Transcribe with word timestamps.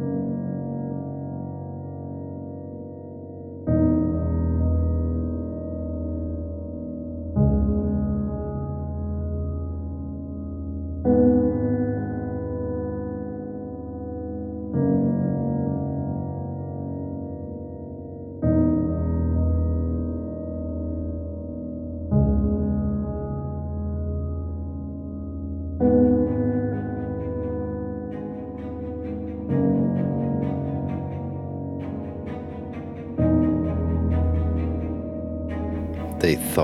They 0.00 0.39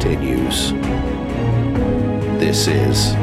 Continues. 0.00 0.72
This 2.38 2.68
is 2.68 3.14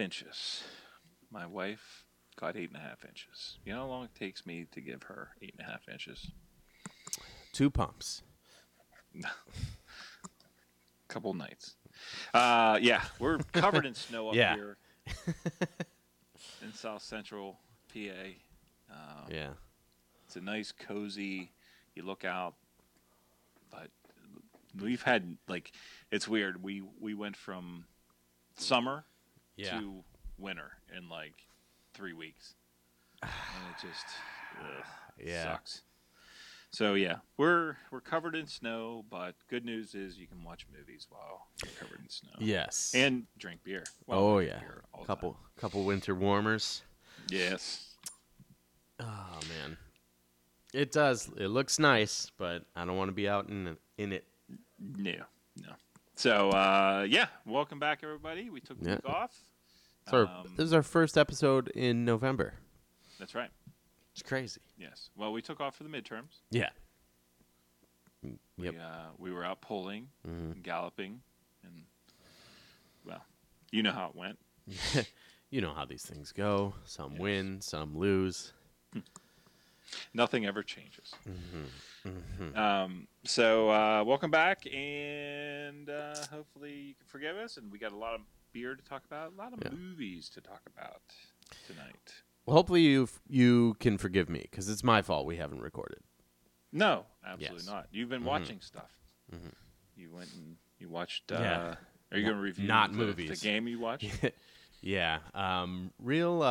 inches. 0.00 0.62
My 1.30 1.46
wife 1.46 2.04
got 2.38 2.56
eight 2.56 2.68
and 2.70 2.76
a 2.76 2.80
half 2.80 3.04
inches. 3.04 3.58
You 3.64 3.72
know 3.72 3.80
how 3.80 3.86
long 3.86 4.04
it 4.04 4.14
takes 4.18 4.44
me 4.46 4.66
to 4.72 4.80
give 4.80 5.04
her 5.04 5.28
eight 5.42 5.54
and 5.58 5.66
a 5.66 5.70
half 5.70 5.88
inches? 5.88 6.30
Two 7.52 7.70
pumps. 7.70 8.22
Couple 11.08 11.34
nights. 11.34 11.74
Uh, 12.32 12.78
yeah, 12.80 13.02
we're 13.18 13.38
covered 13.52 13.84
in 13.84 13.94
snow 13.94 14.28
up 14.28 14.34
Yeah. 14.36 14.54
here 14.54 14.76
in 16.62 16.72
South 16.72 17.02
Central 17.02 17.58
PA. 17.92 18.08
Um, 18.90 19.24
Yeah. 19.28 19.50
It's 20.26 20.36
a 20.36 20.40
nice, 20.40 20.70
cozy. 20.70 21.50
You 21.96 22.04
look 22.04 22.24
out, 22.24 22.54
but 23.72 23.88
we've 24.80 25.02
had 25.02 25.36
like 25.48 25.72
it's 26.12 26.28
weird. 26.28 26.62
We 26.62 26.84
we 27.00 27.14
went 27.14 27.36
from 27.36 27.86
summer 28.56 29.04
Yeah. 29.56 29.80
to 29.80 30.04
winter 30.38 30.70
in 30.96 31.08
like 31.08 31.34
three 31.94 32.12
weeks, 32.12 32.54
and 33.22 33.30
it 33.70 33.80
just 33.86 34.06
ugh, 34.60 34.84
Yeah. 35.24 35.44
sucks. 35.44 35.82
So 36.72 36.94
yeah, 36.94 37.16
we're 37.36 37.76
we're 37.90 38.00
covered 38.00 38.36
in 38.36 38.46
snow, 38.46 39.04
but 39.10 39.34
good 39.48 39.64
news 39.64 39.94
is 39.94 40.16
you 40.18 40.26
can 40.28 40.44
watch 40.44 40.66
movies 40.72 41.06
while 41.10 41.48
you're 41.64 41.72
covered 41.80 42.00
in 42.00 42.08
snow. 42.08 42.30
Yes. 42.38 42.92
and 42.94 43.24
drink 43.38 43.60
beer. 43.64 43.82
while 44.06 44.20
oh 44.20 44.38
yeah. 44.38 44.60
beer 44.60 44.82
Couple 45.04 45.32
time. 45.32 45.40
couple 45.56 45.84
winter 45.84 46.14
warmers. 46.14 46.82
Yes. 47.28 47.94
Oh 49.00 49.40
man. 49.48 49.76
It 50.72 50.92
does. 50.92 51.28
It 51.36 51.48
looks 51.48 51.80
nice, 51.80 52.30
but 52.38 52.64
I 52.76 52.84
don't 52.84 52.96
want 52.96 53.08
to 53.08 53.12
be 53.14 53.28
out 53.28 53.48
in 53.48 53.76
in 53.98 54.12
it. 54.12 54.24
No, 54.78 55.12
no. 55.60 55.72
So 56.20 56.50
uh, 56.50 57.06
yeah, 57.08 57.28
welcome 57.46 57.78
back 57.78 58.00
everybody. 58.02 58.50
We 58.50 58.60
took 58.60 58.76
Yeah. 58.82 58.96
week 58.96 59.06
off. 59.08 59.34
Our- 60.08 60.26
Um, 60.26 60.54
this 60.54 60.66
is 60.66 60.74
our 60.74 60.82
first 60.82 61.16
episode 61.16 61.68
in 61.68 62.04
November. 62.04 62.56
That's 63.18 63.34
right. 63.34 63.50
It's 64.12 64.22
crazy. 64.22 64.60
Yes. 64.76 65.08
Well, 65.16 65.32
we 65.32 65.40
took 65.40 65.62
off 65.62 65.76
for 65.76 65.82
the 65.82 65.88
midterms. 65.88 66.42
Yeah. 66.50 66.68
Yep. 68.22 68.34
We, 68.58 68.68
uh, 68.78 69.12
we 69.16 69.30
were 69.32 69.46
out 69.46 69.62
pulling, 69.62 70.10
Mhm. 70.28 70.52
and 70.52 70.62
galloping, 70.62 71.22
and 71.62 71.86
well, 73.02 73.24
you 73.70 73.82
know 73.82 73.92
how 73.92 74.10
it 74.10 74.14
went. 74.14 74.38
you 75.48 75.62
know 75.62 75.72
how 75.72 75.86
these 75.86 76.04
things 76.04 76.32
go. 76.32 76.74
Some 76.84 77.16
win, 77.16 77.62
some 77.62 77.96
lose. 77.96 78.52
Nothing 80.14 80.46
ever 80.46 80.62
changes. 80.62 81.14
Mm-hmm. 82.06 82.56
Um, 82.56 83.06
so 83.24 83.70
uh, 83.70 84.02
welcome 84.04 84.30
back, 84.30 84.66
and 84.72 85.88
uh, 85.90 86.14
hopefully 86.30 86.72
you 86.72 86.94
can 86.94 87.06
forgive 87.06 87.36
us. 87.36 87.56
And 87.56 87.70
we 87.70 87.78
got 87.78 87.92
a 87.92 87.96
lot 87.96 88.14
of 88.14 88.20
beer 88.52 88.74
to 88.74 88.82
talk 88.82 89.04
about, 89.04 89.32
a 89.32 89.36
lot 89.36 89.52
of 89.52 89.60
Yeah. 89.64 89.70
movies 89.70 90.28
to 90.30 90.40
talk 90.40 90.62
about 90.76 91.02
tonight. 91.66 92.14
Well, 92.46 92.56
hopefully 92.56 92.82
you 92.82 93.08
you 93.28 93.74
can 93.80 93.98
forgive 93.98 94.28
me 94.28 94.40
because 94.50 94.68
it's 94.68 94.82
my 94.82 95.02
fault 95.02 95.26
we 95.26 95.36
haven't 95.36 95.60
recorded. 95.60 96.00
No, 96.72 97.04
absolutely 97.24 97.58
Yes. 97.58 97.66
not. 97.66 97.88
You've 97.90 98.08
been 98.08 98.22
Mhm. 98.22 98.26
watching 98.26 98.60
stuff. 98.60 98.90
Mhm. 99.32 99.52
You 99.96 100.10
went 100.12 100.32
and 100.34 100.56
you 100.78 100.88
watched. 100.88 101.30
Uh, 101.30 101.38
Yeah. 101.40 101.74
Are 102.12 102.16
you 102.18 102.24
going 102.24 102.36
to 102.36 102.42
review 102.42 102.66
not 102.66 102.90
the, 102.90 102.98
movies. 102.98 103.40
the 103.40 103.46
game 103.48 103.68
you 103.68 103.78
watched? 103.78 104.04
yeah. 104.80 105.20
Um, 105.34 105.92
real. 106.00 106.42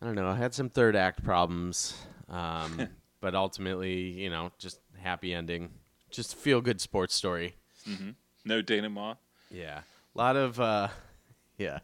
I 0.00 0.06
don't 0.06 0.14
know. 0.14 0.28
I 0.28 0.36
had 0.36 0.54
some 0.54 0.68
third 0.68 0.96
act 0.96 1.24
problems, 1.24 1.96
um, 2.28 2.88
but 3.20 3.34
ultimately, 3.34 3.94
you 4.22 4.30
know, 4.30 4.50
just 4.58 4.80
happy 4.98 5.32
ending. 5.34 5.70
Just 6.10 6.36
feel 6.36 6.60
good 6.60 6.80
sports 6.80 7.14
story. 7.14 7.56
hmm 7.84 8.10
No 8.44 8.62
Dana 8.62 8.90
Ma. 8.90 9.14
Yeah. 9.50 9.80
A 10.14 10.18
lot 10.18 10.36
of. 10.36 10.60
Uh, 10.60 10.88
yeah. 11.58 11.78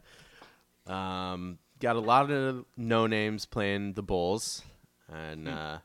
Um, 0.87 1.57
got 1.79 1.95
a 1.95 1.99
lot 1.99 2.31
of 2.31 2.65
no 2.77 3.07
names 3.07 3.45
playing 3.45 3.93
the 3.93 4.03
Bulls, 4.03 4.61
and 5.09 5.47
uh, 5.47 5.77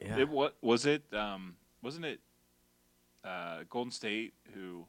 yeah. 0.00 0.18
It 0.18 0.28
what 0.28 0.56
was 0.62 0.86
it? 0.86 1.02
Um, 1.12 1.56
wasn't 1.82 2.06
it 2.06 2.20
uh, 3.24 3.64
Golden 3.68 3.90
State 3.90 4.34
who 4.54 4.86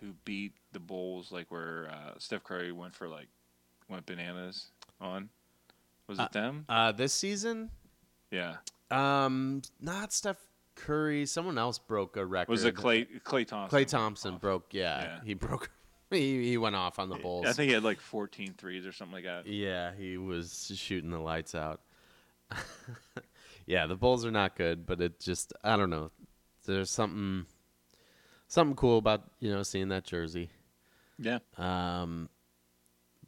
who 0.00 0.12
beat 0.24 0.52
the 0.72 0.80
Bulls? 0.80 1.32
Like 1.32 1.50
where 1.50 1.88
uh, 1.90 2.12
Steph 2.18 2.44
Curry 2.44 2.72
went 2.72 2.94
for 2.94 3.08
like 3.08 3.28
went 3.88 4.06
bananas 4.06 4.66
on. 5.00 5.28
Was 6.06 6.18
it 6.18 6.32
them? 6.32 6.64
uh, 6.68 6.90
this 6.90 7.14
season, 7.14 7.70
Yeah. 8.32 8.56
um, 8.90 9.62
not 9.80 10.12
Steph 10.12 10.38
Curry. 10.74 11.24
Someone 11.24 11.56
else 11.56 11.78
broke 11.78 12.16
a 12.16 12.26
record. 12.26 12.50
Was 12.50 12.64
it 12.64 12.74
Klay 12.74 13.06
Klay 13.22 13.46
Thompson? 13.46 13.78
Klay 13.78 13.86
Thompson 13.86 14.36
broke. 14.38 14.72
Yeah, 14.72 15.02
Yeah. 15.02 15.20
he 15.24 15.34
broke 15.34 15.70
he, 16.10 16.48
he 16.48 16.56
went 16.58 16.74
off 16.74 16.98
on 16.98 17.08
the 17.10 17.16
Bulls. 17.16 17.46
I 17.46 17.52
think 17.52 17.68
he 17.68 17.74
had 17.74 17.84
like 17.84 18.00
14 18.00 18.54
threes 18.58 18.86
or 18.86 18.92
something 18.92 19.14
like 19.14 19.24
that. 19.24 19.46
Yeah, 19.46 19.92
he 19.96 20.16
was 20.18 20.72
shooting 20.74 21.10
the 21.10 21.20
lights 21.20 21.54
out. 21.54 21.80
yeah, 23.66 23.86
the 23.86 23.94
Bulls 23.96 24.24
are 24.26 24.30
not 24.32 24.56
good, 24.56 24.86
but 24.86 25.00
it 25.00 25.20
just 25.20 25.52
I 25.62 25.76
don't 25.76 25.90
know. 25.90 26.10
There's 26.66 26.90
something 26.90 27.46
something 28.48 28.74
cool 28.74 28.98
about, 28.98 29.30
you 29.38 29.52
know, 29.52 29.62
seeing 29.62 29.88
that 29.88 30.04
jersey. 30.04 30.50
Yeah. 31.20 31.38
Um 31.56 32.28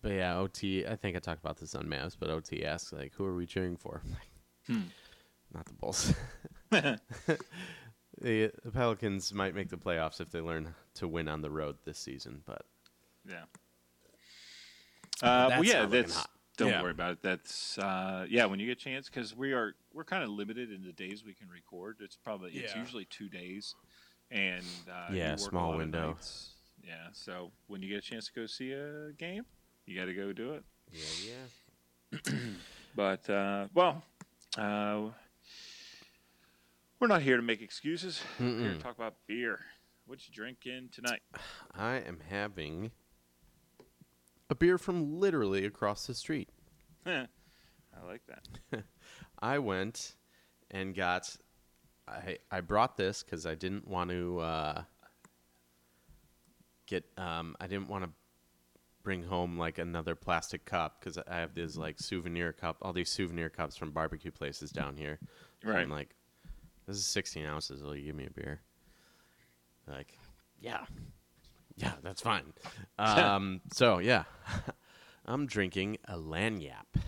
but 0.01 0.13
yeah, 0.13 0.37
OT 0.39 0.87
I 0.87 0.97
think 0.97 1.17
I 1.17 1.21
talked 1.21 1.41
about 1.41 1.59
this 1.59 1.75
on 1.77 1.85
Mavs, 1.87 2.17
but 2.19 2.31
OT 2.31 2.65
asks 2.65 2.93
like 2.93 3.13
who 3.15 3.25
are 3.25 3.35
we 3.37 3.47
cheering 3.47 3.77
for? 3.77 4.03
Hmm. 4.69 4.83
Not 5.53 5.67
the 5.67 5.73
Bulls. 5.75 6.15
the, 6.71 6.99
the 8.21 8.71
Pelicans 8.73 9.33
might 9.35 9.55
make 9.57 9.69
the 9.71 9.77
playoffs 9.77 10.21
if 10.21 10.31
they 10.31 10.41
learn 10.41 10.75
to 10.95 11.09
win 11.09 11.27
on 11.29 11.41
the 11.43 11.51
road 11.51 11.77
this 11.85 11.99
season, 11.99 12.43
but 12.47 12.63
Yeah. 13.29 13.43
Uh, 15.23 15.49
That's 15.49 15.61
well, 15.61 15.65
yeah, 15.69 15.81
not 15.83 15.91
that's 15.91 16.17
hot. 16.17 16.31
don't 16.57 16.69
Yeah. 16.71 16.83
worry 16.83 16.91
about 16.93 17.13
it. 17.13 17.23
That's 17.23 17.79
uh, 17.79 18.27
yeah, 18.29 18.45
when 18.47 18.59
you 18.61 18.67
get 18.67 18.79
a 18.79 18.81
chance, 18.81 19.09
because 19.09 19.37
we 19.37 19.53
are 19.53 19.75
we're 19.93 20.05
kind 20.05 20.23
of 20.25 20.31
limited 20.31 20.71
in 20.73 20.83
the 20.83 20.93
days 20.93 21.25
we 21.25 21.35
can 21.35 21.49
record. 21.49 21.97
It's 22.01 22.17
probably 22.17 22.53
it's 22.53 22.75
usually 22.75 23.05
two 23.05 23.29
days, 23.29 23.75
and 24.31 24.65
uh, 24.91 25.13
Yeah, 25.13 25.37
small 25.37 25.71
lot 25.71 25.79
window. 25.79 26.09
nights. 26.13 26.52
Yeah, 26.83 27.09
so 27.13 27.51
when 27.69 27.83
you 27.83 27.89
get 27.89 27.99
a 27.99 28.03
chance 28.03 28.27
to 28.27 28.33
go 28.33 28.47
see 28.47 28.73
a 28.73 29.13
game, 29.17 29.45
you 29.87 29.99
got 29.99 30.07
to 30.07 30.15
go 30.15 30.33
do 30.33 30.53
it. 30.55 30.65
yeah, 30.93 31.35
yeah. 32.33 32.33
But 32.95 33.29
uh, 33.31 33.69
well, 33.73 34.03
uh, 34.59 35.01
we're 37.01 37.07
not 37.09 37.23
here 37.23 37.37
to 37.37 37.43
make 37.43 37.63
excuses. 37.63 38.21
We're 38.39 38.59
here 38.61 38.73
to 38.75 38.79
talk 38.79 38.97
about 38.97 39.15
beer. 39.27 39.61
What 40.07 40.19
you 40.29 40.35
drinking 40.35 40.91
tonight? 40.93 41.23
I 41.75 41.95
am 41.97 42.19
having 42.29 42.91
a 44.51 44.55
beer 44.55 44.77
from 44.77 45.19
literally 45.19 45.65
across 45.65 46.07
the 46.07 46.15
street. 46.15 46.51
I 47.07 47.27
like 48.07 48.21
that. 48.27 48.85
I 49.39 49.59
went 49.59 50.17
and 50.71 50.95
got. 50.95 51.35
I 52.07 52.37
I 52.51 52.61
brought 52.61 52.99
this 52.99 53.23
because 53.23 53.47
I 53.47 53.55
didn't 53.55 53.89
want 53.89 54.11
to 54.11 54.41
uh, 54.41 54.83
get. 56.93 57.05
Um, 57.17 57.57
I 57.61 57.67
didn't 57.67 57.89
want 57.89 58.05
to 58.05 58.11
bring 59.03 59.23
home 59.23 59.59
like 59.59 59.79
another 59.79 60.15
plastic 60.15 60.65
cup 60.65 61.01
because 61.01 61.19
I 61.19 61.37
have 61.37 61.55
these 61.55 61.77
like 61.77 61.99
souvenir 61.99 62.53
cup, 62.53 62.77
all 62.83 62.93
these 62.93 63.11
souvenir 63.11 63.49
cups 63.49 63.77
from 63.77 63.91
barbecue 63.91 64.31
places 64.31 64.71
down 64.71 64.97
here. 64.97 65.19
Right. 65.65 65.83
I'm 65.83 65.91
like, 65.91 66.15
this 66.87 66.97
is 66.97 67.07
16 67.07 67.45
ounces. 67.45 67.83
Will 67.83 67.97
you 67.97 68.07
give 68.07 68.15
me 68.15 68.27
a 68.27 68.31
beer? 68.31 68.61
Like, 69.89 70.17
yeah, 70.61 70.85
yeah, 71.77 71.93
that's 72.03 72.21
fine. 72.21 72.53
Um, 72.99 73.61
so 73.73 73.99
yeah, 73.99 74.25
I'm 75.27 75.47
drinking 75.47 75.99
a 76.07 76.17
lagniappe. 76.17 77.01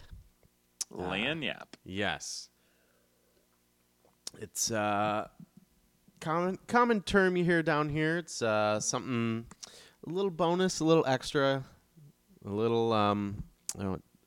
Lagniappe. 0.92 1.74
Yes. 1.84 2.48
It's 4.40 4.72
uh 4.72 5.28
common 6.24 6.58
common 6.66 7.02
term 7.02 7.36
you 7.36 7.44
hear 7.44 7.62
down 7.62 7.90
here. 7.90 8.16
It's 8.16 8.40
uh 8.40 8.80
something 8.80 9.46
a 10.06 10.10
little 10.10 10.30
bonus, 10.30 10.80
a 10.80 10.84
little 10.84 11.04
extra, 11.06 11.64
a 12.44 12.50
little 12.50 12.92
um 12.92 13.44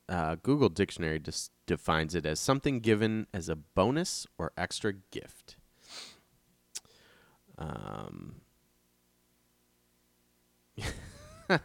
uh, 0.08 0.36
Google 0.42 0.70
Dictionary 0.70 1.18
just 1.18 1.50
defines 1.66 2.14
it 2.14 2.24
as 2.24 2.40
something 2.40 2.80
given 2.80 3.26
as 3.34 3.50
a 3.50 3.56
bonus 3.56 4.26
or 4.38 4.52
extra 4.56 4.92
gift. 5.10 5.56
Um 7.58 8.36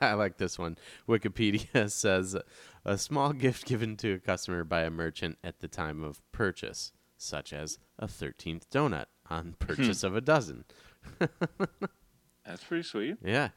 I 0.01 0.13
like 0.13 0.37
this 0.37 0.57
one. 0.57 0.77
Wikipedia 1.07 1.91
says 1.91 2.35
a 2.83 2.97
small 2.97 3.33
gift 3.33 3.65
given 3.65 3.95
to 3.97 4.13
a 4.13 4.19
customer 4.19 4.63
by 4.63 4.81
a 4.81 4.89
merchant 4.89 5.37
at 5.43 5.59
the 5.59 5.67
time 5.67 6.03
of 6.03 6.23
purchase, 6.31 6.91
such 7.17 7.53
as 7.53 7.77
a 7.99 8.07
13th 8.07 8.63
donut 8.71 9.05
on 9.29 9.55
purchase 9.59 10.03
of 10.03 10.15
a 10.15 10.21
dozen. 10.21 10.65
That's 12.45 12.63
pretty 12.67 12.83
sweet. 12.83 13.17
Yeah. 13.23 13.49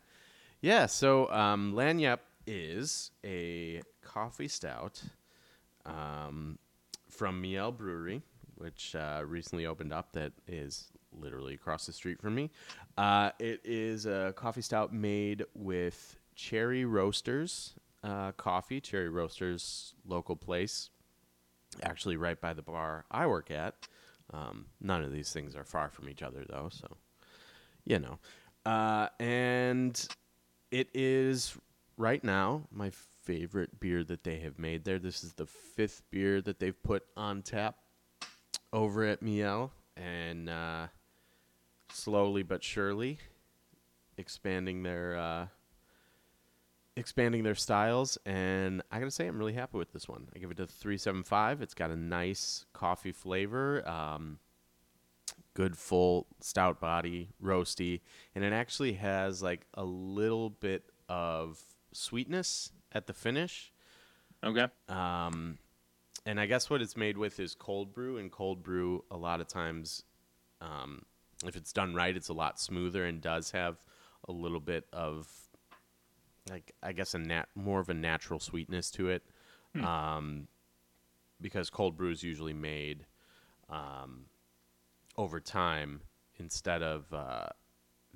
Yeah, 0.60 0.86
so 0.86 1.30
um, 1.30 1.74
Lagniappe 1.74 2.20
is 2.46 3.10
a 3.24 3.82
coffee 4.02 4.48
stout 4.48 5.02
um, 5.84 6.58
from 7.10 7.40
Miel 7.40 7.72
Brewery, 7.72 8.22
which 8.54 8.94
uh, 8.94 9.22
recently 9.26 9.66
opened 9.66 9.92
up 9.92 10.12
that 10.12 10.32
is 10.46 10.88
literally 11.12 11.54
across 11.54 11.86
the 11.86 11.92
street 11.92 12.20
from 12.20 12.34
me. 12.34 12.50
Uh, 12.96 13.30
it 13.38 13.60
is 13.64 14.06
a 14.06 14.32
coffee 14.36 14.62
stout 14.62 14.92
made 14.92 15.44
with 15.54 16.16
Cherry 16.34 16.84
Roasters 16.84 17.74
uh, 18.02 18.32
coffee. 18.32 18.80
Cherry 18.80 19.08
Roasters, 19.08 19.94
local 20.06 20.36
place, 20.36 20.90
actually 21.82 22.16
right 22.16 22.40
by 22.40 22.54
the 22.54 22.62
bar 22.62 23.04
I 23.10 23.26
work 23.26 23.50
at. 23.50 23.74
Um, 24.32 24.66
none 24.80 25.02
of 25.02 25.12
these 25.12 25.32
things 25.32 25.54
are 25.54 25.64
far 25.64 25.90
from 25.90 26.08
each 26.08 26.22
other, 26.22 26.44
though, 26.48 26.68
so 26.70 26.96
you 27.84 27.98
know. 27.98 28.18
Uh, 28.64 29.08
and 29.20 30.08
it 30.70 30.88
is 30.92 31.56
right 31.96 32.22
now 32.24 32.66
my 32.70 32.90
favorite 33.22 33.78
beer 33.80 34.04
that 34.04 34.24
they 34.24 34.38
have 34.38 34.58
made 34.58 34.84
there. 34.84 34.98
This 34.98 35.22
is 35.22 35.32
the 35.34 35.46
fifth 35.46 36.02
beer 36.10 36.40
that 36.42 36.58
they've 36.58 36.82
put 36.82 37.04
on 37.16 37.42
tap 37.42 37.76
over 38.72 39.04
at 39.04 39.22
Miel, 39.22 39.72
and 39.96 40.50
uh, 40.50 40.86
slowly 41.90 42.42
but 42.42 42.62
surely 42.62 43.18
expanding 44.18 44.82
their 44.82 45.16
uh, 45.16 45.46
expanding 46.96 47.42
their 47.42 47.54
styles. 47.54 48.18
And 48.24 48.82
I 48.90 48.98
gotta 48.98 49.10
say, 49.10 49.26
I'm 49.26 49.38
really 49.38 49.52
happy 49.52 49.78
with 49.78 49.92
this 49.92 50.08
one. 50.08 50.28
I 50.34 50.38
give 50.38 50.50
it 50.50 50.60
a 50.60 50.66
three 50.66 50.98
seven 50.98 51.22
five. 51.22 51.62
It's 51.62 51.74
got 51.74 51.90
a 51.90 51.96
nice 51.96 52.64
coffee 52.72 53.12
flavor. 53.12 53.86
Um, 53.88 54.38
good 55.54 55.76
full 55.76 56.26
stout 56.40 56.80
body, 56.80 57.30
roasty, 57.42 58.00
and 58.34 58.44
it 58.44 58.52
actually 58.52 58.94
has 58.94 59.42
like 59.42 59.66
a 59.74 59.84
little 59.84 60.50
bit 60.50 60.90
of 61.08 61.60
sweetness 61.92 62.72
at 62.92 63.06
the 63.06 63.14
finish. 63.14 63.72
Okay. 64.44 64.66
Um, 64.88 65.58
and 66.24 66.40
I 66.40 66.46
guess 66.46 66.68
what 66.68 66.82
it's 66.82 66.96
made 66.96 67.16
with 67.16 67.40
is 67.40 67.54
cold 67.54 67.92
brew, 67.92 68.18
and 68.18 68.30
cold 68.30 68.62
brew 68.62 69.04
a 69.10 69.16
lot 69.16 69.40
of 69.40 69.48
times, 69.48 70.02
um, 70.60 71.02
if 71.44 71.56
it's 71.56 71.72
done 71.72 71.94
right, 71.94 72.16
it's 72.16 72.28
a 72.28 72.34
lot 72.34 72.60
smoother 72.60 73.04
and 73.04 73.20
does 73.20 73.52
have 73.52 73.76
a 74.28 74.32
little 74.32 74.60
bit 74.60 74.84
of, 74.92 75.28
like 76.50 76.72
I 76.82 76.92
guess 76.92 77.14
a 77.14 77.18
nat 77.18 77.46
more 77.54 77.80
of 77.80 77.88
a 77.88 77.94
natural 77.94 78.40
sweetness 78.40 78.90
to 78.92 79.08
it, 79.08 79.22
um, 79.82 80.48
because 81.40 81.70
cold 81.70 81.96
brew 81.96 82.10
is 82.10 82.22
usually 82.22 82.54
made 82.54 83.06
um, 83.68 84.26
over 85.16 85.40
time 85.40 86.02
instead 86.38 86.82
of 86.82 87.12
uh, 87.12 87.46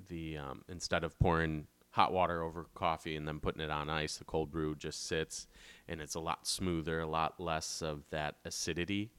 the 0.09 0.37
um, 0.37 0.63
instead 0.69 1.03
of 1.03 1.17
pouring 1.19 1.67
hot 1.91 2.13
water 2.13 2.41
over 2.41 2.67
coffee 2.73 3.15
and 3.15 3.27
then 3.27 3.39
putting 3.39 3.61
it 3.61 3.69
on 3.69 3.89
ice. 3.89 4.17
The 4.17 4.23
cold 4.23 4.51
brew 4.51 4.75
just 4.75 5.07
sits, 5.07 5.47
and 5.87 6.01
it's 6.01 6.15
a 6.15 6.19
lot 6.19 6.47
smoother, 6.47 7.01
a 7.01 7.07
lot 7.07 7.39
less 7.39 7.81
of 7.81 8.03
that 8.11 8.35
acidity. 8.45 9.11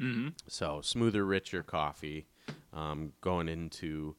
Mm-hmm. 0.00 0.28
So 0.46 0.80
smoother, 0.82 1.24
richer 1.24 1.62
coffee 1.62 2.26
um, 2.72 3.12
going 3.20 3.48
into 3.48 4.16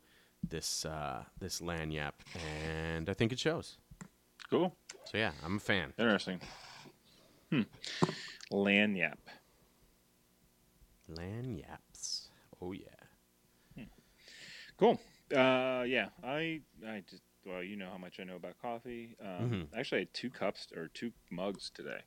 this 0.47 0.85
uh, 0.85 1.23
this 1.39 1.61
Lagniappe, 1.61 2.11
and 2.65 3.09
I 3.09 3.13
think 3.13 3.31
it 3.31 3.39
shows. 3.39 3.77
Cool. 4.49 4.75
So 5.05 5.17
yeah, 5.17 5.31
I'm 5.43 5.57
a 5.57 5.59
fan. 5.59 5.93
Interesting. 5.97 6.39
Hmm. 7.51 7.61
Lagniappe. 8.51 9.17
Lagniappes. 11.11 12.27
Oh 12.61 12.71
yeah. 12.71 12.85
Cool. 14.77 14.99
Uh, 15.35 15.83
yeah, 15.85 16.07
I 16.23 16.61
I 16.87 17.03
just 17.09 17.21
well, 17.45 17.61
you 17.63 17.75
know 17.75 17.89
how 17.91 17.97
much 17.97 18.19
I 18.19 18.23
know 18.23 18.35
about 18.35 18.57
coffee. 18.61 19.15
Um, 19.21 19.49
Mhm. 19.49 19.77
Actually, 19.77 19.97
I 19.97 20.01
had 20.01 20.13
two 20.13 20.29
cups 20.29 20.67
or 20.75 20.87
two 20.89 21.11
mugs 21.31 21.69
today 21.73 22.01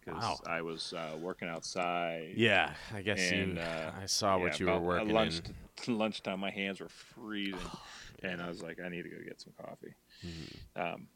because 0.00 0.22
Wow. 0.22 0.40
I 0.46 0.62
was 0.62 0.92
uh, 0.92 1.16
working 1.20 1.48
outside. 1.48 2.32
Yeah, 2.36 2.74
I 2.92 3.02
guess 3.02 3.30
And, 3.30 3.56
you. 3.56 3.62
uh, 3.62 3.92
I 4.02 4.06
saw 4.06 4.38
what 4.38 4.58
you 4.60 4.66
were 4.66 4.80
working 4.80 5.14
lunch, 5.14 5.40
in. 5.86 5.98
lunchtime, 5.98 6.40
my 6.40 6.50
hands 6.50 6.80
were 6.80 6.88
freezing, 6.88 7.58
and 8.22 8.42
I 8.42 8.48
was 8.48 8.62
like, 8.62 8.80
I 8.84 8.88
need 8.88 9.02
to 9.02 9.08
go 9.10 9.16
get 9.24 9.40
some 9.40 9.52
coffee. 9.60 9.94
Mm-hmm. 10.26 10.80
Um, 10.80 11.08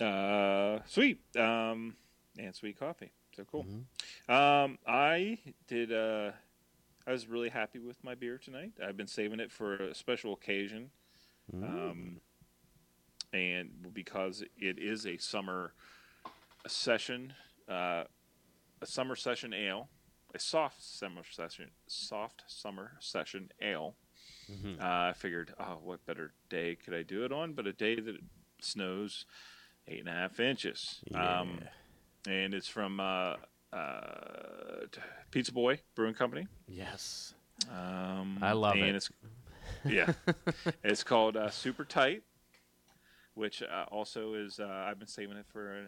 uh, 0.00 0.80
sweet 0.86 1.20
um, 1.36 1.96
and 2.38 2.54
sweet 2.54 2.78
coffee, 2.78 3.12
so 3.36 3.44
cool. 3.44 3.64
Mm-hmm. 3.64 4.32
Um, 4.32 4.78
I 4.86 5.38
did. 5.66 5.92
Uh, 5.92 6.32
I 7.06 7.12
was 7.12 7.26
really 7.26 7.48
happy 7.48 7.78
with 7.78 8.02
my 8.04 8.14
beer 8.14 8.38
tonight. 8.38 8.72
I've 8.86 8.96
been 8.96 9.06
saving 9.06 9.40
it 9.40 9.50
for 9.50 9.74
a 9.74 9.94
special 9.94 10.32
occasion, 10.32 10.90
um, 11.52 12.20
and 13.32 13.70
because 13.92 14.42
it 14.58 14.78
is 14.78 15.06
a 15.06 15.16
summer 15.16 15.72
session, 16.66 17.32
uh, 17.68 18.04
a 18.82 18.86
summer 18.86 19.16
session 19.16 19.52
ale, 19.52 19.88
a 20.34 20.38
soft 20.38 20.82
summer 20.82 21.22
session, 21.28 21.70
soft 21.86 22.44
summer 22.46 22.92
session 23.00 23.50
ale. 23.60 23.96
Mhm. 24.50 24.80
Uh, 24.80 25.10
I 25.10 25.12
figured, 25.12 25.54
oh, 25.58 25.78
what 25.82 26.04
better 26.06 26.32
day 26.48 26.76
could 26.76 26.94
I 26.94 27.02
do 27.02 27.24
it 27.24 27.32
on? 27.32 27.54
But 27.54 27.66
a 27.66 27.72
day 27.72 27.98
that 27.98 28.14
it 28.14 28.24
snows 28.60 29.24
eight 29.90 30.00
and 30.00 30.08
a 30.08 30.12
half 30.12 30.38
inches. 30.40 31.00
Um, 31.14 31.58
and 32.26 32.54
it's 32.54 32.68
from 32.68 33.00
uh, 33.00 33.36
uh, 33.72 34.86
Pizza 35.30 35.52
Boy 35.52 35.80
Brewing 35.94 36.14
Company. 36.14 36.46
Yes. 36.68 37.34
Um, 37.70 38.38
I 38.40 38.52
love 38.52 38.74
and 38.76 38.84
it. 38.84 38.94
It's, 38.94 39.10
yeah, 39.86 40.12
it's 40.84 41.02
called 41.04 41.36
uh, 41.36 41.50
Super 41.50 41.84
Tight, 41.84 42.22
which 43.34 43.62
uh, 43.62 43.84
also 43.90 44.34
is. 44.34 44.58
Uh, 44.60 44.86
I've 44.88 44.98
been 44.98 45.08
saving 45.08 45.36
it 45.36 45.46
for 45.52 45.76
a, 45.76 45.82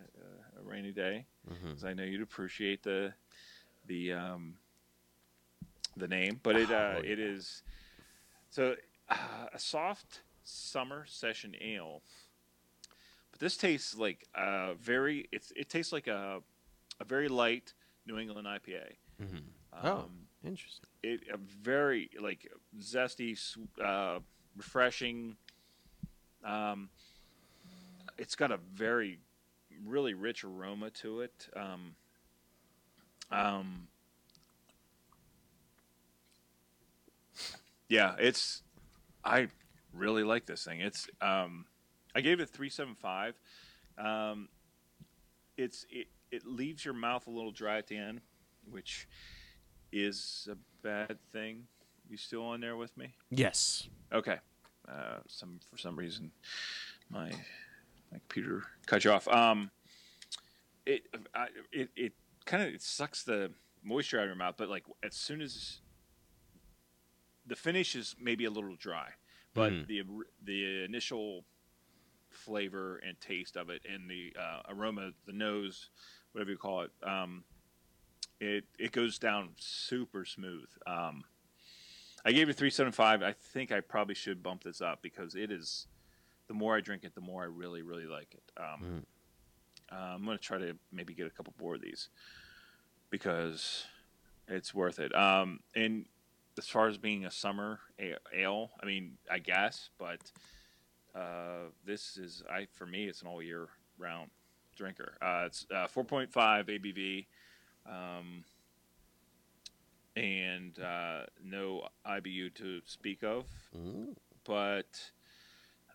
a 0.61 0.62
rainy 0.62 0.92
day 0.92 1.26
Mm-hmm. 1.50 1.68
because 1.71 1.85
I 1.85 1.92
know 1.94 2.04
you'd 2.04 2.23
appreciate 2.23 2.82
the 2.82 3.12
the 3.87 4.12
um, 4.12 4.54
the 5.97 6.09
name. 6.09 6.40
But 6.42 6.56
it 6.56 6.71
uh, 6.71 6.94
Oh, 6.97 7.00
it 7.02 7.18
is 7.18 7.62
so 8.50 8.76
uh, 9.09 9.16
a 9.52 9.59
soft 9.59 10.21
summer 10.44 11.04
session 11.09 11.54
ale. 11.61 12.02
This 13.43 13.57
tastes 13.57 13.99
like 13.99 14.25
a 14.37 14.75
very. 14.81 15.29
It's 15.33 15.53
it 15.57 15.69
tastes 15.69 15.93
like 15.93 16.07
a 16.07 16.39
a 17.01 17.05
very 17.05 17.27
light 17.27 17.75
New 18.07 18.17
England 18.17 18.47
IPA. 18.47 18.93
Mm-hmm. 19.21 19.85
Um, 19.85 19.85
oh, 19.85 20.05
interesting. 20.47 20.87
it 21.03 21.23
a 21.35 21.39
very 21.39 22.09
like 22.21 22.49
zesty, 22.79 23.37
uh, 23.85 24.21
refreshing. 24.57 25.35
Um, 26.45 26.89
it's 28.17 28.37
got 28.37 28.53
a 28.53 28.61
very, 28.77 29.19
really 29.85 30.15
rich 30.15 30.45
aroma 30.45 30.91
to 30.91 31.23
it. 31.23 31.49
Um, 31.57 31.97
um, 33.33 33.89
yeah, 37.89 38.15
it's. 38.21 38.63
I 39.25 39.49
really 39.93 40.23
like 40.23 40.47
this 40.47 40.65
thing. 40.65 40.79
It's. 40.79 41.09
Um, 41.21 41.67
I 42.14 42.21
gave 42.21 42.40
it 42.40 42.49
three 42.50 42.69
seven 42.71 42.95
five. 42.95 43.35
Um, 43.99 44.49
it's 45.57 45.87
it 45.90 46.09
it 46.31 46.47
leaves 46.47 46.85
your 46.85 46.95
mouth 46.95 47.26
a 47.26 47.31
little 47.31 47.52
dry 47.52 47.78
at 47.78 47.87
the 47.87 47.97
end, 47.97 48.21
which 48.71 49.07
is 49.92 50.49
a 50.50 50.57
bad 50.83 51.19
thing. 51.33 51.66
You 52.09 52.16
still 52.16 52.45
on 52.45 52.61
there 52.61 52.76
with 52.76 52.97
me? 52.97 53.14
Yes. 53.31 53.88
Okay. 54.12 54.38
Uh, 54.88 55.19
some 55.28 55.61
for 55.71 55.76
some 55.78 55.97
reason, 55.97 56.33
my 57.11 57.31
my 58.11 58.19
computer 58.19 58.64
cut 58.87 59.04
you 59.04 59.12
off. 59.12 59.28
Um, 59.28 59.71
it 60.85 61.02
I, 61.35 61.47
it 61.71 61.90
it 61.97 62.12
kind 62.45 62.62
of 62.62 62.75
it 62.75 62.83
sucks 62.83 63.23
the 63.23 63.52
moisture 63.83 64.19
out 64.19 64.25
of 64.25 64.28
your 64.28 64.37
mouth, 64.37 64.57
but 64.59 64.69
like 64.69 64.85
as 65.02 65.14
soon 65.14 65.40
as 65.40 65.81
the 67.47 67.57
finish 67.57 67.95
is 67.97 68.14
maybe 68.21 68.45
a 68.45 68.50
little 68.50 68.76
dry, 68.76 69.11
but 69.54 69.73
Mhm. 69.73 69.87
the 69.87 70.02
the 70.42 70.85
initial 70.85 71.45
flavor 72.45 73.01
and 73.07 73.21
taste 73.21 73.57
of 73.57 73.71
it 73.71 73.83
and 73.91 74.09
the 74.09 74.35
uh, 74.39 74.63
aroma, 74.69 75.11
the 75.27 75.33
nose, 75.33 75.91
whatever 76.33 76.51
you 76.51 76.59
call 76.59 76.83
it, 76.83 76.91
um, 77.03 77.45
it 78.41 78.65
it 78.79 78.93
goes 78.93 79.19
down 79.19 79.51
super 79.57 80.25
smooth. 80.25 80.69
Um, 80.87 81.25
I 82.25 82.33
gave 82.33 82.49
it 82.49 82.57
three 82.57 82.71
seven 82.71 82.93
five. 82.93 83.23
I 83.23 83.33
think 83.33 83.73
I 83.73 83.81
probably 83.81 84.15
should 84.15 84.43
bump 84.43 84.65
this 84.65 84.81
up 84.81 85.03
because 85.03 85.35
it 85.35 85.51
is. 85.51 85.87
The 86.49 86.55
more 86.55 86.77
I 86.77 86.81
drink 86.81 87.05
it, 87.05 87.15
the 87.15 87.21
more 87.21 87.43
I 87.43 87.47
really 87.47 87.83
really 87.83 88.07
like 88.07 88.35
it. 88.35 88.43
Um, 88.61 89.07
uh, 89.91 90.15
I'm 90.15 90.25
gonna 90.25 90.39
try 90.39 90.59
to 90.59 90.77
maybe 90.91 91.15
get 91.15 91.27
a 91.27 91.31
couple 91.31 91.55
more 91.61 91.77
of 91.77 91.81
these 91.81 92.09
because 93.11 93.85
it's 94.49 94.75
worth 94.75 94.99
it. 94.99 95.15
Um, 95.15 95.61
and 95.75 96.07
as 96.59 96.67
far 96.67 96.89
as 96.89 96.99
being 96.99 97.25
a 97.25 97.31
summer 97.31 97.81
ale, 98.35 98.71
I 98.83 98.87
mean, 98.87 99.19
I 99.31 99.39
guess, 99.39 99.91
but 99.99 100.21
uh, 101.14 101.69
this 101.85 102.16
is 102.16 102.42
I 102.50 102.66
for 102.73 102.87
me, 102.87 103.04
it's 103.07 103.23
an 103.23 103.28
all 103.28 103.42
year 103.42 103.69
round 103.99 104.31
drinker. 104.76 105.14
Uh, 105.21 105.45
it's 105.47 105.66
uh, 105.71 105.87
4.5 105.87 106.28
ABV. 106.35 107.26
Um, 107.87 108.45
and 110.16 110.78
uh, 110.78 111.23
no 111.42 111.88
IBU 112.07 112.54
to 112.54 112.81
speak 112.85 113.23
of, 113.23 113.47
Ooh. 113.75 114.14
but 114.45 115.11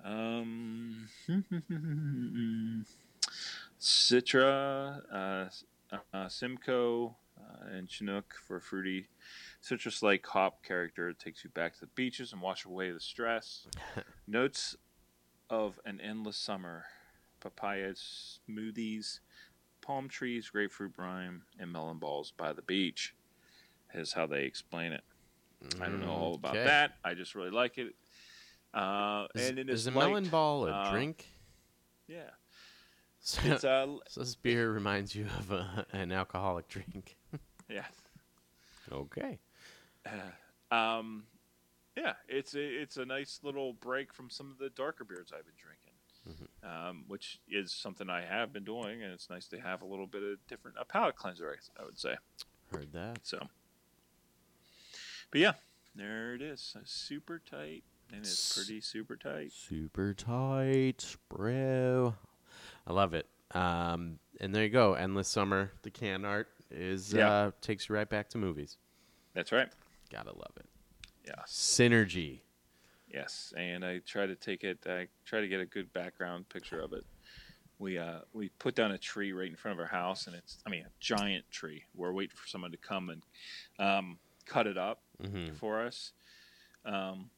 um, 0.03 1.07
Citra, 3.79 5.01
uh, 5.11 5.95
uh, 6.13 6.27
Simcoe, 6.29 7.15
uh, 7.37 7.67
and 7.71 7.89
Chinook 7.89 8.33
for 8.47 8.57
a 8.57 8.61
fruity 8.61 9.07
citrus-like 9.61 10.25
hop 10.25 10.63
character. 10.63 11.09
It 11.09 11.19
takes 11.19 11.43
you 11.43 11.49
back 11.51 11.73
to 11.75 11.81
the 11.81 11.87
beaches 11.87 12.33
and 12.33 12.41
wash 12.41 12.65
away 12.65 12.91
the 12.91 12.99
stress. 12.99 13.67
Notes 14.27 14.75
of 15.49 15.79
an 15.85 15.99
endless 16.01 16.37
summer, 16.37 16.85
papaya 17.39 17.93
smoothies, 17.93 19.19
palm 19.81 20.09
trees, 20.09 20.49
grapefruit 20.49 20.93
brine, 20.93 21.41
and 21.59 21.71
melon 21.71 21.97
balls 21.97 22.33
by 22.35 22.53
the 22.53 22.61
beach. 22.61 23.13
Is 23.93 24.13
how 24.13 24.27
they 24.27 24.43
explain 24.43 24.91
it. 24.91 25.03
I 25.81 25.85
don't 25.85 26.01
know 26.01 26.11
all 26.11 26.35
about 26.35 26.53
Okay. 26.53 26.65
that. 26.65 26.91
I 27.03 27.13
just 27.13 27.35
really 27.35 27.49
like 27.49 27.77
it. 27.77 27.95
Uh, 28.73 29.27
Is, 29.33 29.49
and 29.49 29.59
it 29.59 29.69
is 29.69 29.81
is 29.81 29.87
a 29.87 29.91
melon 29.91 30.23
light. 30.23 30.31
ball 30.31 30.65
a 30.67 30.71
uh, 30.71 30.91
drink? 30.91 31.25
Yeah, 32.07 32.29
So, 33.19 33.41
it's 33.45 33.63
uh, 33.63 33.87
so 34.07 34.19
this 34.21 34.35
beer 34.35 34.71
reminds 34.71 35.15
you 35.15 35.25
of 35.39 35.51
a, 35.51 35.85
an 35.93 36.11
alcoholic 36.11 36.67
drink. 36.67 37.17
yeah. 37.69 37.85
Okay. 38.91 39.39
Um, 40.71 41.23
yeah, 41.97 42.13
it's 42.27 42.53
a, 42.53 42.61
it's 42.61 42.97
a 42.97 43.05
nice 43.05 43.39
little 43.43 43.73
break 43.73 44.13
from 44.13 44.29
some 44.29 44.51
of 44.51 44.57
the 44.59 44.69
darker 44.69 45.03
beers 45.03 45.31
I've 45.35 45.45
been 45.45 45.55
drinking, 45.57 46.49
um, 46.63 47.03
which 47.07 47.39
is 47.49 47.71
something 47.71 48.09
I 48.09 48.21
have 48.21 48.53
been 48.53 48.63
doing, 48.63 49.01
and 49.01 49.11
it's 49.11 49.29
nice 49.29 49.47
to 49.47 49.59
have 49.59 49.81
a 49.81 49.85
little 49.85 50.05
bit 50.07 50.21
of 50.23 50.37
different 50.47 50.77
a 50.79 50.85
palate 50.85 51.15
cleanser, 51.15 51.49
I, 51.49 51.81
I 51.81 51.85
would 51.85 51.97
say. 51.99 52.15
Heard 52.71 52.93
that. 52.93 53.19
So, 53.23 53.39
but 55.31 55.41
yeah, 55.41 55.53
there 55.95 56.35
it 56.35 56.41
is, 56.41 56.75
super 56.85 57.41
tight, 57.49 57.83
and 58.11 58.21
it's 58.21 58.55
pretty 58.55 58.79
super 58.81 59.15
tight. 59.15 59.51
Super 59.51 60.13
tight, 60.13 61.15
bro. 61.29 62.13
I 62.85 62.93
love 62.93 63.13
it. 63.13 63.27
Um, 63.51 64.19
and 64.39 64.53
there 64.53 64.63
you 64.63 64.69
go. 64.69 64.93
Endless 64.93 65.27
Summer. 65.29 65.71
The 65.81 65.89
can 65.89 66.25
art 66.25 66.49
is 66.69 67.13
Yeah. 67.13 67.29
uh, 67.31 67.51
takes 67.61 67.89
you 67.89 67.95
right 67.95 68.07
back 68.09 68.29
to 68.29 68.37
movies. 68.37 68.77
That's 69.33 69.51
right. 69.51 69.69
Gotta 70.11 70.31
love 70.31 70.51
it. 70.57 70.65
Yeah. 71.27 71.43
Synergy. 71.47 72.39
Yes, 73.13 73.53
and 73.57 73.85
I 73.85 73.99
try 73.99 74.25
to 74.25 74.35
take 74.35 74.63
it. 74.63 74.79
I 74.87 75.07
try 75.25 75.41
to 75.41 75.47
get 75.47 75.59
a 75.59 75.65
good 75.65 75.91
background 75.93 76.49
picture 76.49 76.79
of 76.79 76.93
it. 76.93 77.03
We 77.79 77.97
uh 77.97 78.19
we 78.33 78.49
put 78.59 78.75
down 78.75 78.91
a 78.91 78.97
tree 78.97 79.31
right 79.33 79.47
in 79.49 79.55
front 79.55 79.77
of 79.77 79.79
our 79.79 79.87
house, 79.91 80.27
and 80.27 80.35
it's 80.35 80.57
I 80.65 80.69
mean 80.69 80.81
a 80.85 80.89
giant 80.99 81.45
tree. 81.51 81.83
We're 81.95 82.11
waiting 82.11 82.35
for 82.35 82.47
someone 82.47 82.71
to 82.71 82.77
come 82.77 83.09
and 83.09 83.21
um, 83.79 84.17
cut 84.45 84.67
it 84.67 84.77
up 84.77 85.01
Mm-hmm. 85.23 85.55
for 85.55 85.81
us, 85.83 86.11
um, 86.85 87.29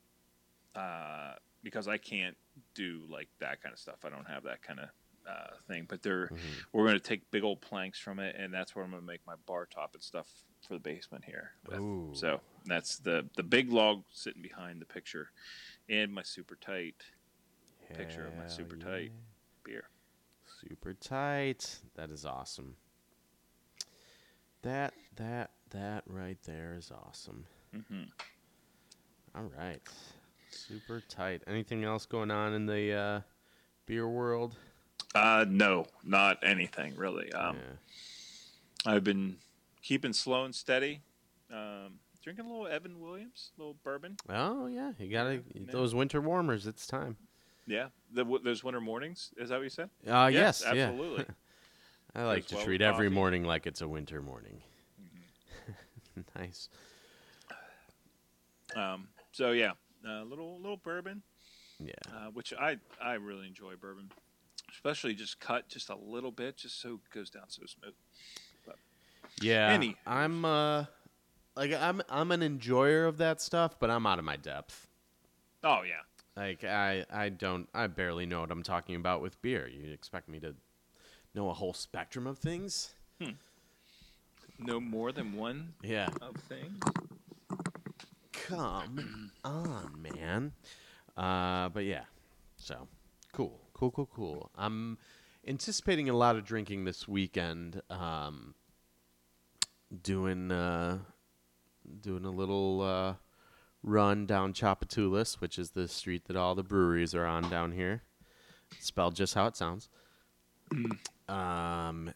uh, 0.75 1.33
because 1.63 1.87
I 1.87 1.97
can't 1.97 2.35
do 2.75 3.01
like 3.09 3.29
that 3.39 3.61
kind 3.61 3.71
of 3.73 3.79
stuff. 3.79 3.99
I 4.05 4.09
don't 4.09 4.27
have 4.27 4.43
that 4.43 4.61
kind 4.61 4.79
of 4.79 4.89
uh, 5.27 5.55
thing. 5.67 5.85
But 5.87 6.01
they're 6.03 6.27
Mm-hmm. 6.27 6.37
we're 6.73 6.85
going 6.85 6.99
to 6.99 7.03
take 7.03 7.29
big 7.31 7.43
old 7.43 7.61
planks 7.61 7.99
from 7.99 8.19
it, 8.19 8.35
and 8.37 8.53
that's 8.53 8.75
where 8.75 8.83
I'm 8.83 8.91
going 8.91 9.01
to 9.03 9.07
make 9.07 9.21
my 9.27 9.35
bar 9.45 9.65
top 9.65 9.93
and 9.93 10.03
stuff 10.03 10.27
for 10.67 10.73
the 10.73 10.79
basement 10.79 11.25
here. 11.25 11.51
with. 11.67 12.17
So 12.17 12.41
that's 12.65 12.97
the 12.97 13.25
the 13.35 13.43
big 13.43 13.71
log 13.71 14.03
sitting 14.11 14.41
behind 14.41 14.81
the 14.81 14.85
picture, 14.85 15.29
and 15.87 16.13
my 16.13 16.23
super 16.23 16.55
tight 16.55 16.95
picture 17.93 18.25
of 18.25 18.35
my 18.37 18.47
super 18.47 18.75
yeah. 18.75 18.85
tight 18.85 19.11
beer. 19.63 19.83
Super 20.61 20.93
tight. 20.93 21.79
That 21.95 22.11
is 22.11 22.25
awesome. 22.25 22.75
That 24.61 24.93
that 25.15 25.51
that 25.71 26.03
right 26.05 26.37
there 26.43 26.75
is 26.77 26.91
awesome. 26.91 27.45
hmm 27.73 28.03
All 29.35 29.49
right. 29.57 29.81
Super 30.51 31.01
tight. 31.07 31.43
Anything 31.47 31.83
else 31.83 32.05
going 32.05 32.31
on 32.31 32.53
in 32.53 32.65
the 32.65 32.93
uh, 32.93 33.21
beer 33.85 34.07
world? 34.07 34.55
Uh, 35.13 35.45
no, 35.47 35.85
not 36.03 36.39
anything 36.43 36.95
really. 36.95 37.31
Um, 37.33 37.57
yeah. 37.57 38.91
I've 38.91 39.03
been 39.03 39.37
keeping 39.81 40.13
slow 40.13 40.45
and 40.45 40.53
steady. 40.55 41.01
Um, 41.51 41.99
drinking 42.21 42.45
a 42.45 42.49
little 42.49 42.67
Evan 42.67 42.99
Williams, 42.99 43.51
a 43.57 43.61
little 43.61 43.75
bourbon. 43.83 44.17
Oh 44.29 44.67
yeah, 44.67 44.91
you 44.99 45.09
gotta 45.11 45.41
yeah. 45.53 45.71
those 45.71 45.95
winter 45.95 46.21
warmers. 46.21 46.67
It's 46.67 46.85
time. 46.85 47.17
Yeah, 47.65 47.87
the, 48.11 48.23
w- 48.23 48.43
those 48.43 48.63
winter 48.63 48.81
mornings. 48.81 49.31
Is 49.37 49.49
that 49.49 49.57
what 49.57 49.63
you 49.63 49.69
said? 49.69 49.89
Uh, 50.07 50.29
yes, 50.33 50.63
yeah. 50.65 50.85
absolutely. 50.87 51.25
I 52.15 52.23
like 52.23 52.47
to 52.47 52.55
well 52.55 52.65
treat 52.65 52.81
every 52.81 53.07
coffee. 53.07 53.15
morning 53.15 53.43
like 53.43 53.67
it's 53.67 53.81
a 53.81 53.87
winter 53.87 54.21
morning. 54.21 54.61
nice. 56.35 56.69
um, 58.75 59.07
so 59.31 59.51
yeah, 59.51 59.71
a 60.07 60.23
little 60.23 60.57
little 60.57 60.77
bourbon, 60.77 61.21
Yeah. 61.79 61.93
uh, 62.13 62.27
which 62.33 62.53
I 62.53 62.77
I 63.01 63.13
really 63.13 63.47
enjoy 63.47 63.75
bourbon, 63.75 64.11
especially 64.71 65.13
just 65.13 65.39
cut 65.39 65.67
just 65.67 65.89
a 65.89 65.95
little 65.95 66.31
bit, 66.31 66.57
just 66.57 66.81
so 66.81 66.95
it 66.95 67.13
goes 67.13 67.29
down 67.29 67.45
so 67.49 67.63
smooth. 67.65 67.93
Yeah. 69.41 69.69
Any- 69.69 69.95
I'm 70.05 70.45
uh 70.45 70.85
like 71.55 71.73
I'm 71.73 72.01
I'm 72.09 72.31
an 72.31 72.41
enjoyer 72.43 73.05
of 73.05 73.17
that 73.17 73.41
stuff, 73.41 73.79
but 73.79 73.89
I'm 73.89 74.05
out 74.05 74.19
of 74.19 74.25
my 74.25 74.35
depth. 74.37 74.87
Oh 75.63 75.81
yeah, 75.83 76.01
Like 76.41 76.63
I, 76.63 77.05
I 77.11 77.27
don't, 77.27 77.67
I 77.73 77.87
barely 77.87 78.25
know 78.25 78.39
what 78.39 78.49
I'm 78.49 78.63
talking 78.63 78.95
about 78.95 79.21
with 79.21 79.41
beer. 79.41 79.67
You 79.67 79.91
expect 79.91 80.29
me 80.29 80.39
to 80.39 80.55
know 81.35 81.49
a 81.49 81.53
whole 81.53 81.73
spectrum 81.73 82.25
of 82.27 82.39
things? 82.39 82.93
No 84.57 84.79
more 84.79 85.11
than 85.11 85.33
one 85.33 85.73
Yeah. 85.83 86.07
of 86.21 86.35
things. 86.47 86.79
Come 88.31 89.31
on, 89.43 90.01
man. 90.01 90.53
Uh, 91.17 91.69
but 91.69 91.83
yeah, 91.85 92.03
so 92.57 92.87
cool, 93.33 93.59
cool, 93.73 93.91
cool, 93.91 94.09
cool. 94.13 94.49
I'm 94.57 94.97
anticipating 95.47 96.09
a 96.09 96.13
lot 96.15 96.35
of 96.35 96.45
drinking 96.45 96.85
this 96.85 97.07
weekend. 97.07 97.81
Um, 97.89 98.55
doing 100.01 100.51
uh, 100.51 100.99
doing 102.01 102.25
a 102.25 102.31
little 102.31 102.81
uh, 102.81 103.13
run 103.83 104.25
down 104.25 104.53
Tchoupitoulas, 104.53 105.35
which 105.41 105.57
is 105.57 105.71
the 105.71 105.87
street 105.87 106.25
that 106.27 106.35
all 106.35 106.55
the 106.55 106.63
breweries 106.63 107.15
are 107.15 107.25
on 107.25 107.49
down 107.49 107.71
here. 107.71 108.03
Spelled 108.79 109.15
just 109.15 109.33
how 109.33 109.47
it 109.47 109.55
sounds. 109.55 109.89
um, 111.27 112.13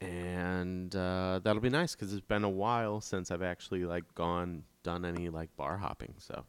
and 0.00 0.94
uh, 0.94 1.40
that'll 1.42 1.62
be 1.62 1.70
nice 1.70 1.94
because 1.94 2.12
it's 2.12 2.26
been 2.26 2.44
a 2.44 2.50
while 2.50 3.00
since 3.00 3.30
I've 3.30 3.42
actually 3.42 3.84
like 3.84 4.04
gone 4.14 4.64
done 4.82 5.04
any 5.04 5.28
like 5.30 5.54
bar 5.56 5.78
hopping. 5.78 6.14
So 6.18 6.44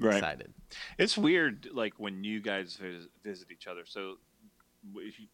Right. 0.00 0.16
excited. 0.16 0.54
It's 0.96 1.18
weird, 1.18 1.68
like 1.72 1.94
when 1.98 2.22
you 2.22 2.40
guys 2.40 2.76
vis- 2.76 3.08
visit 3.24 3.50
each 3.50 3.66
other. 3.66 3.82
So 3.84 4.14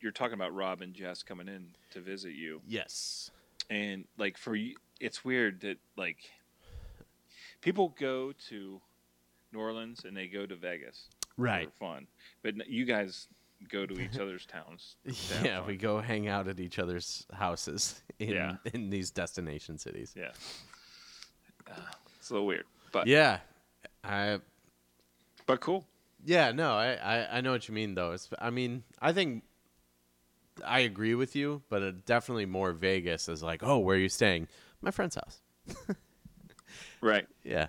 you're 0.00 0.12
talking 0.12 0.34
about 0.34 0.54
Rob 0.54 0.80
and 0.80 0.94
Jess 0.94 1.22
coming 1.22 1.48
in 1.48 1.74
to 1.90 2.00
visit 2.00 2.32
you, 2.32 2.62
Yes. 2.66 3.30
And 3.70 4.04
like 4.18 4.36
for 4.38 4.54
you, 4.54 4.74
it's 5.00 5.24
weird 5.24 5.60
that 5.62 5.78
like 5.96 6.18
people 7.60 7.94
go 7.98 8.32
to 8.48 8.80
New 9.52 9.58
Orleans 9.58 10.04
and 10.04 10.16
they 10.16 10.26
go 10.26 10.46
to 10.46 10.56
Vegas 10.56 11.08
Right. 11.36 11.68
for 11.78 11.86
fun, 11.86 12.06
but 12.42 12.68
you 12.68 12.84
guys 12.84 13.28
go 13.68 13.86
to 13.86 14.00
each 14.00 14.18
other's 14.20 14.46
towns. 14.46 14.96
to 15.06 15.12
Yeah, 15.44 15.58
fun. 15.58 15.66
we 15.68 15.76
go 15.76 16.00
hang 16.00 16.28
out 16.28 16.48
at 16.48 16.60
each 16.60 16.78
other's 16.78 17.26
houses 17.32 18.02
in 18.18 18.30
Yeah. 18.30 18.56
in 18.72 18.90
these 18.90 19.10
destination 19.10 19.78
cities. 19.78 20.12
Yeah, 20.16 20.30
uh, 21.70 21.74
it's 22.18 22.30
a 22.30 22.34
little 22.34 22.46
weird, 22.46 22.64
but 22.92 23.06
Yeah. 23.06 23.38
I 24.02 24.40
but 25.46 25.60
cool. 25.60 25.84
yeah, 26.24 26.52
no, 26.52 26.72
I, 26.74 26.92
I, 26.94 27.38
I 27.38 27.40
know 27.40 27.52
what 27.52 27.68
you 27.68 27.74
mean 27.74 27.94
though. 27.94 28.12
It's, 28.12 28.28
I 28.38 28.50
mean, 28.50 28.82
I 29.00 29.12
think 29.12 29.44
I 30.64 30.80
agree 30.80 31.14
with 31.14 31.34
you, 31.34 31.62
but 31.68 31.82
it 31.82 32.04
definitely 32.06 32.46
more 32.46 32.72
Vegas 32.72 33.28
is 33.28 33.42
like, 33.42 33.62
oh, 33.62 33.78
where 33.78 33.96
are 33.96 34.00
you 34.00 34.08
staying? 34.08 34.48
My 34.82 34.90
friend's 34.90 35.16
house. 35.16 35.40
Right? 37.00 37.26
Yeah. 37.44 37.66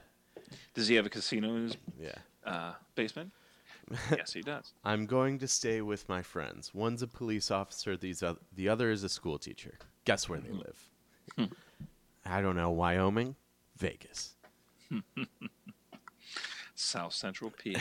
Does 0.73 0.87
he 0.87 0.95
have 0.95 1.05
a 1.05 1.09
casino 1.09 1.55
in 1.55 1.63
his 1.63 1.77
Yeah. 1.99 2.15
uh, 2.45 2.73
basement? 2.95 3.31
yes, 4.11 4.31
he 4.33 4.41
does. 4.41 4.73
I'm 4.85 5.05
going 5.05 5.39
to 5.39 5.47
stay 5.47 5.81
with 5.81 6.07
my 6.07 6.21
friends. 6.21 6.73
One's 6.73 7.01
a 7.01 7.07
police 7.07 7.51
officer, 7.51 7.97
these 7.97 8.23
the 8.53 8.69
other 8.69 8.91
is 8.91 9.03
a 9.03 9.09
school 9.09 9.37
teacher. 9.37 9.77
Guess 10.05 10.29
where 10.29 10.39
they 10.39 10.51
live? 10.51 11.49
I 12.25 12.41
don't 12.41 12.55
know, 12.55 12.71
Wyoming, 12.71 13.35
Vegas. 13.77 14.35
South 16.75 17.13
Central 17.13 17.51
P. 17.51 17.75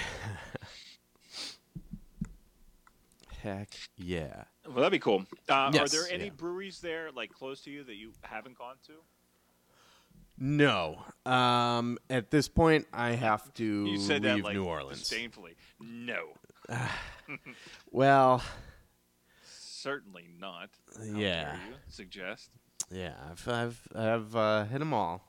Heck 3.42 3.70
yeah. 3.96 4.44
Well, 4.66 4.76
that'd 4.76 4.92
be 4.92 4.98
cool. 4.98 5.24
Uh, 5.48 5.54
Are 5.78 5.88
there 5.88 6.06
any 6.10 6.24
yeah. 6.24 6.30
breweries 6.36 6.80
there, 6.80 7.10
like 7.12 7.30
close 7.32 7.60
to 7.62 7.70
you, 7.70 7.84
that 7.84 7.96
you 7.96 8.12
haven't 8.22 8.56
gone 8.58 8.76
to? 8.86 8.92
No. 10.38 10.98
Um, 11.26 11.98
at 12.10 12.30
this 12.30 12.48
point, 12.48 12.86
I 12.92 13.10
have 13.12 13.52
to 13.54 13.64
You 13.86 13.98
said 13.98 14.22
leave 14.22 14.36
that 14.38 14.44
like 14.44 14.54
New 14.56 14.64
Orleans. 14.64 15.00
disdainfully. 15.00 15.54
No, 15.80 16.28
Well, 17.92 18.42
certainly 19.42 20.28
not. 20.38 20.70
How 20.96 21.04
Yeah. 21.18 21.56
suggest? 21.88 22.50
yeah, 22.90 23.14
I've 23.30 23.48
I've 23.48 23.88
I've 23.94 24.36
uh, 24.36 24.64
hit 24.64 24.78
them 24.78 24.92
all. 24.94 25.22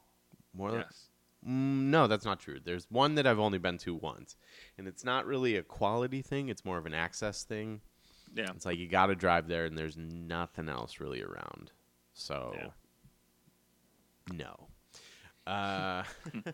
More 0.54 0.72
than 0.72 0.80
Yes. 0.82 1.10
Mm, 1.46 1.90
no, 1.92 2.08
that's 2.08 2.26
not 2.26 2.40
true. 2.40 2.60
There's 2.64 2.90
one 2.90 3.16
that 3.16 3.28
I've 3.28 3.40
only 3.40 3.60
been 3.60 3.78
to 3.80 3.94
once, 3.94 4.36
and 4.78 4.88
it's 4.88 5.04
not 5.04 5.26
really 5.28 5.56
a 5.58 5.62
quality 5.64 6.22
thing. 6.24 6.50
It's 6.50 6.66
more 6.66 6.78
of 6.80 6.86
an 6.88 6.94
access 6.96 7.44
thing. 7.44 7.82
Yeah. 8.36 8.52
It's 8.56 8.66
like 8.66 8.78
you 8.78 8.88
got 8.88 9.08
to 9.08 9.16
drive 9.16 9.48
there, 9.48 9.66
and 9.66 9.78
there's 9.78 9.98
nothing 9.98 10.70
else 10.70 11.00
really 11.00 11.24
around. 11.24 11.72
So, 12.14 12.54
Yeah. 12.58 12.70
no. 14.38 14.68
Uh, 15.48 16.04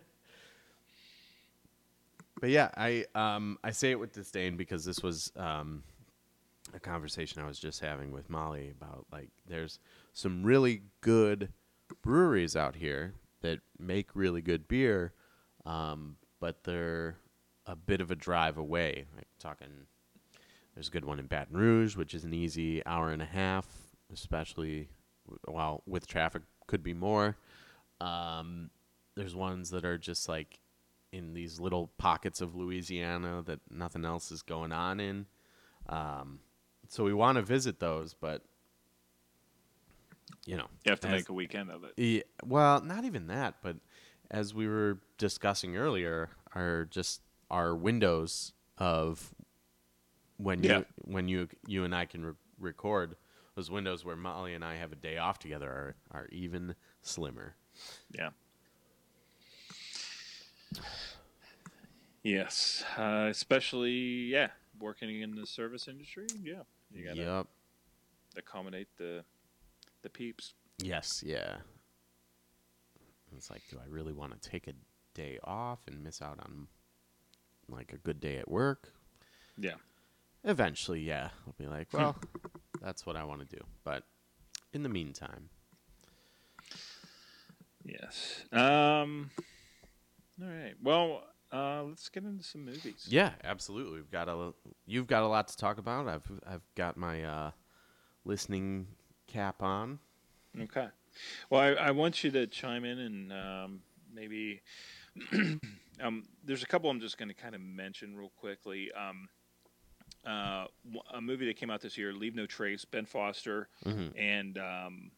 but 2.40 2.50
yeah, 2.50 2.68
I 2.76 3.06
um 3.14 3.58
I 3.64 3.70
say 3.70 3.90
it 3.90 3.98
with 3.98 4.12
disdain 4.12 4.58
because 4.58 4.84
this 4.84 5.02
was 5.02 5.32
um 5.34 5.82
a 6.74 6.78
conversation 6.78 7.40
I 7.40 7.46
was 7.46 7.58
just 7.58 7.80
having 7.80 8.12
with 8.12 8.28
Molly 8.28 8.70
about 8.70 9.06
like 9.10 9.30
there's 9.48 9.78
some 10.12 10.42
really 10.42 10.82
good 11.00 11.48
breweries 12.02 12.54
out 12.54 12.76
here 12.76 13.14
that 13.40 13.60
make 13.78 14.14
really 14.14 14.42
good 14.42 14.68
beer, 14.68 15.14
um, 15.64 16.16
but 16.38 16.64
they're 16.64 17.16
a 17.66 17.74
bit 17.76 18.00
of 18.02 18.10
a 18.10 18.14
drive 18.14 18.58
away. 18.58 19.06
Like 19.16 19.26
talking, 19.38 19.86
there's 20.74 20.88
a 20.88 20.90
good 20.90 21.04
one 21.04 21.18
in 21.18 21.26
Baton 21.26 21.56
Rouge, 21.56 21.96
which 21.96 22.14
is 22.14 22.24
an 22.24 22.32
easy 22.34 22.84
hour 22.86 23.10
and 23.10 23.20
a 23.22 23.26
half, 23.26 23.66
especially 24.12 24.88
well 25.46 25.82
with 25.86 26.06
traffic 26.06 26.42
could 26.66 26.82
be 26.82 26.94
more. 26.94 27.36
Um, 28.00 28.70
there's 29.14 29.34
ones 29.34 29.70
that 29.70 29.84
are 29.84 29.98
just 29.98 30.28
like 30.28 30.58
in 31.12 31.34
these 31.34 31.60
little 31.60 31.88
pockets 31.98 32.40
of 32.40 32.54
Louisiana 32.56 33.42
that 33.46 33.60
nothing 33.70 34.04
else 34.04 34.30
is 34.32 34.42
going 34.42 34.72
on 34.72 34.98
in. 34.98 35.26
Um, 35.88 36.40
so 36.88 37.04
we 37.04 37.12
want 37.12 37.36
to 37.36 37.42
visit 37.42 37.78
those, 37.80 38.14
but 38.14 38.42
you 40.46 40.56
know, 40.56 40.66
You 40.84 40.90
have 40.90 41.00
to 41.00 41.08
as- 41.08 41.12
make 41.12 41.28
a 41.28 41.32
weekend 41.32 41.70
of 41.70 41.84
it. 41.84 41.92
yeah, 41.96 42.22
well, 42.44 42.80
not 42.80 43.04
even 43.04 43.26
that, 43.28 43.56
but 43.62 43.76
as 44.30 44.54
we 44.54 44.66
were 44.66 44.98
discussing 45.18 45.76
earlier, 45.76 46.30
are 46.54 46.86
just 46.86 47.20
our 47.50 47.74
windows 47.76 48.52
of 48.78 49.34
when 50.42 50.62
Yeah. 50.62 50.78
you 50.78 50.86
when 51.04 51.28
you 51.28 51.48
you 51.66 51.84
and 51.84 51.94
I 51.94 52.04
can 52.06 52.24
re- 52.24 52.34
record 52.58 53.16
those 53.54 53.70
windows 53.70 54.04
where 54.04 54.16
Molly 54.16 54.54
and 54.54 54.64
I 54.64 54.76
have 54.76 54.92
a 54.92 54.96
day 54.96 55.18
off 55.18 55.38
together 55.38 55.70
are 55.70 55.94
are 56.10 56.28
even 56.32 56.74
slimmer. 57.02 57.54
Yeah. 58.10 58.30
Yes, 62.22 62.84
uh, 62.96 63.26
especially 63.30 63.90
yeah, 63.92 64.48
working 64.78 65.22
in 65.22 65.34
the 65.34 65.46
service 65.46 65.88
industry. 65.88 66.26
Yeah, 66.42 66.62
you 66.92 67.04
gotta 67.04 67.20
Yep. 67.20 67.46
accommodate 68.36 68.88
the 68.96 69.24
the 70.02 70.10
peeps. 70.10 70.54
Yes. 70.78 71.22
Yeah. 71.24 71.58
It's 73.36 73.50
like, 73.50 73.62
do 73.70 73.78
I 73.82 73.86
really 73.86 74.12
want 74.12 74.40
to 74.40 74.48
take 74.50 74.66
a 74.68 74.74
day 75.14 75.38
off 75.44 75.78
and 75.86 76.02
miss 76.02 76.20
out 76.20 76.38
on 76.40 76.68
like 77.68 77.92
a 77.92 77.96
good 77.98 78.20
day 78.20 78.36
at 78.38 78.48
work? 78.50 78.92
Yeah. 79.56 79.76
Eventually, 80.44 81.00
yeah. 81.00 81.30
I'll 81.46 81.54
be 81.58 81.66
like, 81.66 81.88
well, 81.92 82.16
that's 82.80 83.06
what 83.06 83.16
I 83.16 83.24
want 83.24 83.48
to 83.48 83.56
do. 83.56 83.62
But 83.84 84.04
in 84.72 84.82
the 84.82 84.88
meantime, 84.88 85.48
Yes. 87.84 88.44
Um. 88.52 89.30
All 90.40 90.48
right. 90.48 90.74
Well, 90.82 91.24
uh, 91.52 91.82
let's 91.82 92.08
get 92.08 92.24
into 92.24 92.44
some 92.44 92.64
movies. 92.64 93.06
yeah, 93.08 93.32
absolutely. 93.44 93.94
We've 93.96 94.10
got 94.10 94.28
a 94.28 94.52
you've 94.86 95.06
got 95.06 95.22
a 95.22 95.26
lot 95.26 95.48
to 95.48 95.56
talk 95.56 95.78
about. 95.78 96.08
I've 96.08 96.30
I've 96.46 96.62
got 96.74 96.96
my 96.96 97.24
uh, 97.24 97.50
listening 98.24 98.86
cap 99.26 99.62
on. 99.62 99.98
Okay. 100.60 100.88
Well, 101.50 101.60
I, 101.60 101.88
I 101.88 101.90
want 101.90 102.22
you 102.24 102.30
to 102.30 102.46
chime 102.46 102.84
in 102.84 102.98
and 102.98 103.32
um, 103.32 103.80
maybe 104.14 104.62
um, 106.00 106.24
there's 106.44 106.62
a 106.62 106.66
couple 106.66 106.88
I'm 106.90 107.00
just 107.00 107.18
going 107.18 107.28
to 107.28 107.34
kind 107.34 107.54
of 107.54 107.60
mention 107.60 108.16
real 108.16 108.32
quickly. 108.36 108.90
Um, 108.92 109.28
uh, 110.26 110.66
a 111.14 111.20
movie 111.20 111.46
that 111.46 111.56
came 111.56 111.70
out 111.70 111.80
this 111.80 111.96
year, 111.98 112.12
Leave 112.12 112.34
No 112.34 112.46
Trace, 112.46 112.84
Ben 112.84 113.06
Foster 113.06 113.68
Mhm. 113.84 114.12
and 114.16 114.58
um, 114.58 115.10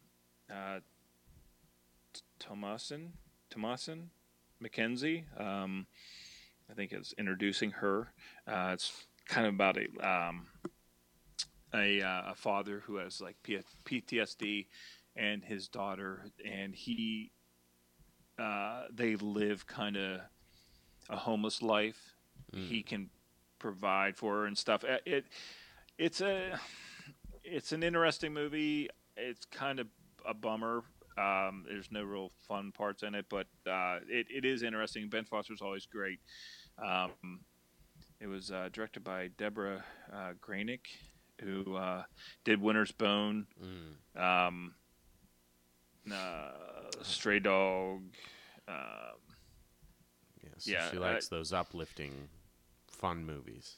uh, 0.51 0.81
T- 2.13 2.23
Thomasin, 2.41 3.13
Thomasin 3.51 4.09
McKenzie. 4.63 5.25
Um, 5.41 5.87
I 6.71 6.75
think 6.75 6.93
it's 6.93 7.13
introducing 7.19 7.71
her. 7.73 8.13
Uh, 8.47 8.71
it's 8.73 9.07
kind 9.27 9.47
of 9.47 9.55
about 9.55 9.77
a 9.77 10.09
um, 10.09 10.47
a, 11.75 12.01
uh, 12.01 12.23
a 12.31 12.35
father 12.35 12.81
who 12.87 12.97
has 12.97 13.21
like 13.21 13.37
P- 13.43 13.59
PTSD 13.85 14.67
and 15.17 15.45
his 15.45 15.69
daughter, 15.69 16.27
and 16.45 16.75
he 16.75 17.31
uh, 18.39 18.85
they 18.93 19.17
live 19.17 19.67
kind 19.67 19.97
of 19.97 20.21
a 21.11 21.17
homeless 21.17 21.63
life. 21.63 22.15
He 22.53 22.83
can 22.85 23.11
provide 23.69 24.15
for 24.15 24.41
her 24.41 24.45
and 24.47 24.59
stuff. 24.59 24.85
Uh, 24.85 24.99
It 25.07 25.25
it's 25.97 26.21
a 26.21 26.61
it's 27.43 27.73
an 27.73 27.83
interesting 27.83 28.35
movie. 28.35 28.91
It's 29.17 29.47
kind 29.47 29.81
of 29.81 29.87
a 30.27 30.35
bummer. 30.35 30.83
Um, 31.17 31.65
there's 31.67 31.91
no 31.91 32.03
real 32.03 32.31
fun 32.47 32.73
parts 32.73 33.03
in 33.03 33.15
it, 33.15 33.27
but 33.31 33.47
uh, 33.67 34.01
it, 34.09 34.27
it 34.29 34.45
is 34.45 34.63
interesting. 34.63 35.09
Ben 35.09 35.25
Foster's 35.25 35.63
always 35.63 35.87
great. 35.87 36.19
Um, 36.79 37.41
It 38.21 38.27
was 38.27 38.51
uh, 38.51 38.69
directed 38.73 39.03
by 39.05 39.29
Deborah 39.39 39.83
uh, 40.13 40.33
Granik, 40.41 40.87
who 41.41 41.77
uh, 41.77 42.03
did 42.45 42.61
Winter's 42.61 42.93
Bone, 42.93 43.47
Mm. 43.63 44.21
um, 44.49 44.75
uh, 46.13 46.51
Stray 47.03 47.39
Dog. 47.41 48.03
Um, 48.69 49.21
Yeah, 50.43 50.51
so 50.59 50.71
Yeah, 50.71 50.91
she 50.91 50.99
likes 50.99 51.29
those 51.29 51.53
uplifting, 51.53 52.29
fun 53.05 53.27
movies. 53.27 53.77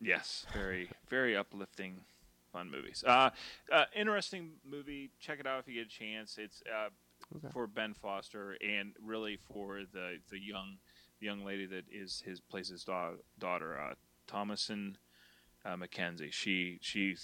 Yes, 0.00 0.46
very 0.52 0.88
very 1.08 1.36
uplifting, 1.36 2.04
fun 2.52 2.70
movies. 2.70 3.02
Uh, 3.04 3.30
uh, 3.72 3.84
interesting 3.96 4.52
movie. 4.64 5.10
Check 5.18 5.40
it 5.40 5.46
out 5.48 5.58
if 5.58 5.66
you 5.66 5.74
get 5.74 5.86
a 5.86 5.90
chance. 5.90 6.38
It's 6.38 6.62
uh, 6.72 6.90
Okay. 7.36 7.48
for 7.52 7.66
Ben 7.68 7.94
Foster 7.94 8.56
and 8.60 8.94
really 9.02 9.38
for 9.52 9.80
the 9.92 10.18
the 10.30 10.38
young 10.40 10.78
the 11.20 11.26
young 11.26 11.44
lady 11.44 11.66
that 11.66 11.84
is 11.90 12.22
his 12.26 12.40
plays 12.40 12.68
his 12.68 12.84
da- 12.84 13.14
daughter, 13.38 13.80
uh, 13.80 13.94
Thomasin 14.28 14.94
uh, 15.64 15.76
McKenzie. 15.76 16.32
She 16.32 16.78
she 16.82 17.16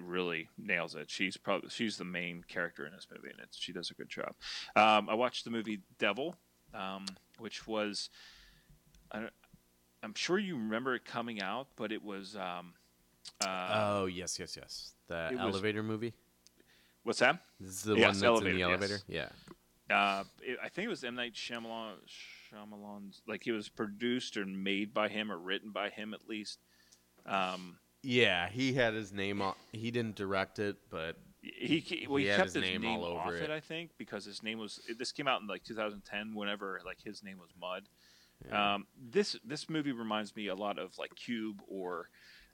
really 0.00 0.48
nails 0.58 0.94
it. 0.94 1.10
She's 1.10 1.36
probably 1.36 1.68
she's 1.70 1.96
the 1.96 2.04
main 2.04 2.42
character 2.48 2.86
in 2.86 2.92
this 2.92 3.06
movie, 3.14 3.30
and 3.30 3.40
it's, 3.42 3.58
she 3.58 3.72
does 3.72 3.90
a 3.90 3.94
good 3.94 4.08
job. 4.10 4.32
Um, 4.76 5.08
I 5.10 5.14
watched 5.14 5.44
the 5.44 5.50
movie 5.50 5.80
Devil, 5.98 6.36
um, 6.74 7.04
which 7.38 7.66
was. 7.66 8.08
I 9.12 9.20
don't, 9.20 9.32
I'm 10.02 10.14
sure 10.14 10.38
you 10.38 10.56
remember 10.56 10.94
it 10.94 11.04
coming 11.04 11.42
out, 11.42 11.68
but 11.76 11.90
it 11.92 12.02
was 12.02 12.36
um, 12.36 12.74
uh, 13.44 13.68
oh 13.72 14.06
yes, 14.06 14.38
yes, 14.38 14.56
yes. 14.56 14.92
The 15.08 15.28
it 15.28 15.32
was- 15.34 15.40
elevator 15.54 15.82
movie. 15.82 16.14
what's 17.02 17.18
that? 17.20 17.40
This 17.60 17.70
is 17.70 17.82
the 17.82 17.94
Yes, 17.96 18.06
one 18.06 18.12
that's 18.14 18.22
elevator, 18.24 18.48
in 18.50 18.54
the 18.54 18.60
yes. 18.60 18.68
elevator. 18.70 19.00
Yeah. 19.08 19.28
Uh, 19.88 20.24
it, 20.42 20.58
I 20.62 20.68
think 20.68 20.86
it 20.86 20.88
was 20.88 21.04
M 21.04 21.14
Night 21.14 21.34
Shyamalan. 21.34 21.94
Shyamalan's 22.52 23.22
like 23.26 23.46
it 23.46 23.52
was 23.52 23.68
produced 23.68 24.36
or 24.36 24.44
made 24.44 24.92
by 24.92 25.08
him 25.08 25.30
or 25.30 25.38
written 25.38 25.70
by 25.70 25.90
him 25.90 26.12
at 26.14 26.28
least. 26.28 26.58
Um, 27.24 27.78
Yeah, 28.02 28.48
he 28.48 28.72
had 28.72 28.94
his 28.94 29.12
name 29.12 29.40
on. 29.42 29.54
He 29.72 29.90
didn't 29.90 30.16
direct 30.16 30.58
it, 30.58 30.76
but 30.90 31.16
he, 31.42 31.78
he 31.78 32.06
well 32.08 32.16
He 32.16 32.24
he, 32.24 32.30
kept 32.30 32.44
his 32.46 32.54
his 32.54 32.62
name 32.62 32.82
name, 32.82 32.98
all 32.98 33.04
over 33.04 33.20
off 33.20 33.32
it. 33.32 33.42
it. 33.44 33.50
I 33.50 33.60
think 33.60 33.90
because 33.98 34.24
his 34.24 34.42
name 34.42 34.58
was 34.58 34.80
this 34.98 35.12
came 35.12 35.28
out 35.28 35.40
in 35.40 35.46
like 35.46 35.62
2010. 35.64 36.34
Whenever 36.34 36.80
like 36.84 36.98
his 37.02 37.22
name 37.22 37.38
was 37.38 37.50
Mud. 37.60 37.84
Yeah. 38.48 38.74
Um, 38.74 38.86
this 39.00 39.36
this 39.44 39.68
movie 39.68 39.92
reminds 39.92 40.34
me 40.36 40.48
a 40.48 40.54
lot 40.54 40.78
of 40.78 40.96
like 40.98 41.14
Cube 41.14 41.60
or 41.68 42.08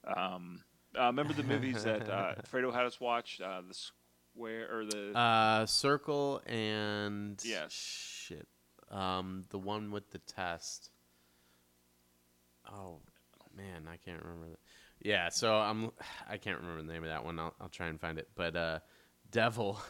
um, 0.06 0.62
uh, 0.98 1.06
remember 1.06 1.32
the 1.32 1.42
movies 1.42 1.84
that 1.84 2.08
uh, 2.08 2.34
Fredo 2.52 2.72
had 2.72 2.84
us 2.86 3.00
watch 3.00 3.40
uh, 3.44 3.62
the 3.66 3.74
Square 3.74 4.68
or 4.76 4.84
the 4.84 5.18
uh, 5.18 5.66
Circle 5.66 6.40
and 6.46 7.40
Yes. 7.44 7.72
shit. 7.72 8.46
Um, 8.90 9.44
the 9.50 9.58
one 9.58 9.90
with 9.90 10.10
the 10.10 10.18
test. 10.18 10.90
Oh 12.70 13.00
man, 13.56 13.86
I 13.90 13.96
can't 13.96 14.22
remember. 14.22 14.46
The, 14.52 15.08
yeah, 15.08 15.28
so 15.30 15.54
I'm 15.56 15.90
I 16.28 16.36
can't 16.36 16.58
remember 16.58 16.82
the 16.82 16.92
name 16.92 17.02
of 17.02 17.08
that 17.10 17.24
one. 17.24 17.38
I'll 17.38 17.54
I'll 17.60 17.68
try 17.68 17.88
and 17.88 18.00
find 18.00 18.18
it. 18.18 18.28
But 18.34 18.56
uh, 18.56 18.78
Devil 19.30 19.80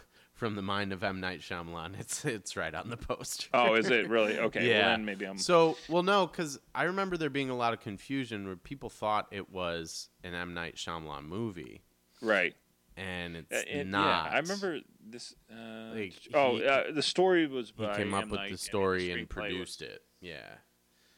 from 0.43 0.57
the 0.57 0.63
mind 0.63 0.93
of 0.93 1.05
M 1.05 1.21
Night 1.21 1.41
Shyamalan. 1.41 1.95
It's 2.01 2.25
it's 2.25 2.57
right 2.57 2.75
on 2.75 2.91
the 2.91 2.97
poster. 2.97 3.49
oh 3.55 3.75
is 3.75 3.89
it 3.91 4.09
really 4.17 4.41
okay? 4.41 4.69
Yeah. 4.69 4.81
Well, 4.81 4.89
then 4.91 5.05
maybe 5.05 5.25
I'm 5.25 5.39
So, 5.39 5.77
well, 5.89 6.03
no, 6.03 6.27
because 6.27 6.59
I 6.75 6.83
remember 6.85 7.17
there 7.17 7.31
being 7.31 7.49
a 7.49 7.55
lot 7.57 7.73
of 7.73 7.79
confusion 7.81 8.45
where 8.47 8.57
people 8.57 8.91
thought 8.91 9.29
it 9.31 9.51
was 9.51 10.09
an 10.25 10.35
M 10.35 10.53
Night 10.53 10.75
Shyamalan 10.75 11.27
movie, 11.27 11.83
right. 12.21 12.55
and 12.97 13.37
it's 13.37 13.53
Uh, 13.53 13.63
it- 13.69 13.87
not. 13.87 14.27
Yeah, 14.33 14.37
I 14.37 14.39
remember 14.41 14.81
this. 15.01 15.33
Uh, 15.49 15.95
Like, 15.95 16.15
oh, 16.35 16.57
he- 16.57 16.67
uh, 16.67 16.91
the 16.93 17.03
story 17.03 17.47
was 17.47 17.73
He 17.77 17.85
by 17.87 17.97
came 17.97 18.13
up 18.13 18.23
M. 18.25 18.31
with 18.31 18.41
Night, 18.41 18.47
the 18.47 18.51
and 18.55 18.61
story 18.61 19.05
the 19.07 19.13
and 19.13 19.29
screenplay 19.29 19.37
was- 19.37 19.53
produced 19.53 19.83
it. 19.83 20.03
Yeah. 20.21 20.55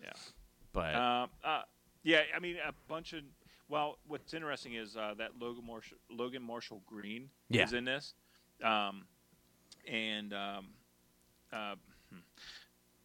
Yeah. 0.02 0.12
But 0.74 0.94
Um, 0.94 1.30
uh, 1.42 1.62
yeah, 2.02 2.20
I 2.37 2.40
mean 2.40 2.56
a 2.58 2.72
bunch 2.88 3.14
of. 3.14 3.22
Well, 3.70 3.98
what's 4.06 4.34
interesting 4.34 4.74
is 4.74 4.94
uh, 4.98 5.14
that 5.16 5.38
Logan 5.38 5.64
Marshall, 5.66 5.96
Logan 6.10 6.42
Marshall 6.42 6.82
Green 6.84 7.30
Yeah. 7.48 7.64
is 7.64 7.72
in 7.72 7.87
this, 7.87 8.12
um, 8.62 9.06
and 9.88 10.33
um, 10.33 10.66
uh, 11.53 11.75
hmm, 12.11 12.18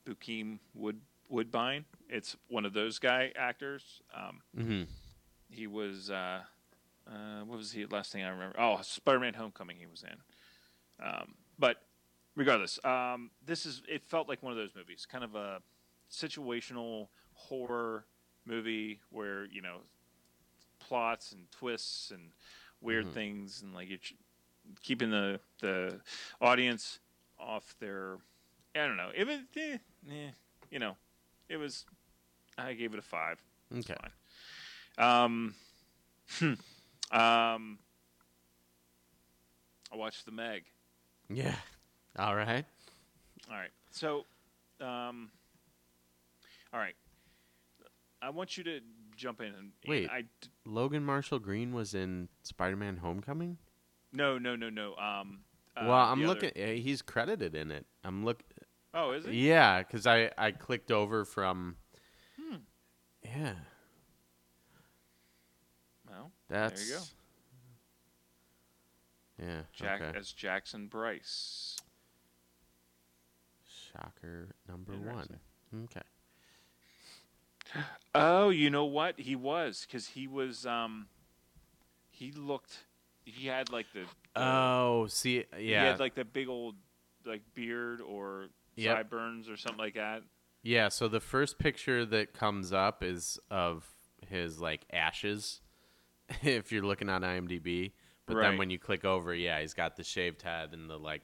Bokeem 0.06 0.60
Wood 0.74 1.00
Woodbine. 1.30 1.86
It's 2.10 2.36
one 2.48 2.66
of 2.66 2.74
those 2.74 3.00
guy 3.00 3.32
actors. 3.36 4.02
Um, 4.16 4.42
mhm. 4.58 4.88
he 5.50 5.68
was 5.68 6.10
uh, 6.10 6.42
uh, 7.08 7.42
what 7.46 7.58
was 7.58 7.72
he 7.72 7.86
last 7.86 8.12
thing 8.12 8.24
I 8.24 8.30
remember? 8.30 8.60
Oh, 8.60 8.80
Spider-Man: 8.82 9.34
Homecoming. 9.36 9.78
He 9.78 9.86
was 9.86 10.04
in. 10.04 11.06
Um, 11.06 11.36
but 11.58 11.78
regardless, 12.36 12.80
um, 12.84 13.32
this 13.46 13.66
is 13.66 13.82
it 13.88 14.04
felt 14.04 14.28
like 14.28 14.42
one 14.44 14.52
of 14.52 14.58
those 14.58 14.76
movies, 14.76 15.06
kind 15.10 15.24
of 15.24 15.36
a 15.36 15.60
situational 16.12 17.08
horror 17.34 18.06
movie 18.46 19.00
where 19.12 19.46
you 19.46 19.62
know 19.62 19.78
plots 20.80 21.32
and 21.32 21.50
twists 21.52 22.12
and 22.12 22.32
weird 22.82 23.06
Mhm. 23.08 23.14
things 23.14 23.62
and 23.62 23.74
like 23.74 23.90
keeping 24.82 25.12
the 25.12 25.40
the 25.62 26.00
audience 26.42 27.00
off 27.40 27.76
their 27.80 28.18
I 28.76 28.86
don't 28.86 28.98
know. 28.98 29.10
It 29.16 29.28
was 29.28 29.40
eh, 29.58 29.78
eh, 30.10 30.32
you 30.70 30.80
know, 30.80 30.96
it 31.48 31.58
was 31.58 31.86
I 32.58 32.74
gave 32.74 32.94
it 32.94 33.00
a 33.00 33.04
5. 33.04 33.42
okay. 33.80 33.96
Um, 34.98 35.54
hmm. 36.32 36.54
um, 37.12 37.80
I 39.92 39.96
watched 39.96 40.26
The 40.26 40.32
Meg. 40.32 40.64
Yeah. 41.30 41.56
All 42.18 42.36
right. 42.36 42.66
All 43.50 43.56
right. 43.56 43.72
So, 43.92 44.26
um, 44.82 45.32
all 46.74 46.80
right. 46.80 46.96
I 48.22 48.30
want 48.30 48.58
you 48.58 48.64
to 48.66 48.82
jump 49.16 49.40
in 49.40 49.48
and 49.48 49.56
and 49.56 49.72
Wait. 49.88 50.10
I 50.10 50.22
d- 50.22 50.28
Logan 50.66 51.06
Marshall 51.06 51.40
Green 51.40 51.74
was 51.74 51.94
in 51.94 52.28
Spider-Man: 52.44 52.98
Homecoming. 52.98 53.58
No 54.12 54.38
no 54.38 54.56
no 54.56 54.70
no. 54.70 54.96
Um. 54.96 55.42
uh, 55.78 55.84
well, 55.86 55.94
I'm 55.94 56.20
other- 56.20 56.28
looking. 56.28 56.52
eh, 56.56 56.76
He's 56.76 57.02
credited 57.02 57.56
in 57.56 57.72
it. 57.72 57.86
I'm 58.04 58.26
look. 58.26 58.42
Oh, 58.94 59.12
is 59.12 59.26
it? 59.26 59.34
Yeah, 59.34 59.80
because 59.84 60.08
I 60.08 60.32
I 60.38 60.52
clicked 60.52 60.92
over 60.92 61.26
from. 61.26 61.76
Hmm. 62.42 62.56
Yeah, 63.24 63.54
Well, 66.10 66.32
that's. 66.48 66.90
you 66.90 66.96
go. 66.96 67.02
Yeah. 69.46 69.62
Jack 69.74 70.02
okay. 70.02 70.18
as 70.18 70.32
Jackson 70.32 70.88
Brice. 70.88 71.78
Shocker 73.92 74.50
number 74.68 74.94
one. 74.94 75.40
Okay. 75.86 76.02
Oh, 78.16 78.50
you 78.50 78.70
know 78.70 78.86
what? 78.86 79.20
He 79.20 79.36
was 79.36 79.86
because 79.86 80.08
he 80.08 80.28
was. 80.28 80.66
Um, 80.66 81.08
he 82.10 82.32
looked. 82.32 82.80
He 83.36 83.48
had 83.48 83.72
like 83.72 83.86
the. 83.94 84.02
the 84.36 84.42
Oh, 84.42 85.08
see, 85.10 85.46
yeah 85.54 85.58
He 85.58 85.72
had 85.72 86.00
like 86.00 86.16
the 86.16 86.26
big 86.26 86.48
old 86.50 86.76
like 87.26 87.42
beard 87.54 88.02
or 88.02 88.48
Yep. 88.76 88.96
sideburns 88.98 89.50
or 89.50 89.58
something 89.58 89.80
like 89.80 89.96
that. 89.96 90.22
yeah. 90.64 90.88
So 90.90 91.08
the 91.10 91.20
first 91.20 91.58
picture 91.60 92.06
that 92.06 92.34
comes 92.34 92.72
up 92.72 93.04
is 93.04 93.38
of 93.52 93.86
his 94.28 94.60
like 94.62 94.86
ashes. 94.94 95.62
if 96.44 96.72
you're 96.72 96.84
looking 96.86 97.10
on 97.10 97.22
IMDb, 97.24 97.92
but 98.26 98.36
then 98.38 98.58
when 98.58 98.70
you 98.70 98.78
click 98.80 99.04
over, 99.04 99.34
yeah, 99.34 99.60
he's 99.60 99.74
got 99.74 99.96
the 99.98 100.04
shaved 100.04 100.44
head 100.44 100.74
and 100.74 100.90
the 100.90 100.98
like 100.98 101.24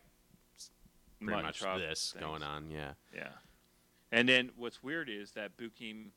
pretty 1.22 1.42
much 1.44 1.60
chop 1.60 1.78
this 1.78 2.12
things. 2.12 2.24
going 2.26 2.44
on. 2.44 2.70
Yeah. 2.72 2.94
Yeah. 3.14 3.30
And 4.12 4.28
then 4.28 4.52
what's 4.58 4.82
weird 4.84 5.10
is 5.10 5.32
that 5.32 5.58
Bokeem 5.58 6.08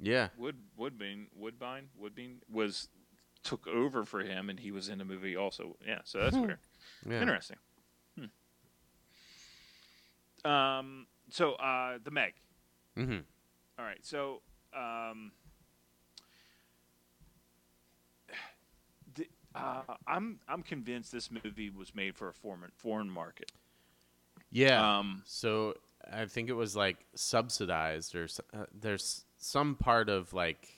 Yeah. 0.00 0.28
Wood 0.36 0.56
Woodbine 0.76 1.28
Woodbine 1.34 1.88
Woodbine 1.96 2.38
was 2.50 2.88
took 3.48 3.66
over 3.66 4.04
for 4.04 4.20
him 4.20 4.50
and 4.50 4.60
he 4.60 4.70
was 4.70 4.88
in 4.88 4.98
the 4.98 5.04
movie 5.04 5.36
also. 5.36 5.76
Yeah, 5.86 6.00
so 6.04 6.18
that's 6.18 6.36
weird. 6.36 6.58
Yeah. 7.08 7.22
Interesting. 7.22 7.56
Hmm. 10.44 10.50
Um 10.50 11.06
so 11.30 11.52
uh 11.54 11.98
the 12.02 12.10
Meg. 12.10 12.34
Mm-hmm. 12.96 13.20
All 13.78 13.84
right. 13.84 14.04
So 14.04 14.42
um 14.76 15.32
the, 19.14 19.26
uh, 19.54 19.94
I'm 20.06 20.40
I'm 20.48 20.62
convinced 20.62 21.10
this 21.10 21.30
movie 21.30 21.70
was 21.70 21.94
made 21.94 22.16
for 22.16 22.28
a 22.28 22.34
foreign 22.34 22.70
foreign 22.76 23.10
market. 23.10 23.50
Yeah. 24.50 24.98
Um, 24.98 25.22
so 25.24 25.74
I 26.10 26.26
think 26.26 26.48
it 26.48 26.54
was 26.54 26.76
like 26.76 26.98
subsidized 27.14 28.14
or 28.14 28.28
uh, 28.54 28.64
there's 28.78 29.24
some 29.38 29.74
part 29.74 30.08
of 30.08 30.32
like 30.32 30.77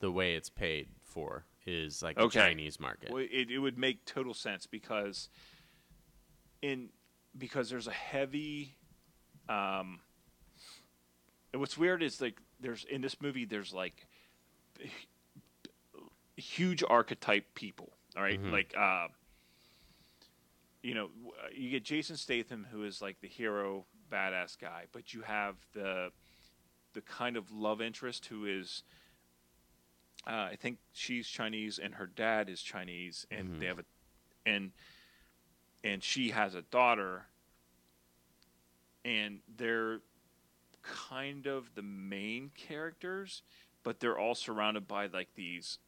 the 0.00 0.10
way 0.10 0.34
it's 0.34 0.50
paid 0.50 0.88
for 1.02 1.44
is 1.66 2.02
like 2.02 2.18
Okay. 2.18 2.38
the 2.40 2.44
Chinese 2.46 2.78
market. 2.80 3.10
Well, 3.10 3.24
it, 3.30 3.50
it 3.50 3.58
would 3.58 3.78
make 3.78 4.04
total 4.04 4.34
sense 4.34 4.66
because 4.66 5.28
in 6.62 6.90
because 7.36 7.68
there's 7.70 7.86
a 7.86 7.92
heavy 7.92 8.76
um 9.48 10.00
and 11.52 11.60
what's 11.60 11.76
weird 11.76 12.02
is 12.02 12.20
like 12.20 12.38
there's 12.60 12.84
in 12.84 13.00
this 13.00 13.20
movie 13.20 13.44
there's 13.44 13.72
like 13.72 14.06
huge 16.36 16.82
archetype 16.88 17.54
people 17.54 17.92
all 18.16 18.22
right? 18.22 18.40
Mhm. 18.42 18.52
like 18.52 18.74
uh 18.76 19.08
you 20.82 20.94
know 20.94 21.10
you 21.54 21.70
get 21.70 21.84
Jason 21.84 22.16
Statham 22.16 22.66
who 22.70 22.84
is 22.84 23.00
like 23.02 23.20
the 23.20 23.28
hero 23.28 23.86
badass 24.10 24.58
guy 24.58 24.84
but 24.92 25.12
you 25.14 25.22
have 25.22 25.56
the 25.72 26.10
the 26.94 27.00
kind 27.02 27.36
of 27.36 27.50
love 27.50 27.80
interest 27.80 28.26
who 28.26 28.44
is. 28.46 28.82
Uh, 30.26 30.48
I 30.52 30.56
think 30.58 30.78
she's 30.92 31.26
Chinese 31.26 31.78
and 31.78 31.94
her 31.94 32.06
dad 32.06 32.48
is 32.48 32.62
Chinese, 32.62 33.26
and 33.30 33.60
they 33.60 33.66
have 33.66 33.78
a, 33.78 33.84
and 34.46 34.72
and 35.82 36.02
she 36.02 36.30
has 36.30 36.54
a 36.54 36.62
daughter, 36.62 37.26
and 39.04 39.40
they're 39.56 40.00
kind 40.82 41.46
of 41.46 41.74
the 41.74 41.82
main 41.82 42.50
characters, 42.56 43.42
but 43.82 44.00
they're 44.00 44.18
all 44.18 44.34
surrounded 44.34 44.88
by 44.88 45.06
like 45.06 45.28
these 45.34 45.78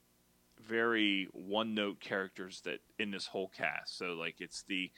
very 0.61 1.29
one 1.33 1.75
note 1.75 2.01
characters 2.01 2.61
that 2.63 2.81
in 2.99 3.11
this 3.11 3.27
whole 3.27 3.49
cast. 3.49 3.97
So 3.97 4.15
like 4.15 4.37
it's 4.41 4.63
the 4.63 4.91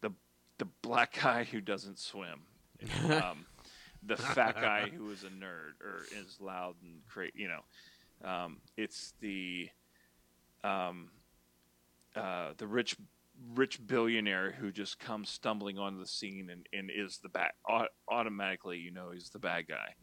the 0.00 0.12
the 0.58 0.66
black 0.82 1.18
guy 1.22 1.44
who 1.44 1.60
doesn't 1.60 1.98
swim. 1.98 2.42
Um, 3.10 3.46
the 4.06 4.16
fat 4.16 4.56
guy 4.56 4.90
who 4.90 5.10
is 5.10 5.24
a 5.24 5.28
nerd 5.28 5.80
or 5.82 6.02
is 6.14 6.38
loud 6.40 6.74
and 6.82 7.00
great, 7.08 7.34
you 7.34 7.48
know. 7.48 7.60
Um, 8.24 8.58
it's 8.76 9.12
the 9.20 9.68
um, 10.62 11.10
uh, 12.16 12.50
the 12.56 12.66
rich 12.66 12.96
rich 13.54 13.84
billionaire 13.86 14.52
who 14.52 14.70
just 14.70 14.98
comes 15.00 15.28
stumbling 15.28 15.76
onto 15.78 15.98
the 15.98 16.06
scene 16.06 16.48
and, 16.50 16.66
and 16.72 16.90
is 16.90 17.18
the 17.18 17.28
bad 17.28 17.50
automatically 18.08 18.78
you 18.78 18.90
know 18.92 19.10
he's 19.12 19.30
the 19.30 19.38
bad 19.40 19.66
guy. 19.68 19.94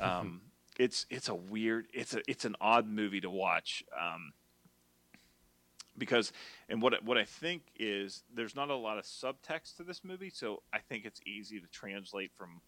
Um, 0.00 0.42
it's 0.78 1.06
it's 1.08 1.28
a 1.28 1.34
weird 1.34 1.86
it's 1.94 2.14
a 2.14 2.20
it's 2.28 2.44
an 2.44 2.56
odd 2.60 2.86
movie 2.88 3.20
to 3.20 3.30
watch. 3.30 3.84
Um, 3.98 4.32
because 5.96 6.32
and 6.68 6.82
what 6.82 6.94
I- 6.94 6.98
what 7.04 7.16
I 7.16 7.24
think 7.24 7.62
is 7.76 8.24
there's 8.34 8.56
not 8.56 8.68
a 8.70 8.74
lot 8.74 8.98
of 8.98 9.04
subtext 9.04 9.76
to 9.76 9.84
this 9.84 10.02
movie, 10.02 10.30
so 10.30 10.62
I 10.72 10.80
think 10.80 11.04
it's 11.04 11.20
easy 11.26 11.60
to 11.60 11.66
translate 11.68 12.32
from 12.34 12.60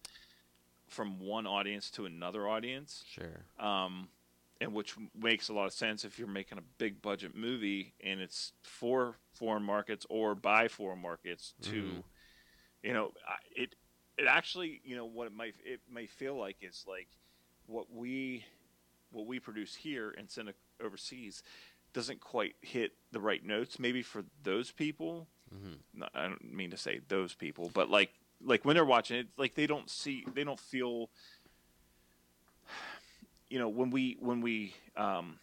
from 0.87 1.19
one 1.19 1.45
audience 1.45 1.91
to 1.91 2.05
another 2.05 2.47
audience, 2.47 3.03
Sure. 3.09 3.43
um, 3.59 4.07
and 4.59 4.73
which 4.73 4.95
makes 5.15 5.49
a 5.49 5.53
lot 5.53 5.65
of 5.65 5.73
sense 5.73 6.03
if 6.03 6.17
you're 6.17 6.27
making 6.27 6.57
a 6.57 6.63
big 6.77 7.01
budget 7.01 7.35
movie 7.35 7.93
and 8.03 8.19
it's 8.19 8.53
for 8.63 9.17
foreign 9.33 9.63
markets 9.63 10.05
or 10.09 10.33
by 10.35 10.67
foreign 10.67 11.01
markets 11.01 11.53
to, 11.61 11.83
Mhm. 11.83 12.03
you 12.83 12.93
know, 12.93 13.13
it 13.55 13.75
it 14.17 14.25
actually 14.27 14.81
you 14.83 14.95
know 14.95 15.05
what 15.05 15.27
it 15.27 15.33
might 15.33 15.53
it 15.63 15.79
may 15.91 16.07
feel 16.07 16.35
like 16.35 16.57
is 16.61 16.85
like 16.87 17.07
what 17.67 17.91
we 17.91 18.43
what 19.11 19.27
we 19.27 19.39
produce 19.39 19.75
here 19.75 20.09
and 20.17 20.29
send 20.29 20.51
overseas 20.83 21.43
doesn't 21.93 22.19
quite 22.19 22.55
hit 22.61 22.93
the 23.11 23.19
right 23.19 23.43
notes 23.45 23.77
maybe 23.79 24.01
for 24.01 24.25
those 24.43 24.71
people 24.71 25.27
Mhm. 25.53 25.79
not, 25.93 26.11
i 26.15 26.23
don't 26.27 26.51
mean 26.51 26.71
to 26.71 26.77
say 26.77 26.99
those 27.07 27.33
people 27.35 27.69
but 27.73 27.89
like 27.89 28.09
like 28.41 28.65
when 28.65 28.75
they're 28.75 28.85
watching 28.85 29.17
it 29.17 29.27
like 29.37 29.53
they 29.55 29.67
don't 29.67 29.89
see 29.89 30.25
they 30.33 30.43
don't 30.43 30.59
feel 30.59 31.09
you 33.49 33.59
know 33.59 33.69
when 33.69 33.89
we 33.89 34.17
when 34.19 34.41
we 34.41 34.75
um 34.95 35.39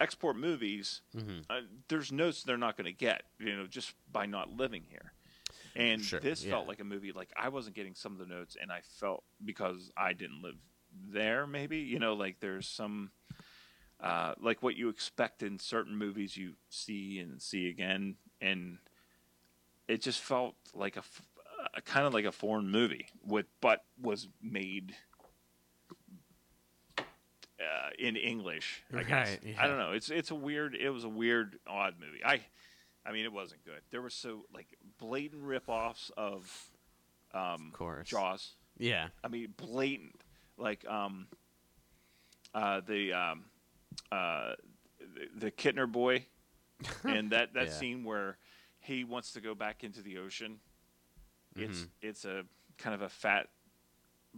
export 0.00 0.36
movies 0.36 1.00
Mhm. 1.14 1.44
uh, 1.48 1.60
there's 1.88 2.12
notes 2.12 2.42
they're 2.42 2.56
not 2.58 2.76
going 2.76 2.84
to 2.86 2.92
get 2.92 3.22
you 3.38 3.56
know 3.56 3.66
just 3.66 3.94
by 4.12 4.26
not 4.26 4.50
living 4.56 4.84
here. 4.88 5.12
And 5.74 6.00
Sure, 6.02 6.20
this 6.20 6.42
felt 6.42 6.66
like 6.68 6.80
a 6.80 6.84
movie 6.84 7.12
like 7.12 7.30
i 7.36 7.48
wasn't 7.48 7.76
getting 7.76 7.94
some 7.94 8.12
of 8.12 8.18
the 8.18 8.26
notes 8.26 8.56
and 8.60 8.70
i 8.72 8.80
felt 9.00 9.24
because 9.44 9.90
i 9.96 10.12
didn't 10.12 10.42
live 10.42 10.56
there 11.12 11.46
maybe 11.46 11.78
you 11.78 11.98
know 11.98 12.14
like 12.14 12.40
there's 12.40 12.66
some 12.68 13.10
uh, 14.00 14.34
like 14.40 14.62
what 14.62 14.76
you 14.76 14.88
expect 14.90 15.42
in 15.42 15.58
certain 15.58 15.96
movies 15.96 16.36
you 16.36 16.54
see 16.68 17.18
and 17.18 17.40
see 17.40 17.68
again. 17.68 18.16
And 18.42 18.78
it 19.88 20.02
just 20.02 20.20
felt 20.20 20.54
like 20.74 20.96
a 20.96 21.80
kind 21.82 22.06
of 22.06 22.12
like 22.14 22.24
a 22.24 22.32
foreign 22.32 22.70
movie 22.70 23.06
with 23.24 23.46
but 23.60 23.84
was 24.00 24.28
made 24.42 24.92
uh, 24.92 25.05
in 27.98 28.16
English. 28.16 28.82
I 28.94 29.02
guess 29.02 29.38
yeah. 29.42 29.54
I 29.62 29.66
don't 29.66 29.78
know. 29.78 29.92
It's 29.92 30.10
it's 30.10 30.30
a 30.30 30.34
weird. 30.34 30.74
It 30.74 30.90
was 30.90 31.04
a 31.04 31.08
weird, 31.08 31.58
odd 31.66 31.94
movie. 32.00 32.24
I, 32.24 32.40
I 33.04 33.12
mean, 33.12 33.24
it 33.24 33.32
wasn't 33.32 33.64
good. 33.64 33.80
There 33.90 34.02
were 34.02 34.10
so 34.10 34.44
like 34.52 34.66
blatant 34.98 35.42
rip-offs 35.42 36.10
of, 36.16 36.50
um, 37.32 37.68
Of 37.68 37.72
course. 37.78 38.08
Jaws. 38.08 38.52
Yeah. 38.78 39.08
I 39.24 39.28
mean, 39.28 39.54
blatant. 39.56 40.20
Like 40.58 40.86
um, 40.88 41.26
uh, 42.54 42.80
the 42.86 43.12
um, 43.12 43.44
uh, 44.10 44.52
the, 44.98 45.28
the 45.46 45.50
Kintner 45.50 45.90
boy, 45.90 46.24
and 47.04 47.30
that 47.30 47.54
that 47.54 47.66
Yeah. 47.66 47.72
scene 47.72 48.04
where 48.04 48.38
he 48.80 49.04
wants 49.04 49.32
to 49.32 49.40
go 49.40 49.54
back 49.54 49.84
into 49.84 50.00
the 50.02 50.18
ocean. 50.18 50.60
It's 51.54 51.80
Mhm. 51.80 51.88
it's 52.02 52.24
a 52.24 52.44
kind 52.78 52.94
of 52.94 53.02
a 53.02 53.08
fat 53.08 53.48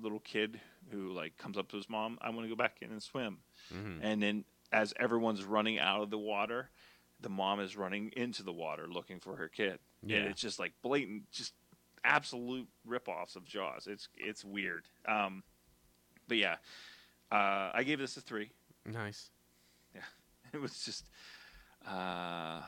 little 0.01 0.21
kid 0.21 0.61
who 0.91 1.13
like 1.13 1.37
comes 1.39 1.57
up 1.59 1.69
to 1.71 1.77
his 1.77 1.89
mom. 1.89 2.19
I 2.21 2.31
want 2.31 2.43
to 2.45 2.49
go 2.49 2.57
back 2.57 2.77
in 2.81 2.91
and 2.91 3.03
swim, 3.03 3.39
Mhm. 3.73 3.99
and 4.03 4.23
then 4.23 4.45
as 4.73 4.93
everyone's 4.99 5.45
running 5.45 5.79
out 5.79 6.03
of 6.03 6.11
the 6.11 6.19
water, 6.19 6.71
the 7.21 7.29
mom 7.29 7.61
is 7.61 7.77
running 7.77 8.13
into 8.17 8.43
the 8.43 8.53
water 8.53 8.87
looking 8.87 9.19
for 9.21 9.37
her 9.37 9.49
kid. 9.49 9.79
Yeah. 10.03 10.19
And 10.19 10.29
it's 10.29 10.41
just 10.41 10.59
like 10.59 10.73
blatant, 10.83 11.31
just 11.33 11.55
absolute 12.05 12.69
rip-offs 12.85 13.35
of 13.37 13.45
Jaws. 13.45 13.87
It's 13.87 14.09
it's 14.17 14.45
weird. 14.45 14.87
Um, 15.07 15.43
but 16.29 16.37
yeah, 16.37 16.57
uh, 17.33 17.71
I 17.75 17.83
gave 17.85 17.99
this 17.99 18.17
a 18.17 18.21
three. 18.21 18.51
Nice. 18.85 19.31
Yeah, 19.95 20.03
it 20.53 20.59
was 20.61 20.85
just. 20.85 21.09
Uh, 21.87 22.63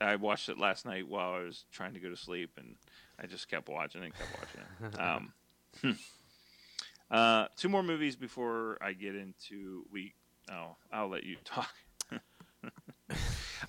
I 0.00 0.16
watched 0.16 0.48
it 0.48 0.58
last 0.58 0.84
night 0.84 1.06
while 1.08 1.32
I 1.34 1.40
was 1.40 1.64
trying 1.72 1.94
to 1.94 2.00
go 2.00 2.08
to 2.08 2.16
sleep, 2.16 2.52
and 2.58 2.76
I 3.20 3.26
just 3.26 3.48
kept 3.48 3.68
watching 3.68 4.02
and 4.04 4.14
kept 4.14 4.30
watching 4.38 4.60
it. 4.94 4.98
Um, 5.00 5.32
hmm. 5.80 5.92
Uh, 7.12 7.46
two 7.56 7.68
more 7.68 7.82
movies 7.82 8.16
before 8.16 8.78
I 8.80 8.92
get 8.94 9.14
into 9.14 9.84
we. 9.92 10.14
Oh, 10.50 10.76
I'll 10.92 11.08
let 11.08 11.24
you 11.24 11.36
talk. 11.44 11.68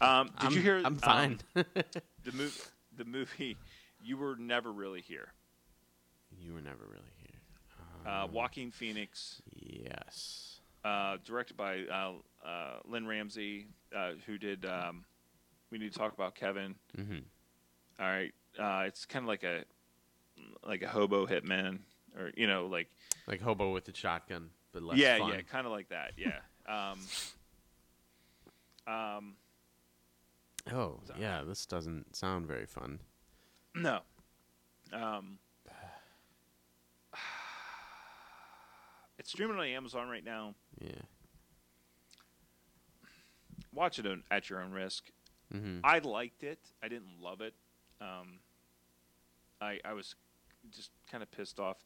um, 0.01 0.29
did 0.41 0.51
you 0.53 0.57
I'm- 0.57 0.63
hear? 0.63 0.77
I'm 0.77 0.85
um, 0.85 0.95
fine. 0.97 1.39
the 1.53 2.31
movie. 2.33 2.61
The 2.95 3.05
movie. 3.05 3.57
You 4.03 4.17
were 4.17 4.35
never 4.37 4.71
really 4.71 5.01
here. 5.01 5.33
you 6.41 6.53
were 6.53 6.61
never 6.61 6.83
really 6.89 7.11
here. 7.21 7.39
Uh, 8.05 8.25
Um, 8.25 8.31
Joaquin 8.33 8.71
Phoenix, 8.71 9.41
Yes. 9.55 10.59
uh, 10.83 11.17
directed 11.23 11.55
by 11.55 11.83
uh, 11.91 12.13
uh, 12.45 12.79
Lynne 12.85 13.07
Ramsay, 13.07 13.67
uh, 13.95 14.11
who 14.25 14.37
did. 14.37 14.65
Um, 14.65 15.05
we 15.71 15.77
need 15.77 15.91
to 15.93 15.97
talk 15.99 16.13
about 16.13 16.35
Kevin. 16.35 16.75
hmm 16.95 17.19
All 17.99 18.05
right, 18.05 18.33
uh, 18.59 18.83
it's 18.87 19.05
kind 19.05 19.23
of 19.23 19.27
like 19.27 19.43
a 19.43 19.63
like 20.67 20.81
a 20.81 20.87
hobo 20.89 21.25
hitman, 21.25 21.79
or 22.17 22.31
you 22.35 22.45
know, 22.47 22.65
like 22.67 22.89
Like 23.27 23.41
hobo 23.41 23.71
with 23.73 23.87
a 23.87 23.93
shotgun, 23.95 24.49
but 24.73 24.83
less 24.83 24.97
yeah, 24.97 25.17
fun. 25.19 25.29
yeah, 25.31 25.41
kind 25.41 25.65
of 25.65 25.71
like 25.71 25.89
that. 25.89 26.11
Yeah. 26.17 26.39
Um, 26.65 26.99
um, 28.87 29.35
Oh, 30.71 31.01
So- 31.05 31.13
yeah. 31.19 31.43
This 31.43 31.65
doesn't 31.65 32.15
sound 32.15 32.47
very 32.47 32.65
fun. 32.65 32.99
no. 33.75 33.99
Um, 34.93 35.39
it's 39.19 39.29
streaming 39.31 39.57
on 39.57 39.65
Amazon 39.65 40.07
right 40.09 40.23
now. 40.23 40.55
Yeah. 40.79 41.01
Watch 43.73 43.99
it 43.99 44.05
on- 44.05 44.23
at 44.31 44.49
your 44.49 44.61
own 44.61 44.71
risk. 44.71 45.11
hmm 45.51 45.79
I 45.83 45.99
liked 45.99 46.43
it. 46.43 46.59
I 46.81 46.87
didn't 46.87 47.19
love 47.21 47.41
it. 47.41 47.53
Um, 48.01 48.39
I 49.61 49.79
I 49.85 49.93
was 49.93 50.15
just 50.71 50.91
kind 51.11 51.21
of 51.23 51.29
pissed 51.31 51.59
off. 51.59 51.77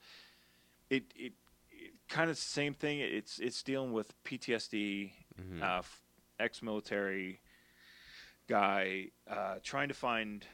It 0.89 1.03
it, 1.15 1.33
it 1.69 1.93
kind 2.09 2.29
of 2.29 2.37
same 2.37 2.73
thing. 2.73 2.99
It's 2.99 3.39
it's 3.39 3.63
dealing 3.63 3.93
with 3.93 4.13
PTSD, 4.23 5.11
hmm 5.35 5.63
uh, 5.63 5.81
ex-military 6.39 7.41
guy 8.47 9.07
uh, 9.29 9.55
trying 9.63 9.87
to 9.87 9.93
find 9.93 10.45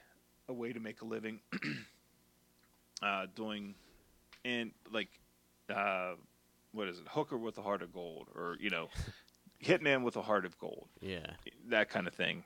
a 0.48 0.54
way 0.54 0.74
to 0.74 0.80
make 0.80 1.02
a 1.02 1.06
living, 1.06 1.39
uh, 3.02 3.28
doing 3.36 3.76
and 4.46 4.72
like 4.91 5.10
uh, 5.74 6.13
what 6.72 6.88
is 6.88 7.00
it, 7.00 7.08
hooker 7.10 7.38
with 7.38 7.58
a 7.58 7.62
heart 7.62 7.82
of 7.82 7.93
gold, 7.93 8.28
or 8.36 8.58
you 8.60 8.69
know, 8.69 8.89
hitman 9.63 10.04
with 10.04 10.15
a 10.15 10.22
heart 10.22 10.46
of 10.46 10.58
gold 10.58 10.88
yeah. 11.02 11.28
that 11.67 11.89
kind 11.89 12.08
of 12.08 12.13
thing. 12.13 12.43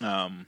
Um, 0.00 0.46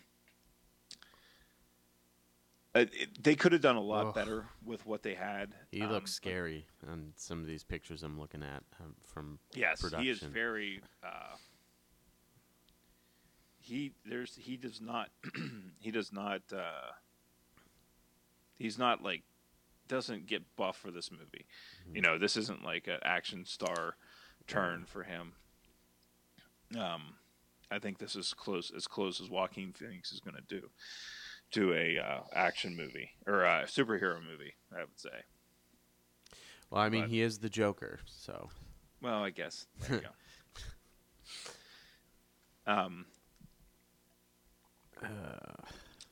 it, 2.80 3.22
they 3.22 3.34
could 3.36 3.52
have 3.52 3.60
done 3.62 3.76
a 3.76 3.80
lot 3.80 4.14
better 4.14 4.46
with 4.64 4.84
what 4.86 5.02
they 5.02 5.14
had. 5.14 5.52
He 5.70 5.82
Um, 5.82 5.90
looks 5.92 6.12
scary 6.12 6.66
on 6.88 7.12
some 7.16 7.40
of 7.40 7.46
these 7.46 7.62
pictures 7.64 8.02
I'm 8.02 8.18
looking 8.18 8.42
at 8.42 8.62
um, 8.80 8.94
from. 9.04 9.38
Yes, 9.54 9.80
he 10.00 10.08
is 10.10 10.20
very. 10.20 10.80
Uh, 11.02 11.36
he 13.58 13.92
there's 14.04 14.36
he 14.36 14.56
does 14.56 14.80
not 14.80 15.10
he 15.80 15.90
does 15.90 16.12
not 16.12 16.40
uh, 16.52 16.92
he's 18.58 18.78
not 18.78 19.02
like 19.02 19.22
doesn't 19.88 20.26
get 20.26 20.42
buff 20.56 20.76
for 20.76 20.90
this 20.90 21.10
movie. 21.10 21.46
You 21.94 22.00
know, 22.02 22.18
this 22.18 22.36
isn't 22.36 22.64
like 22.64 22.86
an 22.88 22.98
action 23.04 23.44
star 23.44 23.96
turn 24.46 24.84
for 24.84 25.02
him. 25.04 25.32
Um, 26.76 27.14
I 27.70 27.78
think 27.78 27.98
this 27.98 28.16
is 28.16 28.34
close 28.34 28.72
as 28.76 28.86
close 28.86 29.20
as 29.20 29.30
Joaquin 29.30 29.72
Phoenix 29.72 30.10
is 30.12 30.20
going 30.20 30.34
to 30.36 30.42
do 30.60 30.68
to 31.52 31.72
a 31.74 31.98
uh, 31.98 32.20
action 32.32 32.76
movie 32.76 33.10
or 33.26 33.44
a 33.44 33.64
superhero 33.64 34.16
movie. 34.22 34.54
I 34.74 34.80
would 34.80 34.98
say. 34.98 35.10
Well, 36.70 36.82
I 36.82 36.88
mean, 36.88 37.02
But- 37.02 37.10
he 37.10 37.20
is 37.20 37.38
the 37.38 37.48
Joker, 37.48 38.00
so 38.06 38.48
Well, 39.00 39.22
I 39.22 39.30
guess. 39.30 39.66
There 39.88 39.96
you 39.96 40.02
go. 42.66 42.72
Um. 42.72 43.06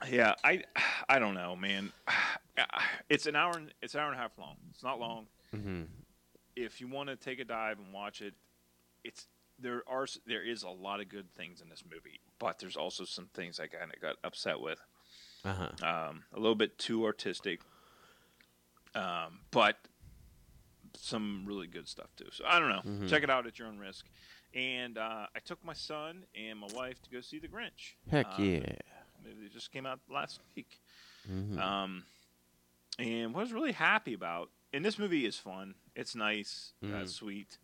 yeah, 0.09 0.35
I, 0.45 0.63
I 1.09 1.19
don't 1.19 1.35
know, 1.35 1.57
man. 1.57 1.93
It's 3.09 3.27
an 3.27 3.37
hour. 3.37 3.57
and- 3.57 3.73
It's 3.83 3.95
an 3.95 4.01
hour 4.01 4.11
and 4.11 4.19
a 4.19 4.23
half 4.23 4.39
long. 4.39 4.57
It's 4.71 4.83
not 4.83 5.01
long. 5.01 5.27
mhm. 5.55 5.87
If 6.57 6.81
you 6.81 6.87
want 6.87 7.09
to 7.09 7.17
take 7.17 7.41
a 7.41 7.45
dive 7.45 7.79
and 7.81 7.93
watch 7.93 8.21
it, 8.21 8.35
it's 9.03 9.27
there 9.59 9.83
are 9.89 10.07
there 10.27 10.45
is 10.45 10.63
a 10.63 10.69
lot 10.69 11.01
of 11.01 11.09
good 11.09 11.29
things 11.33 11.61
in 11.61 11.69
this 11.69 11.83
movie, 11.85 12.21
but 12.39 12.59
there's 12.61 12.77
also 12.77 13.05
some 13.05 13.27
things 13.35 13.59
I 13.59 13.67
kind 13.67 13.93
of 13.93 14.01
got 14.01 14.17
upset 14.23 14.61
with. 14.61 14.79
Uh-huh. 15.45 16.09
Um, 16.09 16.25
a 16.33 16.39
little 16.39 16.55
bit 16.55 16.79
too 16.79 17.05
artistic, 17.05 17.61
um, 18.95 19.41
but 19.51 19.77
some 20.97 21.45
really 21.47 21.67
good 21.67 21.89
stuff 21.89 22.09
too. 22.17 22.27
So 22.31 22.45
I 22.47 22.59
don't 22.59 22.69
know. 22.69 23.07
Check 23.09 23.23
it 23.23 23.31
out 23.31 23.47
at 23.47 23.59
your 23.59 23.69
own 23.69 23.79
risk. 23.79 24.07
And 24.55 24.97
uh, 24.99 25.27
I 25.35 25.39
took 25.45 25.65
my 25.65 25.73
son 25.73 26.25
and 26.35 26.61
my 26.61 26.69
wife 26.75 27.03
to 27.03 27.11
go 27.11 27.21
see 27.21 27.41
The 27.41 27.49
Grinch. 27.49 27.95
Heck 28.11 28.27
Uh, 28.39 28.43
yeah. 28.43 28.61
That 29.25 29.53
just 29.53 29.73
came 29.73 29.87
out 29.87 30.01
last 30.09 30.39
week. 30.55 30.81
Mhm. 31.29 31.59
Um, 31.59 32.05
and 32.99 33.35
what 33.35 33.41
I 33.41 33.43
was 33.43 33.53
really 33.53 33.73
happy 33.73 34.15
about, 34.15 34.51
and 34.73 34.85
this 34.85 34.99
movie 34.99 35.25
is 35.27 35.37
fun. 35.37 35.75
It's 35.97 36.15
nice, 36.15 36.73
uh, 36.83 36.87
Mhm. 36.87 37.09
sweet. 37.09 37.59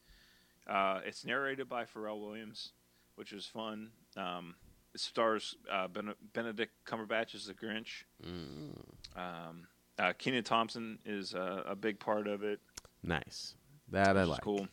Uh, 0.66 1.00
it's 1.04 1.24
narrated 1.24 1.68
by 1.68 1.84
Pharrell 1.84 2.20
Williams, 2.20 2.72
which 3.14 3.32
is 3.32 3.46
fun. 3.46 3.92
Um, 4.16 4.56
it 4.94 5.00
stars 5.00 5.57
uh, 5.70 5.88
ben- 5.88 6.14
Benedict 6.33 6.72
Cumberbatch 6.87 7.35
as 7.35 7.46
the 7.46 7.55
Grinch. 7.55 8.05
Mm. 8.24 8.76
Um, 9.16 9.66
uh, 9.98 10.12
Kenan 10.18 10.44
Thompson 10.44 10.98
is 11.05 11.35
a, 11.35 11.64
a 11.68 11.76
big 11.76 12.00
part 12.00 12.26
of 12.26 12.42
it. 12.42 12.61
Nice. 13.03 13.55
That 13.90 14.16
I 14.16 14.24
like. 14.24 14.40
cool. 14.42 14.66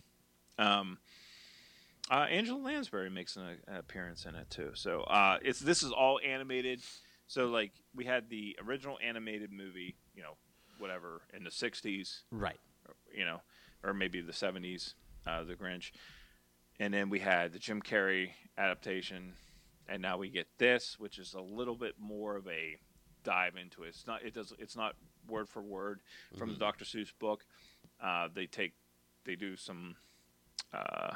Um, 0.60 0.98
uh, 2.10 2.26
Angela 2.30 2.60
Lansbury 2.60 3.10
makes 3.10 3.36
an, 3.36 3.44
an 3.68 3.76
appearance 3.78 4.26
in 4.26 4.36
it 4.36 4.50
too. 4.50 4.72
So 4.76 5.02
uh, 5.02 5.38
it's 5.42 5.60
this 5.60 5.84
is 5.84 5.92
all 5.92 6.20
animated. 6.26 6.82
So 7.28 7.48
like 7.48 7.72
we 7.96 8.06
had 8.06 8.30
the 8.30 8.58
original 8.66 8.98
animated 9.04 9.52
movie, 9.52 9.96
you 10.16 10.24
know, 10.24 10.38
whatever 10.80 11.22
in 11.36 11.44
the 11.44 11.50
'60s, 11.50 12.22
Right. 12.32 12.60
you 13.14 13.26
know, 13.26 13.42
or 13.84 13.94
maybe 13.94 14.22
the 14.22 14.32
'70s, 14.32 14.94
uh, 15.26 15.44
The 15.44 15.56
Grinch, 15.56 15.92
and 16.80 16.94
then 16.94 17.10
we 17.10 17.20
had 17.20 17.52
the 17.54 17.60
Jim 17.60 17.82
Carrey 17.82 18.30
adaptation, 18.58 19.34
and 19.88 20.02
now 20.02 20.18
we 20.18 20.30
get 20.30 20.48
this, 20.58 21.00
which 21.00 21.18
is 21.18 21.34
a 21.34 21.42
little 21.42 21.76
bit 21.76 21.96
more 22.00 22.36
of 22.36 22.48
a 22.48 22.78
dive 23.24 23.56
into 23.56 23.84
it. 23.84 23.90
It's 23.90 24.08
not 24.08 24.24
it 24.24 24.34
does 24.34 24.54
it's 24.60 24.76
not 24.76 24.96
word 25.28 25.50
for 25.50 25.62
word 25.62 26.00
from 26.38 26.50
the 26.54 26.60
Dr. 26.60 26.86
Seuss 26.86 27.12
book. 27.20 27.46
Uh, 28.02 28.28
they 28.34 28.46
take 28.46 28.74
they 29.26 29.36
do 29.36 29.56
some 29.56 29.96
uh, 30.74 31.16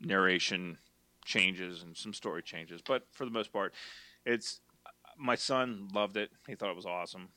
narration 0.00 0.78
changes 1.24 1.82
and 1.82 1.96
some 1.96 2.12
story 2.14 2.42
changes, 2.42 2.80
but 2.80 3.06
for 3.12 3.24
the 3.24 3.30
most 3.30 3.52
part, 3.52 3.74
it's 4.24 4.60
my 5.18 5.34
son 5.34 5.88
loved 5.94 6.16
it. 6.16 6.30
He 6.46 6.54
thought 6.54 6.70
it 6.70 6.76
was 6.76 6.86
awesome. 6.86 7.28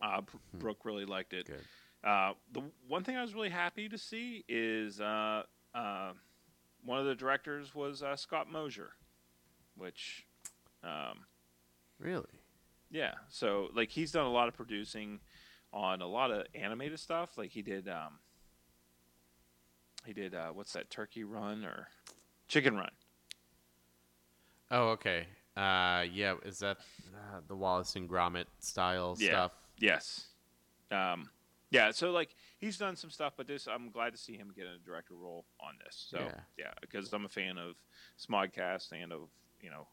Uh, 0.00 0.22
Brooke 0.54 0.84
really 0.84 1.04
liked 1.04 1.32
it. 1.32 1.46
Uh, 2.04 2.32
the 2.52 2.62
one 2.88 3.04
thing 3.04 3.16
I 3.16 3.22
was 3.22 3.34
really 3.34 3.50
happy 3.50 3.88
to 3.88 3.96
see 3.96 4.44
is 4.48 5.00
uh, 5.00 5.44
uh, 5.74 6.12
one 6.84 6.98
of 6.98 7.06
the 7.06 7.14
directors 7.14 7.74
was 7.74 8.02
uh, 8.02 8.16
Scott 8.16 8.50
Mosier, 8.50 8.90
which, 9.82 10.24
um, 10.84 11.26
Really? 11.98 12.40
yeah, 12.90 13.14
so 13.28 13.68
like 13.74 13.90
he's 13.90 14.12
done 14.12 14.24
a 14.26 14.30
lot 14.30 14.46
of 14.48 14.54
producing 14.54 15.18
on 15.72 16.00
a 16.00 16.06
lot 16.06 16.30
of 16.30 16.46
animated 16.54 17.00
stuff. 17.00 17.36
Like 17.36 17.50
he 17.50 17.62
did, 17.62 17.88
um, 17.88 18.20
he 20.06 20.12
did 20.12 20.34
uh, 20.34 20.50
what's 20.52 20.72
that 20.74 20.88
Turkey 20.88 21.24
Run 21.24 21.64
or 21.64 21.88
Chicken 22.48 22.76
Run? 22.76 22.90
Oh, 24.70 24.88
okay. 24.90 25.26
Uh, 25.56 26.04
yeah. 26.10 26.34
Is 26.44 26.58
that 26.60 26.78
uh, 27.14 27.40
the 27.46 27.54
Wallace 27.56 27.96
and 27.96 28.08
Gromit 28.08 28.46
style 28.60 29.16
Yeah. 29.18 29.28
stuff? 29.28 29.52
Yes. 29.78 30.28
Um, 30.90 31.30
yeah, 31.70 31.90
so 31.90 32.10
like 32.10 32.34
he's 32.58 32.76
done 32.78 32.96
some 32.96 33.10
stuff, 33.10 33.32
but 33.36 33.46
this 33.46 33.66
I'm 33.66 33.90
glad 33.90 34.12
to 34.12 34.18
see 34.18 34.36
him 34.36 34.52
get 34.54 34.66
a 34.66 34.78
director 34.78 35.14
role 35.14 35.46
on 35.60 35.74
this. 35.84 36.06
So 36.10 36.18
Yeah. 36.20 36.40
yeah, 36.58 36.72
because 36.80 37.12
I'm 37.12 37.24
a 37.24 37.28
fan 37.28 37.56
of 37.58 37.76
Smodcast 38.18 38.92
and 38.92 39.12
of 39.12 39.28
you 39.62 39.70
know 39.70 39.86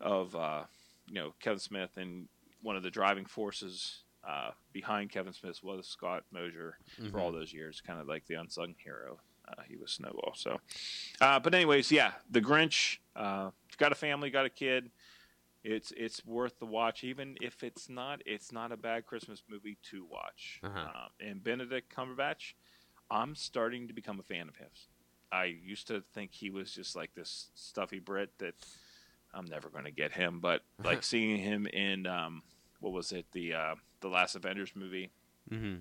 of 0.00 0.34
uh, 0.36 0.64
you 1.08 1.14
know 1.14 1.34
Kevin 1.40 1.58
Smith 1.58 1.96
and 1.96 2.28
one 2.62 2.76
of 2.76 2.82
the 2.82 2.90
driving 2.90 3.24
forces 3.24 4.02
uh, 4.26 4.50
behind 4.72 5.10
Kevin 5.10 5.32
Smith 5.32 5.58
was 5.62 5.86
Scott 5.86 6.24
Mosier 6.32 6.78
for 7.10 7.18
all 7.18 7.32
those 7.32 7.52
years, 7.52 7.82
kind 7.84 8.00
of 8.00 8.06
like 8.06 8.26
the 8.26 8.34
unsung 8.34 8.74
hero. 8.82 9.18
Uh, 9.48 9.62
he 9.68 9.76
was 9.76 9.90
Snowball. 9.90 10.32
So, 10.36 10.60
uh, 11.20 11.40
but 11.40 11.54
anyways, 11.54 11.90
yeah, 11.90 12.12
The 12.30 12.40
Grinch. 12.40 12.98
Uh, 13.16 13.50
got 13.76 13.90
a 13.90 13.96
family, 13.96 14.30
got 14.30 14.46
a 14.46 14.50
kid. 14.50 14.90
It's 15.64 15.92
it's 15.96 16.24
worth 16.24 16.58
the 16.58 16.66
watch, 16.66 17.04
even 17.04 17.36
if 17.40 17.62
it's 17.62 17.88
not. 17.88 18.22
It's 18.26 18.52
not 18.52 18.72
a 18.72 18.76
bad 18.76 19.06
Christmas 19.06 19.42
movie 19.48 19.78
to 19.90 20.06
watch. 20.10 20.60
Uh-huh. 20.62 20.78
Um, 20.78 21.10
and 21.20 21.42
Benedict 21.42 21.94
Cumberbatch, 21.94 22.54
I'm 23.10 23.34
starting 23.34 23.88
to 23.88 23.94
become 23.94 24.18
a 24.18 24.22
fan 24.22 24.48
of 24.48 24.56
his. 24.56 24.88
I 25.32 25.44
used 25.44 25.88
to 25.88 26.02
think 26.14 26.32
he 26.32 26.50
was 26.50 26.72
just 26.72 26.94
like 26.94 27.14
this 27.14 27.50
stuffy 27.54 27.98
Brit 27.98 28.30
that 28.38 28.54
I'm 29.32 29.46
never 29.46 29.70
going 29.70 29.84
to 29.84 29.90
get 29.90 30.12
him, 30.12 30.40
but 30.40 30.60
like 30.84 31.02
seeing 31.02 31.38
him 31.38 31.66
in 31.66 32.06
um, 32.06 32.42
what 32.80 32.92
was 32.92 33.12
it 33.12 33.26
the 33.32 33.54
uh, 33.54 33.74
the 34.00 34.08
last 34.08 34.34
Avengers 34.34 34.72
movie. 34.74 35.10
Mm-hmm. 35.50 35.76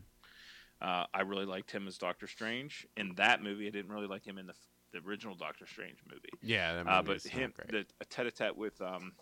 Uh, 0.81 1.05
I 1.13 1.21
really 1.21 1.45
liked 1.45 1.71
him 1.71 1.87
as 1.87 1.97
Doctor 1.97 2.27
Strange. 2.27 2.87
In 2.97 3.13
that 3.15 3.43
movie, 3.43 3.67
I 3.67 3.71
didn't 3.71 3.91
really 3.91 4.07
like 4.07 4.25
him 4.25 4.37
in 4.37 4.47
the, 4.47 4.53
the 4.93 4.99
original 5.07 5.35
Doctor 5.35 5.67
Strange 5.67 5.97
movie. 6.09 6.29
Yeah. 6.41 6.73
That 6.73 6.87
Uh, 6.87 7.01
but 7.03 7.21
him, 7.21 7.53
great. 7.55 7.69
the 7.69 7.85
a 7.99 8.05
tete-a-tete 8.05 8.55
with, 8.55 8.81
um, 8.81 9.13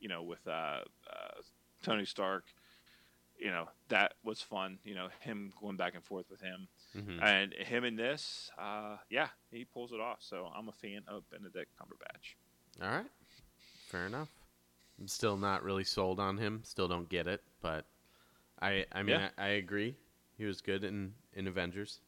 you 0.00 0.08
know, 0.08 0.22
with 0.22 0.44
uh, 0.46 0.80
uh, 1.10 1.40
Tony 1.82 2.04
Stark, 2.04 2.44
you 3.38 3.50
know, 3.50 3.68
that 3.88 4.14
was 4.24 4.40
fun. 4.40 4.78
You 4.82 4.94
know, 4.94 5.08
him 5.20 5.52
going 5.60 5.76
back 5.76 5.94
and 5.94 6.04
forth 6.04 6.26
with 6.30 6.40
him, 6.40 6.66
Mhm. 6.94 7.22
and 7.22 7.52
him 7.54 7.84
in 7.84 7.96
this, 7.96 8.50
uh, 8.58 8.98
yeah, 9.10 9.28
he 9.50 9.64
pulls 9.64 9.92
it 9.92 10.00
off. 10.00 10.22
So 10.22 10.46
I'm 10.54 10.68
a 10.68 10.72
fan 10.72 11.02
of 11.08 11.28
Benedict 11.30 11.70
Cumberbatch. 11.76 12.34
All 12.82 12.88
right. 12.88 13.10
Fair 13.88 14.06
enough. 14.06 14.28
I'm 14.98 15.08
still 15.08 15.36
not 15.36 15.62
really 15.64 15.84
sold 15.84 16.20
on 16.20 16.38
him. 16.38 16.62
Still 16.64 16.86
don't 16.88 17.08
get 17.08 17.26
it, 17.26 17.42
but 17.60 17.84
I 18.62 18.86
I 18.92 19.02
mean 19.02 19.18
Yeah. 19.20 19.30
I, 19.36 19.44
I 19.44 19.48
agree. 19.48 19.96
He 20.38 20.44
was 20.44 20.60
good 20.60 20.84
in 20.84 21.14
in 21.32 21.46
Avengers. 21.48 22.00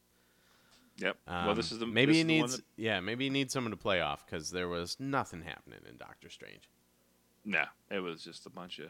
Yep. 0.97 1.17
well, 1.27 1.49
Um, 1.51 1.55
this 1.55 1.71
is 1.71 1.79
the 1.79 1.85
maybe 1.85 2.13
he 2.13 2.21
is 2.21 2.25
the 2.27 2.33
one 2.39 2.41
needs 2.49 2.57
that- 2.57 2.65
yeah 2.75 2.99
maybe 3.01 3.25
he 3.25 3.29
needs 3.29 3.53
someone 3.53 3.71
to 3.71 3.77
play 3.77 4.01
off 4.01 4.25
because 4.25 4.49
there 4.51 4.67
was 4.69 4.99
nothing 4.99 5.43
happening 5.43 5.79
in 5.87 5.97
Doctor 5.97 6.29
Strange. 6.29 6.69
No, 7.45 7.65
it 7.91 7.99
was 7.99 8.23
just 8.23 8.45
a 8.45 8.49
bunch 8.49 8.79
of 8.79 8.89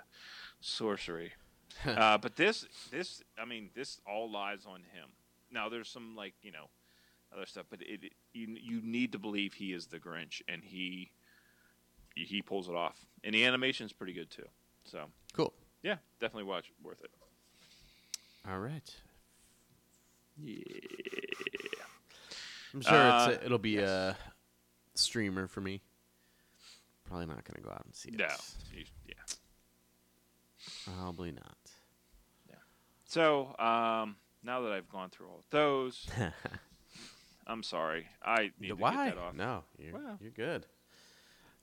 sorcery. 0.62 1.34
uh, 1.86 2.18
but 2.18 2.36
this, 2.38 2.66
this, 2.92 3.22
I 3.38 3.46
mean, 3.46 3.70
this 3.76 4.00
all 4.08 4.32
lies 4.32 4.66
on 4.66 4.80
him. 4.80 5.10
Now, 5.52 5.70
there's 5.70 5.90
some 5.90 6.16
like 6.16 6.34
you 6.42 6.52
know, 6.52 6.70
other 7.34 7.46
stuff, 7.46 7.66
but 7.70 7.82
it, 7.82 8.04
it 8.04 8.14
you 8.34 8.48
you 8.62 8.82
need 8.82 9.12
to 9.14 9.20
believe 9.20 9.54
he 9.54 9.74
is 9.74 9.88
the 9.88 10.00
Grinch, 10.00 10.42
and 10.48 10.64
he 10.64 11.12
he 12.16 12.42
pulls 12.42 12.68
it 12.70 12.76
off, 12.76 13.06
and 13.24 13.34
the 13.36 13.46
animation's 13.46 13.94
pretty 13.94 14.14
good 14.14 14.30
too. 14.30 14.48
So 14.86 15.06
Cool. 15.34 15.54
yeah, 15.84 15.98
definitely 16.20 16.46
watch, 16.50 16.72
worth 16.84 17.02
it. 17.04 17.12
All 18.50 18.60
right. 18.60 18.90
Yeah, 20.40 20.64
I'm 22.74 22.82
sure 22.82 22.94
Uh, 22.94 23.30
it's 23.30 23.42
a, 23.42 23.46
it'll 23.46 23.58
be 23.58 23.72
yes. 23.72 23.90
a 23.90 24.18
streamer 24.96 25.48
for 25.48 25.62
me. 25.62 25.82
Probably 27.06 27.26
not 27.26 27.44
gonna 27.44 27.64
go 27.64 27.72
out 27.72 27.84
and 27.86 27.96
see 27.96 28.10
it. 28.10 28.18
no, 28.20 28.28
you- 28.74 28.86
yeah. 29.08 29.14
Probably 30.86 31.32
not. 31.32 31.58
Yeah. 32.50 32.56
So 33.06 33.56
um, 33.60 34.16
now 34.44 34.62
that 34.62 34.72
I've 34.72 34.90
gone 34.90 35.10
through 35.10 35.28
all 35.28 35.44
those, 35.50 36.08
I'm 37.48 37.64
sorry. 37.64 38.08
I 38.24 38.52
need 38.60 38.70
to 38.70 38.76
Why? 38.76 39.08
get 39.10 39.16
that 39.16 39.22
off. 39.22 39.36
No, 39.36 39.64
you're, 39.78 39.94
Well. 39.94 40.18
you're 40.22 40.32
good. 40.32 40.66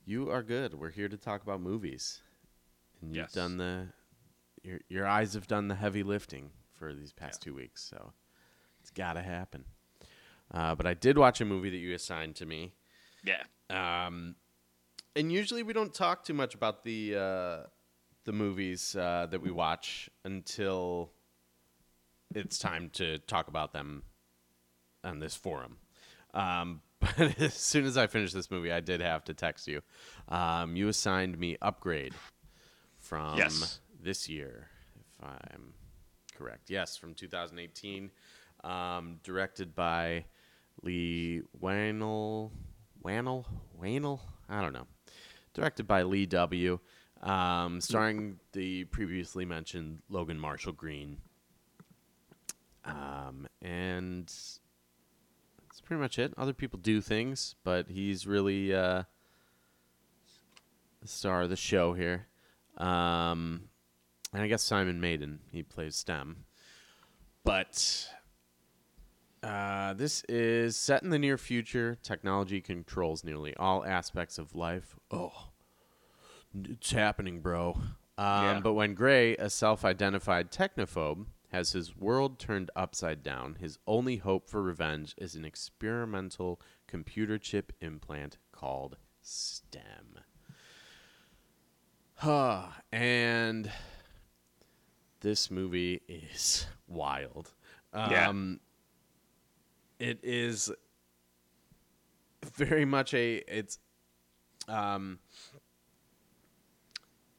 You 0.07 0.31
are 0.31 0.43
good. 0.43 0.75
We're 0.75 0.91
here 0.91 1.09
to 1.09 1.16
talk 1.16 1.43
about 1.43 1.61
movies, 1.61 2.20
and 3.01 3.11
you've 3.14 3.25
Yes. 3.25 3.33
done 3.33 3.57
the 3.57 3.89
your 4.62 4.81
your 4.89 5.07
eyes 5.07 5.35
have 5.35 5.47
done 5.47 5.68
the 5.68 5.75
heavy 5.75 6.03
lifting 6.03 6.51
for 6.72 6.93
these 6.95 7.12
past 7.12 7.41
two 7.43 7.55
weeks, 7.55 7.83
so 7.83 8.12
it's 8.81 8.91
got 8.91 9.14
to 9.14 9.22
happen. 9.22 9.64
Uh, 10.53 10.75
but 10.75 10.87
I 10.87 10.93
did 10.95 11.16
watch 11.16 11.41
a 11.41 11.45
movie 11.45 11.70
that 11.70 11.77
you 11.79 11.95
assigned 11.95 12.37
to 12.37 12.47
me, 12.47 12.75
Yeah. 13.25 13.43
um, 13.70 14.37
and 15.16 15.33
usually 15.33 15.62
we 15.62 15.72
don't 15.72 15.95
talk 15.95 16.22
too 16.25 16.35
much 16.35 16.55
about 16.55 16.85
the 16.85 17.16
uh, 17.16 17.66
the 18.25 18.33
movies 18.33 18.95
uh, 18.95 19.27
that 19.31 19.41
we 19.41 19.51
watch 19.51 20.11
until 20.25 21.12
it's 22.35 22.59
time 22.59 22.91
to 22.95 23.18
talk 23.18 23.49
about 23.49 23.72
them 23.72 24.03
on 25.03 25.18
this 25.20 25.35
forum. 25.37 25.78
Um, 26.32 26.80
but 27.01 27.39
as 27.41 27.55
soon 27.55 27.85
as 27.85 27.97
I 27.97 28.07
finished 28.07 28.35
this 28.35 28.51
movie, 28.51 28.72
I 28.72 28.80
did 28.80 29.01
have 29.01 29.24
to 29.24 29.35
text 29.35 29.66
you. 29.68 29.82
Um, 30.28 30.76
you 30.76 30.89
assigned 30.89 31.39
me 31.39 31.57
Upgrade 31.62 32.14
from 32.99 33.37
Yes. 33.39 33.80
this 34.03 34.28
year, 34.28 34.68
if 35.01 35.22
I'm 35.24 35.74
correct. 36.37 36.70
Yes, 36.70 36.97
from 36.97 37.14
2018. 37.14 38.11
um, 38.64 39.20
directed 39.22 39.74
by 39.74 40.24
Leigh 40.82 41.43
Whannell, 41.62 42.51
Whannell, 43.05 43.45
Whannell. 43.78 44.20
I 44.49 44.62
don't 44.62 44.72
know. 44.72 44.87
Directed 45.53 45.87
by 45.87 46.03
Lee 46.03 46.24
W. 46.26 46.78
Um, 47.22 47.80
starring 47.80 48.39
the 48.53 48.85
previously 48.85 49.45
mentioned 49.45 50.01
Logan 50.09 50.39
Marshall 50.41 50.72
Green. 50.72 51.18
Um, 52.85 53.47
and 53.62 54.26
that's 54.26 55.80
pretty 55.82 56.01
much 56.01 56.18
it. 56.18 56.35
Other 56.37 56.53
people 56.53 56.78
do 56.78 57.01
things, 57.01 57.55
but 57.64 57.89
he's 57.89 58.26
really 58.26 58.74
uh, 58.74 59.05
the 61.01 61.09
star 61.09 61.43
of 61.43 61.51
the 61.51 61.57
show 61.57 61.95
here. 61.95 62.26
Um, 62.76 63.68
and 64.32 64.43
I 64.43 64.49
guess 64.49 64.62
Simon 64.62 65.01
Maiden, 65.01 65.41
he 65.53 65.62
plays 65.62 65.97
STEM. 65.97 66.45
But 67.45 68.09
uh, 69.43 69.93
this 69.95 70.24
is 70.28 70.76
set 70.76 71.03
in 71.03 71.11
the 71.11 71.18
near 71.18 71.39
future. 71.39 71.97
Technology 72.03 72.61
controls 72.61 73.22
nearly 73.24 73.55
all 73.57 73.85
aspects 73.85 74.39
of 74.39 74.55
life. 74.55 74.97
Oh, 75.11 75.51
it's 76.68 76.91
happening, 76.91 77.41
bro. 77.41 77.74
Um, 77.76 77.85
Yeah. 78.16 78.61
But 78.62 78.74
when 78.74 78.95
Gray, 78.95 79.37
a 79.37 79.51
self 79.51 79.85
identified 79.85 80.51
technophobe, 80.51 81.26
has 81.55 81.71
his 81.71 81.97
world 81.97 82.41
turned 82.41 82.69
upside 82.75 83.23
down, 83.23 83.55
his 83.61 83.79
only 83.87 84.17
hope 84.17 84.51
for 84.51 84.61
revenge 84.61 85.15
is 85.17 85.37
an 85.37 85.45
experimental 85.45 86.61
computer 86.89 87.39
chip 87.39 87.73
implant 87.81 88.39
called 88.51 88.97
STEM. 89.23 90.19
Huh. 92.17 92.67
and 92.93 93.71
this 95.21 95.49
movie 95.49 96.03
is 96.09 96.67
wild. 96.89 97.55
Yeah. 97.95 98.31
Um, 98.31 98.59
it 100.01 100.19
is 100.25 100.73
very 102.57 102.85
much 102.85 103.15
a 103.15 103.37
it's 103.47 103.79
um 104.67 105.21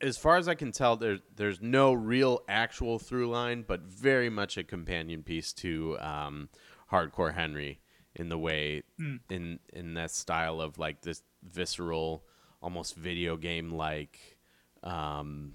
as 0.01 0.17
far 0.17 0.37
as 0.37 0.47
I 0.47 0.55
can 0.55 0.71
tell, 0.71 0.95
there 0.95 1.19
there's 1.35 1.61
no 1.61 1.93
real 1.93 2.41
actual 2.47 2.99
through 2.99 3.29
line, 3.29 3.63
but 3.67 3.81
very 3.81 4.29
much 4.29 4.57
a 4.57 4.63
companion 4.63 5.23
piece 5.23 5.53
to 5.53 5.97
um, 5.99 6.49
Hardcore 6.91 7.33
Henry 7.33 7.79
in 8.15 8.29
the 8.29 8.37
way 8.37 8.83
in 9.29 9.59
in 9.73 9.93
that 9.95 10.11
style 10.11 10.61
of 10.61 10.77
like 10.77 11.01
this 11.01 11.21
visceral, 11.43 12.23
almost 12.61 12.95
video 12.95 13.37
game 13.37 13.71
like 13.71 14.37
um, 14.83 15.53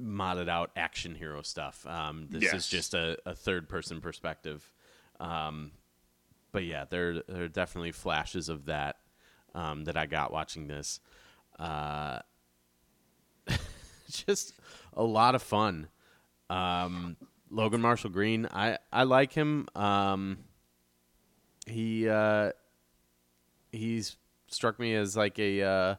modded 0.00 0.48
out 0.48 0.70
action 0.76 1.14
hero 1.14 1.42
stuff. 1.42 1.86
Um, 1.86 2.28
this 2.30 2.52
is 2.52 2.68
just 2.68 2.94
a, 2.94 3.18
a 3.24 3.34
third 3.34 3.68
person 3.68 4.00
perspective. 4.00 4.72
Um, 5.20 5.72
but 6.52 6.64
yeah, 6.64 6.84
there 6.88 7.22
there 7.28 7.44
are 7.44 7.48
definitely 7.48 7.92
flashes 7.92 8.48
of 8.48 8.66
that 8.66 8.96
um, 9.54 9.84
that 9.84 9.96
I 9.96 10.06
got 10.06 10.32
watching 10.32 10.68
this. 10.68 11.00
Uh, 11.58 12.20
just 14.26 14.54
a 14.92 15.02
lot 15.02 15.34
of 15.34 15.42
fun. 15.42 15.88
Um, 16.50 17.16
Logan 17.50 17.80
Marshall 17.80 18.10
Green, 18.10 18.46
I 18.52 18.78
I 18.92 19.04
like 19.04 19.32
him. 19.32 19.66
Um, 19.74 20.38
he 21.66 22.08
uh, 22.08 22.52
he's 23.72 24.16
struck 24.48 24.78
me 24.78 24.94
as 24.94 25.16
like 25.16 25.38
a 25.38 25.62
uh, 25.62 25.94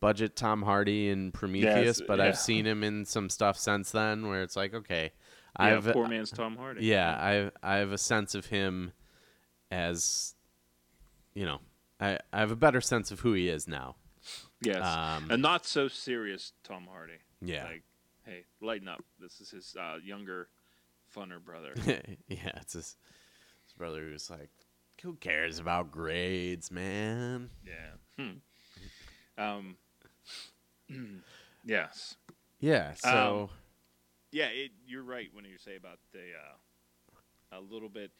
budget 0.00 0.36
Tom 0.36 0.62
Hardy 0.62 1.08
in 1.08 1.32
Prometheus, 1.32 2.00
but 2.06 2.18
yeah. 2.18 2.26
I've 2.26 2.38
seen 2.38 2.66
him 2.66 2.84
in 2.84 3.04
some 3.04 3.30
stuff 3.30 3.58
since 3.58 3.90
then 3.90 4.28
where 4.28 4.42
it's 4.42 4.56
like, 4.56 4.74
okay, 4.74 5.12
Yeah, 5.58 5.66
I've 5.66 5.92
poor 5.92 6.08
man's 6.08 6.30
Tom 6.30 6.56
Hardy. 6.56 6.84
yeah, 6.84 7.10
I 7.10 7.50
I 7.62 7.78
have 7.78 7.92
a 7.92 7.98
sense 7.98 8.34
of 8.34 8.46
him 8.46 8.92
as 9.70 10.34
you 11.34 11.44
know, 11.44 11.60
I 12.00 12.18
I 12.32 12.40
have 12.40 12.50
a 12.50 12.56
better 12.56 12.80
sense 12.80 13.10
of 13.10 13.20
who 13.20 13.32
he 13.32 13.48
is 13.48 13.66
now. 13.66 13.96
Yes. 14.60 14.84
Um, 14.84 15.30
a 15.30 15.36
not 15.36 15.66
so 15.66 15.88
serious 15.88 16.52
Tom 16.62 16.86
Hardy. 16.90 17.18
Yeah. 17.44 17.64
Like, 17.64 17.82
hey, 18.24 18.44
lighten 18.60 18.88
up. 18.88 19.02
This 19.20 19.40
is 19.40 19.50
his 19.50 19.76
uh, 19.78 19.96
younger, 20.04 20.48
funner 21.14 21.42
brother. 21.42 21.74
yeah, 22.28 22.50
it's 22.56 22.72
his, 22.74 22.96
his 23.64 23.72
brother 23.76 24.00
who's 24.00 24.30
like, 24.30 24.50
who 25.02 25.14
cares 25.14 25.58
about 25.58 25.90
grades, 25.90 26.70
man? 26.70 27.50
yeah. 27.66 28.24
Hmm. 29.36 29.42
Um. 29.42 29.76
yes. 31.64 32.16
Yeah, 32.60 32.94
so 32.94 33.50
Yeah. 34.30 34.46
It, 34.46 34.70
you're 34.86 35.02
right 35.02 35.28
when 35.32 35.44
you 35.44 35.58
say 35.58 35.76
about 35.76 35.98
the 36.12 36.20
uh, 36.20 37.58
a 37.58 37.60
little 37.60 37.88
bit. 37.88 38.12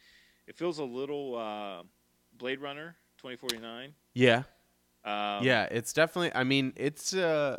It 0.47 0.57
feels 0.57 0.79
a 0.79 0.85
little 0.85 1.37
uh, 1.37 1.83
Blade 2.37 2.61
Runner 2.61 2.97
2049. 3.19 3.95
yeah, 4.13 4.43
Um, 5.05 5.45
yeah, 5.45 5.65
it's 5.71 5.93
definitely. 5.93 6.33
I 6.35 6.45
mean, 6.45 6.73
it's 6.77 7.15
uh, 7.15 7.59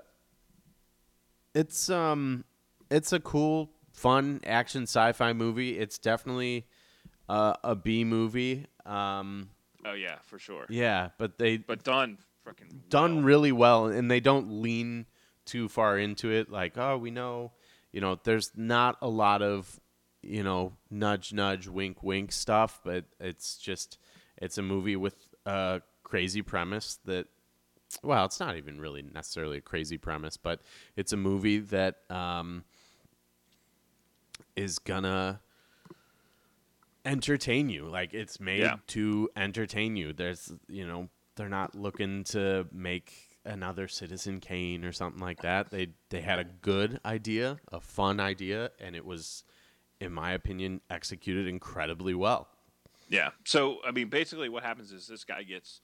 it's 1.55 1.89
um, 1.89 2.43
it's 2.91 3.11
a 3.13 3.19
cool, 3.19 3.71
fun 3.93 4.41
action 4.45 4.83
sci-fi 4.83 5.33
movie. 5.33 5.79
It's 5.79 5.97
definitely 5.97 6.67
uh, 7.27 7.53
a 7.63 7.75
B 7.75 8.03
movie. 8.03 8.67
Um, 8.85 9.49
Oh 9.83 9.93
yeah, 9.93 10.17
for 10.23 10.37
sure. 10.39 10.65
yeah, 10.69 11.09
but 11.17 11.37
they 11.37 11.57
But 11.57 11.83
done 11.83 12.17
fucking 12.43 12.83
done 12.89 13.15
well. 13.17 13.23
really 13.23 13.51
well 13.51 13.85
and 13.87 14.09
they 14.11 14.19
don't 14.19 14.61
lean 14.61 15.05
too 15.45 15.67
far 15.67 15.97
into 15.97 16.29
it 16.31 16.49
like 16.51 16.77
oh 16.77 16.95
we 16.97 17.09
know 17.09 17.51
you 17.91 17.99
know 18.01 18.19
there's 18.23 18.51
not 18.55 18.97
a 19.01 19.07
lot 19.07 19.41
of 19.41 19.79
you 20.21 20.43
know 20.43 20.73
nudge 20.91 21.33
nudge 21.33 21.67
wink 21.67 22.03
wink 22.03 22.31
stuff 22.31 22.79
but 22.83 23.05
it's 23.19 23.57
just 23.57 23.97
it's 24.37 24.57
a 24.59 24.61
movie 24.61 24.95
with 24.95 25.15
a 25.47 25.81
crazy 26.03 26.43
premise 26.43 26.99
that 27.05 27.25
well 28.03 28.25
it's 28.25 28.39
not 28.39 28.55
even 28.57 28.79
really 28.79 29.01
necessarily 29.01 29.57
a 29.57 29.61
crazy 29.61 29.97
premise 29.97 30.37
but 30.37 30.61
it's 30.95 31.13
a 31.13 31.17
movie 31.17 31.59
that 31.59 31.99
um 32.09 32.63
is 34.55 34.79
gonna 34.79 35.39
entertain 37.05 37.69
you. 37.69 37.85
Like 37.87 38.13
it's 38.13 38.39
made 38.39 38.59
Yeah. 38.61 38.77
to 38.87 39.29
entertain 39.35 39.95
you. 39.95 40.13
There's 40.13 40.51
you 40.67 40.85
know 40.87 41.09
they're 41.35 41.49
not 41.49 41.75
looking 41.75 42.23
to 42.25 42.67
make 42.71 43.13
another 43.43 43.87
Citizen 43.87 44.39
Kane 44.39 44.83
or 44.83 44.91
something 44.91 45.21
like 45.21 45.41
that. 45.41 45.71
They 45.71 45.89
they 46.09 46.21
had 46.21 46.39
a 46.39 46.43
good 46.43 46.99
idea, 47.05 47.57
a 47.71 47.79
fun 47.79 48.19
idea, 48.19 48.71
and 48.79 48.95
it 48.95 49.05
was, 49.05 49.43
in 49.99 50.11
my 50.11 50.31
opinion, 50.31 50.81
executed 50.89 51.47
incredibly 51.47 52.13
well. 52.13 52.47
Yeah. 53.07 53.31
So 53.43 53.79
I 53.85 53.91
mean, 53.91 54.09
basically, 54.09 54.49
what 54.49 54.63
happens 54.63 54.91
is 54.91 55.07
this 55.07 55.23
guy 55.23 55.43
gets 55.43 55.81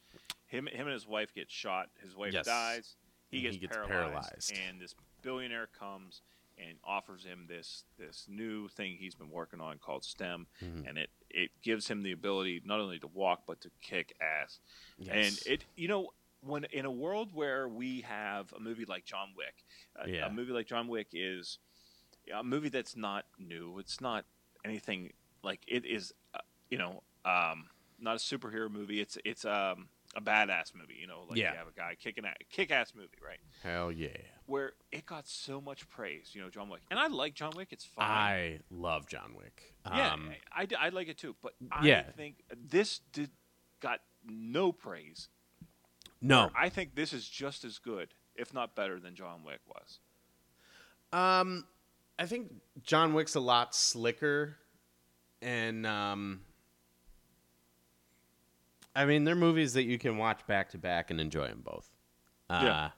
him. 0.52 0.68
Him 0.68 0.86
and 0.88 0.94
his 0.94 1.08
wife 1.08 1.34
get 1.34 1.50
shot. 1.50 1.90
His 2.04 2.16
wife 2.16 2.34
Yes. 2.34 2.46
dies. 2.46 2.96
He 3.30 3.42
gets, 3.42 3.56
he 3.56 3.62
gets 3.62 3.76
paralyzed, 3.78 4.12
paralyzed. 4.12 4.54
and 4.68 4.80
this 4.82 4.94
billionaire 5.22 5.68
comes 5.80 6.22
and 6.58 6.78
offers 6.84 7.24
him 7.24 7.46
this 7.48 7.86
this 7.98 8.26
new 8.30 8.68
thing 8.68 8.98
he's 9.00 9.16
been 9.16 9.30
working 9.30 9.62
on 9.62 9.78
called 9.80 10.04
STEM, 10.04 10.48
Mm-hmm. 10.64 10.88
and 10.88 10.98
it 10.98 11.10
it 11.30 11.50
gives 11.62 11.88
him 11.88 12.04
the 12.04 12.12
ability 12.12 12.62
not 12.66 12.80
only 12.82 13.00
to 13.00 13.08
walk 13.08 13.44
but 13.48 13.62
to 13.62 13.72
kick 13.82 14.14
ass. 14.22 14.60
Yes. 14.98 15.16
And 15.46 15.54
it 15.54 15.66
you 15.78 15.88
know 15.88 16.10
when 16.42 16.66
in 16.66 16.86
a 16.86 16.92
world 16.92 17.30
where 17.34 17.70
we 17.70 18.02
have 18.02 18.52
a 18.54 18.60
movie 18.60 18.84
like 18.86 19.06
John 19.06 19.30
Wick, 19.38 19.64
a, 19.96 20.10
Yeah. 20.10 20.26
a 20.28 20.30
movie 20.32 20.52
like 20.52 20.68
John 20.68 20.88
Wick 20.90 21.08
is 21.14 21.58
a 22.34 22.44
movie 22.44 22.70
that's 22.70 22.96
not 22.98 23.26
new. 23.40 23.80
It's 23.80 24.02
not 24.02 24.26
anything 24.66 25.14
like 25.44 25.62
it 25.68 25.86
is. 25.86 26.12
Uh, 26.34 26.40
you 26.70 26.78
know, 26.78 27.02
um, 27.26 27.70
not 28.00 28.16
a 28.16 28.20
superhero 28.20 28.70
movie. 28.70 29.00
It's 29.00 29.18
it's 29.24 29.46
um, 29.46 29.88
a 30.16 30.22
badass 30.22 30.74
movie. 30.76 30.96
You 31.00 31.08
know, 31.08 31.24
like 31.30 31.38
Yeah. 31.38 31.52
you 31.54 31.58
have 31.58 31.68
a 31.68 31.72
guy 31.72 31.96
kicking 32.00 32.26
a 32.26 32.34
kick 32.50 32.72
ass 32.72 32.94
movie, 32.96 33.18
right? 33.26 33.40
Hell 33.64 33.92
yeah. 33.92 34.10
Where 34.46 34.74
it 34.92 35.06
got 35.06 35.28
so 35.28 35.62
much 35.62 35.90
praise. 35.90 36.32
You 36.34 36.42
know, 36.42 36.50
John 36.50 36.68
Wick, 36.70 36.82
and 36.92 37.00
I 37.00 37.08
like 37.08 37.34
John 37.34 37.52
Wick. 37.56 37.70
It's 37.72 37.86
fine. 37.86 38.06
I 38.10 38.60
love 38.70 39.08
John 39.08 39.34
Wick. 39.38 39.74
yeah, 39.86 40.14
Um, 40.14 40.32
I, 40.54 40.64
I, 40.64 40.68
I 40.88 40.90
like 40.90 41.08
it 41.08 41.18
too. 41.18 41.36
But 41.42 41.54
I 41.72 41.86
Yeah. 41.86 42.04
think 42.12 42.44
this 42.56 43.00
did 43.14 43.30
got 43.80 44.02
no 44.26 44.72
praise. 44.72 45.30
no. 46.22 46.52
I 46.56 46.70
think 46.70 46.94
this 46.96 47.14
is 47.14 47.28
just 47.28 47.64
as 47.64 47.80
good, 47.80 48.14
if 48.36 48.54
not 48.54 48.76
better, 48.76 49.00
than 49.00 49.16
John 49.16 49.44
Wick 49.44 49.60
was. 49.68 50.00
Um, 51.14 51.66
I 52.20 52.26
think 52.26 52.52
John 52.84 53.14
Wick's 53.14 53.36
a 53.36 53.40
lot 53.40 53.74
slicker, 53.76 54.58
and 55.42 55.86
um, 55.88 56.42
I 58.96 59.06
mean 59.06 59.24
they're 59.24 59.36
movies 59.36 59.74
that 59.74 59.84
you 59.84 59.98
can 59.98 60.18
watch 60.18 60.46
back 60.48 60.70
to 60.72 60.78
back 60.78 61.12
and 61.12 61.20
enjoy 61.22 61.48
them 61.48 61.62
both. 61.64 61.90
Uh, 62.50 62.62
Yeah. 62.64 62.90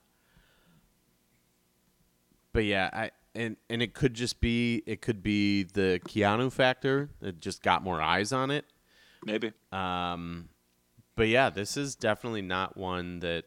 But 2.51 2.65
yeah, 2.65 2.89
I 2.93 3.11
and 3.35 3.57
and 3.69 3.81
it 3.81 3.93
could 3.93 4.13
just 4.13 4.39
be 4.39 4.83
it 4.85 5.01
could 5.01 5.23
be 5.23 5.63
the 5.63 5.99
Keanu 6.07 6.51
factor 6.51 7.09
that 7.19 7.39
just 7.39 7.63
got 7.63 7.83
more 7.83 7.99
eyes 8.01 8.31
on 8.31 8.51
it. 8.51 8.65
Maybe. 9.25 9.53
Um, 9.71 10.49
but 11.15 11.27
yeah, 11.29 11.49
this 11.49 11.77
is 11.77 11.95
definitely 11.95 12.43
not 12.43 12.77
one 12.77 13.19
that 13.19 13.45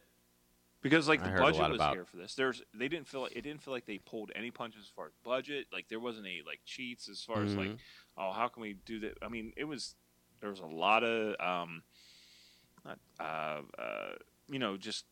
because 0.82 1.08
like 1.08 1.22
the 1.22 1.30
budget 1.30 1.68
was 1.68 1.76
about- 1.76 1.94
here 1.94 2.04
for 2.04 2.16
this. 2.16 2.34
There's 2.34 2.62
they 2.74 2.88
didn't 2.88 3.06
feel 3.06 3.22
like, 3.22 3.36
it 3.36 3.42
didn't 3.42 3.62
feel 3.62 3.74
like 3.74 3.86
they 3.86 3.98
pulled 3.98 4.32
any 4.34 4.50
punches 4.50 4.82
as 4.84 4.88
far 4.88 5.06
as 5.06 5.12
budget. 5.24 5.66
Like 5.72 5.88
there 5.88 6.00
wasn't 6.00 6.26
any 6.26 6.42
like 6.44 6.60
cheats 6.64 7.08
as 7.08 7.22
far 7.22 7.42
as 7.44 7.54
like 7.54 7.68
Mhm. 7.70 7.78
oh 8.18 8.32
how 8.32 8.48
can 8.48 8.62
we 8.62 8.72
do 8.72 8.98
that? 9.00 9.18
I 9.22 9.28
mean 9.28 9.52
it 9.56 9.64
was 9.64 9.94
there 10.40 10.50
was 10.50 10.60
a 10.60 10.66
lot 10.66 11.04
of 11.04 11.36
um 11.40 11.82
not 12.86 12.98
uh 13.20 13.62
uh 13.80 14.12
you 14.48 14.58
know 14.58 14.76
just 14.76 15.04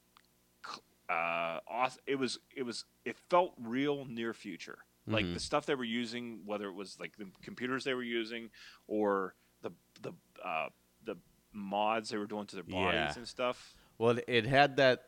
uh 1.09 1.59
it 2.07 2.15
was 2.17 2.39
it 2.57 2.63
was 2.63 2.85
it 3.05 3.17
felt 3.29 3.53
real 3.59 4.05
near 4.07 4.33
future. 4.33 4.79
Like 5.07 5.27
Mhm. 5.27 5.35
the 5.35 5.41
stuff 5.41 5.67
they 5.67 5.75
were 5.75 5.85
using, 5.85 6.47
whether 6.47 6.67
it 6.69 6.73
was 6.75 6.99
like 6.99 7.17
the 7.19 7.27
computers 7.43 7.85
they 7.85 7.93
were 7.93 8.03
using 8.03 8.51
or 8.87 9.35
the 9.61 9.71
the 10.01 10.13
uh 10.43 10.69
the 11.05 11.17
mods 11.53 12.09
they 12.09 12.17
were 12.17 12.27
doing 12.27 12.47
to 12.47 12.57
their 12.57 12.65
bodies 12.65 12.95
Yeah. 12.95 13.13
and 13.17 13.29
stuff. 13.29 13.75
Well, 13.99 14.17
it- 14.19 14.25
it 14.27 14.47
had 14.47 14.77
that 14.77 15.05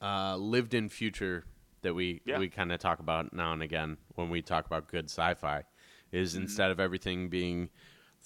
uh, 0.00 0.36
lived-in 0.36 0.88
future 0.88 1.44
that 1.82 1.94
we 1.94 2.20
Yeah. 2.24 2.38
we 2.38 2.48
kind 2.48 2.72
of 2.72 2.80
talk 2.80 2.98
about 2.98 3.32
now 3.32 3.52
and 3.52 3.62
again 3.62 3.98
when 4.16 4.30
we 4.30 4.42
talk 4.42 4.66
about 4.66 4.88
good 4.88 5.04
sci-fi. 5.04 5.64
Is 6.10 6.34
Mm-hmm. 6.34 6.42
instead 6.42 6.70
of 6.72 6.80
everything 6.80 7.28
being 7.30 7.70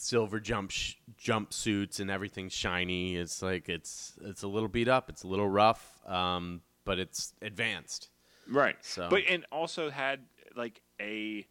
silver 0.00 0.40
jump 0.40 0.70
sh- 0.70 0.94
jumpsuits 1.22 2.00
and 2.00 2.10
everything 2.10 2.48
shiny, 2.48 3.16
it's 3.16 3.42
like 3.42 3.68
it's 3.68 4.14
it's 4.22 4.42
a 4.42 4.48
little 4.48 4.68
beat 4.68 4.88
up, 4.88 5.08
it's 5.08 5.22
a 5.22 5.26
little 5.28 5.48
rough, 5.48 6.00
um, 6.06 6.60
but 6.84 6.98
it's 6.98 7.34
advanced. 7.42 8.10
Right. 8.48 8.76
So- 8.82 9.08
but 9.10 9.22
and 9.28 9.44
also 9.50 9.90
had 9.90 10.20
like 10.54 10.80
a 11.00 11.46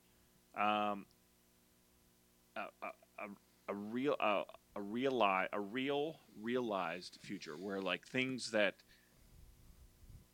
um 0.58 1.06
a 2.56 2.62
a, 2.82 3.28
a, 3.70 3.74
real 3.76 4.16
a, 4.20 4.44
a 4.76 4.80
reali- 4.82 5.48
a 5.52 5.60
real 5.60 6.20
realized 6.42 7.18
future 7.22 7.58
where 7.58 7.82
like 7.82 8.06
things 8.08 8.52
that 8.52 8.76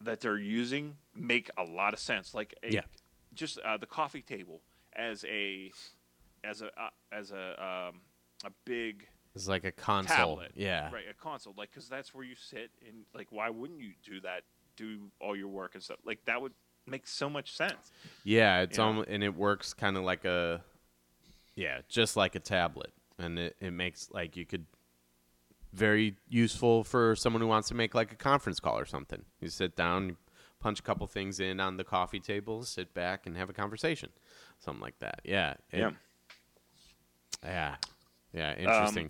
that 0.01 0.20
they're 0.20 0.38
using 0.38 0.95
make 1.16 1.49
a 1.57 1.64
lot 1.64 1.93
of 1.93 1.99
sense 1.99 2.34
like 2.34 2.55
a, 2.64 2.72
Yeah. 2.74 2.82
just 3.34 3.59
uh, 3.59 3.78
the 3.78 3.86
coffee 3.86 4.22
table 4.22 4.62
as 4.93 5.24
a 5.26 5.72
as 6.44 6.62
a 6.62 6.68
uh, 6.68 6.89
as 7.12 7.32
a 7.32 7.64
um 7.64 8.02
a 8.46 8.52
big 8.66 9.08
It's 9.36 9.48
like 9.48 9.64
a 9.66 9.72
console. 9.72 10.16
tablet 10.16 10.52
Yeah. 10.56 10.92
right 10.92 11.06
a 11.10 11.14
console 11.14 11.54
like 11.58 11.70
because 11.72 11.88
that's 11.89 12.14
where 12.14 12.24
you 12.24 12.36
sit 12.36 12.72
and 12.88 13.06
like 13.14 13.28
why 13.32 13.50
wouldn't 13.50 13.80
you 13.80 13.94
do 14.04 14.20
that 14.22 14.44
do 14.76 15.12
all 15.20 15.36
your 15.36 15.48
work 15.50 15.76
and 15.76 15.84
stuff 15.84 15.98
like 16.06 16.26
that 16.26 16.42
would 16.42 16.54
make 16.88 17.06
so 17.08 17.30
much 17.30 17.56
sense 17.56 17.92
Yeah, 18.24 18.62
it's 18.62 18.80
almost 18.80 19.10
and 19.10 19.24
it 19.24 19.36
works 19.36 19.74
kind 19.74 19.98
of 19.98 20.04
like 20.04 20.26
a 20.26 20.64
yeah, 21.56 21.82
just 21.89 22.16
like 22.16 22.34
a 22.36 22.39
tablet, 22.39 22.92
and 23.20 23.38
it, 23.38 23.56
it 23.60 23.72
makes 23.72 24.10
like 24.12 24.38
you 24.38 24.46
could 24.46 24.66
very 25.74 26.16
useful 26.30 26.84
for 26.84 27.16
someone 27.16 27.42
who 27.42 27.48
wants 27.48 27.68
to 27.68 27.74
make 27.76 27.94
like 27.94 28.12
a 28.12 28.16
conference 28.16 28.60
call 28.60 28.80
or 28.80 28.86
something. 28.86 29.24
You 29.42 29.50
sit 29.50 29.76
down, 29.76 30.10
you 30.10 30.18
punch 30.60 30.80
a 30.80 30.84
couple 30.84 31.06
things 31.08 31.39
in 31.39 31.60
on 31.60 31.76
the 31.78 31.84
coffee 31.84 32.20
table, 32.22 32.64
sit 32.64 32.94
back, 32.94 33.26
and 33.26 33.38
have 33.38 33.50
a 33.50 33.54
conversation, 33.54 34.10
something 34.60 34.82
like 34.82 35.00
that. 35.00 35.20
Yeah, 35.24 35.56
it- 35.72 35.80
Yeah. 35.80 35.92
Yeah, 37.44 37.76
yeah. 38.34 38.56
Interesting. 38.56 39.10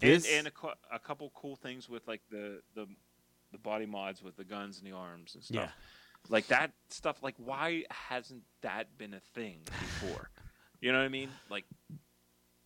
and, 0.00 0.10
this 0.10 0.30
and 0.32 0.46
a, 0.46 0.50
cou- 0.50 0.74
a 0.92 0.98
couple 0.98 1.30
cool 1.34 1.56
things 1.56 1.88
with 1.88 2.06
like 2.08 2.22
the, 2.30 2.60
the 2.74 2.86
the 3.52 3.58
body 3.58 3.86
mods 3.86 4.22
with 4.22 4.36
the 4.36 4.44
guns 4.44 4.78
and 4.78 4.86
the 4.86 4.96
arms 4.96 5.34
and 5.34 5.44
stuff 5.44 5.56
Yeah. 5.64 5.68
like 6.30 6.46
that 6.48 6.72
stuff 6.88 7.22
like 7.22 7.34
why 7.36 7.84
hasn't 7.90 8.42
that 8.62 8.96
been 8.96 9.12
a 9.14 9.20
thing 9.34 9.60
before 9.64 10.30
you 10.80 10.90
know 10.90 10.98
what 10.98 11.04
i 11.04 11.08
mean 11.08 11.28
like 11.50 11.64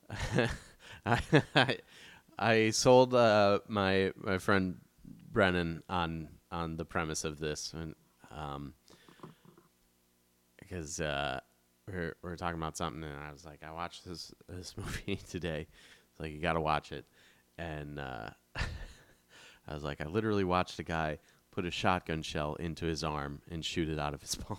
I, 1.06 1.78
I 2.38 2.70
sold 2.70 3.14
uh, 3.14 3.60
my 3.68 4.12
my 4.16 4.38
friend 4.38 4.76
Brennan 5.32 5.82
on 5.88 6.28
on 6.50 6.76
the 6.76 6.84
premise 6.84 7.24
of 7.24 7.38
this, 7.38 7.72
and 7.74 7.94
um, 8.30 8.74
because 10.58 11.00
uh, 11.00 11.40
we're 11.86 12.16
we're 12.22 12.36
talking 12.36 12.58
about 12.58 12.76
something, 12.76 13.02
and 13.02 13.16
I 13.16 13.32
was 13.32 13.44
like, 13.44 13.60
I 13.66 13.72
watched 13.72 14.04
this 14.04 14.32
this 14.48 14.74
movie 14.76 15.16
today. 15.30 15.66
It's 16.10 16.20
like 16.20 16.32
you 16.32 16.40
got 16.40 16.54
to 16.54 16.60
watch 16.60 16.92
it, 16.92 17.04
and 17.58 17.98
uh, 17.98 18.30
I 18.56 19.74
was 19.74 19.82
like, 19.82 20.00
I 20.00 20.06
literally 20.06 20.44
watched 20.44 20.78
a 20.78 20.82
guy 20.84 21.18
put 21.50 21.64
a 21.64 21.70
shotgun 21.70 22.22
shell 22.22 22.54
into 22.56 22.84
his 22.86 23.02
arm 23.02 23.40
and 23.50 23.64
shoot 23.64 23.88
it 23.88 23.98
out 23.98 24.12
of 24.12 24.20
his 24.20 24.34
palm. 24.34 24.58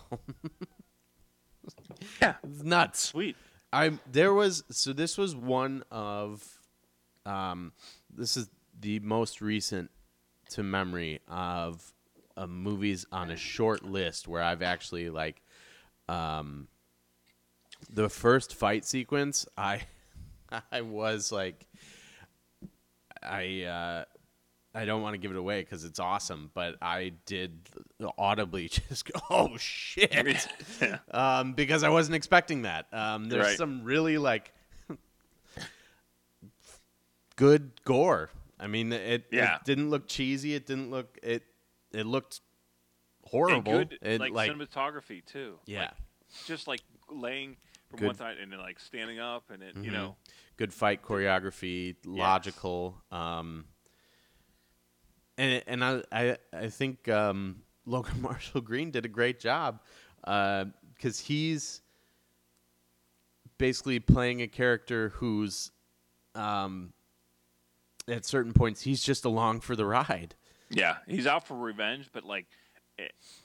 yeah 2.22 2.36
it's 2.44 2.64
nuts. 2.64 3.00
sweet 3.00 3.36
I'm 3.72 4.00
there 4.12 4.34
was 4.34 4.64
so 4.72 4.94
this 4.94 5.18
was 5.18 5.36
one 5.36 5.84
of 5.92 6.44
um 7.26 7.74
this 8.10 8.36
is 8.38 8.50
the 8.80 9.00
most 9.00 9.42
recent 9.42 9.92
to 10.52 10.64
memory 10.64 11.20
of 11.28 11.94
uh, 12.36 12.48
movies 12.48 13.06
on 13.12 13.30
a 13.30 13.36
short 13.36 13.84
list 13.84 14.28
where 14.28 14.42
I've 14.42 14.62
actually 14.62 15.10
like 15.10 15.44
um 16.10 16.68
the 17.90 18.10
first 18.10 18.56
fight 18.56 18.86
sequence 18.86 19.46
I 19.58 19.82
I 20.72 20.82
was 20.82 21.32
like 21.32 21.66
I 23.24 23.64
uh 23.64 24.06
I 24.76 24.86
don't 24.86 25.02
want 25.02 25.16
to 25.16 25.18
give 25.18 25.32
it 25.32 25.38
away 25.38 25.62
because 25.62 25.84
it's 25.86 26.00
awesome, 26.00 26.52
but 26.54 26.76
I 26.84 27.14
did 27.26 27.58
audibly 28.18 28.68
just 28.90 29.12
go, 29.12 29.20
"Oh 29.30 29.58
shit!" 29.58 30.14
yeah. 30.82 31.00
um, 31.12 31.54
because 31.54 31.84
I 31.84 31.90
wasn't 31.90 32.16
expecting 32.16 32.62
that. 32.62 32.86
Um, 32.94 33.26
there's 33.26 33.44
Right. 33.46 33.58
some 33.58 33.84
really 33.84 34.20
like 34.20 34.54
good 37.36 37.72
gore. 37.86 38.30
I 38.60 38.68
mean, 38.68 38.92
it, 38.94 39.26
Yeah. 39.32 39.56
it 39.56 39.64
didn't 39.66 39.90
look 39.90 40.08
cheesy. 40.08 40.54
It 40.54 40.66
didn't 40.66 40.90
look 40.92 41.18
it. 41.24 41.44
It 41.92 42.06
looked 42.06 42.42
And 43.24 43.30
horrible. 43.32 43.72
good 43.72 43.98
It, 44.02 44.20
like, 44.20 44.32
like 44.34 44.52
cinematography 44.52 45.26
too 45.26 45.60
yeah, 45.66 45.82
Like, 45.82 45.92
just 46.46 46.68
like 46.68 46.82
laying 47.10 47.58
from 47.90 48.00
Good. 48.00 48.06
one 48.08 48.16
side 48.16 48.38
and 48.38 48.52
then 48.52 48.60
like 48.60 48.80
standing 48.80 49.20
up 49.20 49.50
and 49.50 49.64
it 49.64 49.76
you 49.76 49.90
Mhm. 49.90 49.94
know 49.94 50.16
good 50.58 50.74
fight 50.74 51.02
choreography, 51.04 51.96
logical. 52.06 53.02
Um, 53.12 53.66
and 55.38 55.64
and 55.68 55.84
I 55.84 56.04
I 56.12 56.38
I 56.54 56.70
think 56.70 57.08
um, 57.08 57.64
Logan 57.86 58.22
Marshall 58.22 58.62
Green 58.62 58.92
did 58.92 59.06
a 59.06 59.10
great 59.10 59.40
job 59.40 59.82
uh, 60.24 60.66
because 60.96 61.20
he's 61.20 61.82
basically 63.58 64.00
playing 64.00 64.42
a 64.42 64.48
character 64.48 65.10
who's 65.10 65.72
um, 66.36 66.94
at 68.08 68.26
certain 68.26 68.54
points 68.54 68.82
he's 68.82 69.02
just 69.02 69.26
along 69.26 69.62
for 69.62 69.76
the 69.76 69.86
ride. 69.86 70.36
yeah 70.70 70.98
he's 71.08 71.26
out 71.26 71.48
for 71.48 71.56
revenge 71.58 72.10
but 72.12 72.24
like 72.24 72.46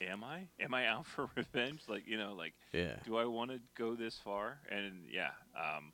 am 0.00 0.24
i 0.24 0.46
am 0.61 0.72
i 0.74 0.86
out 0.86 1.07
for 1.14 1.28
revenge 1.36 1.82
like 1.88 2.07
you 2.07 2.16
know 2.16 2.34
like 2.34 2.55
Yeah. 2.72 2.96
do 3.05 3.16
I 3.16 3.24
want 3.26 3.50
to 3.50 3.61
go 3.76 3.94
this 3.94 4.16
far? 4.16 4.59
And 4.70 5.05
yeah, 5.11 5.30
um, 5.57 5.92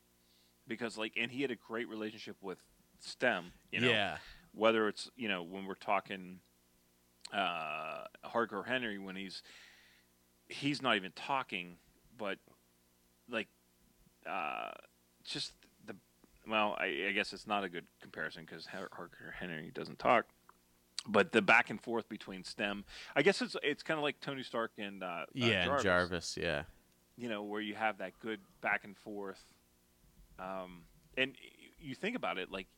because 0.66 0.96
like, 0.96 1.12
and 1.16 1.30
he 1.30 1.42
had 1.42 1.50
a 1.50 1.56
great 1.56 1.88
relationship 1.88 2.36
with 2.40 2.58
STEM. 3.00 3.52
You 3.72 3.80
know, 3.80 3.88
yeah. 3.88 4.18
whether 4.54 4.86
it's 4.88 5.10
you 5.16 5.28
know 5.28 5.42
when 5.42 5.66
we're 5.66 5.74
talking 5.74 6.40
uh, 7.32 8.04
Hardcore 8.24 8.66
Henry 8.66 8.98
when 8.98 9.16
he's 9.16 9.42
he's 10.48 10.80
not 10.80 10.96
even 10.96 11.12
talking, 11.12 11.76
but 12.16 12.38
like 13.30 13.48
uh, 14.28 14.70
just 15.24 15.52
the 15.86 15.96
well, 16.48 16.76
I, 16.78 17.06
I 17.08 17.12
guess 17.12 17.32
it's 17.32 17.46
not 17.46 17.64
a 17.64 17.68
good 17.68 17.86
comparison 18.00 18.44
because 18.46 18.66
Hardcore 18.66 19.32
Henry 19.38 19.70
doesn't 19.74 19.98
talk. 19.98 20.26
But 21.08 21.32
the 21.32 21.42
back 21.42 21.70
and 21.70 21.80
forth 21.80 22.08
between 22.08 22.44
STEM, 22.44 22.84
I 23.16 23.22
guess 23.22 23.40
it's 23.40 23.56
it's 23.62 23.82
kind 23.82 23.98
of 23.98 24.04
like 24.04 24.20
Tony 24.20 24.42
Stark 24.42 24.72
and 24.78 25.02
uh, 25.02 25.06
uh, 25.06 25.24
Yeah, 25.34 25.64
and 25.64 25.78
Jarvis 25.78 25.82
Jarvis. 25.82 26.36
Yeah. 26.36 26.64
you 27.16 27.28
know, 27.28 27.42
where 27.42 27.60
you 27.60 27.74
have 27.74 27.98
that 27.98 28.18
good 28.20 28.40
back 28.60 28.84
and 28.84 28.96
forth. 28.96 29.42
Um, 30.38 30.84
and 31.16 31.36
you 31.78 31.94
think 31.94 32.16
about 32.16 32.38
it, 32.38 32.50
like, 32.50 32.68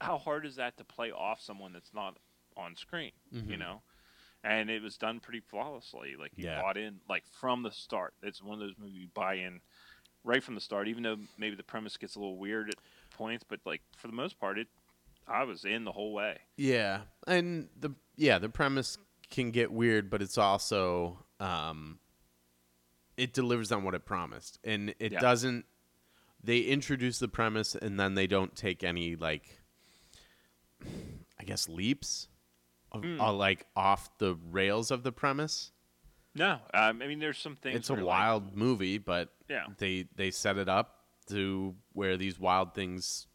how 0.00 0.18
hard 0.18 0.46
is 0.46 0.56
that 0.56 0.76
to 0.78 0.84
play 0.84 1.12
off 1.12 1.40
someone 1.40 1.72
that's 1.72 1.92
not 1.94 2.16
on 2.56 2.76
screen, 2.76 3.12
you 3.46 3.56
Mhm. 3.56 3.58
know? 3.58 3.82
And 4.42 4.70
it 4.70 4.82
was 4.82 4.96
done 4.96 5.20
pretty 5.20 5.40
flawlessly. 5.40 6.16
Like, 6.18 6.32
you 6.36 6.44
Yeah. 6.44 6.62
bought 6.62 6.76
in, 6.76 7.00
like, 7.08 7.24
from 7.26 7.62
the 7.62 7.70
start. 7.70 8.14
It's 8.22 8.42
one 8.42 8.54
of 8.54 8.60
those 8.60 8.78
movies 8.78 8.96
you 8.96 9.08
buy 9.14 9.34
in 9.34 9.60
right 10.24 10.42
from 10.42 10.54
the 10.54 10.60
start, 10.60 10.88
even 10.88 11.02
though 11.02 11.18
maybe 11.38 11.56
the 11.56 11.62
premise 11.62 11.96
gets 11.96 12.16
a 12.16 12.18
little 12.18 12.38
weird 12.38 12.70
at 12.70 12.76
points, 13.10 13.44
but, 13.48 13.60
like, 13.66 13.82
for 13.96 14.08
the 14.08 14.14
most 14.14 14.38
part, 14.40 14.58
it, 14.58 14.68
I 15.28 15.44
was 15.44 15.64
in 15.64 15.84
the 15.84 15.92
whole 15.92 16.12
way. 16.12 16.38
Yeah, 16.56 17.02
and 17.26 17.68
the 17.78 17.90
yeah 18.16 18.38
the 18.38 18.48
premise 18.48 18.98
can 19.30 19.50
get 19.50 19.72
weird, 19.72 20.10
but 20.10 20.20
it's 20.22 20.36
also 20.38 21.24
um, 21.40 21.98
it 23.16 23.32
delivers 23.32 23.72
on 23.72 23.84
what 23.84 23.94
it 23.94 24.04
promised, 24.04 24.58
and 24.64 24.94
it 24.98 25.12
Yeah. 25.12 25.20
doesn't. 25.20 25.64
They 26.44 26.58
introduce 26.60 27.18
the 27.18 27.28
premise, 27.28 27.74
and 27.76 27.98
then 28.00 28.14
they 28.14 28.26
don't 28.26 28.54
take 28.56 28.82
any 28.84 29.14
like, 29.16 29.60
I 31.38 31.44
guess 31.44 31.68
leaps, 31.68 32.28
of, 32.90 33.02
Mm. 33.02 33.20
uh, 33.20 33.32
like 33.32 33.66
off 33.76 34.16
the 34.18 34.34
rails 34.50 34.90
of 34.90 35.02
the 35.02 35.12
premise. 35.12 35.70
No, 36.34 36.54
um, 36.74 37.02
I 37.02 37.06
mean, 37.06 37.18
there's 37.18 37.38
some 37.38 37.56
things. 37.56 37.76
it's 37.76 37.90
a 37.90 37.94
where, 37.94 38.02
like, 38.04 38.18
wild 38.20 38.56
movie, 38.56 38.98
but 38.98 39.32
yeah, 39.48 39.66
they 39.78 40.08
they 40.16 40.30
set 40.30 40.56
it 40.58 40.68
up 40.68 40.98
to 41.26 41.76
where 41.92 42.16
these 42.16 42.38
wild 42.38 42.74
things 42.74 43.26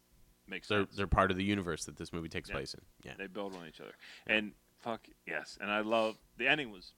makes 0.48 0.68
they're 0.68 0.84
sense. 0.84 0.96
they're 0.96 1.06
part 1.06 1.30
of 1.30 1.36
the 1.36 1.44
universe 1.44 1.84
that 1.84 1.96
this 1.96 2.12
movie 2.12 2.28
takes 2.28 2.48
Yeah. 2.48 2.54
place 2.56 2.74
in. 2.74 2.80
Yeah, 3.04 3.14
They 3.16 3.26
build 3.26 3.54
on 3.54 3.66
each 3.66 3.80
other, 3.80 3.92
and 4.26 4.52
fuck 4.80 5.06
yes, 5.26 5.58
and 5.60 5.70
I 5.70 5.80
love 5.80 6.16
the 6.36 6.48
ending 6.48 6.70
was 6.70 6.92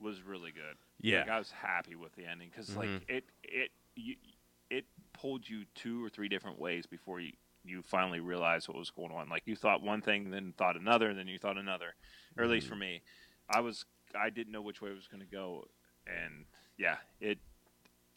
was 0.00 0.22
really 0.22 0.50
good. 0.52 0.76
Yeah. 1.00 1.20
like, 1.20 1.30
I 1.30 1.38
was 1.38 1.50
happy 1.50 1.94
with 1.94 2.14
the 2.14 2.26
ending 2.26 2.48
because 2.50 2.70
Mhm. 2.70 2.76
like 2.76 3.08
it 3.08 3.24
it 3.42 3.70
you, 3.96 4.16
it 4.70 4.86
pulled 5.12 5.48
you 5.48 5.64
two 5.74 6.04
or 6.04 6.08
three 6.08 6.28
different 6.28 6.58
ways 6.58 6.86
before 6.86 7.20
you 7.20 7.32
you 7.66 7.80
finally 7.80 8.20
realized 8.20 8.68
what 8.68 8.76
was 8.76 8.90
going 8.90 9.10
on. 9.10 9.28
Like 9.30 9.42
you 9.46 9.56
thought 9.56 9.80
one 9.80 10.02
thing, 10.02 10.30
then 10.30 10.52
thought 10.52 10.76
another, 10.76 11.14
then 11.14 11.26
you 11.28 11.38
thought 11.38 11.56
another. 11.56 11.94
Or 12.36 12.44
at 12.44 12.50
least 12.50 12.66
for 12.68 12.76
me, 12.76 13.00
I 13.48 13.60
was 13.60 13.86
I 14.14 14.28
didn't 14.30 14.52
know 14.52 14.60
which 14.62 14.82
way 14.82 14.90
it 14.90 14.94
was 14.94 15.06
going 15.08 15.22
to 15.22 15.26
go, 15.26 15.66
and 16.06 16.44
yeah, 16.76 16.98
it. 17.20 17.38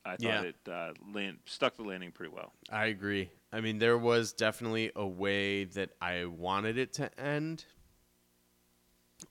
I 0.08 0.16
thought 0.16 0.24
Yeah. 0.24 0.42
it 0.44 0.56
uh, 0.70 0.94
land, 1.14 1.38
stuck 1.46 1.76
the 1.76 1.84
landing 1.84 2.12
pretty 2.12 2.34
well. 2.34 2.52
I 2.72 2.86
agree. 2.88 3.30
I 3.52 3.62
mean, 3.62 3.78
there 3.80 3.98
was 3.98 4.34
definitely 4.34 4.92
a 4.96 5.06
way 5.06 5.66
that 5.66 5.92
I 6.02 6.26
wanted 6.26 6.78
it 6.78 6.94
to 6.94 7.20
end. 7.20 7.66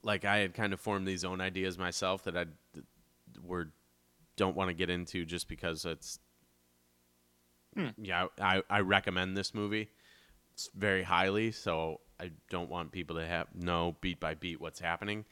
Like 0.03 0.24
I 0.24 0.39
had 0.39 0.55
kind 0.55 0.72
of 0.72 0.81
formed 0.81 1.07
these 1.07 1.24
own 1.24 1.41
ideas 1.41 1.79
myself 1.79 2.24
that 2.24 2.37
I 2.37 2.47
were 3.43 3.70
don't 4.37 4.57
want 4.57 4.68
to 4.68 4.74
get 4.74 4.91
into 4.91 5.24
just 5.24 5.49
because 5.49 5.85
it's 5.85 6.18
Hmm. 7.74 7.89
yeah, 7.99 8.27
I 8.41 8.62
I 8.70 8.81
recommend 8.81 9.37
this 9.37 9.55
movie 9.55 9.91
s- 10.57 10.70
very 10.74 11.03
highly, 11.03 11.53
so 11.53 12.01
I 12.18 12.31
don't 12.49 12.70
want 12.70 12.91
people 12.93 13.16
to 13.16 13.27
have 13.27 13.55
know 13.55 13.97
beat 14.01 14.18
by 14.18 14.35
beat 14.35 14.61
what's 14.61 14.81
happening. 14.81 15.24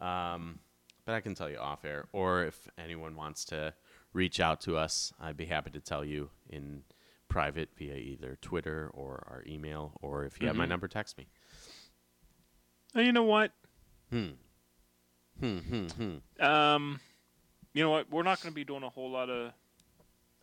Um, 0.00 0.58
but 1.04 1.14
I 1.14 1.20
can 1.20 1.34
tell 1.34 1.48
you 1.48 1.58
off 1.58 1.84
air, 1.84 2.06
or 2.12 2.44
if 2.44 2.68
anyone 2.76 3.14
wants 3.14 3.44
to 3.46 3.72
reach 4.12 4.40
out 4.40 4.60
to 4.62 4.76
us, 4.76 5.12
I'd 5.20 5.36
be 5.36 5.46
happy 5.46 5.70
to 5.70 5.80
tell 5.80 6.04
you 6.04 6.30
in 6.48 6.82
private 7.28 7.70
via 7.76 7.94
either 7.96 8.36
Twitter 8.42 8.90
or 8.92 9.24
our 9.26 9.42
email, 9.46 9.98
or 10.02 10.24
if 10.24 10.40
you 10.40 10.46
have 10.48 10.56
my 10.56 10.66
Mhm. 10.66 10.70
number, 10.70 10.88
text 10.88 11.16
me. 11.16 11.28
Oh, 12.94 13.00
you 13.00 13.12
know 13.12 13.22
what? 13.22 13.52
Hmm. 14.10 14.30
Hmm. 15.40 15.58
Hmm. 15.58 15.86
Hmm. 15.86 16.44
Um, 16.44 17.00
you 17.72 17.82
know 17.82 17.90
what? 17.90 18.10
We're 18.10 18.22
not 18.22 18.40
going 18.42 18.52
to 18.52 18.54
be 18.54 18.64
doing 18.64 18.82
a 18.82 18.90
whole 18.90 19.10
lot 19.10 19.30
of. 19.30 19.52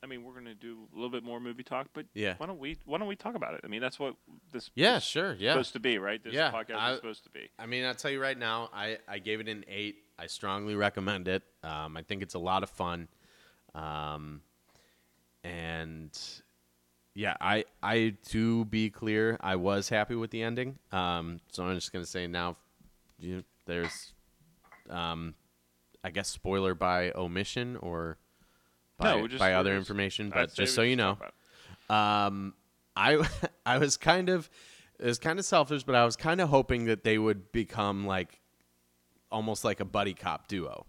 I 0.01 0.07
mean, 0.07 0.23
we're 0.23 0.31
going 0.31 0.45
to 0.45 0.55
do 0.55 0.87
a 0.93 0.95
little 0.95 1.09
bit 1.09 1.23
more 1.23 1.39
movie 1.41 1.61
talk, 1.61 1.89
but 1.93 2.05
Yeah. 2.13 2.35
why 2.37 2.47
don't 2.47 2.57
we? 2.57 2.77
Why 2.85 2.97
don't 2.97 3.07
we 3.07 3.15
talk 3.17 3.35
about 3.35 3.53
it? 3.53 3.61
I 3.63 3.67
mean, 3.67 3.81
that's 3.81 3.99
what 3.99 4.15
this 4.51 4.71
Yeah. 4.73 4.97
is 4.97 5.03
Sure. 5.03 5.33
Yeah. 5.33 5.51
supposed 5.51 5.73
to 5.73 5.79
be, 5.79 5.97
right? 5.99 6.23
This 6.23 6.33
Yeah, 6.33 6.51
podcast 6.51 6.75
I- 6.75 6.91
is 6.91 6.97
supposed 6.97 7.23
to 7.25 7.29
be. 7.29 7.49
I 7.59 7.65
mean, 7.65 7.83
I'll 7.85 7.93
tell 7.93 8.09
you 8.09 8.21
right 8.21 8.37
now, 8.37 8.69
I, 8.73 8.97
I 9.07 9.19
gave 9.19 9.41
it 9.41 9.47
an 9.49 9.65
eight. 9.67 9.97
I 10.17 10.27
strongly 10.27 10.75
recommend 10.75 11.27
it. 11.27 11.43
Um, 11.63 11.95
I 11.97 12.01
think 12.01 12.23
it's 12.23 12.33
a 12.33 12.39
lot 12.39 12.63
of 12.63 12.69
fun. 12.69 13.09
Um, 13.75 14.41
and 15.43 16.17
yeah, 17.13 17.35
I 17.41 17.65
I 17.81 18.15
to 18.29 18.65
be 18.65 18.89
clear, 18.89 19.37
I 19.41 19.55
was 19.55 19.89
happy 19.89 20.15
with 20.15 20.31
the 20.31 20.43
ending. 20.43 20.77
Um, 20.91 21.39
so 21.51 21.65
I'm 21.65 21.75
just 21.75 21.91
gonna 21.91 22.05
say 22.05 22.27
now, 22.27 22.57
you, 23.19 23.43
there's, 23.65 24.13
um, 24.89 25.35
I 26.03 26.09
guess 26.11 26.27
spoiler 26.29 26.73
by 26.73 27.11
omission 27.11 27.77
or 27.77 28.17
by, 28.97 29.15
No, 29.21 29.27
by 29.37 29.53
other 29.53 29.75
information, 29.75 30.29
but 30.29 30.53
just 30.53 30.75
so 30.75 30.81
you 30.81 30.95
know, 30.95 31.15
talk 31.15 31.33
about 31.87 32.27
it. 32.27 32.27
um, 32.27 32.53
I 32.95 33.27
I 33.65 33.77
was 33.77 33.97
kind 33.97 34.29
of 34.29 34.49
it 34.99 35.05
was 35.05 35.19
kind 35.19 35.39
of 35.39 35.45
selfish, 35.45 35.83
but 35.83 35.95
I 35.95 36.03
was 36.03 36.15
kind 36.15 36.41
of 36.41 36.49
hoping 36.49 36.85
that 36.85 37.03
they 37.03 37.17
would 37.17 37.51
become 37.51 38.05
like 38.05 38.41
almost 39.31 39.63
like 39.63 39.79
a 39.79 39.85
buddy 39.85 40.13
cop 40.13 40.47
duo. 40.47 40.85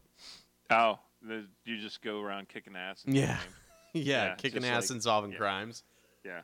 Oh, 0.70 0.98
the, 1.22 1.46
you 1.64 1.78
just 1.78 2.02
go 2.02 2.20
around 2.20 2.48
kicking 2.48 2.76
ass. 2.76 3.04
and 3.04 3.14
Yeah. 3.16 3.38
yeah, 3.92 4.24
Yeah, 4.30 4.34
kicking 4.36 4.64
ass 4.64 4.84
like- 4.84 4.90
and 4.90 5.02
solving 5.02 5.32
yeah. 5.32 5.38
crimes. 5.38 5.82
Yeah. 6.24 6.40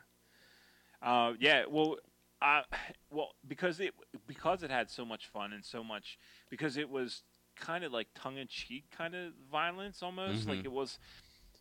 Uh, 1.01 1.33
yeah. 1.39 1.63
Well, 1.69 1.97
uh, 2.41 2.61
well, 3.09 3.31
because 3.47 3.79
it 3.79 3.93
because 4.27 4.63
it 4.63 4.69
had 4.71 4.89
so 4.89 5.05
much 5.05 5.27
fun 5.27 5.53
and 5.53 5.63
so 5.65 5.83
much 5.83 6.17
because 6.49 6.77
it 6.77 6.89
was 6.89 7.23
kind 7.55 7.83
of 7.83 7.91
like 7.91 8.07
tongue 8.13 8.37
in 8.37 8.47
cheek 8.47 8.85
kind 8.95 9.15
of 9.15 9.33
violence 9.51 10.03
almost 10.03 10.45
Mhm. 10.45 10.49
like 10.49 10.65
it 10.65 10.71
was 10.71 10.99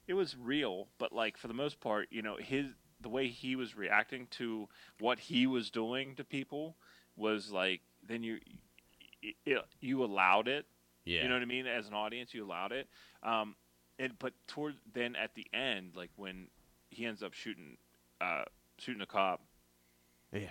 it 0.07 0.15
was 0.15 0.37
real, 0.37 0.89
but 0.99 1.13
like 1.13 1.37
for 1.39 1.49
the 1.49 1.55
most 1.55 1.81
part, 1.81 2.09
you 2.11 2.23
know, 2.23 2.37
his 2.37 2.75
the 3.01 3.09
way 3.09 3.29
he 3.29 3.57
was 3.57 3.75
reacting 3.77 4.27
to 4.29 4.69
what 5.01 5.19
he 5.19 5.47
was 5.47 5.71
doing 5.71 6.15
to 6.17 6.25
people 6.25 6.77
was 7.17 7.51
like 7.51 7.81
then 8.07 8.23
you 8.23 8.39
you, 9.45 9.61
you 9.81 10.05
allowed 10.05 10.49
it 10.49 10.67
Yeah. 11.07 11.23
you 11.23 11.29
know 11.29 11.35
what 11.35 11.43
I 11.43 11.47
mean? 11.47 11.67
As 11.67 11.87
an 11.89 11.95
audience, 11.95 12.35
you 12.35 12.45
allowed 12.45 12.73
it. 12.73 12.89
Um, 13.23 13.57
and 13.99 14.19
but 14.19 14.35
toward 14.47 14.75
then 14.93 15.17
at 15.17 15.35
the 15.35 15.47
end, 15.55 15.93
like 15.97 16.11
when 16.17 16.49
he 16.91 17.07
ends 17.07 17.23
up 17.23 17.33
shooting, 17.33 17.79
uh, 18.21 18.45
shooting 18.79 19.01
a 19.01 19.07
cop, 19.07 19.41
yeah. 20.33 20.51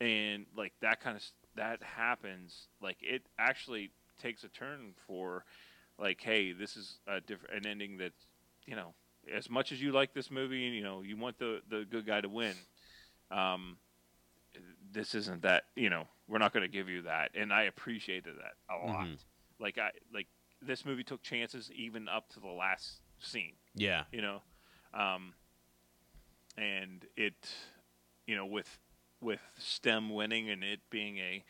and 0.00 0.44
like 0.56 0.74
that 0.82 1.00
kind 1.00 1.16
of 1.16 1.22
that 1.56 1.82
happens, 1.82 2.68
like 2.82 2.98
it 3.00 3.22
actually 3.38 3.90
takes 4.20 4.44
a 4.44 4.48
turn 4.48 4.94
for, 5.06 5.44
like, 5.98 6.20
hey, 6.20 6.52
this 6.52 6.76
is 6.76 6.98
a 7.06 7.20
different 7.20 7.64
an 7.64 7.70
ending 7.70 7.96
that, 7.98 8.12
you 8.66 8.76
know, 8.76 8.92
as 9.34 9.48
much 9.48 9.72
as 9.72 9.80
you 9.80 9.92
like 9.92 10.12
this 10.12 10.30
movie, 10.30 10.66
and 10.66 10.74
you 10.76 10.82
know, 10.82 11.02
you 11.02 11.16
want 11.16 11.38
the 11.38 11.60
the 11.70 11.86
good 11.90 12.06
guy 12.06 12.20
to 12.20 12.28
win. 12.28 12.54
Um, 13.30 13.78
this 14.92 15.14
isn't 15.14 15.42
that 15.42 15.64
you 15.76 15.90
know 15.90 16.04
we're 16.28 16.38
not 16.38 16.52
going 16.52 16.62
to 16.62 16.68
give 16.68 16.88
you 16.88 17.02
that 17.02 17.30
and 17.34 17.52
i 17.52 17.64
appreciated 17.64 18.34
that 18.36 18.54
a 18.74 18.76
lot 18.76 19.06
Mhm. 19.06 19.18
Like 19.60 19.78
i 19.78 19.90
like 20.12 20.26
this 20.60 20.84
movie 20.84 21.04
took 21.04 21.22
chances 21.22 21.70
even 21.74 22.08
up 22.08 22.28
to 22.30 22.40
the 22.40 22.48
last 22.48 22.98
scene 23.20 23.54
Yeah. 23.74 24.04
you 24.12 24.22
know 24.22 24.40
um 24.94 25.34
and 26.56 27.04
it 27.16 27.48
you 28.26 28.34
know 28.36 28.46
with 28.46 28.78
with 29.20 29.40
stem 29.58 30.10
winning 30.14 30.48
and 30.50 30.62
it 30.64 30.80
being 30.90 31.18
a 31.18 31.44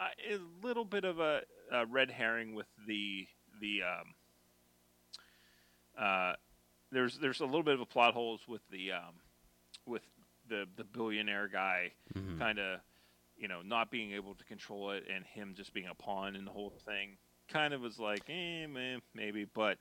a 0.00 0.38
little 0.62 0.84
bit 0.84 1.04
of 1.04 1.18
a, 1.18 1.42
a 1.72 1.84
red 1.86 2.10
herring 2.10 2.54
with 2.54 2.66
the 2.86 3.26
the 3.60 3.82
um 3.82 4.14
uh 5.98 6.32
there's 6.92 7.18
there's 7.18 7.40
a 7.40 7.44
little 7.44 7.62
bit 7.62 7.74
of 7.74 7.80
a 7.80 7.86
plot 7.86 8.14
holes 8.14 8.42
with 8.48 8.62
the 8.70 8.92
um 8.92 9.14
with 9.86 10.02
the 10.48 10.66
the 10.76 10.84
billionaire 10.84 11.48
guy 11.48 11.92
Mhm. 12.14 12.38
kind 12.38 12.58
of 12.58 12.80
you 13.36 13.48
know 13.48 13.62
not 13.62 13.90
being 13.90 14.12
able 14.12 14.34
to 14.34 14.44
control 14.44 14.90
it 14.92 15.04
and 15.12 15.24
him 15.26 15.54
just 15.56 15.72
being 15.74 15.86
a 15.86 15.94
pawn 15.94 16.36
in 16.36 16.44
the 16.44 16.50
whole 16.50 16.70
thing 16.84 17.16
kind 17.48 17.74
of 17.74 17.80
was 17.80 17.98
like 17.98 18.22
eh, 18.28 18.66
meh, 18.66 18.98
maybe 19.14 19.44
but 19.52 19.78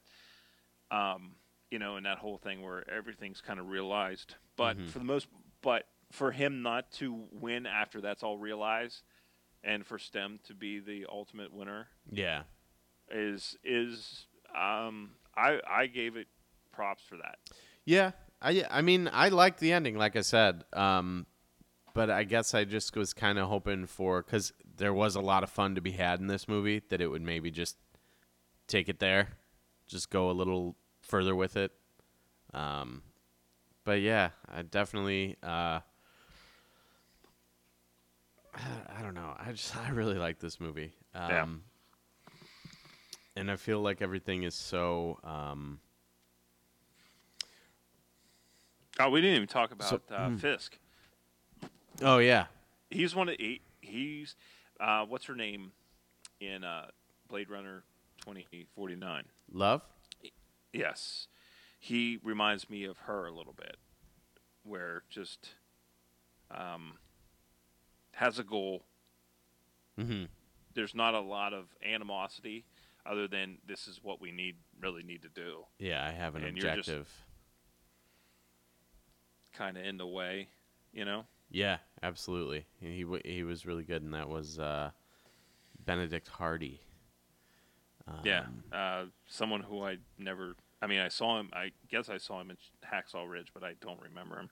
um 0.92 1.32
you 1.70 1.80
know 1.80 1.98
in 1.98 2.04
that 2.04 2.18
whole 2.18 2.38
thing 2.38 2.62
where 2.62 2.90
everything's 2.90 3.42
kind 3.42 3.60
of 3.60 3.68
realized 3.70 4.36
but 4.56 4.78
Mhm. 4.78 4.90
for 4.90 5.00
the 5.00 5.06
most 5.06 5.28
but 5.62 5.86
for 6.12 6.32
him 6.32 6.62
not 6.62 6.90
to 6.94 7.28
win 7.32 7.66
after 7.66 8.00
that's 8.00 8.24
all 8.24 8.38
realized 8.38 9.04
and 9.64 9.86
for 9.86 10.00
stem 10.00 10.40
to 10.46 10.54
be 10.54 10.80
the 10.80 11.06
ultimate 11.10 11.52
winner 11.54 11.88
Yeah. 12.10 12.44
is 13.12 13.58
is 13.64 14.28
um 14.56 15.12
i 15.36 15.60
i 15.70 15.88
gave 15.88 16.16
it 16.16 16.28
props 16.72 17.04
for 17.04 17.18
that 17.18 17.38
Yeah. 17.86 18.12
I 18.42 18.64
I 18.70 18.82
mean, 18.82 19.10
I 19.12 19.30
liked 19.30 19.60
the 19.60 19.72
ending 19.74 19.98
like 19.98 20.16
I 20.16 20.22
said. 20.22 20.64
Um 20.74 21.26
but 21.98 22.12
I 22.12 22.24
guess 22.24 22.54
I 22.54 22.64
just 22.64 22.96
was 22.96 23.12
kind 23.14 23.40
of 23.40 23.50
hoping 23.50 23.88
for 23.88 24.22
cuz 24.22 24.54
there 24.78 24.94
was 24.94 25.16
a 25.16 25.20
lot 25.22 25.42
of 25.44 25.50
fun 25.50 25.74
to 25.76 25.82
be 25.82 25.92
had 25.94 26.20
in 26.20 26.28
this 26.28 26.48
movie 26.48 26.80
that 26.90 27.02
it 27.02 27.08
would 27.08 27.24
maybe 27.24 27.50
just 27.50 27.76
take 28.68 28.88
it 28.88 29.00
there. 29.00 29.38
Just 29.88 30.12
go 30.12 30.30
a 30.30 30.34
little 30.34 30.76
further 31.02 31.36
with 31.36 31.58
it. 31.58 31.72
Um 32.54 33.02
but 33.84 34.00
yeah, 34.02 34.30
I 34.48 34.62
definitely 34.62 35.38
uh 35.42 35.80
I 38.54 39.02
don't 39.02 39.16
know. 39.16 39.36
I 39.40 39.52
just 39.52 39.76
I 39.76 39.90
really 39.90 40.20
like 40.20 40.38
this 40.40 40.60
movie. 40.60 40.94
Um 41.16 41.30
Yeah. 41.32 41.46
and 43.38 43.50
I 43.52 43.56
feel 43.56 43.82
like 43.82 44.02
everything 44.04 44.44
is 44.44 44.54
so 44.54 45.20
um 45.24 45.80
oh 49.00 49.10
we 49.10 49.22
didn't 49.22 49.38
even 49.38 49.48
talk 49.48 49.72
about 49.72 49.90
So- 50.08 50.16
uh, 50.16 50.30
hmm. 50.30 50.38
fisk 50.38 50.78
Oh 52.02 52.20
yeah. 52.20 52.46
he's 52.90 53.16
one 53.16 53.30
of 53.30 53.36
he, 53.40 53.62
he's 53.82 54.36
uh, 54.80 55.06
what's 55.06 55.26
her 55.26 55.36
name 55.36 55.72
in 56.40 56.64
uh, 56.64 56.88
Blade 57.28 57.50
Runner 57.50 57.84
twenty 58.22 58.46
forty 58.76 58.96
nine. 58.96 59.24
Love? 59.52 59.82
Yes, 60.74 61.28
he 61.80 62.20
reminds 62.24 62.70
me 62.70 62.84
of 62.84 62.98
her 63.00 63.26
a 63.26 63.32
little 63.32 63.54
bit, 63.54 63.78
where 64.64 65.04
just 65.10 65.50
um, 66.52 66.94
has 68.12 68.38
a 68.38 68.44
goal. 68.44 68.84
Mm-hmm. 70.00 70.26
There's 70.76 70.94
not 70.94 71.16
a 71.16 71.22
lot 71.22 71.54
of 71.54 71.66
animosity, 71.84 72.66
other 73.06 73.28
than 73.28 73.58
this 73.68 73.88
is 73.88 74.00
what 74.04 74.22
we 74.22 74.32
need 74.32 74.58
really 74.80 75.02
need 75.02 75.24
to 75.24 75.30
do. 75.30 75.64
Yeah, 75.80 76.06
I 76.06 76.12
have 76.12 76.36
an 76.36 76.44
And 76.44 76.56
objective. 76.56 77.10
Kind 79.54 79.78
of 79.78 79.84
in 79.86 79.98
the 79.98 80.06
way, 80.06 80.50
you 80.94 81.04
know. 81.04 81.26
Yeah, 81.50 81.78
absolutely. 82.04 82.66
He 82.80 83.04
w- 83.04 83.22
he 83.24 83.44
was 83.44 83.66
really 83.66 83.84
good, 83.84 84.02
and 84.04 84.14
that 84.14 84.28
was 84.30 84.60
uh, 84.60 84.92
Benedict 85.86 86.30
Hardie. 86.40 86.80
Um, 88.08 88.20
Yeah, 88.24 88.46
uh, 88.72 89.06
someone 89.28 89.62
who 89.62 89.84
I 89.84 89.98
never. 90.18 90.56
I 90.82 90.88
mean, 90.88 91.00
I 91.00 91.08
saw 91.08 91.40
him. 91.40 91.50
I 91.54 91.72
guess 91.90 92.10
I 92.10 92.18
saw 92.18 92.40
him 92.42 92.52
in 92.52 92.58
Hacksaw 92.86 93.28
Ridge, 93.30 93.48
but 93.54 93.64
I 93.64 93.74
don't 93.82 94.00
remember 94.02 94.40
him. 94.40 94.50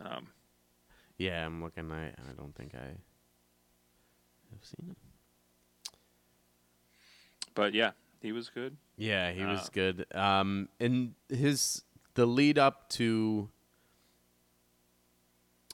Um, 0.00 0.26
Yeah, 1.18 1.44
I'm 1.46 1.62
looking. 1.62 1.90
I 1.92 2.08
I 2.08 2.32
don't 2.36 2.54
think 2.54 2.74
I 2.74 2.86
have 4.50 4.64
seen 4.64 4.88
him. 4.88 4.96
but 7.54 7.74
yeah, 7.74 7.90
he 8.20 8.30
was 8.32 8.48
good. 8.50 8.76
Yeah, 8.96 9.32
he 9.32 9.44
was 9.44 9.60
Uh, 9.62 9.68
good. 9.72 10.06
Um, 10.14 10.68
and 10.80 11.14
his 11.28 11.82
the 12.14 12.26
lead 12.26 12.58
up 12.58 12.88
to 12.90 13.50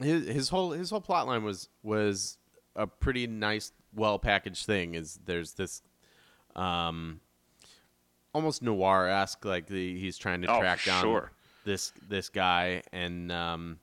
his 0.00 0.26
his 0.26 0.48
whole 0.48 0.72
his 0.72 0.90
whole 0.90 1.00
plot 1.00 1.26
line 1.26 1.44
was 1.44 1.68
was 1.82 2.38
a 2.76 2.86
pretty 2.86 3.26
nice, 3.26 3.72
well 3.94 4.18
packaged 4.18 4.66
thing. 4.66 4.94
Is 4.94 5.18
there's 5.24 5.52
this, 5.52 5.82
um, 6.56 7.20
almost 8.32 8.62
noir 8.62 9.08
esque 9.08 9.44
like 9.44 9.66
the, 9.66 9.98
he's 9.98 10.18
trying 10.18 10.42
to 10.42 10.48
Oh, 10.48 10.58
track 10.60 10.82
down 10.84 11.02
sure. 11.02 11.30
this 11.64 11.92
this 12.08 12.28
guy, 12.28 12.82
and 12.92 13.30
um, 13.30 13.78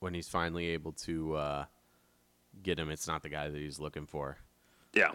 when 0.00 0.14
he's 0.14 0.28
finally 0.28 0.68
able 0.68 0.92
to 0.92 1.34
uh, 1.36 1.64
get 2.62 2.78
him, 2.78 2.88
it's 2.90 3.06
not 3.06 3.22
the 3.22 3.28
guy 3.28 3.48
that 3.50 3.58
he's 3.58 3.78
looking 3.78 4.06
for. 4.06 4.38
Yeah. 4.94 5.12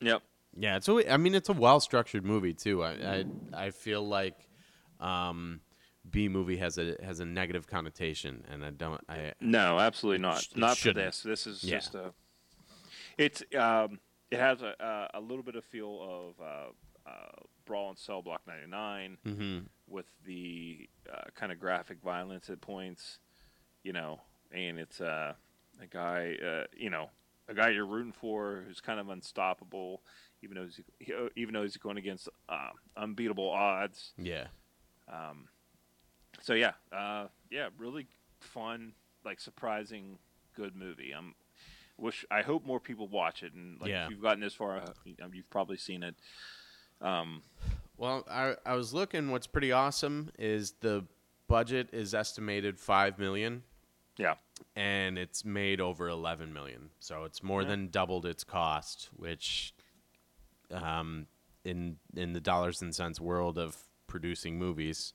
Yep. 0.00 0.22
Yeah, 0.56 0.76
it's 0.76 0.88
a, 0.88 1.12
I 1.12 1.16
mean 1.16 1.34
it's 1.34 1.48
a 1.48 1.52
well 1.52 1.78
structured 1.80 2.24
movie 2.24 2.54
too. 2.54 2.82
I, 2.82 2.90
I 2.92 3.24
I 3.66 3.70
feel 3.70 4.06
like 4.06 4.48
um, 4.98 5.60
B 6.10 6.28
movie 6.28 6.56
has 6.56 6.78
a 6.78 6.96
has 7.02 7.20
a 7.20 7.24
negative 7.24 7.66
connotation, 7.66 8.44
and 8.50 8.64
I 8.64 8.70
don't. 8.70 9.00
I 9.08 9.32
No, 9.40 9.78
absolutely 9.78 10.22
not. 10.22 10.42
sh- 10.42 10.48
not 10.56 10.76
for 10.78 10.92
this. 10.92 11.22
This 11.22 11.46
is 11.46 11.62
Yeah. 11.62 11.76
just 11.78 11.94
a. 11.94 12.12
It's 13.18 13.42
um. 13.56 14.00
It 14.30 14.38
has 14.38 14.62
a 14.62 15.08
a, 15.12 15.20
little 15.20 15.42
bit 15.42 15.56
of 15.56 15.64
feel 15.64 15.98
of 16.38 16.40
uh, 16.40 17.08
uh, 17.10 17.42
Brawl 17.64 17.90
in 17.90 17.96
Cell 17.96 18.22
Block 18.22 18.42
99 18.46 19.18
hmm 19.24 19.58
with 19.88 20.06
the 20.24 20.88
uh, 21.12 21.22
kind 21.34 21.50
of 21.50 21.58
graphic 21.58 21.98
violence 22.00 22.48
at 22.48 22.60
points, 22.60 23.18
you 23.82 23.92
know, 23.92 24.20
and 24.52 24.78
it's 24.78 25.00
uh, 25.00 25.34
a 25.82 25.86
guy, 25.88 26.36
uh, 26.46 26.62
you 26.76 26.90
know, 26.90 27.10
a 27.48 27.54
guy 27.54 27.70
you're 27.70 27.84
rooting 27.84 28.12
for 28.12 28.62
who's 28.68 28.80
kind 28.80 29.00
of 29.00 29.08
unstoppable, 29.08 30.02
even 30.44 30.54
though 30.56 30.64
he's, 30.66 30.80
even 31.34 31.52
though 31.54 31.62
he's 31.64 31.76
going 31.76 31.96
against 31.96 32.28
uh, 32.48 32.68
unbeatable 32.96 33.50
odds. 33.50 34.12
yeah, 34.16 34.46
Um, 35.08 35.48
so 36.40 36.54
yeah, 36.54 36.72
uh, 36.92 37.26
yeah, 37.50 37.68
really 37.78 38.06
fun, 38.40 38.92
like 39.24 39.40
surprising, 39.40 40.18
good 40.54 40.74
movie. 40.76 41.12
I'm 41.12 41.34
wish 41.98 42.24
I 42.30 42.42
hope 42.42 42.64
more 42.64 42.80
people 42.80 43.08
watch 43.08 43.42
it, 43.42 43.52
and 43.52 43.78
like 43.80 43.90
Yeah. 43.90 44.04
if 44.04 44.10
you've 44.10 44.22
gotten 44.22 44.40
this 44.40 44.54
far, 44.54 44.82
you've 45.04 45.50
probably 45.50 45.76
seen 45.76 46.02
it. 46.02 46.16
Um, 47.00 47.42
Well, 47.96 48.24
I 48.30 48.56
I 48.64 48.74
was 48.74 48.94
looking. 48.94 49.30
What's 49.30 49.46
pretty 49.46 49.72
awesome 49.72 50.30
is 50.38 50.72
the 50.80 51.06
budget 51.48 51.90
is 51.92 52.14
estimated 52.14 52.78
five 52.80 53.18
million, 53.18 53.62
yeah, 54.16 54.36
and 54.74 55.18
it's 55.18 55.44
made 55.44 55.80
over 55.80 56.08
eleven 56.08 56.52
million. 56.54 56.90
So 57.00 57.24
it's 57.24 57.42
more 57.42 57.62
Yeah. 57.62 57.68
than 57.68 57.88
doubled 57.90 58.24
its 58.24 58.44
cost, 58.44 59.10
which, 59.14 59.74
um, 60.70 61.26
in 61.64 61.98
in 62.16 62.32
the 62.32 62.40
dollars 62.40 62.80
and 62.80 62.94
cents 62.94 63.20
world 63.20 63.58
of 63.58 63.76
producing 64.06 64.58
movies, 64.58 65.12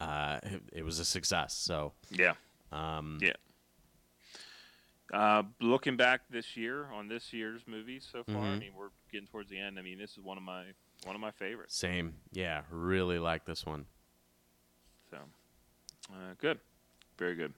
uh, 0.00 0.38
it, 0.42 0.62
it 0.72 0.82
was 0.84 0.98
a 0.98 1.04
success. 1.04 1.54
So. 1.54 1.92
yeah, 2.10 2.34
Um, 2.72 3.18
yeah. 3.20 3.32
Uh, 5.12 5.42
looking 5.60 5.96
back 5.96 6.20
this 6.30 6.56
year 6.56 6.86
on 6.92 7.08
this 7.08 7.32
year's 7.32 7.62
movies 7.66 8.08
so 8.10 8.22
far, 8.22 8.36
I 8.36 8.54
Mhm. 8.54 8.58
mean 8.60 8.74
we're 8.76 8.90
getting 9.10 9.26
towards 9.26 9.50
the 9.50 9.58
end. 9.58 9.76
I 9.76 9.82
mean 9.82 9.98
this 9.98 10.12
is 10.12 10.20
one 10.20 10.36
of 10.36 10.44
my 10.44 10.66
one 11.04 11.16
of 11.16 11.20
my 11.20 11.32
favorites. 11.32 11.74
Same. 11.74 12.14
Yeah, 12.30 12.62
really 12.70 13.18
like 13.18 13.44
this 13.44 13.66
one. 13.66 13.86
So, 15.10 15.16
uh, 16.12 16.34
good, 16.38 16.60
very 17.18 17.34
good. 17.34 17.52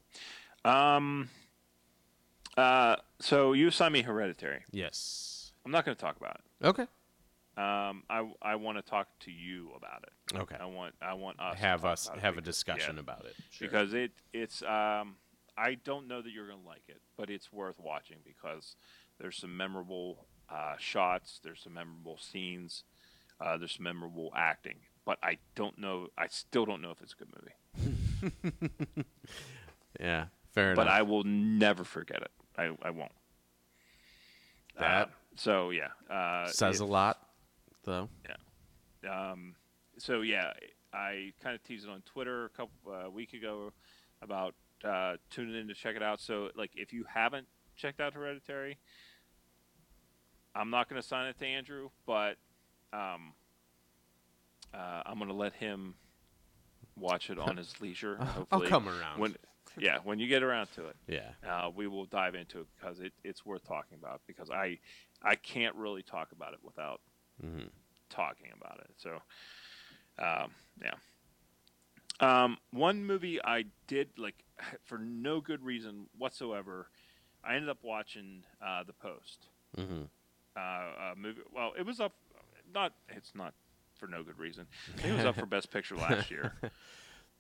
Um, 0.65 1.29
uh, 2.57 2.97
so 3.19 3.53
you 3.53 3.69
assigned 3.69 3.93
me 3.93 4.01
Hereditary. 4.03 4.65
Yes. 4.71 5.53
I'm 5.67 5.73
not 5.73 5.85
going 5.85 5.95
to 5.97 6.01
talk 6.01 6.17
about 6.17 6.37
it. 6.37 6.67
Okay. 6.67 6.87
Um, 7.57 8.03
I 8.09 8.31
I 8.41 8.55
want 8.57 8.79
to 8.79 8.83
talk 8.83 9.09
to 9.21 9.31
you 9.31 9.71
about 9.77 10.05
it. 10.05 10.37
Okay. 10.39 10.57
I 10.59 10.65
want 10.67 10.95
I 11.03 11.13
want 11.15 11.39
us 11.39 11.55
to 11.57 11.61
have 11.67 11.83
talk 11.83 11.93
us 11.93 12.09
have 12.21 12.35
a 12.35 12.37
because- 12.37 12.45
discussion 12.45 12.95
yeah, 12.97 13.01
about 13.01 13.25
it. 13.27 13.35
because 13.61 13.93
it 13.93 14.13
it's 14.33 14.63
um 14.63 15.17
I 15.59 15.75
don't 15.75 16.09
know 16.09 16.23
that 16.23 16.31
you're 16.31 16.49
gonna 16.49 16.67
like 16.67 16.85
it, 16.89 17.03
but 17.17 17.29
it's 17.29 17.53
worth 17.53 17.79
watching 17.79 18.17
because 18.25 18.75
there's 19.19 19.37
some 19.37 19.55
memorable 19.55 20.27
uh, 20.49 20.77
shots, 20.79 21.41
there's 21.45 21.61
some 21.63 21.75
memorable 21.75 22.17
scenes, 22.19 22.85
uh, 23.41 23.59
there's 23.59 23.73
some 23.73 23.85
memorable 23.85 24.33
acting, 24.35 24.77
but 25.05 25.19
I 25.23 25.37
don't 25.55 25.79
know. 25.79 26.09
I 26.17 26.29
still 26.29 26.65
don't 26.65 26.81
know 26.81 26.91
if 26.91 27.03
it's 27.03 27.13
a 27.13 27.17
good 27.17 27.33
movie, 27.37 29.05
yeah, 30.01 30.27
fair 30.53 30.75
but 30.75 30.83
enough. 30.83 30.87
But 30.87 30.89
I 30.89 31.03
will 31.03 31.25
never 31.25 31.85
forget 31.85 32.23
it. 32.23 32.31
I 32.57 32.71
I 32.83 32.91
won't. 32.91 33.13
That 34.79 35.09
Uh, 35.09 35.11
so 35.37 35.71
yeah, 35.71 35.89
uh, 36.11 36.47
says 36.47 36.77
if- 36.77 36.83
a 36.83 36.85
lot, 36.91 37.21
though. 37.85 38.09
Um, 39.09 39.55
so 39.99 40.21
yeah, 40.23 40.53
I 40.93 41.33
kind 41.43 41.55
of 41.55 41.63
teased 41.63 41.87
it 41.87 41.91
on 41.91 42.03
Twitter 42.03 42.47
a 42.47 42.49
couple 42.51 42.73
uh, 42.91 43.11
week 43.11 43.33
ago 43.33 43.73
about 44.21 44.55
uh, 44.85 45.17
tuning 45.31 45.57
in 45.57 45.69
to 45.69 45.75
check 45.75 45.97
it 45.97 46.03
out. 46.03 46.21
So 46.21 46.51
like, 46.57 46.71
if 46.75 46.93
you 46.93 47.05
haven't 47.13 47.47
checked 47.77 48.01
out 48.01 48.15
Hereditary, 48.15 48.79
I'm 50.55 50.71
not 50.71 50.89
going 50.89 51.01
to 51.01 51.07
sign 51.07 51.27
it 51.27 51.39
to 51.39 51.47
Andrew, 51.47 51.91
but 52.07 52.37
um, 52.93 53.33
uh, 54.75 55.03
I'm 55.07 55.17
going 55.17 55.29
to 55.29 55.37
let 55.37 55.55
him 55.55 55.95
watch 56.97 57.31
it 57.31 57.39
on 57.39 57.57
his 57.59 57.81
leisure. 57.81 58.17
Hopefully, 58.17 58.65
I'll 58.65 58.69
come 58.69 58.89
around. 58.89 59.19
when 59.19 59.37
yeah, 59.79 59.99
when 60.05 60.19
you 60.19 60.29
get 60.29 60.43
around 60.43 60.69
to 60.75 60.89
it 60.89 60.97
yeah. 61.07 61.31
uh, 61.49 61.71
we 61.75 61.87
will 61.87 62.05
dive 62.05 62.35
into 62.35 62.61
it 62.61 62.67
because 62.79 63.01
it, 63.01 63.13
it's 63.25 63.47
worth 63.47 63.67
talking 63.67 63.97
about 63.99 64.21
because 64.27 64.51
I 64.51 64.79
I 65.23 65.37
can't 65.37 65.75
really 65.77 66.03
talk 66.03 66.33
about 66.33 66.53
it 66.53 66.59
without 66.63 67.01
Mhm. 67.45 67.71
talking 68.11 68.49
about 68.57 68.81
it. 68.81 68.91
So, 68.99 69.23
um, 70.19 70.53
yeah. 70.83 70.95
Um, 72.21 72.59
one 72.71 73.05
movie 73.05 73.43
I 73.45 73.65
did 73.87 74.09
like 74.17 74.37
for 74.85 74.99
no 74.99 75.41
good 75.41 75.63
reason 75.65 76.07
whatsoever. 76.17 76.89
I 77.45 77.55
ended 77.57 77.69
up 77.71 77.79
watching 77.83 78.45
uh, 78.65 78.85
The 78.85 78.93
Post. 78.93 79.49
hmm 79.77 80.03
Uh, 80.57 80.61
uh, 80.61 81.15
movie. 81.17 81.41
Well, 81.53 81.73
it 81.79 81.85
was 81.85 82.01
up. 82.01 82.13
Not. 82.73 82.93
It's 83.09 83.35
not 83.35 83.55
for 83.99 84.07
no 84.07 84.23
good 84.23 84.39
reason. 84.39 84.67
It 85.05 85.13
was 85.13 85.25
up 85.25 85.35
for 85.37 85.47
Best 85.57 85.71
Picture 85.71 85.97
last 85.97 86.31
year. 86.31 86.53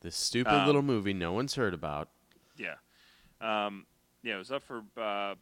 This 0.01 0.17
stupid 0.17 0.53
Um, 0.53 0.67
little 0.67 0.83
movie 0.83 1.13
no 1.13 1.33
one's 1.33 1.55
heard 1.55 1.73
about. 1.73 2.09
Yeah. 2.59 2.75
Um, 3.41 3.87
yeah, 4.25 4.35
it 4.35 4.39
was 4.39 4.51
up 4.51 4.65
for 4.65 4.83
uh, 5.01 5.37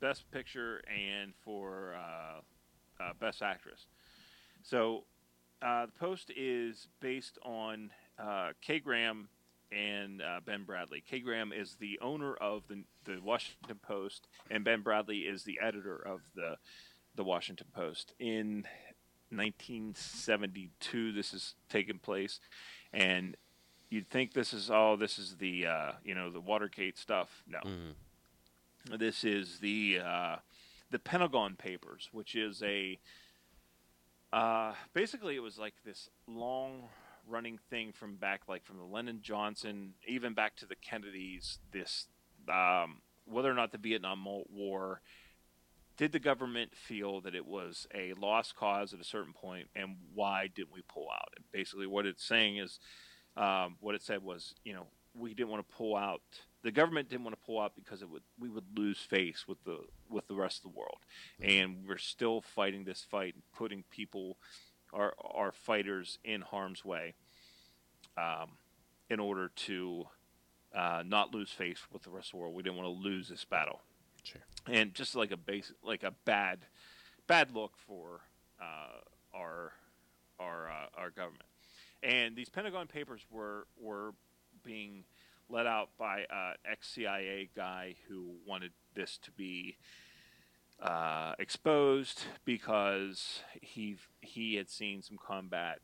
Best 0.00 0.30
Picture 0.30 0.80
and 0.88 1.34
for 1.44 1.94
uh, 1.94 2.40
uh, 3.00 3.12
Best 3.18 3.42
Actress. 3.42 3.86
So, 4.62 5.04
uh, 5.62 5.86
The 5.86 5.92
Post 5.92 6.30
is 6.36 6.88
based 7.00 7.38
on 7.44 7.90
uh, 8.18 8.50
Kay 8.60 8.78
Graham 8.80 9.28
and 9.72 10.20
uh, 10.20 10.40
Ben 10.44 10.64
Bradlee. 10.64 11.04
Kay 11.04 11.20
Graham 11.20 11.52
is 11.52 11.76
the 11.80 11.98
owner 12.02 12.34
of 12.34 12.62
the, 12.68 12.82
the 13.04 13.20
Washington 13.22 13.78
Post, 13.82 14.26
and 14.50 14.64
Ben 14.64 14.82
Bradlee 14.82 15.30
is 15.32 15.44
the 15.44 15.58
editor 15.62 15.96
of 15.96 16.20
the, 16.34 16.56
the 17.16 17.24
Washington 17.24 17.66
Post. 17.74 18.12
In 18.18 18.66
1972, 19.30 21.12
this 21.12 21.32
is 21.32 21.54
taking 21.68 21.98
place, 21.98 22.40
and 22.92 23.36
you'd 23.90 24.08
think 24.10 24.32
this 24.32 24.52
is 24.52 24.70
all 24.70 24.96
this 24.96 25.18
is 25.18 25.36
the 25.36 25.66
uh, 25.66 25.92
you 26.04 26.14
know 26.14 26.30
the 26.30 26.40
Watergate 26.40 26.98
stuff. 26.98 27.42
No, 27.46 27.58
Mhm. 27.60 28.98
this 28.98 29.24
is 29.24 29.58
the 29.60 30.00
uh, 30.04 30.36
the 30.90 30.98
Pentagon 30.98 31.56
Papers, 31.56 32.08
which 32.12 32.34
is 32.34 32.62
a 32.62 32.98
uh, 34.32 34.74
basically 34.94 35.36
it 35.36 35.42
was 35.42 35.58
like 35.58 35.74
this 35.84 36.08
long 36.26 36.88
running 37.28 37.58
thing 37.68 37.92
from 37.92 38.16
back 38.16 38.42
like 38.48 38.64
from 38.64 38.78
the 38.78 38.84
Lyndon 38.84 39.20
Johnson 39.22 39.94
even 40.06 40.34
back 40.34 40.56
to 40.56 40.66
the 40.66 40.76
Kennedys. 40.76 41.58
This 41.72 42.06
um, 42.48 43.00
whether 43.24 43.50
or 43.50 43.54
not 43.54 43.72
the 43.72 43.78
Vietnam 43.78 44.24
War 44.24 45.00
did 46.00 46.12
the 46.12 46.18
government 46.18 46.74
feel 46.74 47.20
that 47.20 47.34
it 47.34 47.44
was 47.44 47.86
a 47.94 48.14
lost 48.14 48.56
cause 48.56 48.94
at 48.94 49.00
a 49.00 49.04
certain 49.04 49.34
point, 49.34 49.68
and 49.76 49.96
why 50.14 50.48
didn't 50.54 50.72
we 50.72 50.80
pull 50.88 51.08
out? 51.12 51.28
And 51.36 51.44
basically, 51.52 51.86
what 51.86 52.06
it's 52.06 52.24
saying 52.24 52.56
is, 52.56 52.78
um, 53.36 53.76
what 53.80 53.94
it 53.94 54.00
said 54.00 54.22
was, 54.22 54.54
you 54.64 54.72
know, 54.72 54.86
we 55.14 55.34
didn't 55.34 55.50
want 55.50 55.68
to 55.68 55.76
pull 55.76 55.96
out. 55.96 56.22
The 56.62 56.70
government 56.70 57.08
didn't 57.08 57.24
want 57.24 57.36
to 57.38 57.46
pull 57.46 57.58
out 57.60 57.74
because 57.74 58.02
it 58.02 58.10
would 58.10 58.22
we 58.38 58.48
would 58.50 58.76
lose 58.78 58.98
face 58.98 59.46
with 59.48 59.62
the 59.64 59.78
with 60.08 60.26
the 60.28 60.34
rest 60.34 60.58
of 60.58 60.62
the 60.72 60.78
world, 60.78 60.98
and 61.40 61.84
we're 61.88 61.96
still 61.96 62.42
fighting 62.42 62.84
this 62.84 63.02
fight, 63.10 63.34
putting 63.54 63.82
people, 63.90 64.36
our 64.92 65.14
our 65.22 65.52
fighters 65.52 66.18
in 66.22 66.42
harm's 66.42 66.84
way, 66.84 67.14
um, 68.18 68.58
in 69.08 69.20
order 69.20 69.48
to 69.56 70.04
uh, 70.74 71.02
not 71.06 71.34
lose 71.34 71.50
face 71.50 71.80
with 71.92 72.02
the 72.02 72.10
rest 72.10 72.28
of 72.28 72.32
the 72.32 72.36
world. 72.38 72.54
We 72.54 72.62
didn't 72.62 72.76
want 72.76 72.86
to 72.94 73.08
lose 73.08 73.28
this 73.28 73.44
battle 73.44 73.80
Sure. 74.22 74.42
and 74.66 74.92
just 74.92 75.14
like 75.16 75.30
a 75.30 75.36
base 75.38 75.72
like 75.82 76.02
a 76.02 76.12
bad 76.26 76.66
bad 77.26 77.52
look 77.54 77.72
for 77.78 78.20
uh, 78.60 78.98
our 79.34 79.72
our 80.38 80.68
uh, 80.68 81.00
our 81.00 81.10
government 81.10 81.44
and 82.02 82.36
these 82.36 82.50
pentagon 82.50 82.86
papers 82.86 83.22
were 83.30 83.66
were 83.78 84.12
being 84.62 85.04
let 85.50 85.66
out 85.66 85.90
by 85.98 86.24
uh, 86.24 86.54
ex 86.70 86.88
CIA 86.88 87.50
guy 87.54 87.96
who 88.08 88.34
wanted 88.46 88.72
this 88.94 89.18
to 89.22 89.30
be 89.32 89.76
uh, 90.82 91.34
exposed 91.38 92.24
because 92.44 93.40
he 93.60 93.96
he 94.20 94.54
had 94.56 94.68
seen 94.70 95.02
some 95.02 95.18
combat 95.18 95.80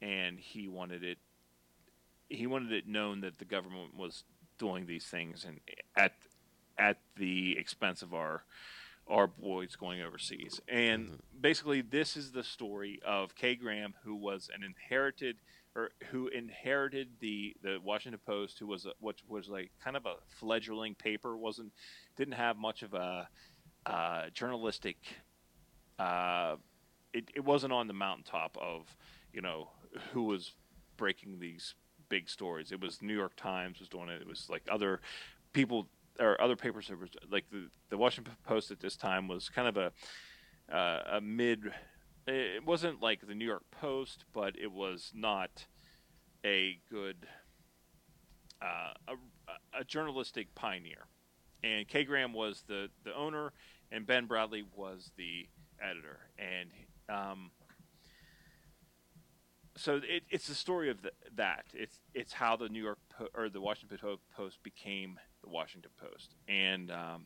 and 0.00 0.38
he 0.40 0.68
wanted 0.68 1.02
it 1.04 1.18
he 2.28 2.46
wanted 2.46 2.72
it 2.72 2.86
known 2.86 3.20
that 3.20 3.38
the 3.38 3.44
government 3.44 3.96
was 3.96 4.24
doing 4.58 4.86
these 4.86 5.06
things 5.06 5.44
and 5.44 5.60
at 5.96 6.14
at 6.78 6.98
the 7.16 7.56
expense 7.58 8.02
of 8.02 8.14
our 8.14 8.44
our 9.08 9.26
boys 9.26 9.74
going 9.76 10.02
overseas. 10.02 10.60
And 10.68 11.08
Mm-hmm. 11.08 11.14
basically, 11.40 11.80
this 11.80 12.16
is 12.16 12.32
the 12.32 12.44
story 12.44 13.00
of 13.06 13.34
Kay 13.34 13.54
Graham, 13.54 13.94
who 14.04 14.14
was 14.14 14.50
an 14.54 14.62
inherited 14.62 15.36
or 15.78 15.90
who 16.10 16.26
inherited 16.28 17.08
the 17.20 17.54
the 17.62 17.78
Washington 17.84 18.20
Post, 18.26 18.58
who 18.58 18.66
was 18.66 18.84
a, 18.84 18.90
which 18.98 19.20
was 19.28 19.48
like 19.48 19.70
kind 19.82 19.96
of 19.96 20.06
a 20.06 20.14
fledgling 20.26 20.94
paper, 20.96 21.36
wasn't 21.36 21.72
didn't 22.16 22.34
have 22.34 22.56
much 22.56 22.82
of 22.82 22.94
a 22.94 23.28
uh, 23.86 24.22
journalistic. 24.34 24.96
Uh, 25.98 26.56
it, 27.14 27.30
it 27.34 27.44
wasn't 27.44 27.72
on 27.72 27.86
the 27.86 27.94
mountaintop 27.94 28.56
of 28.60 28.96
you 29.32 29.40
know 29.40 29.70
who 30.12 30.24
was 30.24 30.52
breaking 30.96 31.38
these 31.38 31.74
big 32.08 32.28
stories. 32.28 32.72
It 32.72 32.80
was 32.80 33.00
New 33.00 33.14
York 33.14 33.36
Times 33.36 33.78
was 33.78 33.88
doing 33.88 34.08
it. 34.08 34.20
It 34.20 34.26
was 34.26 34.48
like 34.50 34.62
other 34.68 35.00
people 35.52 35.88
or 36.18 36.40
other 36.40 36.56
papers 36.56 36.88
that 36.88 36.98
were 36.98 37.08
like 37.30 37.44
the, 37.52 37.68
the 37.90 37.96
Washington 37.96 38.34
Post 38.44 38.72
at 38.72 38.80
this 38.80 38.96
time 38.96 39.28
was 39.28 39.48
kind 39.48 39.68
of 39.68 39.76
a 39.76 39.92
uh, 40.74 41.02
a 41.12 41.20
mid. 41.20 41.72
It 42.28 42.66
wasn't 42.66 43.00
like 43.00 43.26
the 43.26 43.34
New 43.34 43.46
York 43.46 43.64
Post, 43.70 44.24
but 44.34 44.54
it 44.58 44.70
was 44.70 45.12
not 45.14 45.66
a 46.44 46.78
good 46.90 47.26
uh, 48.60 48.92
a, 49.08 49.80
a 49.80 49.84
journalistic 49.84 50.54
pioneer. 50.54 51.06
And 51.64 51.88
Kay 51.88 52.04
Graham 52.04 52.34
was 52.34 52.64
the 52.68 52.88
the 53.04 53.14
owner, 53.14 53.52
and 53.90 54.06
Ben 54.06 54.28
Bradlee 54.28 54.64
was 54.76 55.10
the 55.16 55.48
editor. 55.80 56.18
And 56.38 56.70
um, 57.08 57.50
so 59.76 59.96
it, 59.96 60.24
it's 60.28 60.48
the 60.48 60.54
story 60.54 60.90
of 60.90 61.02
the, 61.02 61.12
that. 61.34 61.64
It's 61.72 62.00
it's 62.12 62.34
how 62.34 62.56
the 62.56 62.68
New 62.68 62.82
York 62.82 62.98
po- 63.16 63.28
or 63.34 63.48
the 63.48 63.60
Washington 63.60 63.98
Post 64.36 64.62
became 64.62 65.18
the 65.42 65.48
Washington 65.48 65.92
Post, 65.98 66.34
and 66.46 66.90
um, 66.90 67.24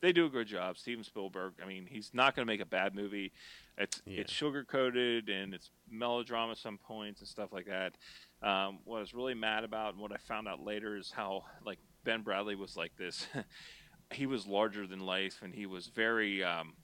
they 0.00 0.12
do 0.12 0.26
a 0.26 0.28
good 0.30 0.46
job. 0.46 0.78
Steven 0.78 1.02
Spielberg. 1.04 1.54
I 1.62 1.66
mean, 1.66 1.86
he's 1.86 2.10
not 2.14 2.34
going 2.36 2.46
to 2.46 2.50
make 2.52 2.60
a 2.60 2.66
bad 2.66 2.94
movie. 2.94 3.32
It's 3.76 4.00
Yeah. 4.06 4.20
it's 4.20 4.32
sugar 4.32 4.64
coated 4.64 5.28
and 5.28 5.54
it's 5.54 5.70
melodrama 5.90 6.52
at 6.52 6.58
some 6.58 6.78
points 6.78 7.20
and 7.20 7.28
stuff 7.28 7.52
like 7.52 7.66
that. 7.66 7.96
Um, 8.42 8.80
what 8.84 8.98
I 8.98 9.00
was 9.00 9.14
really 9.14 9.34
mad 9.34 9.64
about 9.64 9.94
and 9.94 10.02
what 10.02 10.12
I 10.12 10.16
found 10.16 10.46
out 10.48 10.60
later 10.60 10.96
is 10.96 11.10
how 11.10 11.44
like 11.64 11.78
Ben 12.04 12.22
Bradlee 12.22 12.56
was 12.56 12.76
like 12.76 12.96
this. 12.96 13.26
he 14.12 14.26
was 14.26 14.46
larger 14.46 14.86
than 14.86 15.00
life 15.00 15.40
and 15.42 15.54
he 15.54 15.66
was 15.66 15.86
very. 15.88 16.42
Um, 16.44 16.74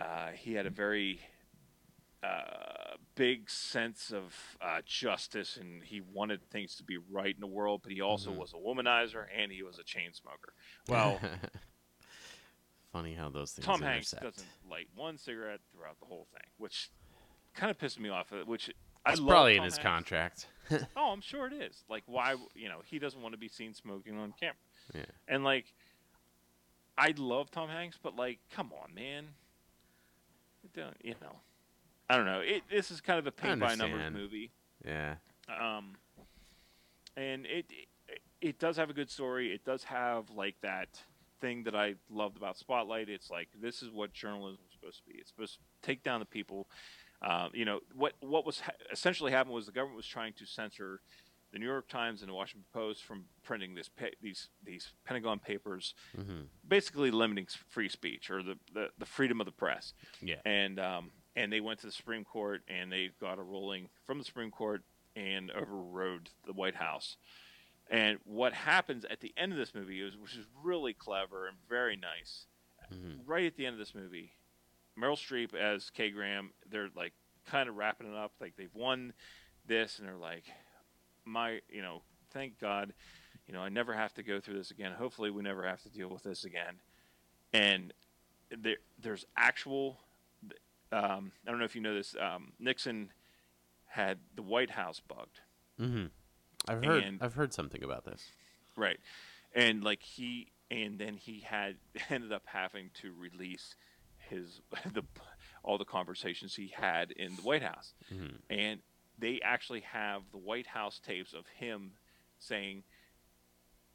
uh, 0.00 0.30
he 0.32 0.54
had 0.54 0.66
a 0.66 0.70
very 0.70 1.20
uh, 2.24 2.96
big 3.14 3.48
sense 3.50 4.12
of 4.12 4.34
uh, 4.60 4.80
justice, 4.84 5.56
and 5.56 5.82
he 5.82 6.00
wanted 6.00 6.40
things 6.50 6.74
to 6.76 6.84
be 6.84 6.96
right 7.10 7.34
in 7.34 7.40
the 7.40 7.46
world. 7.46 7.80
But 7.82 7.92
he 7.92 8.00
also 8.00 8.30
Mhm. 8.32 8.36
was 8.36 8.52
a 8.52 8.56
womanizer, 8.56 9.26
and 9.36 9.50
he 9.52 9.62
was 9.62 9.78
a 9.78 9.84
chain 9.84 10.12
smoker. 10.12 10.54
Well, 10.88 11.20
funny 12.92 13.14
how 13.14 13.28
those 13.30 13.52
things 13.52 13.66
Tom 13.66 13.80
Hanks 13.82 14.12
intersect. 14.12 14.36
doesn't 14.36 14.50
light 14.70 14.88
one 14.94 15.16
cigarette 15.18 15.60
throughout 15.72 15.98
the 16.00 16.06
whole 16.06 16.26
thing, 16.32 16.48
which 16.58 16.90
kind 17.54 17.70
of 17.70 17.78
pissed 17.78 17.98
me 17.98 18.08
off. 18.08 18.32
uh, 18.32 18.44
Which 18.44 18.70
I 19.04 19.12
It's 19.12 19.20
love 19.20 19.28
probably 19.30 19.56
in 19.56 19.62
his 19.62 19.76
Hanks. 19.76 19.84
contract. 19.88 20.46
Oh, 20.96 21.10
I'm 21.12 21.20
sure 21.20 21.46
it 21.48 21.52
is. 21.52 21.84
Like, 21.90 22.02
why? 22.06 22.36
You 22.54 22.68
know, 22.68 22.80
he 22.84 22.98
doesn't 22.98 23.20
want 23.20 23.32
to 23.34 23.38
be 23.38 23.48
seen 23.48 23.74
smoking 23.74 24.16
on 24.16 24.32
camera. 24.38 24.54
Yeah. 24.94 25.04
And 25.28 25.42
like, 25.44 25.66
I 26.96 27.12
love 27.18 27.50
Tom 27.50 27.68
Hanks, 27.68 27.98
but 28.02 28.16
like, 28.16 28.38
come 28.50 28.70
on, 28.82 28.94
man. 28.94 29.26
Don't 30.74 30.96
you 31.02 31.14
know? 31.20 31.36
I 32.08 32.16
don't 32.16 32.26
know. 32.26 32.40
It 32.40 32.62
this 32.70 32.90
is 32.90 33.00
kind 33.00 33.18
of 33.18 33.26
a 33.26 33.32
paint 33.32 33.60
by 33.60 33.74
numbers 33.74 34.12
movie. 34.12 34.50
Yeah. 34.86 35.14
Um, 35.48 35.94
and 37.16 37.44
it, 37.46 37.66
it 38.08 38.20
it 38.40 38.58
does 38.58 38.76
have 38.76 38.88
a 38.88 38.94
good 38.94 39.10
story. 39.10 39.52
It 39.52 39.64
does 39.64 39.84
have 39.84 40.30
like 40.30 40.54
that 40.62 40.88
thing 41.42 41.64
that 41.64 41.74
I 41.74 41.96
loved 42.08 42.38
about 42.38 42.56
Spotlight. 42.56 43.10
It's 43.10 43.30
like 43.30 43.48
this 43.60 43.82
is 43.82 43.90
what 43.90 44.14
journalism 44.14 44.60
is 44.66 44.72
supposed 44.72 44.98
to 45.04 45.12
be. 45.12 45.18
It's 45.18 45.28
supposed 45.30 45.56
to 45.56 45.60
take 45.86 46.02
down 46.02 46.20
the 46.20 46.26
people. 46.26 46.68
Um, 47.20 47.50
you 47.52 47.64
know 47.66 47.80
what 47.94 48.14
what 48.20 48.46
was 48.46 48.60
ha- 48.60 48.72
essentially 48.90 49.30
happened 49.32 49.54
was 49.54 49.66
the 49.66 49.72
government 49.72 49.96
was 49.98 50.06
trying 50.06 50.32
to 50.34 50.46
censor 50.46 51.00
the 51.52 51.58
New 51.58 51.66
York 51.66 51.86
Times 51.88 52.22
and 52.22 52.30
the 52.30 52.34
Washington 52.34 52.64
Post 52.72 53.04
from 53.04 53.24
printing 53.42 53.74
this 53.74 53.88
pa- 53.90 54.16
these 54.22 54.48
these 54.64 54.92
Pentagon 55.04 55.38
papers, 55.38 55.94
hmm 56.16 56.42
basically 56.66 57.10
limiting 57.10 57.46
free 57.68 57.88
speech 57.90 58.30
or 58.30 58.42
the, 58.42 58.56
the, 58.72 58.88
the 58.96 59.04
freedom 59.04 59.40
of 59.42 59.44
the 59.44 59.52
press 59.52 59.92
Yeah. 60.22 60.36
and 60.46 60.80
um, 60.80 61.10
and 61.36 61.52
they 61.52 61.60
went 61.60 61.80
to 61.80 61.86
the 61.86 61.92
Supreme 61.92 62.24
Court 62.24 62.62
and 62.68 62.90
they 62.90 63.10
got 63.20 63.38
a 63.38 63.42
ruling 63.42 63.88
from 64.06 64.16
the 64.18 64.24
Supreme 64.24 64.50
Court 64.50 64.82
and 65.14 65.50
overrode 65.50 66.30
the 66.46 66.54
White 66.54 66.76
House. 66.76 67.18
And 67.92 68.18
what 68.24 68.54
happens 68.54 69.04
at 69.04 69.20
the 69.20 69.32
end 69.36 69.52
of 69.52 69.58
this 69.58 69.74
movie 69.74 70.00
is, 70.00 70.16
which 70.16 70.34
is 70.34 70.46
really 70.64 70.94
clever 70.94 71.46
and 71.46 71.56
very 71.68 71.96
nice. 71.96 72.46
hmm 72.88 73.20
Right 73.26 73.46
at 73.46 73.56
the 73.56 73.66
end 73.66 73.74
of 73.74 73.78
this 73.78 73.94
movie, 73.94 74.32
Meryl 74.98 75.16
Streep 75.16 75.54
as 75.54 75.90
Kay 75.90 76.10
Graham, 76.10 76.50
they're 76.68 76.88
like 76.96 77.12
kind 77.46 77.68
of 77.68 77.76
wrapping 77.76 78.10
it 78.10 78.16
up, 78.16 78.32
like 78.40 78.56
they've 78.56 78.74
won 78.74 79.12
this, 79.66 79.98
and 79.98 80.08
they're 80.08 80.16
like, 80.16 80.44
my, 81.24 81.60
you 81.68 81.82
know, 81.82 82.02
thank 82.32 82.58
God, 82.58 82.94
you 83.46 83.54
know, 83.54 83.60
I 83.60 83.68
never 83.68 83.92
have 83.92 84.14
to 84.14 84.22
go 84.22 84.40
through 84.40 84.56
this 84.56 84.70
again. 84.70 84.92
Hopefully, 84.92 85.30
we 85.30 85.42
never 85.42 85.66
have 85.66 85.82
to 85.82 85.90
deal 85.90 86.08
with 86.08 86.22
this 86.22 86.44
again. 86.44 86.80
And 87.52 87.92
there, 88.50 88.76
there's 88.98 89.26
actual 89.36 89.98
um, 90.92 91.32
I 91.46 91.50
don't 91.50 91.58
know 91.58 91.64
if 91.64 91.74
you 91.74 91.80
know 91.80 91.94
this. 91.94 92.14
Um, 92.20 92.52
Nixon 92.58 93.10
had 93.86 94.18
the 94.34 94.42
White 94.42 94.70
House 94.70 95.00
bugged, 95.00 95.40
hmm 95.78 96.06
I've 96.68 96.84
heard. 96.84 97.02
And- 97.04 97.22
I've 97.22 97.34
heard 97.34 97.52
something 97.52 97.82
about 97.82 98.04
this. 98.04 98.22
right? 98.76 98.98
And 99.54 99.82
like 99.84 100.02
he, 100.02 100.48
and 100.70 100.98
then 100.98 101.16
he 101.16 101.40
had 101.40 101.76
ended 102.10 102.32
up 102.32 102.42
having 102.46 102.90
to 103.02 103.12
release 103.18 103.74
his 104.18 104.60
the 104.94 105.02
all 105.64 105.78
the 105.78 105.84
conversations 105.84 106.54
he 106.56 106.68
had 106.68 107.10
in 107.12 107.36
the 107.36 107.42
White 107.42 107.62
House, 107.62 107.94
hmm 108.08 108.26
and 108.50 108.80
they 109.18 109.40
actually 109.44 109.80
have 109.82 110.22
the 110.32 110.38
White 110.38 110.66
House 110.66 111.00
tapes 111.04 111.32
of 111.34 111.44
him 111.58 111.92
saying 112.38 112.82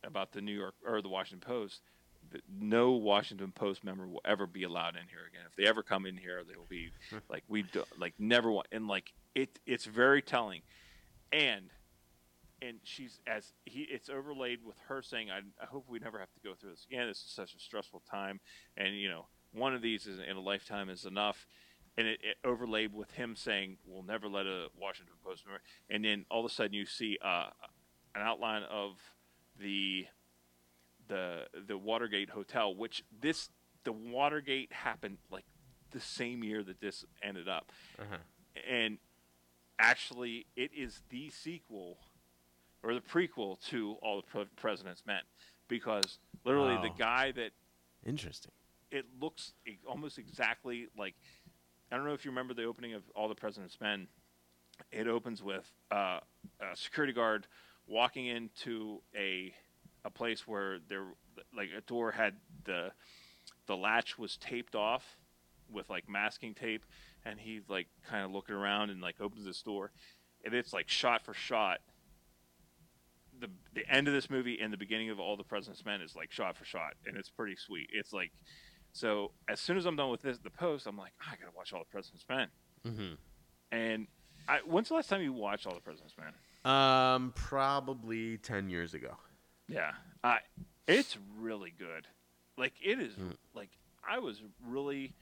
about 0.04 0.32
the 0.32 0.42
New 0.42 0.54
York 0.54 0.76
or 0.86 1.02
the 1.02 1.10
Washington 1.10 1.46
Post 1.46 1.82
that 2.32 2.42
no 2.62 2.92
Washington 2.92 3.52
Post 3.52 3.84
member 3.84 4.08
will 4.08 4.22
ever 4.26 4.46
be 4.46 4.64
allowed 4.64 4.96
in 4.96 5.08
here 5.10 5.26
again. 5.30 5.42
If 5.50 5.56
they 5.56 5.66
ever 5.68 5.82
come 5.84 6.06
in 6.06 6.16
here, 6.18 6.44
they 6.48 6.56
will 6.56 6.68
be 6.70 6.90
like 7.30 7.44
we 7.48 7.64
do, 7.64 7.84
like 7.98 8.14
never 8.20 8.52
want 8.52 8.68
and 8.72 8.88
like 8.88 9.12
it. 9.36 9.60
It's 9.66 9.86
very 9.86 10.22
telling, 10.22 10.62
and 11.32 11.70
and 12.62 12.80
she's 12.84 13.20
as 13.28 13.54
he 13.66 13.82
it's 13.90 14.10
overlaid 14.10 14.60
with 14.64 14.78
her 14.88 15.02
saying, 15.02 15.30
I, 15.32 15.40
"I 15.62 15.66
hope 15.66 15.86
we 15.88 16.00
never 16.00 16.20
have 16.20 16.32
to 16.34 16.40
go 16.40 16.54
through 16.56 16.72
this 16.72 16.86
again. 16.90 17.08
This 17.08 17.18
is 17.24 17.30
such 17.32 17.54
a 17.56 17.60
stressful 17.60 18.02
time, 18.10 18.40
and 18.76 18.96
you 19.00 19.10
know 19.10 19.28
one 19.54 19.74
of 19.76 19.82
these 19.82 20.08
is 20.08 20.20
in 20.20 20.36
a 20.36 20.42
lifetime 20.42 20.90
is 20.90 21.06
enough." 21.06 21.48
And 22.00 22.08
it, 22.08 22.20
it 22.22 22.38
overlaid 22.48 22.94
with 22.94 23.12
him 23.12 23.36
saying, 23.36 23.78
"We'll 23.86 24.04
never 24.04 24.28
let 24.28 24.46
a 24.46 24.68
Washington 24.80 25.16
Post 25.24 25.46
member." 25.46 25.62
And 25.90 26.06
then 26.06 26.26
all 26.30 26.46
of 26.46 26.52
a 26.52 26.54
sudden, 26.54 26.74
you 26.74 26.86
see 26.86 27.18
uh, 27.24 27.50
an 28.16 28.22
outline 28.22 28.64
of 28.64 29.00
the 29.60 30.06
the 31.08 31.46
the 31.68 31.78
Watergate 31.78 32.30
Hotel, 32.30 32.76
which 32.76 33.04
this 33.20 33.50
the 33.84 33.92
Watergate 33.94 34.72
happened 34.74 35.18
like 35.32 35.46
the 35.92 36.00
same 36.00 36.44
year 36.44 36.62
that 36.64 36.82
this 36.82 37.06
ended 37.24 37.48
up, 37.48 37.72
Uh-huh. 37.98 38.18
and 38.70 38.98
actually, 39.80 40.46
it 40.56 40.72
is 40.76 41.02
the 41.10 41.30
sequel 41.30 41.98
or 42.88 42.94
the 42.94 43.02
prequel 43.02 43.60
to 43.70 43.98
All 44.02 44.22
the 44.22 44.28
Pre- 44.28 44.46
President's 44.56 45.04
Men, 45.06 45.20
because 45.68 46.20
literally 46.46 46.78
the 46.82 46.94
guy 46.98 47.34
that 47.34 47.52
Interesting. 48.06 48.54
it 48.92 49.06
looks 49.20 49.52
almost 49.86 50.18
exactly 50.18 50.88
like 50.98 51.14
I 51.92 51.98
don't 51.98 52.06
know 52.06 52.14
if 52.14 52.24
you 52.24 52.32
remember 52.32 52.54
the 52.54 52.64
opening 52.64 52.94
of 52.94 53.04
All 53.14 53.28
the 53.28 53.36
President's 53.36 53.80
Men. 53.82 54.08
It 54.92 55.08
opens 55.08 55.44
with 55.44 55.70
uh, 55.92 56.20
a 56.62 56.76
security 56.76 57.12
guard 57.12 57.48
walking 57.88 58.28
into 58.28 59.02
a 59.16 59.54
a 60.06 60.10
place 60.10 60.48
where 60.48 60.78
there 60.88 61.04
like 61.56 61.70
a 61.78 61.82
door 61.82 62.12
had 62.12 62.36
the 62.64 62.92
the 63.66 63.76
latch 63.76 64.18
was 64.18 64.38
taped 64.38 64.76
off 64.76 65.18
with 65.70 65.90
like 65.90 66.08
masking 66.08 66.54
tape 66.54 66.86
and 67.26 67.38
he's 67.38 67.64
like 67.68 67.88
kind 68.10 68.24
of 68.24 68.32
looking 68.32 68.56
around 68.56 68.90
and 68.90 69.02
like 69.02 69.16
opens 69.20 69.44
this 69.44 69.62
door 69.62 69.92
and 70.46 70.54
it's 70.54 70.72
like 70.72 70.88
shot 70.88 71.26
for 71.26 71.34
shot 71.34 71.80
the 73.40 73.50
the 73.74 73.84
end 73.90 74.08
of 74.08 74.14
this 74.14 74.30
movie 74.30 74.60
and 74.62 74.72
the 74.74 74.78
beginning 74.78 75.10
of 75.10 75.20
all 75.20 75.38
the 75.38 75.44
president's 75.44 75.86
men 75.86 76.02
is 76.02 76.16
like 76.16 76.32
shot 76.32 76.56
for 76.58 76.66
shot 76.66 76.94
and 77.06 77.16
it's 77.18 77.30
pretty 77.30 77.56
sweet 77.56 77.90
it's 77.94 78.12
like 78.14 78.32
so 78.94 79.32
as 79.50 79.60
soon 79.60 79.78
as 79.78 79.86
i'm 79.86 79.96
done 79.96 80.10
with 80.10 80.22
this 80.22 80.38
the 80.40 80.50
post 80.50 80.88
i'm 80.88 80.98
like 80.98 81.12
"Ah, 81.22 81.30
i 81.34 81.36
gotta 81.36 81.56
watch 81.56 81.74
all 81.74 81.80
the 81.80 81.86
president's 81.92 82.26
men 82.30 82.48
hmm 82.86 83.14
and 83.72 84.08
I, 84.50 84.60
when's 84.66 84.88
the 84.88 84.94
last 84.96 85.10
time 85.10 85.22
you 85.22 85.34
watched 85.34 85.68
all 85.68 85.74
the 85.74 85.82
president's 85.82 86.16
men 86.18 86.34
Um, 86.72 87.34
probably 87.36 88.38
ten 88.38 88.70
years 88.70 88.94
ago. 88.94 89.12
Yeah, 89.68 89.92
I. 90.24 90.40
It's 90.88 91.18
really 91.38 91.74
good. 91.78 92.08
Like 92.58 92.74
it 92.82 93.00
is. 93.02 93.14
Mm. 93.16 93.36
Like 93.54 93.72
I 94.10 94.20
was 94.20 94.42
really 94.66 95.14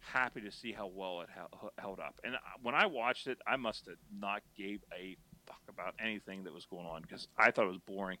happy 0.00 0.40
to 0.40 0.50
see 0.50 0.72
how 0.72 0.86
well 0.86 1.20
it 1.20 1.28
hel- 1.34 1.72
held 1.78 2.00
up. 2.00 2.14
And 2.24 2.34
uh, 2.34 2.38
when 2.62 2.74
I 2.74 2.86
watched 2.86 3.26
it, 3.26 3.38
I 3.46 3.56
must 3.56 3.84
have 3.86 3.96
not 4.18 4.40
gave 4.56 4.80
a 4.98 5.18
fuck 5.46 5.60
about 5.68 5.94
anything 5.98 6.44
that 6.44 6.54
was 6.54 6.64
going 6.64 6.86
on 6.86 7.02
because 7.02 7.28
I 7.36 7.50
thought 7.50 7.64
it 7.64 7.68
was 7.68 7.80
boring. 7.86 8.18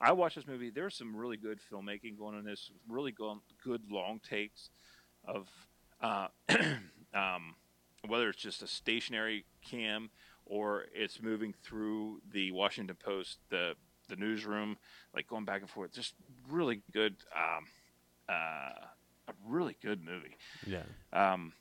I 0.00 0.12
watched 0.12 0.36
this 0.36 0.46
movie. 0.46 0.70
There's 0.70 0.96
some 0.96 1.14
really 1.16 1.36
good 1.36 1.58
filmmaking 1.72 2.18
going 2.18 2.36
on. 2.36 2.44
This 2.44 2.70
really 2.88 3.12
go- 3.12 3.42
good 3.62 3.82
long 3.90 4.20
takes 4.28 4.70
of 5.26 5.48
uh, 6.00 6.28
um, 7.14 7.54
whether 8.06 8.28
it's 8.28 8.42
just 8.42 8.62
a 8.62 8.66
stationary 8.66 9.44
cam 9.62 10.10
or 10.46 10.84
it's 10.94 11.22
moving 11.22 11.54
through 11.62 12.20
the 12.32 12.50
Washington 12.52 12.96
Post, 13.02 13.38
the 13.50 13.74
the 14.08 14.16
newsroom, 14.16 14.76
like 15.14 15.26
going 15.26 15.44
back 15.46 15.62
and 15.62 15.70
forth. 15.70 15.92
Just 15.92 16.14
really 16.50 16.82
good, 16.92 17.16
um, 17.34 17.64
uh, 18.28 18.84
a 19.28 19.32
really 19.46 19.76
good 19.82 20.04
movie. 20.04 20.36
Yeah. 20.66 20.82
Um, 21.12 21.52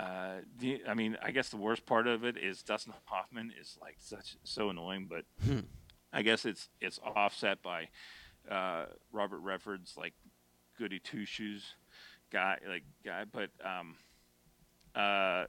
uh, 0.00 0.40
I 0.88 0.94
mean, 0.94 1.18
I 1.22 1.30
guess 1.30 1.50
the 1.50 1.58
worst 1.58 1.84
part 1.84 2.06
of 2.06 2.24
it 2.24 2.38
is 2.38 2.62
Dustin 2.62 2.94
Hoffman 3.04 3.52
is 3.60 3.76
like 3.80 3.96
such 3.98 4.36
so 4.44 4.70
annoying, 4.70 5.08
but 5.10 5.24
I 6.12 6.22
guess 6.22 6.46
it's 6.46 6.68
it's 6.80 6.98
offset 6.98 7.62
by 7.62 7.88
uh, 8.50 8.86
Robert 9.12 9.40
Redford's 9.40 9.96
like 9.98 10.14
goody 10.78 11.00
two 11.00 11.26
shoes 11.26 11.74
guy, 12.32 12.58
like 12.66 12.84
guy. 13.04 13.24
But 13.30 13.50
um, 13.62 13.96
uh, 14.94 15.44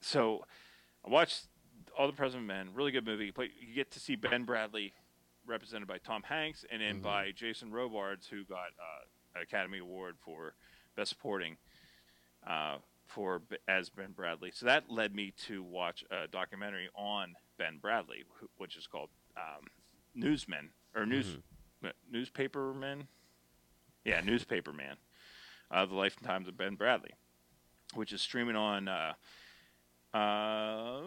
so 0.00 0.44
I 1.04 1.10
watched 1.10 1.46
All 1.98 2.06
the 2.06 2.12
President 2.12 2.46
Men, 2.46 2.68
really 2.74 2.92
good 2.92 3.04
movie. 3.04 3.32
But 3.34 3.46
you 3.60 3.74
get 3.74 3.90
to 3.92 4.00
see 4.00 4.14
Ben 4.14 4.46
Bradlee 4.46 4.92
represented 5.46 5.88
by 5.88 5.98
Tom 5.98 6.22
Hanks, 6.22 6.64
and 6.70 6.80
then 6.80 7.00
by 7.00 7.32
Jason 7.32 7.72
Robards, 7.72 8.28
who 8.28 8.44
got 8.44 8.58
uh, 8.78 9.34
an 9.34 9.42
Academy 9.42 9.78
Award 9.78 10.16
for 10.24 10.54
Best 10.96 11.10
Supporting 11.10 11.56
uh, 12.46 12.76
for 13.14 13.42
as 13.68 13.88
Ben 13.90 14.12
Bradlee. 14.12 14.52
So 14.52 14.66
that 14.66 14.90
led 14.90 15.14
me 15.14 15.32
to 15.46 15.62
watch 15.62 16.04
a 16.10 16.26
documentary 16.26 16.88
on 16.96 17.34
Ben 17.58 17.78
Bradlee, 17.82 18.24
which 18.58 18.76
is 18.76 18.86
called 18.86 19.08
um, 19.36 19.66
Newsmen 20.14 20.70
or 20.94 21.06
News 21.06 21.38
Newspapermen. 22.12 23.06
Yeah, 24.04 24.20
Newspaperman. 24.20 24.96
Uh, 25.70 25.86
the 25.86 25.94
Life 25.94 26.16
and 26.18 26.26
Times 26.26 26.48
of 26.48 26.56
Ben 26.56 26.76
Bradlee, 26.76 27.14
which 27.94 28.12
is 28.12 28.20
streaming 28.20 28.56
on. 28.56 28.88
Uh, 28.88 29.12
uh, 30.12 31.00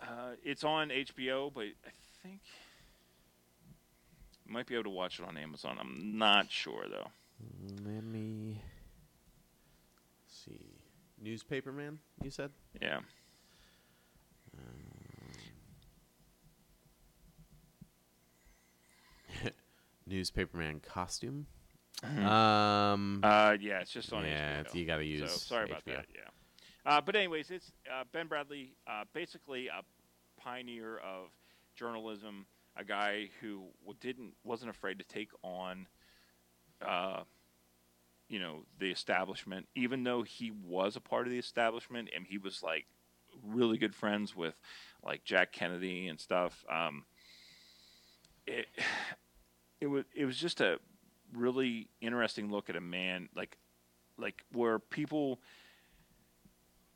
uh, 0.00 0.32
it's 0.42 0.64
on 0.64 0.88
HBO, 0.88 1.52
but 1.52 1.64
I 1.64 1.90
think 2.22 2.40
you 4.46 4.52
might 4.52 4.66
be 4.66 4.74
able 4.74 4.84
to 4.84 4.90
watch 4.90 5.18
it 5.18 5.26
on 5.26 5.36
Amazon. 5.36 5.76
I'm 5.80 6.18
not 6.18 6.50
sure 6.50 6.86
though. 6.90 7.08
Let 7.84 8.04
me. 8.04 8.60
Newspaperman, 11.22 11.98
you 12.22 12.30
said? 12.30 12.50
Yeah. 12.80 13.00
Newspaperman 20.08 20.82
costume. 20.82 21.46
Um, 22.02 23.20
Uh, 23.24 23.56
yeah, 23.60 23.80
it's 23.80 23.90
just 23.90 24.12
on 24.12 24.24
yeah, 24.24 24.62
HBO. 24.62 24.74
you 24.74 24.86
got 24.86 24.98
to 24.98 25.04
use. 25.04 25.30
So 25.30 25.38
sorry 25.38 25.64
about 25.70 25.84
that. 25.86 26.06
Yeah. 26.14 26.20
Uh, 26.86 27.00
but 27.00 27.16
anyways, 27.16 27.50
it's 27.50 27.72
uh, 27.92 28.04
Ben 28.12 28.28
Bradlee, 28.28 28.70
uh, 28.86 29.04
basically 29.12 29.66
a 29.68 29.82
pioneer 30.40 30.98
of 30.98 31.28
journalism, 31.76 32.46
a 32.76 32.84
guy 32.84 33.28
who 33.40 33.64
didn't 34.00 34.32
wasn't 34.44 34.70
afraid 34.70 34.98
to 34.98 35.04
take 35.04 35.30
on, 35.42 35.86
uh, 36.86 37.22
you 38.28 38.38
know, 38.38 38.64
the 38.78 38.90
establishment. 38.90 39.66
Even 39.74 40.04
though 40.04 40.22
he 40.22 40.50
was 40.50 40.96
a 40.96 41.00
part 41.00 41.26
of 41.26 41.32
the 41.32 41.38
establishment, 41.38 42.10
and 42.14 42.26
he 42.26 42.38
was 42.38 42.62
like 42.62 42.86
really 43.46 43.78
good 43.78 43.94
friends 43.94 44.34
with 44.34 44.60
like 45.04 45.24
Jack 45.24 45.52
Kennedy 45.52 46.08
and 46.08 46.20
stuff. 46.20 46.64
Um, 46.70 47.04
it 48.46 48.66
it 49.80 49.86
was 49.86 50.04
it 50.14 50.24
was 50.24 50.36
just 50.36 50.60
a 50.60 50.78
really 51.34 51.88
interesting 52.00 52.50
look 52.50 52.70
at 52.70 52.76
a 52.76 52.80
man 52.80 53.28
like 53.36 53.58
like 54.16 54.42
where 54.52 54.78
people 54.78 55.38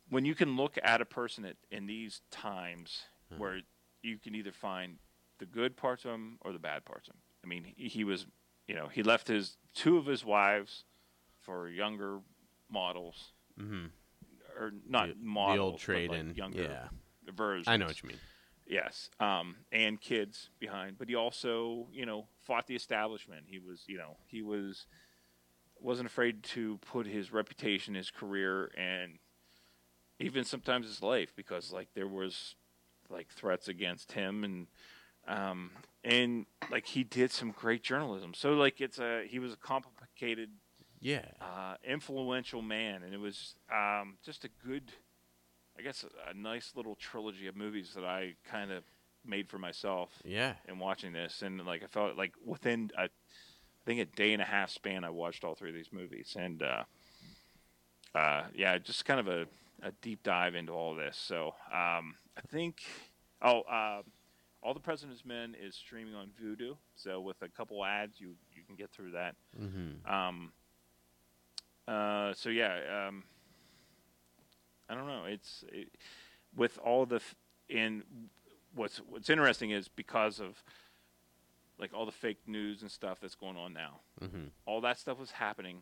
when 0.08 0.24
you 0.24 0.34
can 0.34 0.56
look 0.56 0.78
at 0.82 1.00
a 1.00 1.04
person 1.04 1.44
at, 1.44 1.56
in 1.70 1.86
these 1.86 2.22
times 2.30 3.02
where 3.38 3.60
you 4.02 4.18
can 4.18 4.34
either 4.34 4.52
find 4.52 4.96
the 5.38 5.46
good 5.46 5.76
parts 5.76 6.04
of 6.04 6.10
him 6.12 6.38
or 6.42 6.52
the 6.52 6.58
bad 6.58 6.84
parts 6.84 7.08
of 7.08 7.14
him. 7.14 7.20
I 7.42 7.46
mean, 7.46 7.64
he, 7.76 7.88
he 7.88 8.04
was, 8.04 8.26
you 8.68 8.74
know, 8.74 8.88
he 8.88 9.02
left 9.02 9.28
his 9.28 9.56
two 9.74 9.96
of 9.96 10.06
his 10.06 10.24
wives 10.24 10.84
for 11.42 11.68
younger 11.68 12.20
models, 12.68 13.32
Mhm. 13.58 13.90
or 14.56 14.72
not 14.86 15.08
The- 15.08 15.14
the 15.14 15.20
models, 15.20 15.58
old 15.60 15.74
but, 15.74 15.80
trade 15.80 16.10
like 16.10 16.20
in. 16.20 16.34
younger 16.34 16.62
Yeah, 16.62 16.88
versions. 17.32 17.68
I 17.68 17.76
know 17.76 17.86
what 17.86 18.02
you 18.02 18.08
mean. 18.08 18.20
Yes, 18.64 19.10
um, 19.20 19.66
and 19.72 20.00
kids 20.00 20.50
behind, 20.58 20.96
but 20.96 21.08
he 21.08 21.14
also, 21.14 21.88
you 21.92 22.06
know, 22.06 22.28
fought 22.44 22.66
the 22.66 22.76
establishment. 22.76 23.46
He 23.48 23.58
was, 23.58 23.86
you 23.88 23.98
know, 23.98 24.16
he 24.26 24.42
was 24.42 24.86
wasn't 25.80 26.06
afraid 26.06 26.44
to 26.44 26.78
put 26.78 27.06
his 27.06 27.32
reputation, 27.32 27.94
his 27.94 28.08
career, 28.10 28.66
and 28.76 29.18
even 30.20 30.44
sometimes 30.44 30.86
his 30.86 31.02
life, 31.02 31.34
because 31.34 31.72
like 31.72 31.92
there 31.94 32.06
was 32.06 32.54
like 33.08 33.28
threats 33.32 33.66
against 33.66 34.12
him, 34.12 34.44
and 34.44 34.68
um, 35.26 35.72
and 36.04 36.46
like 36.70 36.86
he 36.86 37.02
did 37.02 37.32
some 37.32 37.50
great 37.50 37.82
journalism. 37.82 38.32
So 38.32 38.52
like 38.54 38.80
it's 38.80 39.00
a 39.00 39.26
he 39.26 39.40
was 39.40 39.52
a 39.52 39.56
complicated, 39.56 40.50
Yeah. 41.02 41.24
uh, 41.40 41.74
influential 41.84 42.62
man, 42.62 43.02
and 43.02 43.12
it 43.12 43.18
was 43.20 43.56
um, 43.70 44.16
just 44.24 44.44
a 44.44 44.48
good 44.66 44.90
I 45.78 45.82
guess 45.82 46.04
a, 46.04 46.30
a 46.30 46.34
nice 46.34 46.72
little 46.76 46.94
trilogy 46.94 47.46
of 47.48 47.56
movies 47.56 47.92
that 47.94 48.04
I 48.04 48.34
kind 48.44 48.70
of 48.70 48.84
made 49.24 49.48
for 49.48 49.58
myself 49.58 50.10
Yeah. 50.24 50.54
in 50.68 50.78
watching 50.78 51.12
this, 51.12 51.42
and 51.42 51.64
like 51.66 51.82
I 51.82 51.86
felt 51.86 52.16
like 52.16 52.32
within 52.44 52.90
a, 52.96 53.04
I 53.04 53.08
think 53.86 54.00
a 54.00 54.04
day 54.04 54.32
and 54.32 54.40
a 54.42 54.44
half 54.44 54.70
span, 54.70 55.02
I 55.04 55.10
watched 55.10 55.44
all 55.44 55.54
three 55.54 55.70
of 55.70 55.74
these 55.74 55.92
movies, 55.92 56.36
and 56.38 56.62
uh, 56.62 56.84
uh, 58.14 58.44
yeah, 58.54 58.78
just 58.78 59.04
kind 59.04 59.18
of 59.20 59.28
a, 59.28 59.46
a 59.82 59.92
deep 60.02 60.22
dive 60.22 60.54
into 60.54 60.72
all 60.72 60.94
this. 60.94 61.16
So 61.16 61.54
um, 61.72 62.14
I 62.36 62.40
think 62.50 62.82
oh, 63.40 63.62
uh, 63.62 64.02
all 64.62 64.74
the 64.74 64.80
President's 64.80 65.24
Men 65.24 65.56
is 65.60 65.74
streaming 65.74 66.14
on 66.14 66.28
Vudu, 66.40 66.76
so 66.94 67.20
with 67.20 67.40
a 67.42 67.48
couple 67.48 67.84
ads, 67.84 68.20
you 68.20 68.34
you 68.54 68.62
can 68.66 68.76
get 68.76 68.90
through 68.90 69.12
that. 69.12 69.34
Mm-hmm. 69.60 70.12
Um, 70.12 70.52
uh, 71.88 72.32
so 72.34 72.48
yeah, 72.50 73.06
um, 73.08 73.24
I 74.88 74.94
don't 74.94 75.06
know. 75.06 75.24
It's 75.26 75.64
it, 75.68 75.88
with 76.56 76.78
all 76.78 77.06
the 77.06 77.16
f- 77.16 77.34
in 77.68 78.02
what's 78.74 78.98
what's 78.98 79.30
interesting 79.30 79.70
is 79.70 79.88
because 79.88 80.40
of 80.40 80.62
like 81.78 81.92
all 81.94 82.06
the 82.06 82.12
fake 82.12 82.38
news 82.46 82.82
and 82.82 82.90
stuff 82.90 83.18
that's 83.20 83.34
going 83.34 83.56
on 83.56 83.72
now. 83.72 84.00
Mm-hmm. 84.22 84.44
All 84.66 84.80
that 84.82 84.98
stuff 84.98 85.18
was 85.18 85.32
happening 85.32 85.78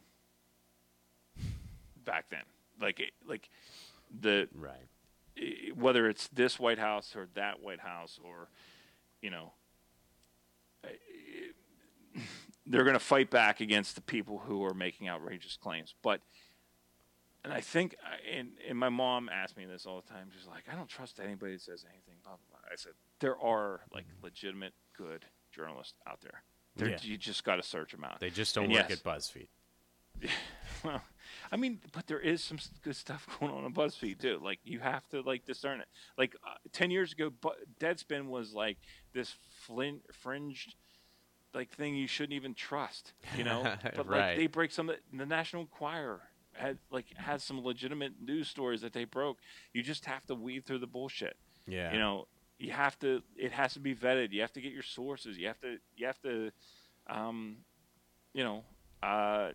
back 2.04 2.26
then. 2.30 2.44
Like 2.80 3.00
it, 3.00 3.10
like 3.26 3.50
the 4.20 4.48
Right. 4.54 4.88
i- 5.36 5.70
whether 5.74 6.08
it's 6.08 6.28
this 6.28 6.58
White 6.58 6.78
House 6.78 7.14
or 7.14 7.28
that 7.34 7.60
White 7.60 7.80
House 7.80 8.18
or 8.24 8.48
you 9.20 9.30
know 9.30 9.52
i- 10.84 10.88
they're 12.70 12.84
going 12.84 12.94
to 12.94 12.98
fight 13.00 13.30
back 13.30 13.60
against 13.60 13.94
the 13.96 14.00
people 14.00 14.38
who 14.46 14.64
are 14.64 14.74
making 14.74 15.08
outrageous 15.08 15.56
claims 15.60 15.94
but 16.02 16.20
and 17.44 17.52
I 17.52 17.60
think 17.60 17.96
and 18.34 18.50
and 18.68 18.78
my 18.78 18.88
mom 18.90 19.28
asked 19.28 19.56
me 19.56 19.64
this 19.64 19.86
all 19.86 20.00
the 20.00 20.08
time 20.12 20.28
she's 20.36 20.46
like 20.46 20.64
I 20.72 20.76
don't 20.76 20.88
trust 20.88 21.20
anybody 21.20 21.52
that 21.54 21.62
says 21.62 21.84
anything 21.90 22.14
blah 22.22 22.32
blah 22.32 22.58
blah 22.60 22.68
I 22.72 22.76
said 22.76 22.92
there 23.20 23.38
are 23.38 23.80
like 23.92 24.04
legitimate 24.22 24.72
good 24.96 25.24
journalists 25.52 25.94
out 26.06 26.20
there 26.20 26.42
Yeah. 26.88 26.96
you 27.02 27.16
just 27.16 27.44
got 27.44 27.56
to 27.56 27.62
search 27.62 27.92
them 27.92 28.04
out 28.04 28.20
They 28.20 28.30
just 28.30 28.54
don't 28.54 28.64
And 28.64 28.74
work 28.74 28.86
yes. 28.88 28.98
at 28.98 29.04
BuzzFeed. 29.04 29.48
well, 30.84 31.00
I 31.50 31.56
mean, 31.56 31.80
but 31.92 32.06
there 32.06 32.20
is 32.20 32.42
some 32.44 32.58
good 32.82 32.96
stuff 32.96 33.26
going 33.40 33.50
on 33.52 33.64
on 33.64 33.72
BuzzFeed 33.72 34.18
too. 34.20 34.38
Like 34.42 34.58
you 34.64 34.78
have 34.80 35.08
to 35.10 35.22
like 35.22 35.46
discern 35.46 35.80
it. 35.80 35.86
Like 36.18 36.36
uh, 36.46 36.54
ten 36.72 36.90
years 36.90 37.12
ago, 37.12 37.30
Bu- 37.30 37.50
Deadspin 37.80 38.26
was 38.28 38.52
like 38.52 38.76
this 39.14 39.34
flin- 39.66 40.02
fringed 40.12 40.74
like 41.54 41.70
thing 41.70 41.94
you 41.94 42.06
shouldn't 42.06 42.34
even 42.34 42.54
trust. 42.54 43.12
You 43.36 43.44
know, 43.44 43.62
but 43.96 44.06
Right. 44.06 44.28
like 44.30 44.36
they 44.38 44.46
break 44.46 44.70
some. 44.72 44.86
the 44.86 44.98
the 45.12 45.26
National 45.26 45.62
Enquirer 45.62 46.20
had 46.52 46.78
like 46.90 47.06
has 47.16 47.42
some 47.42 47.64
legitimate 47.64 48.12
news 48.20 48.48
stories 48.48 48.80
that 48.82 48.92
they 48.92 49.04
broke. 49.04 49.38
You 49.72 49.82
just 49.82 50.04
have 50.06 50.26
to 50.26 50.34
weed 50.34 50.66
through 50.66 50.78
the 50.80 50.86
bullshit. 50.86 51.36
Yeah. 51.66 51.92
You 51.92 51.98
know, 51.98 52.26
you 52.58 52.70
have 52.72 52.98
to. 53.00 53.22
It 53.36 53.52
has 53.52 53.72
to 53.74 53.80
be 53.80 53.94
vetted. 53.94 54.32
You 54.32 54.40
have 54.42 54.52
to 54.54 54.60
get 54.60 54.72
your 54.72 54.82
sources. 54.82 55.38
You 55.38 55.46
have 55.48 55.60
to. 55.60 55.76
You 55.96 56.06
have 56.06 56.20
to. 56.22 56.50
Um, 57.08 57.58
you 58.32 58.44
know, 58.44 58.64
uh, 59.02 59.50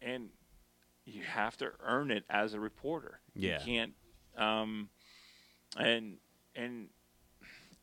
and 0.00 0.28
you 1.04 1.22
have 1.24 1.56
to 1.56 1.70
earn 1.80 2.10
it 2.12 2.24
as 2.30 2.54
a 2.54 2.60
reporter. 2.60 3.20
Yeah. 3.34 3.58
You 3.60 3.64
can't. 3.64 3.92
Um, 4.36 4.88
and 5.76 6.18
and 6.54 6.88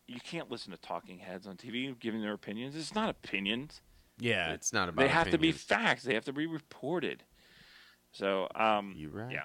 you 0.08 0.20
can't 0.20 0.50
listen 0.50 0.72
to 0.72 0.78
talking 0.78 1.20
heads 1.20 1.46
on 1.48 1.58
TV 1.58 1.98
giving 2.00 2.22
their 2.22 2.34
opinions. 2.34 2.76
It's 2.76 2.96
not 2.96 3.10
opinions. 3.10 3.82
Yeah, 4.20 4.54
it's 4.54 4.74
not 4.74 4.90
about. 4.90 5.02
they 5.02 5.10
have 5.10 5.30
to 5.30 5.38
be 5.38 5.52
facts. 5.52 6.04
They 6.04 6.14
have 6.16 6.26
to 6.26 6.34
be 6.34 6.48
reported. 6.48 7.24
So, 8.12 8.48
um, 8.56 8.94
You 8.98 9.10
right. 9.10 9.32
Yeah, 9.32 9.44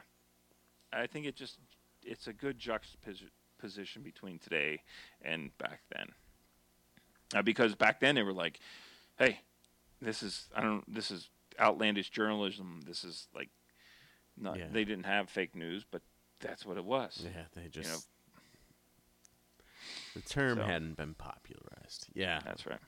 I 0.93 1.07
think 1.07 1.27
it 1.27 1.37
just 1.37 1.59
it's 2.05 2.27
a 2.27 2.33
good 2.33 2.59
juxtaposition 2.59 4.03
between 4.03 4.39
today 4.39 4.83
and 5.21 5.57
back 5.59 5.81
then. 5.95 6.09
Uh, 7.35 7.43
because 7.43 7.75
back 7.75 8.01
then 8.01 8.15
they 8.15 8.23
were 8.23 8.33
like, 8.33 8.61
"Hey, 9.19 9.41
this 10.01 10.23
is 10.23 10.49
I 10.55 10.63
don't 10.63 10.85
this 10.93 11.11
is 11.11 11.29
outlandish 11.61 12.11
journalism. 12.11 12.81
This 12.87 13.05
is 13.05 13.29
like 13.35 13.51
not 14.37 14.59
Yeah. 14.59 14.69
they 14.71 14.85
didn't 14.85 15.07
have 15.07 15.29
fake 15.29 15.55
news, 15.55 15.85
but 15.91 16.03
that's 16.41 16.65
what 16.65 16.77
it 16.77 16.85
was." 16.85 17.23
Yeah, 17.25 17.45
they 17.55 17.69
just. 17.69 17.89
know, 17.91 17.99
the 20.15 20.21
term 20.21 20.59
so- 20.59 20.65
hadn't 20.65 20.97
been 20.97 21.15
popularized. 21.15 22.09
Yeah, 22.15 22.41
That's 22.45 22.67
right. 22.67 22.79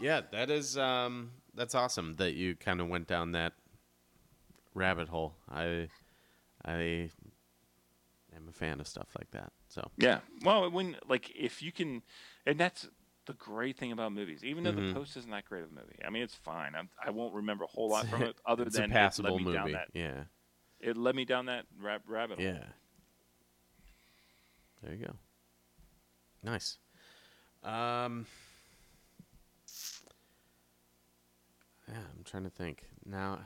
yeah, 0.00 0.22
that 0.32 0.50
is 0.50 0.76
um, 0.76 1.30
that's 1.54 1.74
awesome 1.74 2.14
that 2.16 2.34
you 2.34 2.54
kind 2.56 2.80
of 2.80 2.88
went 2.88 3.06
down 3.06 3.32
that 3.32 3.52
rabbit 4.74 5.08
hole. 5.08 5.34
I, 5.50 5.88
I 6.64 7.10
am 8.34 8.48
a 8.48 8.52
fan 8.52 8.80
of 8.80 8.86
stuff 8.88 9.08
like 9.18 9.30
that. 9.30 9.52
So 9.68 9.88
Yeah. 9.96 10.20
Well, 10.42 10.70
when 10.70 10.96
like 11.08 11.30
if 11.34 11.62
you 11.62 11.72
can, 11.72 12.02
and 12.44 12.58
that's 12.58 12.88
the 13.26 13.32
great 13.34 13.76
thing 13.78 13.92
about 13.92 14.12
movies. 14.12 14.44
Even 14.44 14.64
though 14.64 14.72
Mhm. 14.72 14.88
the 14.88 14.94
post 14.94 15.16
isn't 15.16 15.30
that 15.30 15.44
great 15.46 15.62
of 15.64 15.70
a 15.70 15.74
movie, 15.74 15.98
I 16.06 16.10
mean 16.10 16.22
it's 16.22 16.34
fine. 16.34 16.74
I'm, 16.74 16.88
I 17.04 17.10
won't 17.10 17.34
remember 17.34 17.64
a 17.64 17.68
whole 17.68 17.88
lot 17.88 18.06
from 18.08 18.22
it 18.22 18.36
other 18.44 18.64
it's 18.64 18.76
than 18.76 18.90
a 18.90 18.94
passable 18.94 19.30
it 19.30 19.32
led 19.32 19.38
me 19.38 19.44
movie. 19.44 19.56
down 19.56 19.72
that 19.72 19.88
Yeah, 19.94 20.24
it 20.80 20.96
led 20.96 21.14
me 21.16 21.24
down 21.24 21.46
that 21.46 21.66
rab- 21.80 22.02
rabbit 22.08 22.38
hole. 22.38 22.46
yeah. 22.46 22.64
There 24.86 24.94
you 24.94 25.04
go. 25.04 25.14
Nice. 26.44 26.78
Um. 27.64 28.24
Yeah, 31.88 31.98
I'm 32.16 32.24
trying 32.24 32.44
to 32.44 32.50
think 32.50 32.84
now. 33.04 33.40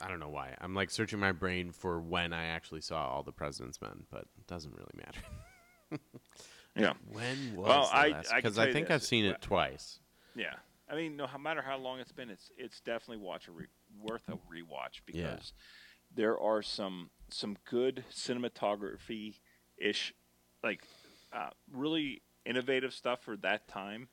I 0.00 0.08
don't 0.08 0.20
know 0.20 0.28
why. 0.30 0.54
I'm 0.60 0.74
like 0.74 0.90
searching 0.90 1.18
my 1.18 1.32
brain 1.32 1.70
for 1.72 2.00
when 2.00 2.32
I 2.32 2.46
actually 2.46 2.80
saw 2.80 3.08
All 3.08 3.22
the 3.22 3.32
President's 3.32 3.80
Men, 3.82 4.04
but 4.10 4.22
it 4.38 4.46
doesn't 4.46 4.74
really 4.74 4.94
matter. 4.96 6.00
Yeah. 6.76 6.92
When 7.10 7.56
was 7.56 7.66
Well, 7.66 7.90
I-? 7.92 8.22
I 8.30 8.36
Because 8.36 8.54
tell 8.54 8.64
I 8.68 8.72
think 8.72 8.88
I've 8.88 9.02
seen 9.02 9.24
it 9.24 9.40
twice. 9.40 9.98
Yeah. 10.36 10.54
I 10.88 10.94
mean, 10.94 11.16
no 11.16 11.26
matter 11.40 11.60
how 11.60 11.76
long 11.76 11.98
it's 11.98 12.12
been, 12.12 12.30
it's 12.30 12.52
it's 12.56 12.78
definitely 12.80 13.16
watch 13.24 13.48
a 13.48 13.50
re- 13.52 13.66
worth 14.00 14.22
a 14.28 14.32
rewatch 14.34 15.00
because 15.04 15.16
Yeah. 15.24 16.14
there 16.14 16.38
are 16.38 16.62
some 16.62 17.10
some 17.30 17.56
good 17.68 18.04
cinematography 18.12 19.40
ish, 19.80 20.14
like 20.62 20.82
uh, 21.32 21.50
really 21.72 22.22
innovative 22.44 22.92
stuff 22.92 23.20
for 23.22 23.36
that 23.38 23.68
time, 23.68 24.08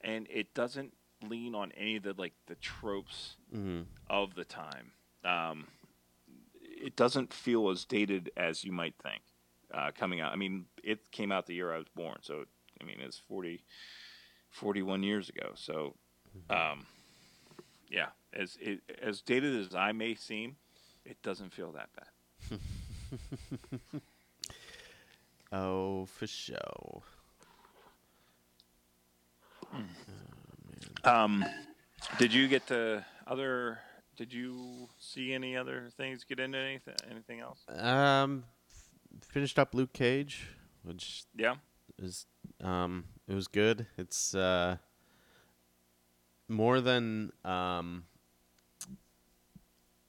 and 0.00 0.26
it 0.30 0.54
doesn't 0.54 0.92
lean 1.28 1.54
on 1.54 1.72
any 1.76 1.96
of 1.96 2.02
the 2.02 2.14
like 2.16 2.34
the 2.46 2.54
tropes 2.56 3.36
Mm-hmm. 3.54 3.82
of 4.10 4.34
the 4.34 4.44
time. 4.44 4.92
Um, 5.24 5.66
it 6.62 6.96
doesn't 6.96 7.32
feel 7.32 7.68
as 7.70 7.84
dated 7.84 8.30
as 8.36 8.64
you 8.64 8.72
might 8.72 8.94
think 9.02 9.22
uh, 9.72 9.90
coming 9.96 10.20
out. 10.20 10.32
I 10.32 10.36
mean, 10.36 10.66
it 10.82 11.10
came 11.10 11.32
out 11.32 11.46
the 11.46 11.54
year 11.54 11.72
I 11.72 11.78
was 11.78 11.88
born, 11.94 12.18
so 12.22 12.44
I 12.80 12.84
mean 12.84 12.96
it's 13.00 13.18
40, 13.18 13.62
41 14.50 15.02
years 15.02 15.28
ago. 15.28 15.52
So, 15.54 15.94
um, 16.50 16.86
yeah, 17.90 18.08
as 18.32 18.56
it, 18.60 18.80
as 19.02 19.20
dated 19.22 19.56
as 19.56 19.74
I 19.74 19.92
may 19.92 20.14
seem, 20.14 20.56
it 21.04 21.20
doesn't 21.22 21.52
feel 21.52 21.72
that 21.72 21.88
bad. 21.96 22.60
Oh, 25.52 26.06
for 26.06 26.26
show. 26.26 27.02
Um, 31.04 31.44
did 32.18 32.32
you 32.32 32.48
get 32.48 32.66
to 32.68 33.04
other? 33.26 33.78
Did 34.16 34.32
you 34.32 34.88
see 34.98 35.32
any 35.32 35.56
other 35.56 35.90
things? 35.96 36.24
Get 36.24 36.40
into 36.40 36.58
anything? 36.58 36.94
Anything 37.10 37.40
else? 37.40 37.60
Um, 37.68 38.44
f- 38.70 39.26
finished 39.28 39.58
up 39.58 39.74
Luke 39.74 39.92
Cage, 39.92 40.48
which 40.82 41.24
Yeah. 41.36 41.56
is 42.02 42.26
um, 42.62 43.04
it 43.28 43.34
was 43.34 43.46
good. 43.46 43.86
It's 43.96 44.34
uh, 44.34 44.76
more 46.48 46.80
than 46.80 47.32
um, 47.44 48.04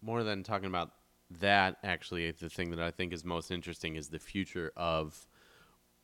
more 0.01 0.23
than 0.23 0.43
talking 0.43 0.67
about 0.67 0.91
that. 1.39 1.77
Actually, 1.83 2.31
the 2.31 2.49
thing 2.49 2.71
that 2.71 2.79
I 2.79 2.91
think 2.91 3.13
is 3.13 3.23
most 3.23 3.51
interesting 3.51 3.95
is 3.95 4.09
the 4.09 4.19
future 4.19 4.71
of 4.75 5.27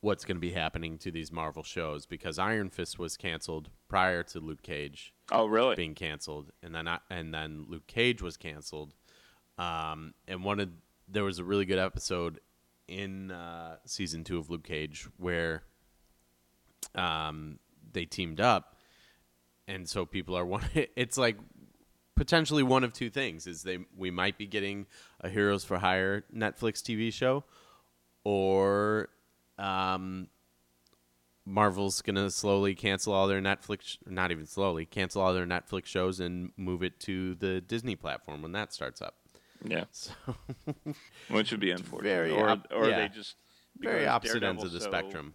what's 0.06 0.24
going 0.24 0.36
to 0.36 0.40
be 0.40 0.52
happening 0.52 0.96
to 0.98 1.10
these 1.10 1.32
Marvel 1.32 1.64
shows 1.64 2.06
because 2.06 2.38
Iron 2.38 2.70
Fist 2.70 2.96
was 2.96 3.16
canceled 3.16 3.70
prior 3.88 4.22
to 4.22 4.38
Luke 4.38 4.62
Cage 4.62 5.12
Oh, 5.32 5.46
really? 5.46 5.74
being 5.74 5.96
canceled, 5.96 6.52
and 6.62 6.72
then 6.72 6.86
I, 6.86 7.00
and 7.10 7.34
then 7.34 7.66
Luke 7.68 7.88
Cage 7.88 8.22
was 8.22 8.36
canceled. 8.36 8.94
Um, 9.58 10.14
and 10.28 10.44
one 10.44 10.60
of 10.60 10.68
there 11.08 11.24
was 11.24 11.40
a 11.40 11.44
really 11.44 11.64
good 11.64 11.80
episode 11.80 12.38
in 12.86 13.32
uh, 13.32 13.78
season 13.84 14.22
two 14.22 14.38
of 14.38 14.48
Luke 14.48 14.62
Cage 14.62 15.08
where 15.16 15.64
um, 16.94 17.58
they 17.92 18.04
teamed 18.04 18.40
up, 18.40 18.76
and 19.66 19.88
so 19.88 20.06
people 20.06 20.36
are 20.36 20.46
one. 20.56 20.62
It's 20.94 21.18
like 21.18 21.36
potentially 22.14 22.62
one 22.62 22.84
of 22.84 22.92
two 22.92 23.10
things: 23.10 23.48
is 23.48 23.64
they 23.64 23.78
we 23.96 24.12
might 24.12 24.38
be 24.38 24.46
getting 24.46 24.86
a 25.20 25.28
Heroes 25.28 25.64
for 25.64 25.78
Hire 25.78 26.22
Netflix 26.32 26.80
TV 26.80 27.12
show, 27.12 27.42
or 28.22 29.08
um, 29.58 30.28
Marvel's 31.44 32.02
gonna 32.02 32.30
slowly 32.30 32.74
cancel 32.74 33.12
all 33.12 33.28
their 33.28 33.40
Netflix, 33.40 33.98
not 34.06 34.30
even 34.32 34.46
slowly, 34.46 34.84
cancel 34.84 35.22
all 35.22 35.32
their 35.32 35.46
Netflix 35.46 35.86
shows 35.86 36.18
and 36.20 36.52
move 36.56 36.82
it 36.82 36.98
to 37.00 37.34
the 37.36 37.60
Disney 37.60 37.94
platform 37.94 38.42
when 38.42 38.52
that 38.52 38.72
starts 38.72 39.00
up. 39.00 39.14
Yeah. 39.64 39.84
So 39.92 40.12
Which 41.30 41.50
would 41.50 41.60
be 41.60 41.70
unfortunate. 41.70 42.08
Very 42.10 42.30
or 42.32 42.48
op- 42.50 42.66
or 42.74 42.88
yeah. 42.88 42.98
they 43.00 43.08
just 43.08 43.36
very 43.78 44.06
opposite 44.06 44.42
ends 44.42 44.64
of 44.64 44.72
the 44.72 44.80
so, 44.80 44.86
spectrum. 44.88 45.34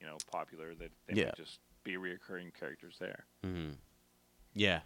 You 0.00 0.06
know, 0.08 0.16
popular 0.30 0.74
that 0.74 0.90
they 1.06 1.22
Yeah. 1.22 1.30
just 1.36 1.60
be 1.84 1.92
reoccurring 1.94 2.52
characters 2.58 2.96
there. 2.98 3.24
hmm 3.44 3.70
Yeah, 4.54 4.80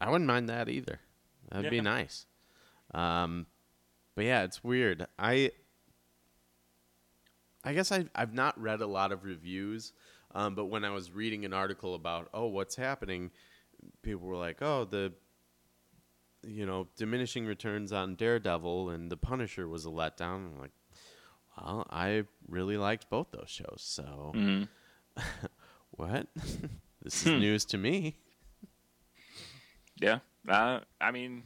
I 0.00 0.10
wouldn't 0.10 0.28
mind 0.28 0.48
that 0.48 0.68
either. 0.68 1.00
That'd 1.50 1.70
be 1.70 1.80
nice. 1.80 2.26
Um, 2.94 3.46
but 4.14 4.24
yeah, 4.24 4.42
it's 4.44 4.62
weird. 4.62 5.06
I 5.18 5.50
I 7.64 7.72
guess 7.74 7.92
I 7.92 8.06
I've 8.14 8.34
not 8.34 8.60
read 8.60 8.80
a 8.80 8.86
lot 8.86 9.12
of 9.12 9.24
reviews, 9.24 9.92
um, 10.34 10.54
but 10.54 10.66
when 10.66 10.84
I 10.84 10.90
was 10.90 11.10
reading 11.10 11.44
an 11.44 11.52
article 11.52 11.94
about 11.94 12.28
oh 12.34 12.46
what's 12.46 12.76
happening, 12.76 13.30
people 14.02 14.26
were 14.26 14.36
like 14.36 14.60
oh 14.62 14.84
the 14.84 15.12
you 16.44 16.66
know 16.66 16.88
diminishing 16.96 17.46
returns 17.46 17.92
on 17.92 18.16
Daredevil 18.16 18.90
and 18.90 19.10
the 19.10 19.16
Punisher 19.16 19.68
was 19.68 19.86
a 19.86 19.90
letdown. 19.90 20.52
I'm 20.52 20.58
like, 20.60 20.72
well, 21.56 21.86
I 21.90 22.24
really 22.48 22.76
liked 22.76 23.08
both 23.10 23.28
those 23.32 23.50
shows, 23.50 23.82
so 23.84 24.32
Mm-hmm. 24.34 24.64
what? 25.92 26.26
this 27.02 27.26
is 27.26 27.26
news 27.26 27.64
to 27.66 27.78
me. 27.78 28.16
Yeah. 30.00 30.18
Uh, 30.48 30.80
I 31.00 31.12
mean, 31.12 31.44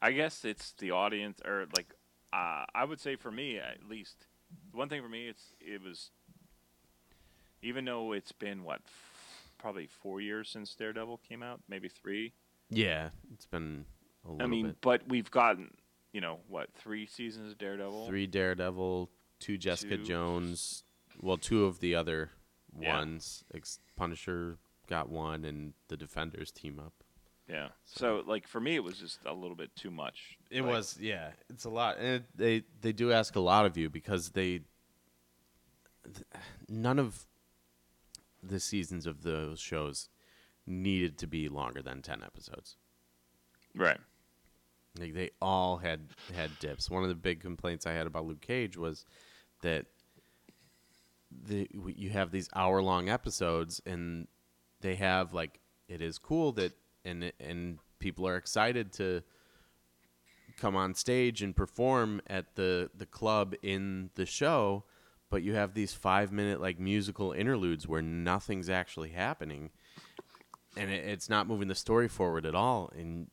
I 0.00 0.12
guess 0.12 0.44
it's 0.44 0.72
the 0.78 0.92
audience, 0.92 1.38
or 1.44 1.66
like, 1.76 1.92
uh, 2.32 2.64
I 2.74 2.84
would 2.84 2.98
say 2.98 3.16
for 3.16 3.30
me 3.30 3.58
at 3.58 3.84
least, 3.86 4.26
one 4.72 4.88
thing 4.88 5.02
for 5.02 5.08
me, 5.08 5.28
it's 5.28 5.54
it 5.60 5.82
was, 5.82 6.10
even 7.62 7.84
though 7.84 8.12
it's 8.12 8.32
been 8.32 8.64
what, 8.64 8.80
f- 8.84 9.50
probably 9.58 9.86
four 9.86 10.20
years 10.20 10.48
since 10.48 10.74
Daredevil 10.74 11.20
came 11.28 11.42
out, 11.42 11.60
maybe 11.68 11.88
three. 11.88 12.32
Yeah, 12.70 13.10
it's 13.32 13.46
been 13.46 13.84
a 14.26 14.30
little 14.30 14.42
I 14.42 14.48
mean, 14.48 14.66
bit. 14.68 14.76
but 14.80 15.02
we've 15.08 15.30
gotten, 15.30 15.70
you 16.12 16.20
know, 16.20 16.38
what 16.48 16.68
three 16.74 17.06
seasons 17.06 17.52
of 17.52 17.58
Daredevil? 17.58 18.06
Three 18.06 18.26
Daredevil, 18.26 19.10
two 19.38 19.58
Jessica 19.58 19.96
Two. 19.96 20.04
Jones. 20.04 20.84
Well, 21.20 21.36
two 21.36 21.64
of 21.66 21.80
the 21.80 21.94
other 21.94 22.30
Yeah. 22.80 22.96
ones. 22.98 23.44
Ex- 23.54 23.80
Punisher 23.96 24.58
got 24.88 25.08
one, 25.10 25.44
and 25.44 25.74
the 25.88 25.96
Defenders 25.96 26.50
team 26.50 26.78
up. 26.80 27.01
Yeah. 27.52 27.68
So 27.84 28.22
like 28.26 28.48
for 28.48 28.60
me, 28.60 28.76
it 28.76 28.82
was 28.82 28.96
just 28.96 29.18
a 29.26 29.32
little 29.34 29.54
bit 29.56 29.76
too 29.76 29.90
much. 29.90 30.38
It 30.50 30.62
Like, 30.62 30.70
was, 30.70 30.96
yeah, 30.98 31.32
it's 31.50 31.64
a 31.66 31.70
lot, 31.70 31.98
and 31.98 32.06
it, 32.06 32.24
they 32.34 32.62
they 32.80 32.92
do 32.92 33.12
ask 33.12 33.36
a 33.36 33.40
lot 33.40 33.66
of 33.66 33.76
you 33.76 33.90
because 33.90 34.30
they 34.30 34.60
th- 36.04 36.26
none 36.68 36.98
of 36.98 37.26
the 38.42 38.58
seasons 38.58 39.06
of 39.06 39.22
those 39.22 39.60
shows 39.60 40.08
needed 40.66 41.18
to 41.18 41.26
be 41.26 41.48
longer 41.48 41.82
than 41.82 42.00
ten 42.00 42.22
episodes. 42.24 42.76
right. 43.74 43.98
Like 44.98 45.14
they 45.14 45.30
all 45.40 45.78
had 45.78 46.08
had 46.34 46.50
dips. 46.58 46.90
One 46.90 47.02
of 47.02 47.08
the 47.08 47.14
big 47.14 47.40
complaints 47.40 47.86
I 47.86 47.92
had 47.92 48.06
about 48.06 48.26
Luke 48.26 48.42
Cage 48.42 48.76
was 48.76 49.06
that 49.62 49.86
the 51.30 51.66
you 51.96 52.10
have 52.10 52.30
these 52.30 52.48
hour 52.54 52.82
long 52.82 53.08
episodes 53.08 53.80
and 53.86 54.28
they 54.82 54.96
have 54.96 55.32
like 55.32 55.60
it 55.88 56.02
is 56.02 56.18
cool 56.18 56.52
that 56.52 56.72
and 57.04 57.32
and 57.40 57.78
people 57.98 58.26
are 58.26 58.36
excited 58.36 58.92
to 58.92 59.22
come 60.56 60.76
on 60.76 60.94
stage 60.94 61.42
and 61.42 61.56
perform 61.56 62.20
at 62.26 62.54
the 62.54 62.90
the 62.94 63.06
club 63.06 63.54
in 63.62 64.10
the 64.14 64.26
show, 64.26 64.84
but 65.30 65.42
you 65.42 65.54
have 65.54 65.74
these 65.74 65.92
five 65.94 66.32
minute 66.32 66.60
like 66.60 66.78
musical 66.78 67.32
interludes 67.32 67.88
where 67.88 68.02
nothing's 68.02 68.68
actually 68.68 69.10
happening, 69.10 69.70
and 70.76 70.90
it, 70.90 71.04
it's 71.04 71.28
not 71.28 71.46
moving 71.46 71.68
the 71.68 71.74
story 71.74 72.08
forward 72.08 72.46
at 72.46 72.54
all. 72.54 72.90
And 72.96 73.28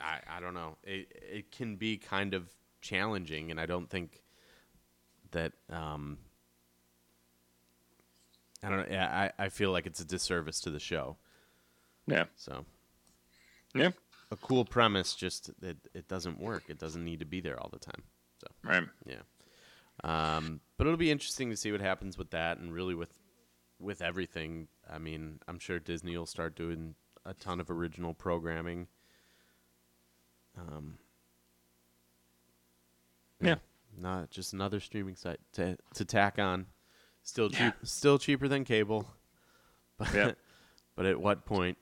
I 0.00 0.20
I 0.28 0.40
don't 0.40 0.54
know. 0.54 0.76
It 0.82 1.12
it 1.12 1.52
can 1.52 1.76
be 1.76 1.96
kind 1.98 2.34
of 2.34 2.48
challenging, 2.80 3.50
and 3.50 3.60
I 3.60 3.66
don't 3.66 3.88
think 3.88 4.22
that 5.32 5.52
um. 5.70 6.18
I 8.60 8.70
don't 8.70 8.90
know. 8.90 8.98
I, 8.98 9.30
I 9.38 9.48
feel 9.50 9.70
like 9.70 9.86
it's 9.86 10.00
a 10.00 10.04
disservice 10.04 10.60
to 10.62 10.70
the 10.70 10.80
show. 10.80 11.16
Yeah. 12.08 12.24
So 12.36 12.64
Yeah. 13.74 13.90
a 14.30 14.36
cool 14.36 14.64
premise, 14.64 15.14
just 15.14 15.50
it, 15.62 15.76
it 15.94 16.08
doesn't 16.08 16.40
work. 16.40 16.64
It 16.68 16.78
doesn't 16.78 17.04
need 17.04 17.20
to 17.20 17.26
be 17.26 17.40
there 17.40 17.58
all 17.60 17.68
the 17.70 17.78
time. 17.78 18.02
So 18.40 18.46
Right. 18.64 18.88
yeah. 19.06 19.22
Um, 20.04 20.60
but 20.76 20.86
it'll 20.86 20.96
be 20.96 21.10
interesting 21.10 21.50
to 21.50 21.56
see 21.56 21.72
what 21.72 21.80
happens 21.80 22.16
with 22.16 22.30
that, 22.30 22.58
and 22.58 22.72
really 22.72 22.94
with 22.94 23.18
with 23.80 24.00
everything. 24.02 24.68
I 24.88 24.98
mean, 24.98 25.40
I'm 25.46 25.58
sure 25.58 25.78
Disney 25.78 26.16
will 26.16 26.26
start 26.26 26.56
doing 26.56 26.94
a 27.24 27.34
ton 27.34 27.60
of 27.60 27.70
original 27.70 28.14
programming. 28.14 28.88
Um, 30.56 30.98
Yeah. 33.40 33.56
not 33.96 34.30
just 34.30 34.52
another 34.52 34.80
streaming 34.80 35.16
site 35.16 35.40
to 35.52 35.76
to 35.94 36.04
tack 36.04 36.38
on. 36.38 36.66
Still 37.22 37.48
cheap, 37.50 37.58
Yeah. 37.58 37.72
still 37.82 38.18
cheaper 38.18 38.48
than 38.48 38.64
cable. 38.64 39.10
But 39.98 40.14
Yeah. 40.14 40.32
but 40.94 41.06
at 41.06 41.20
what 41.20 41.44
point? 41.44 41.76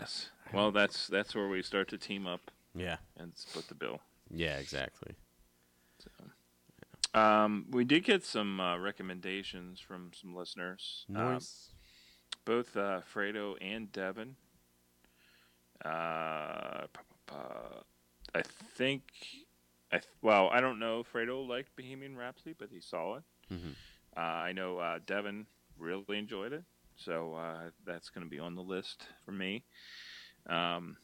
Yes. 0.00 0.30
Well, 0.52 0.70
that's 0.72 1.06
that's 1.08 1.34
where 1.34 1.48
we 1.48 1.62
start 1.62 1.88
to 1.88 1.98
team 1.98 2.26
up 2.26 2.50
Yeah. 2.74 2.96
and 3.16 3.32
split 3.36 3.68
the 3.68 3.74
bill. 3.74 4.00
Yeah. 4.30 4.56
Exactly. 4.58 5.14
Um, 7.14 7.66
we 7.70 7.84
did 7.84 8.02
get 8.04 8.24
some 8.24 8.58
uh, 8.58 8.76
recommendations 8.78 9.78
from 9.78 10.10
some 10.20 10.34
listeners. 10.34 11.06
Um, 11.10 11.14
Nice. 11.34 11.70
both 12.44 12.76
uh, 12.76 13.02
Fredo 13.14 13.54
and 13.60 13.92
Devin. 13.92 14.34
Uh, 15.84 16.86
I 18.34 18.42
think, 18.76 19.02
I 19.92 19.98
th- 19.98 20.08
well, 20.22 20.48
I 20.50 20.60
don't 20.60 20.78
know. 20.80 21.00
if 21.00 21.12
Fredo 21.12 21.46
liked 21.46 21.76
Bohemian 21.76 22.16
Rhapsody, 22.16 22.54
but 22.58 22.68
he 22.72 22.80
saw 22.80 23.16
it. 23.16 23.22
Mhm. 23.52 23.74
Uh, 24.16 24.20
I 24.20 24.52
know 24.52 24.78
uh, 24.78 24.98
Devin 25.06 25.46
really 25.78 26.18
enjoyed 26.18 26.52
it, 26.52 26.64
so 26.96 27.34
uh, 27.34 27.70
that's 27.84 28.10
going 28.10 28.24
to 28.24 28.30
be 28.30 28.38
on 28.38 28.54
the 28.54 28.62
list 28.62 29.06
for 29.24 29.32
me. 29.32 29.64
Um, 30.48 30.96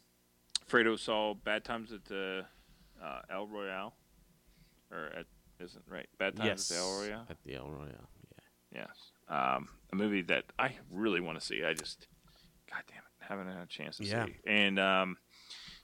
Fredo 0.69 0.99
saw 0.99 1.35
Bad 1.35 1.65
Times 1.65 1.93
at 1.93 2.05
the 2.05 2.45
uh, 3.03 3.21
El 3.31 3.47
Royale, 3.49 3.95
or 4.91 5.07
at 5.19 5.27
isn't 5.59 5.85
right? 5.89 6.07
Bad 6.19 6.37
Times 6.37 6.47
yes. 6.47 6.71
at 6.71 6.77
the 6.77 6.83
El 6.83 6.99
Royale. 6.99 7.27
At 7.29 7.37
the 7.45 7.55
El 7.55 7.71
Royale. 7.71 8.11
Yeah. 8.73 8.83
Yes. 8.83 9.11
Um, 9.29 9.69
a 9.93 9.97
movie 9.97 10.23
that 10.23 10.45
I 10.59 10.77
really 10.91 11.21
want 11.21 11.39
to 11.39 11.45
see. 11.45 11.65
I 11.65 11.75
just, 11.75 12.07
God 12.71 12.83
damn 12.89 12.99
it, 12.99 13.27
haven't 13.29 13.47
had 13.49 13.63
a 13.63 13.67
chance 13.67 13.99
to 13.99 14.05
Yeah. 14.05 14.27
see. 14.27 14.37
And 14.47 14.79
um, 14.79 15.17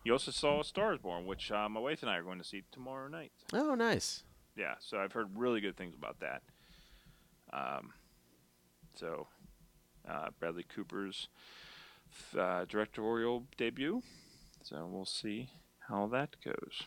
you 0.05 0.12
also 0.12 0.31
saw 0.31 0.61
A 0.61 0.65
Star 0.65 0.93
is 0.95 0.99
Born, 1.01 1.27
which 1.27 1.51
uh, 1.51 1.69
my 1.69 1.81
wife 1.81 2.03
and 2.03 2.11
I 2.11 2.16
are 2.16 2.23
going 2.23 2.39
to 2.39 2.45
see 2.45 2.62
tomorrow 2.73 3.09
night. 3.09 3.33
Oh, 3.53 3.74
nice. 3.74 4.23
Yeah, 4.57 4.74
so 4.78 4.99
I've 4.99 5.12
heard 5.12 5.28
really 5.37 5.61
good 5.61 5.77
things 5.77 5.95
about 5.95 6.20
that. 6.20 6.43
Um, 7.53 7.93
so, 8.95 9.27
uh, 10.09 10.28
Bradley 10.39 10.65
Cooper's 10.65 11.28
uh, 12.39 12.65
directorial 12.66 13.45
debut. 13.57 14.03
So 14.62 14.89
we'll 14.91 15.05
see 15.05 15.51
how 15.89 16.07
that 16.09 16.37
goes. 16.45 16.83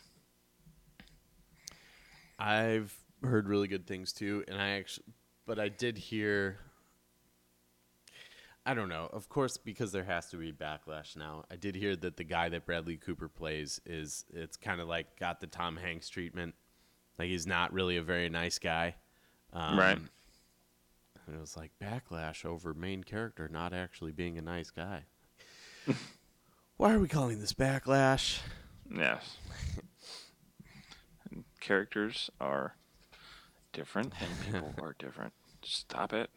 I've 2.38 2.94
heard 3.22 3.48
really 3.48 3.68
good 3.68 3.86
things 3.86 4.12
too, 4.12 4.44
and 4.48 4.60
I 4.60 4.70
actually, 4.70 5.06
but 5.46 5.58
I 5.58 5.68
did 5.68 5.98
hear. 5.98 6.58
I 8.66 8.74
don't 8.74 8.90
know. 8.90 9.08
Of 9.12 9.28
course, 9.28 9.56
because 9.56 9.90
there 9.90 10.04
has 10.04 10.28
to 10.30 10.36
be 10.36 10.52
backlash 10.52 11.16
now. 11.16 11.44
I 11.50 11.56
did 11.56 11.74
hear 11.74 11.96
that 11.96 12.16
the 12.18 12.24
guy 12.24 12.50
that 12.50 12.66
Bradley 12.66 12.98
Cooper 12.98 13.28
plays 13.28 13.80
is 13.86 14.24
it's 14.32 14.56
kind 14.56 14.80
of 14.80 14.88
like 14.88 15.18
got 15.18 15.40
the 15.40 15.46
Tom 15.46 15.76
Hanks 15.76 16.08
treatment. 16.08 16.54
Like 17.18 17.28
he's 17.28 17.46
not 17.46 17.72
really 17.72 17.96
a 17.96 18.02
very 18.02 18.28
nice 18.28 18.58
guy. 18.58 18.96
Um, 19.52 19.78
Right. 19.78 19.98
And 21.30 21.38
it 21.38 21.40
was 21.40 21.56
like 21.56 21.70
backlash 21.80 22.44
over 22.44 22.74
main 22.74 23.04
character 23.04 23.48
not 23.48 23.72
actually 23.72 24.10
being 24.10 24.36
a 24.36 24.42
nice 24.42 24.70
guy. 24.70 25.04
Why 26.76 26.92
are 26.92 26.98
we 26.98 27.06
calling 27.06 27.38
this 27.38 27.52
backlash? 27.52 28.40
Yes. 28.92 29.36
Characters 31.60 32.30
are 32.40 32.74
different, 33.72 34.12
and 34.20 34.52
people 34.52 34.74
are 34.84 34.96
different. 34.98 35.32
Stop 35.62 36.12
it. 36.12 36.30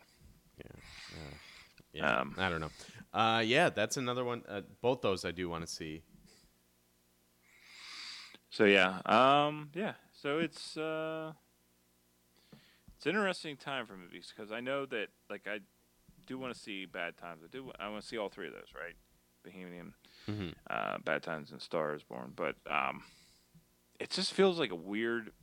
Yeah, 1.92 2.20
Um, 2.20 2.36
I 2.38 2.50
don't 2.50 2.62
know. 2.62 2.70
Uh, 3.12 3.40
yeah, 3.44 3.70
that's 3.70 3.98
another 3.98 4.24
one. 4.24 4.44
Uh, 4.48 4.62
both 4.80 5.02
those 5.02 5.26
I 5.26 5.32
do 5.32 5.50
want 5.50 5.66
to 5.66 5.72
see. 5.72 6.04
So 8.52 8.66
yeah, 8.66 9.00
um, 9.08 9.72
yeah. 9.74 9.94
So 10.12 10.38
it's 10.38 10.78
uh, 10.78 11.34
it's 13.04 13.08
an 13.08 13.16
interesting 13.18 13.58
time 13.58 13.86
for 13.86 13.98
movies 13.98 14.32
because 14.34 14.54
I 14.54 14.62
know 14.62 14.86
that 14.86 15.08
like 15.30 15.46
I 15.46 15.60
do 16.26 16.38
want 16.38 16.54
to 16.54 16.60
see 16.60 16.86
Bad 16.86 17.18
Times. 17.18 17.42
I 17.44 17.48
do. 17.52 17.70
I 17.78 17.90
want 17.90 18.02
to 18.02 18.08
see 18.08 18.18
all 18.18 18.30
three 18.30 18.48
of 18.48 18.54
those, 18.54 18.72
right? 18.74 18.96
Bohemian, 19.44 19.94
Mhm. 20.26 20.56
uh, 20.70 21.00
Bad 21.00 21.22
Times, 21.22 21.52
and 21.52 21.62
Star 21.62 21.94
is 21.94 22.02
Born. 22.04 22.32
But 22.34 22.56
um, 22.66 23.04
it 24.00 24.10
just 24.10 24.32
feels 24.34 24.58
like 24.58 24.72
a 24.72 24.76
weird 24.76 25.34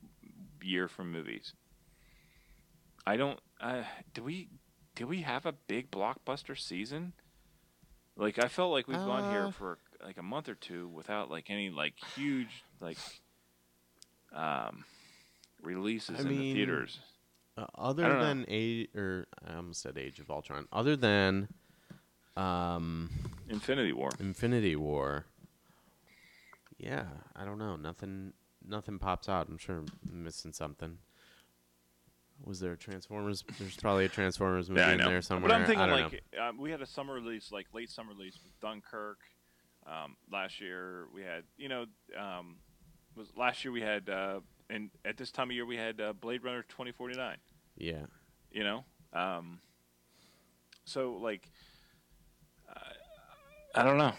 year 0.63 0.87
for 0.87 1.03
movies. 1.03 1.53
I 3.05 3.15
don't. 3.15 3.39
Uh, 3.59 3.83
do 4.15 4.23
we? 4.23 4.49
Do 4.95 5.05
we 5.05 5.21
have 5.21 5.45
a 5.45 5.51
big 5.53 5.91
blockbuster 5.91 6.57
season? 6.59 7.13
Like 8.15 8.43
I 8.43 8.47
felt 8.47 8.71
like 8.71 8.87
we've 8.87 8.97
gone 9.05 9.25
Uh, 9.25 9.29
here 9.29 9.51
for 9.51 9.77
like 10.03 10.17
a 10.17 10.23
month 10.23 10.49
or 10.49 10.55
two 10.55 10.87
without 10.87 11.29
like 11.29 11.51
any 11.51 11.69
like 11.69 11.93
huge 12.15 12.63
like 12.79 12.97
um 14.33 14.83
releases 15.61 16.25
I 16.25 16.29
in 16.29 16.37
the 16.37 16.53
theaters. 16.53 16.99
Uh, 17.57 17.65
other 17.75 18.19
than 18.19 18.45
age, 18.47 18.87
or 18.95 19.27
I 19.45 19.55
almost 19.55 19.81
said 19.81 19.97
Age 19.97 20.19
of 20.19 20.31
Ultron. 20.31 20.67
Other 20.71 20.95
than 20.95 21.49
um, 22.37 23.09
Infinity 23.49 23.93
War. 23.93 24.09
Infinity 24.19 24.75
War. 24.75 25.25
Yeah, 26.77 27.05
I 27.35 27.45
don't 27.45 27.59
know. 27.59 27.75
Nothing. 27.75 28.33
Nothing 28.65 28.99
pops 28.99 29.27
out. 29.27 29.49
I'm 29.49 29.57
sure 29.57 29.77
I'm 29.77 30.23
missing 30.23 30.53
something. 30.53 30.97
Was 32.43 32.59
there 32.59 32.71
a 32.71 32.77
Transformers? 32.77 33.43
There's 33.59 33.77
probably 33.77 34.05
a 34.05 34.09
Transformers 34.09 34.69
movie 34.69 34.81
Yeah, 34.81 34.93
in 34.93 34.97
there 34.99 35.21
somewhere. 35.21 35.49
But 35.49 35.55
I'm 35.55 35.65
thinking 35.65 35.89
like 35.89 36.23
um, 36.41 36.57
we 36.57 36.71
had 36.71 36.81
a 36.81 36.85
summer 36.85 37.13
release, 37.13 37.51
like 37.51 37.67
late 37.73 37.89
summer 37.89 38.13
release 38.13 38.39
with 38.43 38.59
Dunkirk. 38.61 39.19
Um, 39.85 40.15
last 40.31 40.61
year 40.61 41.05
we 41.13 41.21
had, 41.21 41.43
you 41.57 41.69
know, 41.69 41.85
um, 42.17 42.57
was 43.15 43.27
last 43.35 43.63
year 43.65 43.71
we 43.71 43.81
had, 43.81 44.09
uh, 44.09 44.39
and 44.71 44.89
at 45.05 45.17
this 45.17 45.31
time 45.31 45.49
of 45.49 45.55
year 45.55 45.65
we 45.65 45.77
had 45.77 45.99
uh, 45.99 46.13
Blade 46.13 46.43
Runner 46.43 46.63
2049. 46.63 47.37
Yeah. 47.77 48.05
You 48.51 48.63
know, 48.63 48.85
um, 49.13 49.59
so 50.85 51.13
like, 51.13 51.49
uh, 52.69 52.79
I 53.75 53.83
don't 53.83 53.97
know. 53.97 54.13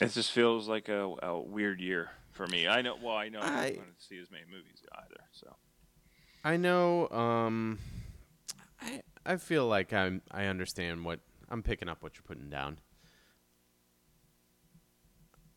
It 0.00 0.12
just 0.12 0.30
feels 0.30 0.68
like 0.68 0.88
a, 0.88 1.14
a 1.22 1.40
weird 1.40 1.80
year 1.80 2.10
for 2.32 2.46
me. 2.46 2.68
I 2.68 2.82
know. 2.82 2.96
Well, 3.02 3.16
I 3.16 3.28
know 3.28 3.40
I- 3.40 3.70
going 3.70 3.86
to 3.98 4.04
see 4.06 4.18
as 4.20 4.30
many 4.30 4.44
movies 4.44 4.82
either. 4.94 5.20
So 5.32 5.56
I 6.44 6.56
know. 6.56 7.08
Um, 7.08 7.78
I 8.80 9.00
I 9.24 9.36
feel 9.36 9.66
like 9.66 9.92
I'm. 9.92 10.22
I 10.30 10.44
understand 10.44 11.04
what 11.04 11.20
I'm 11.48 11.62
picking 11.62 11.88
up. 11.88 12.02
What 12.02 12.12
you're 12.16 12.24
putting 12.26 12.50
down. 12.50 12.78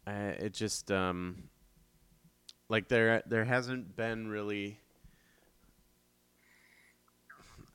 I, 0.07 0.13
it 0.39 0.53
just 0.53 0.91
um, 0.91 1.49
like 2.69 2.87
there 2.87 3.23
there 3.25 3.45
hasn't 3.45 3.95
been 3.95 4.27
really. 4.27 4.79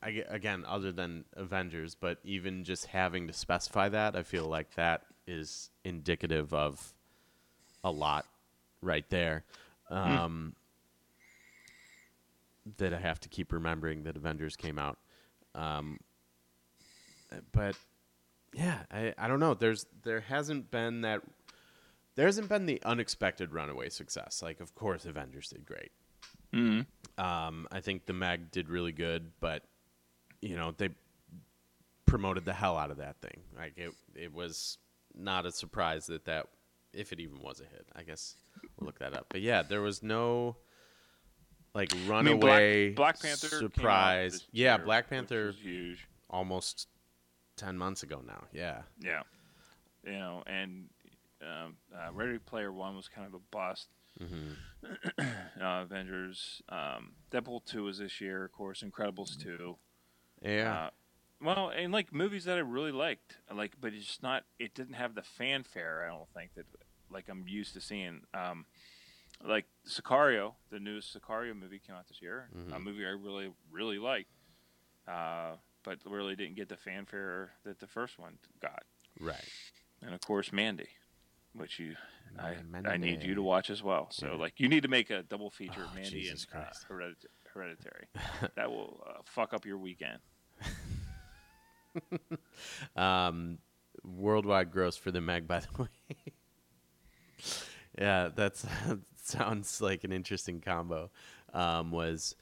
I 0.03 0.23
again, 0.29 0.65
other 0.67 0.93
than 0.93 1.25
Avengers, 1.35 1.95
but 1.95 2.19
even 2.25 2.65
just 2.65 2.87
having 2.87 3.27
to 3.27 3.33
specify 3.33 3.89
that, 3.89 4.17
I 4.17 4.23
feel 4.23 4.47
like 4.47 4.75
that 4.75 5.03
is 5.27 5.71
indicative 5.85 6.53
of 6.53 6.93
a 7.83 7.91
lot 7.91 8.27
right 8.83 9.09
there. 9.09 9.45
Um, 9.91 10.55
that 12.79 12.95
I 12.95 12.99
have 12.99 13.21
to 13.21 13.29
keep 13.29 13.53
remembering 13.53 14.05
that 14.05 14.17
Avengers 14.17 14.57
came 14.57 14.79
out. 14.79 14.99
Um, 15.55 15.99
but 17.53 17.77
yeah, 18.53 18.81
I, 18.91 19.15
I 19.19 19.29
don't 19.29 19.41
know. 19.41 19.55
There's 19.55 19.87
there 20.03 20.21
hasn't 20.21 20.71
been 20.71 21.03
that 21.03 21.23
there 22.17 22.27
hasn't 22.27 22.49
been 22.49 22.67
the 22.67 22.81
unexpected 22.85 23.53
runaway 23.53 23.89
success. 23.89 24.43
Like 24.43 24.61
of 24.61 24.75
course 24.75 25.05
Avengers 25.05 25.49
did 25.49 25.65
great. 25.67 25.93
Um, 27.19 27.67
I 27.73 27.81
think 27.81 28.07
the 28.07 28.13
Meg 28.13 28.51
did 28.53 28.69
really 28.69 28.93
good, 28.93 29.33
but 29.41 29.63
you 30.41 30.57
know 30.57 30.73
they 30.77 30.91
promoted 32.07 32.45
the 32.45 32.53
hell 32.53 32.77
out 32.77 32.91
of 32.91 32.99
that 32.99 33.17
thing. 33.21 33.41
Like 33.57 33.75
it 33.77 33.93
it 34.15 34.33
was 34.33 34.79
not 35.15 35.47
a 35.47 35.53
surprise 35.53 36.07
that 36.07 36.25
that 36.27 36.47
if 36.93 37.13
it 37.13 37.21
even 37.21 37.41
was 37.41 37.61
a 37.61 37.65
hit. 37.65 37.87
I 37.97 38.03
guess 38.03 38.37
we'll 38.79 38.87
look 38.87 39.01
that 39.01 39.15
up. 39.15 39.27
But 39.31 39.41
yeah, 39.41 39.63
there 39.63 39.81
was 39.81 40.03
no 40.03 40.57
like 41.75 41.93
I 41.95 42.09
runaway 42.09 42.87
mean, 42.87 42.95
Black, 42.95 43.15
Black 43.15 43.23
Panther 43.23 43.49
surprise. 43.49 44.47
Yeah, 44.53 44.77
year, 44.77 44.85
Black 44.85 45.11
Panther 45.11 45.47
was 45.47 45.57
huge. 45.59 46.07
almost 46.31 46.87
ten 47.57 47.77
months 47.77 48.03
ago 48.05 48.23
now. 48.25 48.45
Yeah. 48.53 48.83
Yeah, 49.01 49.23
you 50.05 50.13
know, 50.13 50.45
and 50.47 50.85
um, 51.45 51.77
uh, 51.95 52.13
Ready 52.13 52.39
Player 52.39 52.73
One 52.73 52.97
was 52.97 53.09
kind 53.09 53.27
of 53.27 53.35
a 53.35 53.41
bust. 53.51 53.89
hmm 54.19 54.53
uh, 55.19 55.83
Avengers, 55.83 56.63
um, 56.69 57.13
Deadpool 57.33 57.65
two 57.65 57.85
was 57.85 57.99
this 57.99 58.21
year, 58.21 58.45
of 58.45 58.53
course. 58.53 58.83
Incredibles 58.83 59.37
two. 59.37 59.77
Yeah. 60.43 60.75
Uh, 60.87 60.91
well, 61.41 61.71
and 61.75 61.93
like 61.93 62.13
movies 62.13 62.45
that 62.45 62.57
I 62.57 62.61
really 62.61 62.93
liked, 62.93 63.39
like, 63.55 63.73
but 63.81 63.93
it's 63.93 64.07
just 64.07 64.23
not. 64.23 64.45
It 64.59 64.75
didn't 64.75 64.95
have 64.95 65.15
the 65.15 65.23
fanfare. 65.23 66.05
I 66.07 66.09
don't 66.15 66.29
think 66.35 66.55
that 66.55 66.67
like 67.11 67.29
I'm 67.29 67.45
used 67.49 67.75
to 67.75 67.81
seeing. 67.81 68.23
Um, 68.35 68.67
like 69.45 69.67
Sicario, 69.89 70.55
the 70.71 70.79
newest 70.79 71.15
Sicario 71.19 71.59
movie 71.59 71.81
came 71.85 71.97
out 71.97 72.07
this 72.09 72.23
year. 72.23 72.49
A 72.55 72.57
Mhm. 72.79 72.83
movie 72.85 73.05
I 73.05 73.11
really 73.11 73.53
really 73.71 73.99
liked, 73.99 74.31
uh, 75.09 75.57
but 75.83 75.99
really 76.07 76.37
didn't 76.37 76.55
get 76.57 76.69
the 76.69 76.77
fanfare 76.77 77.53
that 77.65 77.79
the 77.81 77.87
first 77.89 78.19
one 78.19 78.39
got. 78.61 78.85
right. 79.21 79.49
And 80.03 80.15
of 80.15 80.21
course, 80.21 80.53
Mandy, 80.53 80.89
which 81.55 81.79
you 81.79 81.95
I, 82.39 82.55
Mandy. 82.71 82.89
I 82.89 82.97
need 82.97 83.23
you 83.23 83.35
to 83.37 83.43
watch 83.43 83.71
as 83.71 83.83
well. 83.83 84.09
So 84.11 84.27
Yeah. 84.33 84.35
like 84.39 84.59
you 84.59 84.69
need 84.69 84.83
to 84.83 84.89
make 84.89 85.11
a 85.11 85.23
double 85.23 85.51
feature 85.51 85.81
of 85.83 85.89
Oh, 85.93 85.95
Mandy 85.95 86.11
Jesus 86.23 86.47
and 86.53 86.61
uh, 86.61 86.65
Christ. 86.65 86.87
Heredit- 86.91 87.27
Hereditary. 87.53 88.07
that 88.57 88.71
will 88.71 89.03
uh, 89.09 89.21
fuck 89.25 89.55
up 89.55 89.65
your 89.65 89.79
weekend. 89.79 90.19
Um, 92.97 93.59
worldwide 94.03 94.71
gross 94.73 94.97
for 94.97 95.11
the 95.13 95.21
Meg, 95.21 95.47
by 95.47 95.61
the 95.61 95.69
way. 95.83 95.89
yeah, 97.99 98.31
that's 98.35 98.67
sounds 99.23 99.81
like 99.81 100.05
an 100.05 100.13
interesting 100.13 100.61
combo. 100.61 101.11
Um, 101.53 101.91
was 101.93 102.35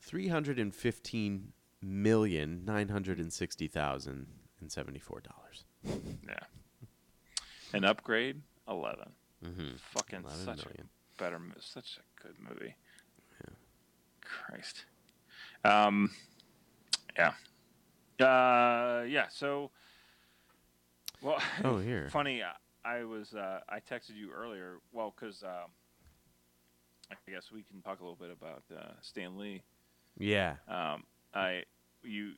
three 0.00 0.28
hundred 0.28 0.58
and 0.58 0.74
fifteen 0.74 1.52
million 1.82 2.64
nine 2.64 2.88
hundred 2.88 3.18
and 3.20 3.30
sixty 3.32 3.68
thousand 3.68 4.26
and 4.60 4.72
seventy 4.72 4.98
four 4.98 5.20
dollars. 5.20 5.64
Yeah. 6.26 6.38
An 7.72 7.84
upgrade, 7.84 8.40
eleven. 8.68 9.10
Mm-hmm. 9.44 9.76
Fucking 9.92 10.20
11 10.24 10.44
such 10.44 10.64
million. 10.66 10.88
a 11.18 11.22
better, 11.22 11.40
such 11.60 11.98
a 11.98 12.22
good 12.26 12.34
movie. 12.40 12.74
Christ. 14.22 14.84
Um. 15.64 16.10
Yeah. 17.16 17.32
Uh. 18.20 19.02
Yeah. 19.04 19.26
So. 19.30 19.70
Well. 21.22 21.38
Oh, 21.64 21.78
here. 21.80 22.08
Funny. 22.10 22.42
I- 22.42 22.52
I 22.84 23.04
was. 23.04 23.34
Uh, 23.34 23.60
I 23.68 23.80
texted 23.80 24.16
you 24.16 24.30
earlier. 24.32 24.78
Well, 24.92 25.12
because 25.14 25.42
um, 25.42 25.70
I 27.10 27.30
guess 27.30 27.50
we 27.52 27.62
can 27.62 27.82
talk 27.82 28.00
a 28.00 28.02
little 28.02 28.16
bit 28.16 28.30
about 28.30 28.62
uh, 28.74 28.92
Stan 29.02 29.36
Lee. 29.36 29.62
Yeah. 30.18 30.54
Um, 30.68 31.02
I 31.34 31.64
you 32.02 32.32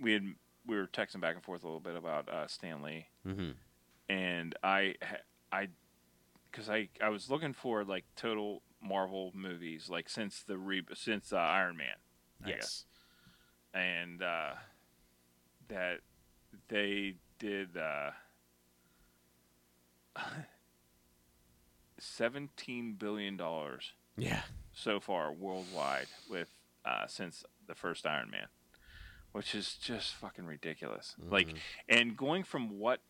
we 0.00 0.12
had 0.12 0.24
we 0.66 0.76
were 0.76 0.86
texting 0.86 1.20
back 1.20 1.34
and 1.34 1.44
forth 1.44 1.62
a 1.62 1.66
little 1.66 1.80
bit 1.80 1.94
about 1.96 2.28
uh, 2.28 2.46
Stan 2.46 2.80
Lee, 2.82 3.06
Mm-hmm. 3.26 3.50
And 4.08 4.54
I 4.62 4.94
I 5.52 5.68
because 6.50 6.68
I 6.70 6.88
I 7.02 7.08
was 7.10 7.28
looking 7.30 7.52
for 7.52 7.84
like 7.84 8.04
total 8.16 8.62
Marvel 8.82 9.32
movies 9.34 9.88
like 9.90 10.08
since 10.08 10.42
the 10.42 10.56
re 10.58 10.82
since 10.94 11.32
uh, 11.32 11.36
Iron 11.36 11.76
Man, 11.76 11.96
I 12.44 12.48
guess, 12.52 12.84
and 13.74 14.22
uh, 14.22 14.52
that 15.68 15.98
they 16.68 17.16
did 17.38 17.76
uh, 17.76 18.10
seventeen 21.98 22.94
billion 22.94 23.36
dollars 23.36 23.92
Yeah. 24.16 24.42
so 24.72 25.00
far 25.00 25.32
worldwide 25.32 26.08
with 26.30 26.48
uh, 26.84 27.06
since 27.06 27.44
the 27.66 27.74
first 27.74 28.06
Iron 28.06 28.30
Man, 28.30 28.46
which 29.32 29.54
is 29.54 29.74
just 29.74 30.14
fucking 30.14 30.46
ridiculous. 30.46 31.16
Like, 31.18 31.48
Mhm. 31.48 31.58
and 31.88 32.16
going 32.16 32.44
from 32.44 32.78
what 32.78 33.00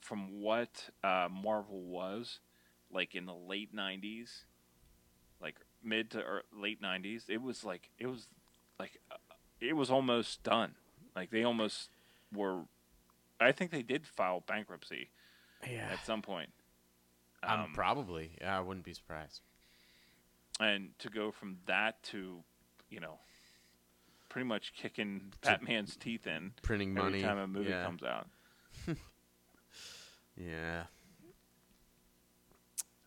from 0.00 0.40
what 0.40 0.90
uh, 1.04 1.28
Marvel 1.30 1.82
was 1.82 2.40
like 2.90 3.14
in 3.14 3.26
the 3.26 3.34
late 3.34 3.74
'90s, 3.74 4.44
like 5.40 5.56
mid 5.82 6.10
to 6.12 6.22
late 6.52 6.80
'90s, 6.82 7.28
it 7.28 7.42
was 7.42 7.64
like 7.64 7.90
it 7.98 8.06
was 8.06 8.28
like 8.78 8.98
uh, 9.10 9.16
it 9.60 9.74
was 9.74 9.90
almost 9.90 10.42
done. 10.42 10.74
Like 11.16 11.30
they 11.30 11.44
almost 11.44 11.90
were. 12.34 12.62
I 13.40 13.52
think 13.52 13.70
they 13.70 13.82
did 13.82 14.06
file 14.06 14.42
bankruptcy 14.46 15.10
Yeah. 15.68 15.88
at 15.92 16.04
some 16.04 16.22
point. 16.22 16.50
Um, 17.42 17.60
Um, 17.60 17.72
probably. 17.72 18.32
Yeah, 18.40 18.56
I 18.58 18.60
wouldn't 18.60 18.84
be 18.84 18.94
surprised. 18.94 19.42
and 20.60 20.90
to 20.98 21.08
go 21.08 21.30
from 21.30 21.58
that 21.66 22.02
to 22.02 22.42
you 22.90 22.98
know 23.00 23.18
pretty 24.28 24.46
much 24.46 24.72
kicking 24.74 25.32
batman's 25.40 25.96
teeth 25.96 26.26
in 26.26 26.52
Printing 26.62 26.98
every 26.98 27.10
money. 27.12 27.22
time 27.22 27.38
a 27.38 27.46
movie 27.46 27.70
yeah. 27.70 27.84
comes 27.84 28.02
out 28.02 28.26
Yeah. 30.38 30.84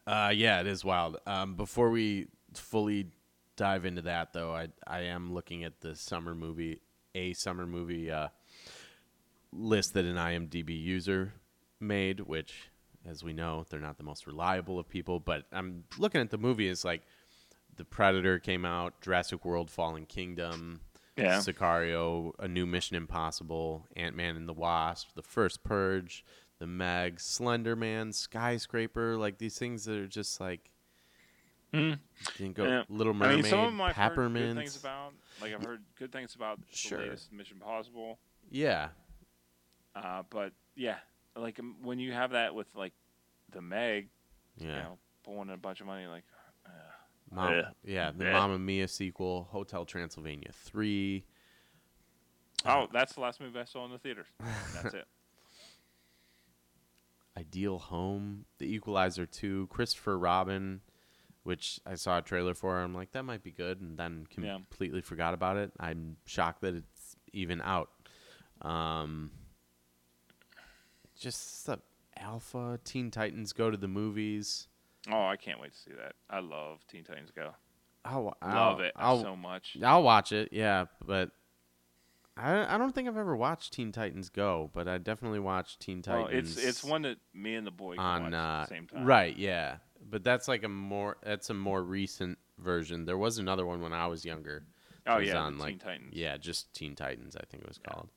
Uh, 0.06 0.32
yeah, 0.36 0.60
it 0.60 0.68
is 0.68 0.84
wild. 0.84 1.18
Um, 1.26 1.56
before 1.56 1.90
we 1.90 2.28
fully 2.54 3.08
dive 3.56 3.86
into 3.86 4.02
that, 4.04 4.34
though, 4.34 4.54
I 4.54 4.68
I 4.86 5.02
am 5.02 5.34
looking 5.34 5.64
at 5.64 5.82
the 5.82 5.96
summer 5.96 6.36
movie, 6.36 6.82
a 7.16 7.34
summer 7.34 7.66
movie 7.66 8.12
uh, 8.12 8.30
list 9.54 9.94
that 9.94 10.06
an 10.06 10.16
IMDb 10.16 10.80
user 10.80 11.34
made, 11.80 12.22
which, 12.22 12.72
as 13.06 13.24
we 13.24 13.34
know, 13.34 13.66
they're 13.70 13.80
not 13.80 13.98
the 13.98 14.04
most 14.04 14.28
reliable 14.28 14.80
of 14.80 14.90
people. 14.90 15.20
But 15.20 15.46
I'm 15.52 15.84
looking 15.98 16.20
at 16.20 16.32
the 16.32 16.38
movie. 16.38 16.68
It's 16.68 16.84
like 16.84 17.04
the 17.78 17.86
Predator 17.86 18.40
came 18.40 18.66
out, 18.66 19.00
Jurassic 19.02 19.46
World: 19.46 19.70
Fallen 19.70 20.06
Kingdom, 20.08 20.82
yeah 21.16 21.38
Sicario, 21.38 22.34
A 22.40 22.48
New 22.48 22.66
Mission 22.66 22.98
Impossible, 22.98 23.88
Ant 23.96 24.16
Man 24.16 24.36
and 24.36 24.50
the 24.50 24.54
Wasp, 24.54 25.10
The 25.16 25.22
First 25.24 25.64
Purge, 25.64 26.26
The 26.62 26.68
Meg, 26.68 27.20
Slender 27.20 27.76
Man, 27.76 28.14
Skyscraper, 28.14 29.18
like 29.18 29.40
these 29.40 29.58
things 29.58 29.86
that 29.86 29.98
are 29.98 30.06
just 30.08 30.40
like 30.40 30.70
Mhm. 31.74 31.98
didn't 32.38 32.54
go 32.54 32.66
Yeah. 32.66 32.84
Little 32.88 33.14
i 33.14 33.18
Mermaid, 33.18 33.36
mean 33.38 33.46
some 33.50 33.60
of 33.62 33.66
them 33.72 33.82
i've 33.82 33.96
heard 33.96 34.10
good 34.10 34.10
Peppermint. 34.12 34.58
things 34.60 34.76
about 34.78 35.14
like 35.42 35.54
i've 35.54 35.64
heard 35.64 35.82
good 35.96 36.12
things 36.12 36.36
about 36.36 36.60
Sure. 36.70 37.00
the 37.00 37.04
latest 37.06 37.32
mission 37.32 37.58
impossible 37.58 38.20
Yeah, 38.52 38.90
uh, 39.96 40.22
but 40.30 40.54
yeah 40.76 41.00
like 41.36 41.58
um, 41.60 41.78
when 41.82 41.98
you 41.98 42.12
have 42.12 42.32
that 42.32 42.54
with 42.54 42.68
like 42.76 42.94
the 43.50 43.62
meg 43.62 44.10
yeah. 44.58 44.68
you 44.68 44.84
know 44.84 44.98
pulling 45.24 45.48
in 45.48 45.56
a 45.56 45.58
bunch 45.58 45.80
of 45.82 45.88
money 45.88 46.06
like 46.06 46.26
uh, 46.66 46.70
Mom- 47.32 47.54
Yeah. 47.54 47.70
yeah, 47.84 48.12
the 48.12 48.26
Yeah. 48.26 48.34
Mamma 48.34 48.60
Mia 48.60 48.88
sequel, 48.88 49.46
Hotel 49.46 49.84
Transylvania 49.86 50.52
3. 50.54 51.24
oh 52.68 52.88
that's 52.94 53.14
the 53.14 53.22
last 53.22 53.40
movie 53.42 53.58
i 53.60 53.64
saw 53.64 53.84
in 53.86 53.92
the 53.92 53.98
theaters 53.98 54.28
that's 54.76 54.94
it 54.94 55.08
Ideal 57.38 57.80
Home, 57.80 58.46
The 58.58 58.66
Equalizer 58.74 59.26
2, 59.26 59.68
Christopher 59.68 60.18
Robin, 60.18 60.82
which 61.44 61.80
I 61.86 61.96
saw 61.96 62.18
a 62.18 62.22
trailer 62.22 62.54
for. 62.54 62.80
I'm 62.80 62.94
like, 62.94 63.12
that 63.14 63.24
might 63.24 63.44
be 63.44 63.52
good, 63.52 63.82
and 63.82 63.98
then 63.98 64.28
Yeah. 64.38 64.56
completely 64.56 65.02
forgot 65.02 65.34
about 65.34 65.58
it. 65.58 65.72
I'm 65.80 66.18
shocked 66.26 66.62
that 66.62 66.76
it's 66.76 67.16
even 67.34 67.62
out. 67.62 67.90
Um, 68.62 69.32
just 71.16 71.66
the 71.66 71.80
Alpha, 72.18 72.80
Teen 72.84 73.10
Titans 73.12 73.54
Go 73.54 73.72
to 73.72 73.78
the 73.78 73.88
Movies. 73.88 74.68
oh 75.10 75.26
i 75.26 75.36
can't 75.36 75.60
wait 75.60 75.72
to 75.74 75.78
see 75.80 75.92
that 75.98 76.14
i 76.30 76.40
love 76.40 76.86
teen 76.88 77.04
titans 77.04 77.32
go 77.36 77.50
I'll, 78.06 78.36
I'll, 78.40 78.56
love 78.72 78.80
it 78.82 78.92
I'll, 78.96 79.22
so 79.24 79.36
much 79.36 79.76
I'll 79.84 80.04
watch 80.04 80.32
it, 80.32 80.50
yeah, 80.52 80.86
but 81.04 81.32
I, 82.38 82.76
I 82.76 82.78
don't 82.78 82.96
think 82.96 83.08
I've 83.08 83.18
ever 83.18 83.36
watched 83.36 83.74
Teen 83.74 83.92
Titans 83.92 84.30
Go, 84.30 84.70
but 84.74 84.88
I 84.88 84.98
definitely 84.98 85.40
watched 85.40 85.80
Teen 85.82 86.02
Well, 86.08 86.24
Titans. 86.26 86.58
it's 86.58 86.66
it's 86.66 86.84
one 86.84 87.02
that 87.04 87.18
me 87.34 87.56
and 87.56 87.68
the 87.68 87.72
boy 87.72 87.96
on 87.98 88.24
watch 88.24 88.34
uh, 88.34 88.36
at 88.36 88.62
the 88.70 88.76
same 88.76 88.88
time. 88.88 89.06
right 89.06 89.38
yeah 89.38 89.78
but 90.10 90.24
that's 90.24 90.48
like 90.48 90.64
a 90.64 90.70
more 90.70 91.18
that's 91.24 91.50
a 91.50 91.54
more 91.54 91.84
recent 91.84 92.38
version 92.58 93.06
there 93.06 93.18
was 93.18 93.38
another 93.38 93.66
one 93.66 93.82
when 93.82 93.94
i 93.94 94.08
was 94.08 94.24
younger 94.26 94.64
Oh 95.06 95.18
was 95.20 95.28
yeah, 95.28 95.38
on, 95.40 95.58
like- 95.58 95.70
Teen 95.72 95.80
Titans. 95.80 96.14
yeah 96.14 96.38
just 96.38 96.74
teen 96.74 96.96
titans 96.96 97.36
i 97.36 97.44
think 97.50 97.64
it 97.64 97.68
was 97.70 97.80
Yeah. 97.86 97.92
called 97.94 98.10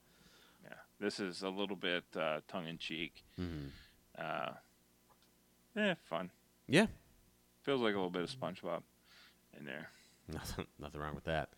yeah. 0.65 0.71
This 1.01 1.19
is 1.21 1.43
a 1.43 1.49
little 1.51 1.77
bit 1.77 2.05
uh, 2.17 2.41
tongue 2.49 2.67
in 2.69 2.79
cheek. 2.79 3.25
hmm 3.37 3.67
Uh, 4.19 4.51
eh, 5.77 5.95
fun. 6.05 6.31
yeah 6.69 6.87
Feels 7.63 7.81
like 7.81 7.95
a 7.95 7.97
little 7.97 8.11
bit 8.11 8.23
of 8.23 8.31
SpongeBob 8.31 8.83
in 9.59 9.65
there. 9.65 9.89
nothing, 10.33 10.67
nothing 10.79 11.01
wrong 11.01 11.15
with 11.15 11.25
that 11.25 11.51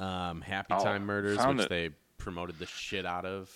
um 0.00 0.40
happy 0.42 0.74
Oh, 0.74 0.82
time 0.84 1.04
murders 1.06 1.38
which 1.46 1.60
it. 1.60 1.68
they 1.68 1.90
promoted 2.18 2.58
the 2.58 2.66
shit 2.66 3.06
out 3.06 3.24
of 3.24 3.50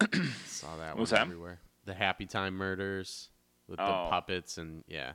saw 0.46 0.76
that 0.78 0.96
What's 0.96 1.12
one 1.12 1.18
that? 1.20 1.26
everywhere 1.26 1.60
the 1.84 1.94
happy 1.94 2.26
time 2.26 2.54
murders 2.54 3.28
with 3.68 3.78
Oh. 3.80 3.86
the 3.86 4.10
puppets 4.10 4.56
and 4.58 4.84
yeah 4.88 5.12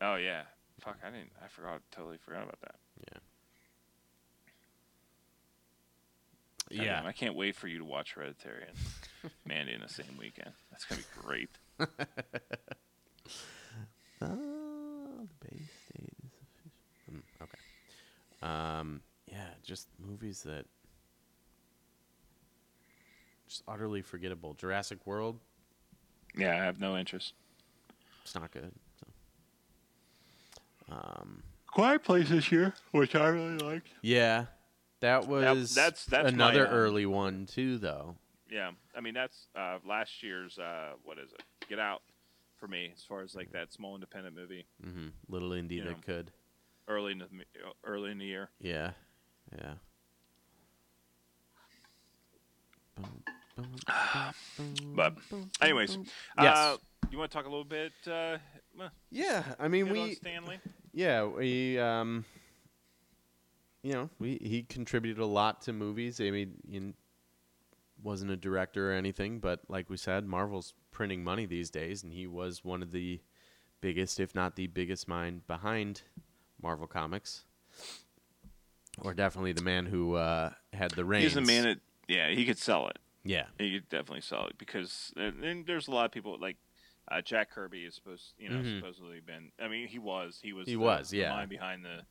Oh 0.00 0.16
yeah. 0.16 0.42
Fuck, 0.80 0.98
I 1.06 1.10
didn't. 1.10 1.30
I 1.42 1.46
forgot. 1.48 1.80
Totally 1.92 2.18
forgot 2.18 2.42
about 2.42 2.60
that. 2.62 2.74
God 3.10 3.20
yeah 6.70 6.96
damn, 6.96 7.06
I 7.06 7.12
can't 7.12 7.34
wait 7.36 7.54
for 7.54 7.68
you 7.68 7.78
to 7.78 7.84
watch 7.84 8.14
Hereditary 8.14 8.64
and 8.68 9.30
Mandy 9.46 9.72
in 9.74 9.80
the 9.80 9.88
same 9.88 10.16
weekend. 10.18 10.50
That's 10.70 10.84
gonna 10.84 11.00
be 11.02 11.06
great. 11.22 11.50
Uh, 14.22 14.26
the 14.28 15.28
Bay 15.40 15.60
State 15.86 16.14
is 16.24 16.32
official. 16.40 17.12
Mm, 17.12 17.22
okay. 17.42 17.58
Movies 19.98 20.42
that 20.42 20.66
just 23.48 23.62
utterly 23.68 24.02
forgettable. 24.02 24.54
Jurassic 24.54 25.06
World, 25.06 25.38
Yeah, 26.36 26.52
I 26.52 26.64
have 26.64 26.80
no 26.80 26.96
interest. 26.96 27.34
it's 28.22 28.34
not 28.34 28.50
good. 28.50 28.72
So. 29.00 30.94
Um, 30.94 31.42
Quiet 31.66 32.02
Place 32.04 32.28
this 32.28 32.50
year, 32.52 32.74
which 32.92 33.14
I 33.14 33.28
really 33.28 33.58
liked. 33.58 33.88
yeah, 34.02 34.46
that 35.00 35.26
was 35.26 35.74
that's- 35.74 36.04
that's 36.06 36.24
my, 36.24 36.28
another 36.28 36.66
uh, 36.66 36.70
early 36.70 37.06
one 37.06 37.46
too, 37.46 37.78
though. 37.78 38.16
Yeah, 38.50 38.70
I 38.96 39.00
mean 39.00 39.14
that's 39.14 39.48
uh, 39.56 39.78
last 39.86 40.22
year's 40.22 40.58
uh, 40.58 40.92
what 41.02 41.18
is 41.18 41.32
it? 41.32 41.42
Get 41.68 41.78
Out 41.78 42.02
for 42.56 42.68
me 42.68 42.92
as 42.94 43.02
far 43.02 43.22
as 43.22 43.34
like 43.34 43.50
that 43.52 43.72
small 43.72 43.94
independent 43.96 44.36
movie 44.36 44.64
hmm 44.82 45.08
Little 45.28 45.50
indie 45.50 45.78
Yeah. 45.78 45.84
that 45.86 46.02
could. 46.02 46.30
early 46.88 47.12
in 47.12 47.18
the 47.18 47.26
early 47.82 48.10
in 48.12 48.18
the 48.18 48.26
year. 48.26 48.50
Yeah, 48.60 48.92
yeah. 49.58 49.74
But 54.94 55.14
anyways, 55.60 55.98
Yes. 56.40 56.56
uh, 56.56 56.76
you 57.10 57.18
want 57.18 57.30
to 57.30 57.36
talk 57.36 57.46
a 57.46 57.48
little 57.48 57.64
bit? 57.64 57.92
Uh, 58.06 58.38
Yeah, 59.10 59.44
I 59.58 59.68
mean 59.68 59.88
we 59.90 60.14
Stan 60.14 60.44
Lee. 60.46 60.58
Yeah, 60.92 61.24
we 61.26 61.78
um 61.78 62.24
you 63.82 63.92
know, 63.92 64.10
we 64.18 64.38
he 64.42 64.62
contributed 64.62 65.22
a 65.22 65.26
lot 65.26 65.60
to 65.62 65.72
movies. 65.72 66.20
I 66.20 66.30
mean, 66.30 66.54
he 66.68 66.94
wasn't 68.02 68.30
a 68.30 68.36
director 68.36 68.90
or 68.90 68.94
anything, 68.94 69.38
but 69.38 69.60
like 69.68 69.88
we 69.90 69.96
said, 69.96 70.26
Marvel's 70.26 70.74
printing 70.90 71.22
money 71.22 71.46
these 71.46 71.70
days 71.70 72.02
and 72.02 72.12
he 72.12 72.26
was 72.26 72.64
one 72.64 72.82
of 72.82 72.92
the 72.92 73.20
biggest 73.80 74.18
if 74.18 74.34
not 74.34 74.56
the 74.56 74.66
biggest 74.68 75.06
mind 75.06 75.46
behind 75.46 76.02
Marvel 76.62 76.86
Comics. 76.86 77.44
Or 79.00 79.12
definitely 79.14 79.52
the 79.52 79.62
man 79.62 79.86
who 79.86 80.14
uh, 80.14 80.50
had 80.72 80.92
the 80.92 81.04
reins. 81.04 81.24
He's 81.24 81.34
the 81.34 81.40
man 81.40 81.64
that 81.64 81.78
yeah 82.08 82.30
he 82.30 82.44
could 82.44 82.58
sell 82.58 82.88
it. 82.88 82.98
Yeah. 83.24 83.46
He 83.58 83.72
could 83.74 83.88
definitely 83.88 84.20
sell 84.20 84.46
it 84.46 84.58
because 84.58 85.12
and, 85.16 85.66
there's 85.66 85.88
a 85.88 85.90
lot 85.90 86.04
of 86.04 86.12
people 86.12 86.38
like 86.40 86.56
uh, 87.10 87.20
Jack 87.22 87.50
Kirby 87.50 87.84
is 87.84 87.94
supposed 87.94 88.34
you 88.38 88.48
know 88.48 88.56
Mhm. 88.56 88.78
supposedly 88.78 89.20
been. 89.20 89.50
I 89.60 89.68
mean 89.68 89.88
he 89.88 89.98
was 89.98 90.38
he 90.42 90.52
was 90.52 90.66
He 90.68 90.74
the, 90.74 90.80
was, 90.80 91.10
the 91.10 91.18
yeah. 91.18 91.30
mind 91.30 91.50
behind 91.50 91.84
the 91.84 92.02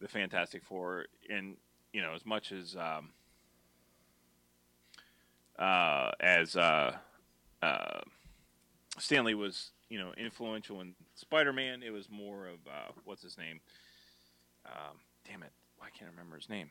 the 0.00 0.08
Fantastic 0.08 0.62
Four 0.64 1.06
and 1.28 1.56
you 1.92 2.00
know 2.02 2.12
as 2.14 2.24
much 2.24 2.52
as 2.52 2.76
um, 2.76 3.10
uh, 5.58 6.12
as 6.20 6.56
uh, 6.56 6.96
uh, 7.62 8.00
Stan 8.98 9.24
Lee 9.24 9.34
was 9.34 9.72
you 9.88 9.98
know 9.98 10.12
influential 10.16 10.80
in 10.80 10.94
Spider 11.14 11.52
Man, 11.52 11.82
it 11.82 11.90
was 11.90 12.08
more 12.10 12.46
of 12.46 12.58
uh, 12.66 12.92
what's 13.04 13.22
his 13.22 13.36
name? 13.38 13.60
Um, 14.66 14.98
damn 15.26 15.42
it, 15.42 15.52
why 15.78 15.88
can't 15.96 16.08
I 16.10 16.12
remember 16.12 16.36
his 16.36 16.48
name? 16.48 16.70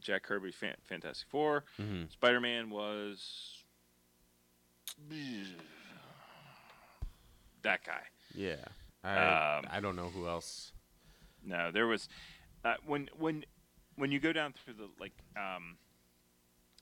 Jack 0.00 0.24
Kirby, 0.24 0.50
Fan- 0.50 0.76
Fantastic 0.88 1.28
Four. 1.28 1.64
hmm 1.76 2.04
Spider 2.10 2.40
Man 2.40 2.70
was 2.70 3.58
that 7.62 7.84
guy. 7.84 8.02
Yeah. 8.34 8.56
I 9.04 9.58
Um, 9.58 9.66
I 9.70 9.80
don't 9.80 9.96
know 9.96 10.08
who 10.08 10.26
else. 10.28 10.72
No, 11.44 11.70
there 11.72 11.86
was 11.86 12.08
uh, 12.64 12.74
when 12.86 13.08
when 13.18 13.44
when 13.96 14.12
you 14.12 14.20
go 14.20 14.32
down 14.32 14.52
through 14.52 14.74
the 14.74 14.88
like 15.00 15.12
um, 15.36 15.76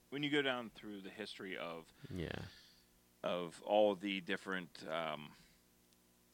when 0.09 0.23
you 0.23 0.29
go 0.29 0.41
down 0.41 0.71
through 0.75 1.01
the 1.01 1.09
history 1.09 1.57
of 1.57 1.85
Yeah. 2.15 2.29
of 3.23 3.61
all 3.65 3.95
the 3.95 4.21
different 4.21 4.69
um, 4.89 5.29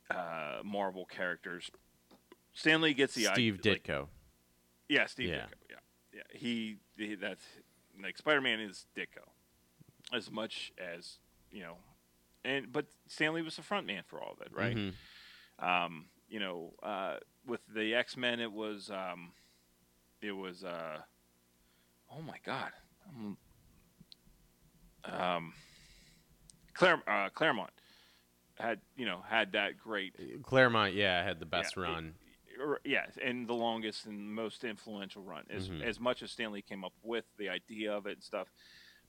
uh, 0.10 0.60
Marvel 0.64 1.06
characters. 1.06 1.69
Stan 2.57 2.81
Lee 2.81 2.93
gets 2.95 3.13
the 3.13 3.25
Steve 3.25 3.59
like- 3.63 3.84
Ditko. 3.84 4.07
yeah, 4.89 5.05
Steve 5.05 5.29
Yeah. 5.29 5.35
Ditko. 5.45 5.53
Yeah, 5.69 5.75
yeah. 6.13 6.21
He, 6.39 6.77
he 6.97 7.13
that's 7.13 7.43
like 8.01 8.17
Spider 8.17 8.41
Man 8.41 8.59
is 8.59 8.88
Ditko, 8.95 9.23
as 10.11 10.31
much 10.31 10.71
as 10.79 11.19
you 11.51 11.61
know, 11.61 11.77
and 12.43 12.71
but 12.71 12.88
Stan 13.07 13.34
Lee 13.35 13.43
was 13.43 13.55
the 13.57 13.61
front 13.61 13.85
man 13.85 14.01
for 14.07 14.19
all 14.19 14.31
of 14.34 14.41
it, 14.41 14.51
right? 14.51 14.75
Mhm. 14.75 14.93
Um, 15.59 16.05
you 16.29 16.39
know, 16.39 16.73
uh, 16.81 17.17
with 17.45 17.61
the 17.73 17.93
X 17.93 18.17
Men, 18.17 18.39
it 18.39 18.51
was 18.51 18.89
um, 18.89 19.34
it 20.21 20.31
was 20.31 20.63
uh, 20.63 20.99
oh 22.11 22.21
my 22.23 22.38
god, 22.43 22.71
um, 23.07 23.38
um, 25.05 25.53
Claire, 26.73 27.01
uh, 27.07 27.29
Claremont 27.29 27.69
had 28.59 28.79
you 28.95 29.05
know 29.05 29.21
had 29.27 29.51
that 29.51 29.77
great 29.77 30.15
Claremont, 30.43 30.93
yeah, 30.95 31.23
had 31.23 31.39
the 31.39 31.45
best 31.45 31.75
Yeah, 31.77 31.84
run. 31.84 32.15
Yeah, 32.84 33.05
and 33.23 33.47
the 33.47 33.53
longest 33.53 34.05
and 34.05 34.34
most 34.34 34.63
influential 34.63 35.21
run. 35.23 35.45
As 35.49 35.69
Mhm. 35.69 35.81
as 35.81 35.99
much 35.99 36.21
as 36.23 36.31
Stan 36.31 36.51
Lee 36.51 36.61
came 36.61 36.84
up 36.84 36.93
with 37.03 37.25
the 37.38 37.49
idea 37.49 37.93
of 37.95 38.05
it 38.07 38.13
and 38.13 38.23
stuff, 38.23 38.51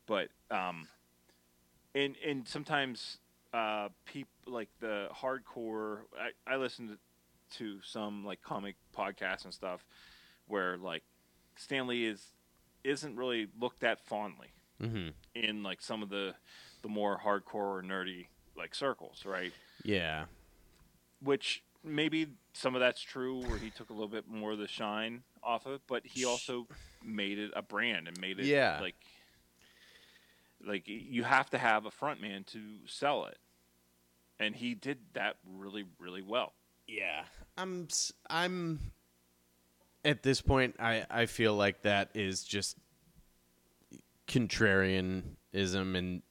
but 0.06 0.30
um, 0.50 0.88
and 1.94 2.16
and 2.24 2.46
sometimes 2.48 3.18
uh, 3.52 3.88
people 4.04 4.30
like 4.46 4.68
the 4.80 5.08
hardcore. 5.12 6.02
I 6.18 6.30
I 6.46 6.56
listened 6.56 6.98
to 7.52 7.80
some 7.82 8.24
like 8.24 8.42
comic 8.42 8.76
podcasts 8.96 9.44
and 9.44 9.54
stuff 9.54 9.84
where 10.46 10.76
like 10.76 11.02
Stan 11.56 11.86
Lee 11.86 12.04
is 12.06 12.32
isn't 12.84 13.16
really 13.16 13.48
looked 13.58 13.82
at 13.84 14.00
fondly 14.00 14.52
hmm 14.80 15.08
in 15.34 15.62
like 15.62 15.80
some 15.80 16.02
of 16.02 16.08
the 16.10 16.34
the 16.82 16.88
more 16.88 17.18
hardcore 17.18 17.78
or 17.78 17.82
nerdy 17.82 18.26
like 18.56 18.74
circles, 18.74 19.24
right? 19.24 19.52
Yeah. 19.84 20.26
which 21.20 21.62
maybe 21.84 22.26
some 22.52 22.74
of 22.74 22.80
that's 22.80 23.00
true 23.00 23.40
where 23.42 23.58
he 23.58 23.70
took 23.70 23.90
a 23.90 23.92
little 23.92 24.08
bit 24.08 24.28
more 24.28 24.52
of 24.52 24.58
the 24.58 24.66
shine 24.68 25.22
off 25.42 25.64
of 25.66 25.74
it 25.74 25.80
but 25.86 26.04
he 26.04 26.24
also 26.24 26.66
made 27.04 27.38
it 27.38 27.50
a 27.54 27.62
brand 27.62 28.08
and 28.08 28.20
made 28.20 28.38
it 28.40 28.46
Yeah. 28.46 28.78
like 28.80 28.96
like 30.66 30.82
you 30.86 31.22
have 31.22 31.48
to 31.50 31.58
have 31.58 31.86
a 31.86 31.90
front 31.90 32.20
man 32.20 32.44
to 32.44 32.60
sell 32.86 33.26
it 33.26 33.38
and 34.40 34.56
he 34.56 34.74
did 34.74 34.98
that 35.14 35.36
really 35.46 35.84
really 36.00 36.22
well 36.22 36.52
Yeah, 36.88 37.24
I'm. 37.56 37.86
I'm 38.28 38.80
At 40.04 40.22
this 40.22 40.40
point, 40.40 40.76
I 40.80 41.04
I 41.10 41.26
feel 41.26 41.54
like 41.54 41.82
that 41.82 42.10
is 42.14 42.42
just 42.44 42.76
contrarianism 44.26 45.96
and, 45.96 45.96
and 45.96 46.22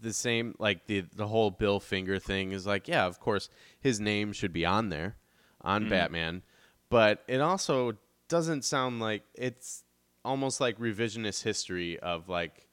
the 0.00 0.12
same 0.12 0.54
like 0.58 0.86
the 0.86 1.04
the 1.14 1.26
whole 1.26 1.50
Bill 1.50 1.80
Finger 1.80 2.18
thing 2.18 2.52
is 2.52 2.66
like 2.66 2.88
yeah, 2.88 3.06
of 3.06 3.20
course 3.20 3.48
his 3.80 4.00
name 4.00 4.32
should 4.32 4.52
be 4.52 4.64
on 4.64 4.88
there 4.88 5.16
on 5.60 5.86
mm. 5.86 5.90
Batman, 5.90 6.42
but 6.88 7.22
it 7.28 7.40
also 7.40 7.94
doesn't 8.28 8.64
sound 8.64 9.00
like 9.00 9.22
it's 9.34 9.84
almost 10.24 10.60
like 10.60 10.78
revisionist 10.78 11.42
history 11.42 11.98
of 11.98 12.28
like 12.28 12.68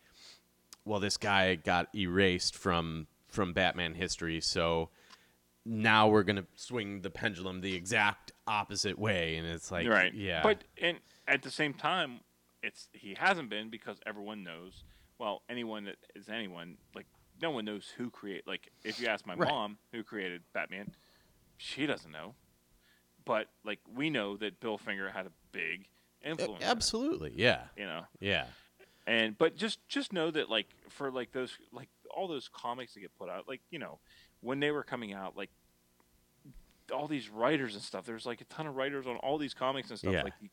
well 0.85 0.99
this 0.99 1.17
guy 1.17 1.55
got 1.55 1.87
erased 1.95 2.55
from 2.55 3.07
from 3.27 3.53
Batman 3.53 3.93
history 3.93 4.41
so 4.41 4.89
now 5.67 6.07
we're 6.07 6.23
gonna 6.23 6.45
swing 6.55 7.01
the 7.01 7.09
pendulum 7.09 7.61
the 7.61 7.75
exact 7.75 8.31
opposite 8.47 8.97
way, 8.97 9.35
and 9.35 9.45
it's 9.45 9.69
like, 9.69 9.87
right. 9.87 10.13
yeah, 10.13 10.41
but 10.41 10.63
and 10.81 10.97
at 11.27 11.43
the 11.43 11.51
same 11.51 11.73
time 11.73 12.21
it's 12.63 12.87
he 12.93 13.15
hasn't 13.19 13.49
been 13.49 13.69
because 13.69 13.97
everyone 14.05 14.43
knows 14.43 14.83
well 15.19 15.41
anyone 15.49 15.85
that 15.85 15.95
is 16.15 16.29
anyone 16.29 16.77
like 16.95 17.05
no 17.41 17.51
one 17.51 17.65
knows 17.65 17.87
who 17.97 18.09
create 18.09 18.47
like 18.47 18.71
if 18.83 18.99
you 18.99 19.07
ask 19.07 19.25
my 19.25 19.35
Right. 19.35 19.49
mom 19.49 19.77
who 19.91 20.03
created 20.03 20.41
batman 20.53 20.91
she 21.57 21.85
doesn't 21.87 22.11
know. 22.11 22.35
But 23.25 23.47
like 23.65 23.79
we 23.93 24.09
know 24.09 24.37
that 24.37 24.59
bill 24.59 24.77
finger 24.77 25.09
had 25.09 25.25
a 25.25 25.31
big 25.51 25.87
influence 26.23 26.63
absolutely, 26.63 27.33
yeah, 27.35 27.63
you 27.75 27.85
know? 27.85 28.03
Yeah, 28.19 28.45
and 29.05 29.37
but 29.37 29.55
just 29.57 29.79
just 29.89 30.13
know 30.13 30.31
that 30.31 30.49
like 30.49 30.67
for 30.89 31.11
like 31.11 31.31
those 31.31 31.57
like 31.73 31.89
all 32.15 32.27
those 32.27 32.47
comics 32.47 32.93
that 32.93 33.01
get 33.01 33.17
put 33.17 33.27
out 33.29 33.47
like 33.47 33.61
you 33.69 33.79
know 33.79 33.99
when 34.41 34.59
they 34.59 34.71
were 34.71 34.83
coming 34.83 35.13
out 35.13 35.35
like 35.35 35.49
all 36.93 37.07
these 37.07 37.27
writers 37.29 37.73
and 37.73 37.83
stuff 37.83 38.05
there's 38.05 38.25
like 38.25 38.39
a 38.39 38.45
ton 38.45 38.65
of 38.65 38.75
writers 38.75 39.05
on 39.07 39.17
all 39.17 39.37
these 39.37 39.53
comics 39.53 39.89
and 39.89 39.99
stuff 39.99 40.13
Yeah. 40.13 40.23
like 40.23 40.33
he, 40.39 40.49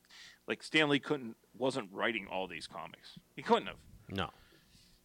like 0.49 0.63
Stan 0.63 0.89
Lee 0.89 0.99
couldn't 0.99 1.37
wasn't 1.57 1.89
writing 1.93 2.27
all 2.31 2.49
these 2.49 2.67
comics. 2.67 3.19
He 3.37 3.43
couldn't 3.43 3.67
have. 3.69 3.77
No, 4.11 4.31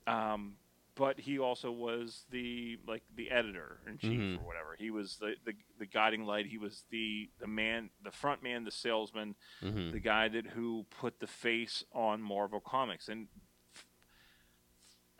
um, 0.09 0.55
but 0.95 1.19
he 1.19 1.39
also 1.39 1.71
was 1.71 2.25
the 2.29 2.77
like 2.87 3.03
the 3.15 3.31
editor 3.31 3.79
in 3.87 3.97
chief 3.97 4.19
Mhm. 4.19 4.37
or 4.41 4.45
whatever. 4.45 4.75
He 4.77 4.89
was 4.91 5.15
the, 5.17 5.35
the 5.45 5.53
the 5.77 5.85
guiding 5.85 6.25
light. 6.25 6.45
He 6.47 6.57
was 6.57 6.83
the 6.91 7.29
the 7.39 7.47
man 7.47 7.89
the 8.03 8.11
front 8.11 8.43
man 8.43 8.63
the 8.65 8.71
salesman 8.71 9.35
hmm 9.61 9.91
the 9.91 9.99
guy 9.99 10.27
that 10.27 10.45
who 10.47 10.85
put 10.99 11.19
the 11.19 11.27
face 11.27 11.83
on 11.93 12.21
Marvel 12.21 12.59
Comics, 12.59 13.07
and 13.07 13.27
f- 13.75 13.85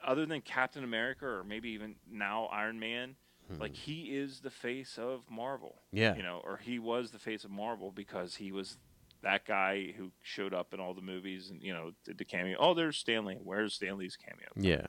other 0.05 0.25
than 0.25 0.41
Captain 0.41 0.83
America 0.83 1.25
or 1.25 1.43
maybe 1.43 1.69
even 1.69 1.95
now 2.09 2.45
Iron 2.47 2.79
Man, 2.79 3.15
like 3.59 3.75
he 3.75 4.15
is 4.15 4.41
the 4.41 4.49
face 4.51 4.97
of 4.97 5.23
Marvel. 5.29 5.81
yeah, 5.91 6.15
You 6.15 6.23
know, 6.23 6.41
or 6.43 6.57
he 6.57 6.77
was 6.79 7.11
the 7.11 7.19
face 7.19 7.43
of 7.45 7.51
Marvel 7.51 7.91
because 7.91 8.35
he 8.35 8.51
was 8.51 8.77
that 9.21 9.45
guy 9.45 9.93
who 9.97 10.11
showed 10.21 10.53
up 10.53 10.73
in 10.73 10.79
all 10.79 10.93
the 10.93 11.01
movies 11.01 11.49
and 11.49 11.61
you 11.61 11.73
know 11.73 11.91
did 12.05 12.17
the 12.17 12.25
cameo. 12.25 12.57
Oh, 12.59 12.73
there's 12.73 12.97
Stan 12.97 13.25
Lee. 13.25 13.37
Where's 13.43 13.73
Stan 13.73 13.97
Lee's 13.97 14.15
cameo? 14.17 14.47
yeah, 14.55 14.87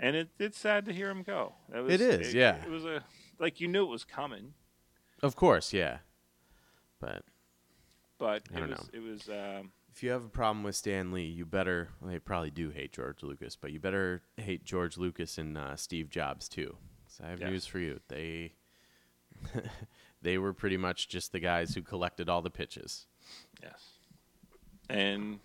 And 0.00 0.16
it, 0.16 0.30
it's 0.38 0.58
sad 0.58 0.84
to 0.86 0.92
hear 0.92 1.10
him 1.10 1.22
go. 1.22 1.54
That 1.70 1.82
was, 1.84 1.92
It 1.94 2.00
is, 2.00 2.32
yeah. 2.34 2.62
It 2.64 2.70
was 2.70 2.84
a 2.84 3.04
like 3.38 3.60
you 3.60 3.68
knew 3.68 3.84
it 3.84 3.90
was 3.90 4.04
coming, 4.04 4.54
of 5.22 5.36
course, 5.36 5.72
yeah, 5.72 5.98
but 7.00 7.22
but 8.18 8.42
I 8.54 8.58
it 8.60 8.68
was 8.68 8.70
know. 8.70 8.84
it 8.92 9.02
was 9.02 9.28
um, 9.28 9.72
if 9.94 10.02
you 10.02 10.10
have 10.10 10.24
a 10.24 10.28
problem 10.28 10.62
with 10.62 10.76
Stan 10.76 11.10
Lee, 11.12 11.24
you 11.24 11.44
better. 11.44 11.88
Well, 12.00 12.10
they 12.10 12.18
probably 12.18 12.50
do 12.50 12.70
hate 12.70 12.92
George 12.92 13.22
Lucas, 13.22 13.56
but 13.56 13.72
you 13.72 13.80
better 13.80 14.22
hate 14.36 14.64
George 14.64 14.96
Lucas 14.96 15.38
and 15.38 15.58
uh, 15.58 15.74
Steve 15.76 16.08
Jobs 16.08 16.48
too. 16.48 16.76
So 17.08 17.24
I 17.24 17.30
have 17.30 17.40
Yes. 17.40 17.50
news 17.50 17.66
for 17.66 17.78
you. 17.80 18.00
They 18.08 18.52
they 20.22 20.38
were 20.38 20.52
pretty 20.52 20.76
much 20.76 21.08
just 21.08 21.32
the 21.32 21.40
guys 21.40 21.74
who 21.74 21.82
collected 21.82 22.28
all 22.28 22.42
the 22.42 22.50
pitches. 22.50 23.06
Yes. 23.62 23.82
And 24.88 25.40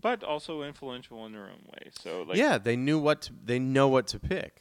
but 0.00 0.22
also 0.22 0.62
influential 0.62 1.26
in 1.26 1.32
their 1.32 1.42
own 1.44 1.62
way. 1.72 1.90
So 2.00 2.22
like 2.22 2.36
yeah, 2.38 2.58
they 2.58 2.76
knew 2.76 2.98
what 2.98 3.22
to, 3.22 3.32
they 3.44 3.58
know 3.58 3.88
what 3.88 4.06
to 4.08 4.18
pick. 4.18 4.60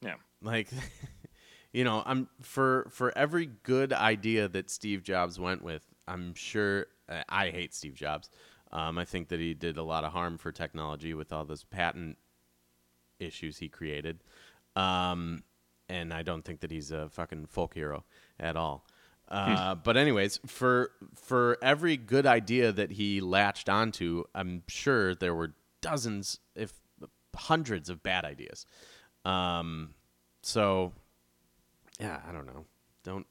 yeah. 0.00 0.14
Like, 0.42 0.68
you 1.72 1.84
know, 1.84 2.02
I'm 2.04 2.28
for 2.40 2.88
for 2.90 3.16
every 3.16 3.46
good 3.62 3.92
idea 3.92 4.48
that 4.48 4.70
Steve 4.70 5.02
Jobs 5.02 5.38
went 5.38 5.62
with. 5.62 5.84
I'm 6.08 6.34
sure 6.34 6.86
I- 7.08 7.24
I 7.28 7.50
hate 7.50 7.74
Steve 7.74 7.94
Jobs. 7.94 8.28
Um, 8.72 8.98
I 8.98 9.04
think 9.04 9.28
that 9.28 9.38
he 9.38 9.54
did 9.54 9.76
a 9.76 9.82
lot 9.82 10.02
of 10.04 10.12
harm 10.12 10.38
for 10.38 10.50
technology 10.50 11.14
with 11.14 11.32
all 11.32 11.44
those 11.44 11.62
patent 11.64 12.16
issues 13.20 13.58
he 13.58 13.68
created. 13.68 14.24
Um, 14.74 15.44
and 15.88 16.12
I 16.12 16.22
don't 16.22 16.42
think 16.44 16.60
that 16.60 16.70
he's 16.70 16.90
a 16.90 17.08
fucking 17.10 17.46
folk 17.46 17.74
hero 17.74 18.04
at 18.40 18.56
all. 18.56 18.86
Uh, 19.32 19.74
but 19.74 19.96
anyways, 19.96 20.40
for 20.44 20.90
for 21.14 21.56
every 21.62 21.96
good 21.96 22.26
idea 22.26 22.70
that 22.70 22.92
he 22.92 23.22
latched 23.22 23.70
onto, 23.70 24.24
I'm 24.34 24.62
sure 24.68 25.14
there 25.14 25.34
were 25.34 25.54
dozens, 25.80 26.38
if 26.54 26.74
hundreds, 27.34 27.88
of 27.88 28.02
bad 28.02 28.26
ideas. 28.26 28.66
Um, 29.24 29.94
so, 30.42 30.92
yeah, 31.98 32.20
I 32.28 32.32
don't 32.32 32.44
know. 32.44 32.66
Don't. 33.04 33.26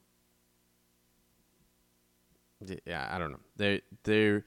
Yeah, 2.84 3.08
I 3.08 3.18
don't 3.18 3.30
know. 3.30 3.40
They 3.56 3.82
they're 4.02 4.44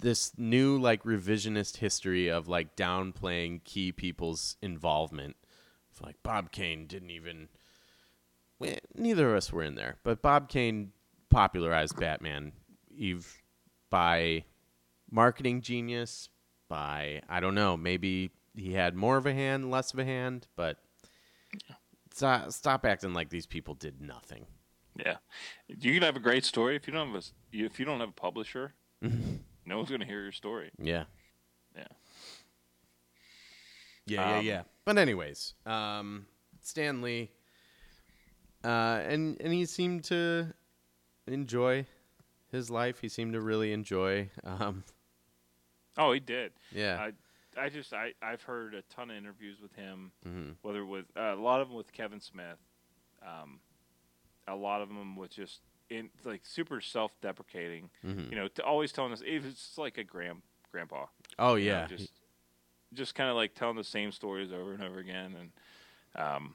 this 0.00 0.32
new 0.36 0.76
like 0.76 1.04
revisionist 1.04 1.76
history 1.76 2.28
of 2.28 2.48
like 2.48 2.74
downplaying 2.74 3.62
key 3.62 3.92
people's 3.92 4.56
involvement. 4.60 5.36
It's 5.92 6.00
like 6.00 6.16
Bob 6.24 6.50
Kane 6.50 6.88
didn't 6.88 7.10
even. 7.10 7.48
We- 8.58 8.78
neither 8.94 9.30
of 9.30 9.36
us 9.36 9.52
were 9.52 9.62
in 9.62 9.74
there, 9.74 9.96
but 10.02 10.22
Bob 10.22 10.48
Kane 10.48 10.92
popularized 11.30 11.98
Batman 11.98 12.52
Eve 12.96 13.42
by 13.90 14.44
marketing 15.10 15.60
genius. 15.62 16.28
By 16.68 17.22
I 17.28 17.40
don't 17.40 17.54
know, 17.54 17.76
maybe 17.76 18.30
he 18.56 18.72
had 18.72 18.94
more 18.96 19.16
of 19.16 19.26
a 19.26 19.34
hand, 19.34 19.70
less 19.70 19.92
of 19.92 19.98
a 19.98 20.04
hand, 20.04 20.46
but 20.56 20.78
stop, 22.12 22.50
stop 22.52 22.84
acting 22.86 23.12
like 23.12 23.28
these 23.28 23.46
people 23.46 23.74
did 23.74 24.00
nothing. 24.00 24.46
Yeah. 24.96 25.16
You 25.68 25.92
can 25.92 26.02
have 26.02 26.16
a 26.16 26.20
great 26.20 26.44
story 26.44 26.74
if 26.76 26.86
you 26.86 26.92
don't 26.92 27.12
have 27.12 27.22
a 27.22 27.56
you- 27.56 27.66
if 27.66 27.78
you 27.78 27.84
don't 27.84 28.00
have 28.00 28.08
a 28.10 28.12
publisher, 28.12 28.74
no 29.02 29.76
one's 29.76 29.88
going 29.90 30.00
to 30.00 30.06
hear 30.06 30.22
your 30.22 30.32
story. 30.32 30.70
Yeah. 30.78 31.04
Yeah. 31.76 31.86
Yeah, 34.06 34.30
yeah, 34.30 34.38
Um, 34.38 34.44
yeah. 34.46 34.62
But 34.84 34.98
anyways, 34.98 35.54
um, 35.66 36.26
Stan 36.62 37.00
Lee, 37.02 37.30
uh, 38.64 39.00
and 39.06 39.36
and 39.40 39.52
he 39.52 39.66
seemed 39.66 40.04
to 40.04 40.52
enjoy 41.26 41.86
his 42.50 42.70
life. 42.70 43.00
He 43.00 43.08
seemed 43.08 43.32
to 43.34 43.40
really 43.40 43.72
enjoy. 43.72 44.30
Um, 44.44 44.84
Oh, 45.96 46.12
he 46.12 46.18
did. 46.20 46.52
yeah, 46.72 46.98
I 47.56 47.60
I 47.60 47.68
just 47.68 47.92
I 47.92 48.12
I've 48.20 48.42
heard 48.42 48.74
a 48.74 48.82
ton 48.82 49.10
of 49.10 49.16
interviews 49.16 49.60
with 49.60 49.72
him, 49.74 50.10
hmm 50.24 50.50
whether 50.62 50.84
with 50.84 51.04
uh, 51.16 51.34
a 51.34 51.36
lot 51.40 51.60
of 51.60 51.68
them 51.68 51.76
with 51.76 51.92
Kevin 51.92 52.20
Smith, 52.20 52.58
um, 53.22 53.60
a 54.48 54.56
lot 54.56 54.80
of 54.80 54.88
them 54.88 55.14
with 55.14 55.30
just 55.30 55.60
in 55.90 56.10
like 56.24 56.44
super 56.44 56.80
self-deprecating. 56.80 57.90
hmm 58.02 58.22
You 58.30 58.36
know, 58.36 58.48
to 58.48 58.64
always 58.64 58.90
telling 58.92 59.12
us 59.12 59.22
it's 59.24 59.78
like 59.78 59.98
a 59.98 60.04
grand 60.04 60.42
grandpa. 60.72 61.06
oh 61.38 61.54
you 61.54 61.66
know, 61.70 61.76
yeah, 61.78 61.86
just 61.86 62.12
just 62.92 63.14
kind 63.14 63.30
of 63.30 63.36
like 63.36 63.54
telling 63.54 63.76
the 63.76 63.84
same 63.84 64.10
stories 64.10 64.52
over 64.52 64.72
and 64.72 64.82
over 64.82 64.98
again, 64.98 65.36
and 65.38 65.50
um, 66.16 66.54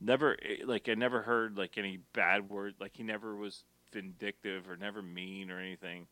never 0.00 0.36
eh, 0.42 0.64
like 0.64 0.88
I 0.88 0.94
never 0.94 1.22
heard 1.22 1.56
like 1.56 1.78
any 1.78 1.98
bad 2.12 2.48
word. 2.48 2.74
Like 2.80 2.92
he 2.96 3.02
never 3.02 3.36
was 3.36 3.64
vindictive 3.92 4.68
or 4.68 4.76
never 4.76 5.02
mean 5.02 5.50
or 5.50 5.60
anything. 5.60 6.06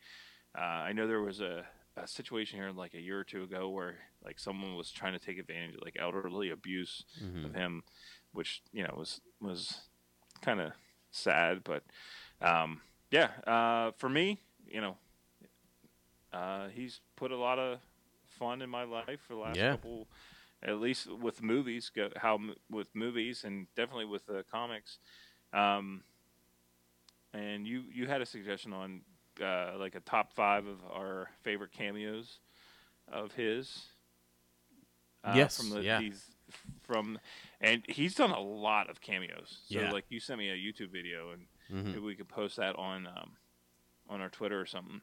Uh, 0.56 0.60
I 0.62 0.92
know 0.92 1.06
there 1.06 1.20
was 1.22 1.40
a, 1.40 1.64
a 1.96 2.06
situation 2.06 2.58
here 2.58 2.70
like 2.70 2.94
a 2.94 3.00
year 3.00 3.18
or 3.18 3.24
two 3.24 3.42
ago 3.42 3.68
where 3.70 3.96
like 4.24 4.38
someone 4.38 4.76
was 4.76 4.90
trying 4.90 5.12
to 5.12 5.18
take 5.18 5.38
advantage 5.38 5.74
of 5.74 5.82
like 5.82 5.96
elderly 5.98 6.50
abuse 6.50 7.04
Mhm. 7.22 7.46
of 7.46 7.54
him, 7.54 7.82
which 8.32 8.62
you 8.72 8.84
know 8.84 8.94
was 8.96 9.20
was 9.40 9.80
kind 10.40 10.60
of 10.60 10.72
sad. 11.10 11.62
But 11.64 11.82
um, 12.40 12.80
yeah, 13.10 13.30
uh, 13.46 13.92
for 13.98 14.08
me, 14.08 14.40
you 14.66 14.80
know, 14.80 14.96
uh, 16.32 16.68
he's 16.68 17.00
put 17.16 17.30
a 17.32 17.36
lot 17.36 17.58
of 17.58 17.78
fun 18.38 18.62
in 18.62 18.70
my 18.70 18.84
life 18.84 19.20
for 19.26 19.34
the 19.34 19.40
last 19.40 19.56
Yeah. 19.58 19.70
couple, 19.72 20.08
at 20.62 20.80
least 20.80 21.10
with 21.10 21.42
movies. 21.42 21.90
Go, 21.94 22.10
how 22.16 22.38
with 22.70 22.88
movies 22.94 23.44
and 23.44 23.66
definitely 23.76 24.06
with 24.06 24.28
uh, 24.30 24.42
comics. 24.50 24.98
Um, 25.52 26.02
and 27.32 27.66
you 27.66 27.84
you 27.92 28.06
had 28.06 28.20
a 28.20 28.26
suggestion 28.26 28.72
on 28.72 29.02
uh, 29.42 29.72
like 29.78 29.94
a 29.94 30.00
top 30.00 30.32
five 30.32 30.66
of 30.66 30.78
our 30.90 31.28
favorite 31.42 31.72
cameos 31.72 32.38
of 33.10 33.32
his. 33.32 33.82
Uh, 35.24 35.34
Yes, 35.36 35.56
from 35.56 35.70
the, 35.70 35.82
yeah. 35.82 36.00
He's 36.00 36.22
from, 36.82 37.18
and 37.60 37.82
he's 37.88 38.14
done 38.14 38.30
a 38.30 38.40
lot 38.40 38.90
of 38.90 39.00
cameos. 39.00 39.58
So 39.66 39.78
Yeah. 39.80 39.90
like 39.90 40.04
you 40.10 40.20
sent 40.20 40.38
me 40.38 40.50
a 40.50 40.54
YouTube 40.54 40.92
video, 40.92 41.30
and 41.30 41.46
Mhm. 41.70 41.86
maybe 41.86 42.00
we 42.00 42.14
could 42.14 42.28
post 42.28 42.56
that 42.56 42.76
on 42.76 43.06
um, 43.06 43.36
on 44.08 44.20
our 44.20 44.28
Twitter 44.28 44.60
or 44.60 44.66
something, 44.66 45.00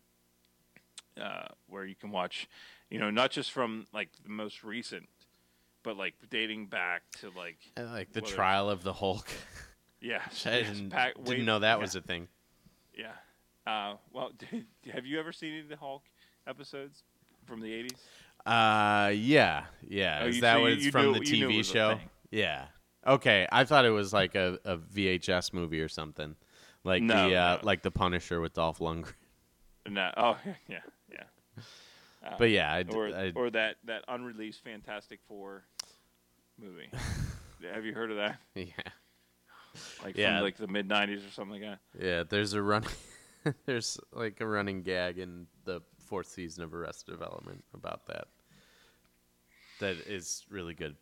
uh, 1.19 1.47
where 1.67 1.85
you 1.85 1.95
can 1.95 2.11
watch, 2.11 2.47
you 2.89 2.99
know, 2.99 3.09
not 3.09 3.31
just 3.31 3.51
from 3.51 3.87
like 3.93 4.09
the 4.23 4.29
most 4.29 4.63
recent, 4.63 5.09
but 5.83 5.97
like 5.97 6.13
dating 6.29 6.67
back 6.67 7.01
to 7.19 7.29
like 7.37 7.57
I 7.77 7.81
like 7.81 8.11
the 8.13 8.21
whether- 8.21 8.33
trial 8.35 8.69
of 8.69 8.83
the 8.83 8.93
Hulk. 8.93 9.27
yeah, 10.01 10.17
I 10.45 10.49
yes, 10.59 10.67
didn't, 10.67 10.93
didn't 11.23 11.45
know 11.45 11.59
that 11.59 11.75
yeah, 11.77 11.81
was 11.81 11.95
a 11.95 12.01
thing. 12.01 12.27
yeah. 12.97 13.11
Uh, 13.67 13.95
well, 14.11 14.31
have 14.93 15.05
you 15.05 15.19
ever 15.19 15.31
seen 15.31 15.51
any 15.51 15.61
of 15.61 15.69
the 15.69 15.75
Hulk 15.77 16.03
episodes 16.47 17.03
from 17.45 17.61
the 17.61 17.71
eighties? 17.73 17.97
Uh, 18.45 19.11
yeah, 19.13 19.65
yeah. 19.87 20.21
Oh, 20.23 20.27
Is 20.27 20.35
you- 20.37 20.41
that 20.41 20.55
so 20.55 20.61
what 20.61 20.67
you- 20.69 20.73
it's 20.75 20.85
you 20.85 20.91
from 20.91 21.11
knew- 21.11 21.19
the 21.19 21.25
you 21.25 21.37
knew 21.37 21.49
it 21.49 21.53
TV 21.53 21.57
was 21.59 21.69
a 21.69 21.73
show? 21.73 21.95
thing. 21.95 22.09
Yeah. 22.31 22.65
Okay, 23.05 23.47
I 23.51 23.63
thought 23.65 23.85
it 23.85 23.89
was 23.91 24.13
like 24.13 24.35
a, 24.35 24.59
a 24.63 24.77
VHS 24.77 25.53
movie 25.53 25.81
or 25.81 25.87
something, 25.89 26.35
like 26.83 27.01
No, 27.01 27.29
the 27.29 27.35
uh, 27.35 27.57
no. 27.61 27.65
like 27.65 27.81
the 27.81 27.89
Punisher 27.91 28.39
with 28.41 28.53
Dolph 28.53 28.77
Lundgren. 28.79 29.13
No. 29.89 30.11
Oh, 30.17 30.37
yeah, 30.67 30.79
yeah. 31.11 31.23
Uh, 32.23 32.35
But 32.37 32.51
yeah, 32.51 32.71
I, 32.71 32.83
d- 32.83 32.95
or 32.95 33.07
I- 33.07 33.31
or 33.35 33.49
that 33.49 33.77
that 33.85 34.03
unreleased 34.07 34.63
Fantastic 34.63 35.19
Four 35.27 35.63
movie. 36.61 36.89
have 37.73 37.85
you 37.85 37.93
heard 37.93 38.11
of 38.11 38.17
that? 38.17 38.37
yeah, 38.55 38.65
Like 40.03 40.15
Yeah. 40.17 40.37
from 40.37 40.43
like 40.43 40.57
the 40.57 40.67
mid 40.67 40.87
'90s 40.87 41.27
or 41.27 41.31
something 41.31 41.61
like 41.61 41.79
that. 41.93 42.03
yeah. 42.05 42.23
There's 42.27 42.53
a 42.53 42.61
run, 42.61 42.83
there's 43.65 43.99
like 44.13 44.39
a 44.41 44.47
running 44.47 44.81
gag 44.83 45.17
in 45.17 45.47
the 45.65 45.81
fourth 46.05 46.27
season 46.27 46.63
of 46.63 46.73
Arrested 46.73 47.11
Development 47.11 47.63
about 47.73 48.05
that. 48.07 48.27
That 49.79 49.95
is 50.07 50.45
really 50.49 50.73
good 50.73 50.95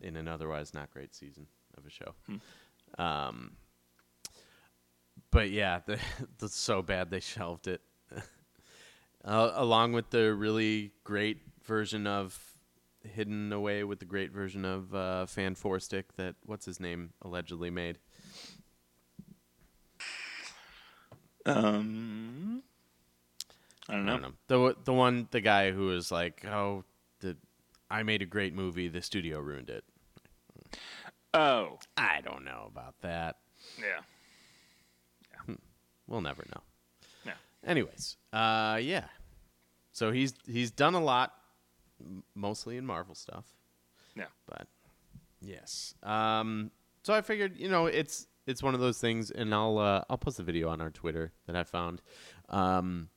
in 0.00 0.16
an 0.16 0.28
otherwise 0.28 0.74
not 0.74 0.90
great 0.92 1.14
season 1.14 1.46
of 1.78 1.86
a 1.86 1.90
show. 1.90 2.14
Um, 3.02 3.52
but 5.30 5.50
yeah, 5.50 5.80
the, 5.86 5.98
that's 6.38 6.56
so 6.56 6.82
bad 6.82 7.10
they 7.10 7.20
shelved 7.20 7.68
it. 7.68 7.80
uh, 9.24 9.52
along 9.54 9.92
with 9.92 10.10
the 10.10 10.34
really 10.34 10.92
great 11.04 11.38
version 11.64 12.06
of 12.06 12.38
Hidden 13.04 13.52
Away 13.52 13.84
with 13.84 13.98
the 13.98 14.04
great 14.04 14.32
version 14.32 14.64
of 14.64 14.94
uh, 14.94 15.26
Fan 15.26 15.54
Four 15.54 15.80
Stick 15.80 16.14
that 16.16 16.34
what's 16.46 16.64
his 16.66 16.78
name 16.80 17.12
allegedly 17.22 17.70
made. 17.70 17.98
Um, 21.44 22.62
I 23.88 23.94
don't 23.94 24.02
I 24.02 24.04
know. 24.06 24.12
don't 24.12 24.22
know 24.22 24.32
the 24.74 24.76
the 24.84 24.92
one 24.92 25.26
the 25.32 25.40
guy 25.40 25.72
who 25.72 25.86
was 25.86 26.12
like, 26.12 26.44
oh, 26.46 26.84
the 27.20 27.36
I 27.90 28.02
made 28.04 28.22
a 28.22 28.26
great 28.26 28.54
movie, 28.54 28.88
the 28.88 29.02
studio 29.02 29.40
ruined 29.40 29.68
it. 29.70 29.84
Oh, 31.34 31.78
I 31.96 32.20
don't 32.20 32.44
know 32.44 32.66
about 32.70 32.94
that. 33.00 33.38
yeah. 33.78 34.02
We'll 36.06 36.20
never 36.20 36.44
know. 36.54 36.60
Yeah. 37.24 37.32
Anyways, 37.66 38.16
uh, 38.32 38.78
yeah. 38.82 39.04
So 39.92 40.10
he's 40.12 40.34
he's 40.46 40.70
done 40.70 40.94
a 40.94 41.02
lot, 41.02 41.32
m- 42.04 42.22
mostly 42.34 42.76
in 42.76 42.86
Marvel 42.86 43.14
stuff. 43.14 43.44
Yeah. 44.16 44.26
But 44.46 44.66
yes. 45.40 45.94
Um. 46.02 46.70
So 47.04 47.12
I 47.14 47.20
figured, 47.22 47.58
you 47.58 47.68
know, 47.68 47.86
it's 47.86 48.26
it's 48.46 48.62
one 48.62 48.74
of 48.74 48.80
those 48.80 48.98
things, 48.98 49.30
and 49.30 49.54
I'll 49.54 49.78
uh, 49.78 50.04
I'll 50.10 50.18
post 50.18 50.38
a 50.38 50.42
video 50.42 50.68
on 50.68 50.80
our 50.80 50.90
Twitter 50.90 51.32
that 51.46 51.56
I 51.56 51.64
found. 51.64 52.02
Um. 52.48 53.08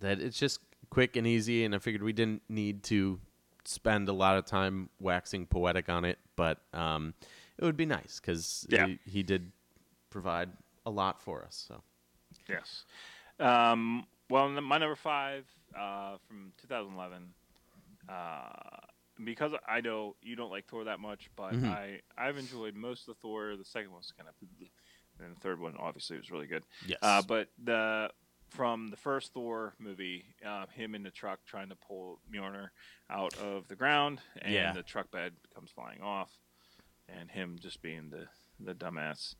That 0.00 0.20
it's 0.20 0.38
just 0.38 0.60
quick 0.90 1.16
and 1.16 1.26
easy, 1.26 1.64
and 1.64 1.74
I 1.74 1.78
figured 1.78 2.02
we 2.02 2.12
didn't 2.12 2.42
need 2.48 2.82
to 2.84 3.18
spend 3.64 4.08
a 4.08 4.12
lot 4.12 4.36
of 4.36 4.44
time 4.44 4.90
waxing 5.00 5.46
poetic 5.46 5.88
on 5.88 6.04
it, 6.04 6.18
but 6.36 6.58
um, 6.74 7.14
it 7.56 7.64
would 7.64 7.76
be 7.76 7.86
nice 7.86 8.20
because 8.20 8.66
Yeah. 8.68 8.86
he, 8.86 8.98
he 9.06 9.22
did 9.22 9.50
provide 10.10 10.50
a 10.84 10.90
lot 10.90 11.22
for 11.22 11.42
us. 11.44 11.64
So 11.66 11.82
Yes. 12.48 12.84
Um, 13.40 14.04
well, 14.28 14.50
my 14.50 14.76
number 14.76 14.96
five 14.96 15.46
uh, 15.74 16.16
from 16.28 16.52
2011. 16.60 17.32
Uh, 18.08 18.80
because 19.24 19.52
I 19.68 19.80
know 19.80 20.16
you 20.22 20.34
don't 20.36 20.50
like 20.50 20.66
Thor 20.66 20.84
that 20.84 20.98
much, 21.00 21.30
but 21.36 21.54
Mhm. 21.54 21.68
I 21.68 22.00
I've 22.18 22.36
enjoyed 22.36 22.74
most 22.74 23.08
of 23.08 23.14
the 23.14 23.20
Thor. 23.20 23.56
The 23.56 23.64
second 23.64 23.92
one's 23.92 24.12
kind 24.16 24.28
of, 24.28 24.34
and 25.20 25.36
the 25.36 25.40
third 25.40 25.60
one 25.60 25.76
obviously 25.76 26.16
was 26.16 26.30
really 26.30 26.46
good. 26.48 26.64
Yes. 26.86 26.98
Uh, 27.00 27.22
but 27.22 27.48
the 27.62 28.10
from 28.48 28.88
the 28.88 28.96
first 28.96 29.32
Thor 29.32 29.74
movie, 29.78 30.24
uh, 30.44 30.66
him 30.66 30.94
in 30.94 31.02
the 31.02 31.10
truck 31.10 31.44
trying 31.44 31.68
to 31.70 31.76
pull 31.76 32.20
Mjolnir 32.32 32.70
out 33.10 33.34
of 33.38 33.66
the 33.68 33.74
ground, 33.76 34.20
and 34.42 34.52
Yeah. 34.52 34.72
the 34.72 34.82
truck 34.82 35.10
bed 35.10 35.34
comes 35.54 35.70
flying 35.70 36.00
off, 36.02 36.30
and 37.08 37.30
him 37.30 37.58
just 37.58 37.82
being 37.82 38.10
the 38.10 38.28
the 38.60 38.74
dumbass 38.74 39.34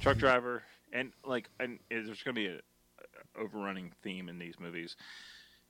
truck 0.00 0.18
driver, 0.18 0.64
and 0.92 1.12
like, 1.24 1.48
and 1.60 1.78
there's 1.88 2.22
going 2.22 2.34
to 2.34 2.40
be 2.40 2.46
a, 2.48 2.56
a 2.58 3.40
overrunning 3.40 3.92
theme 4.02 4.28
in 4.28 4.38
these 4.38 4.58
movies, 4.58 4.96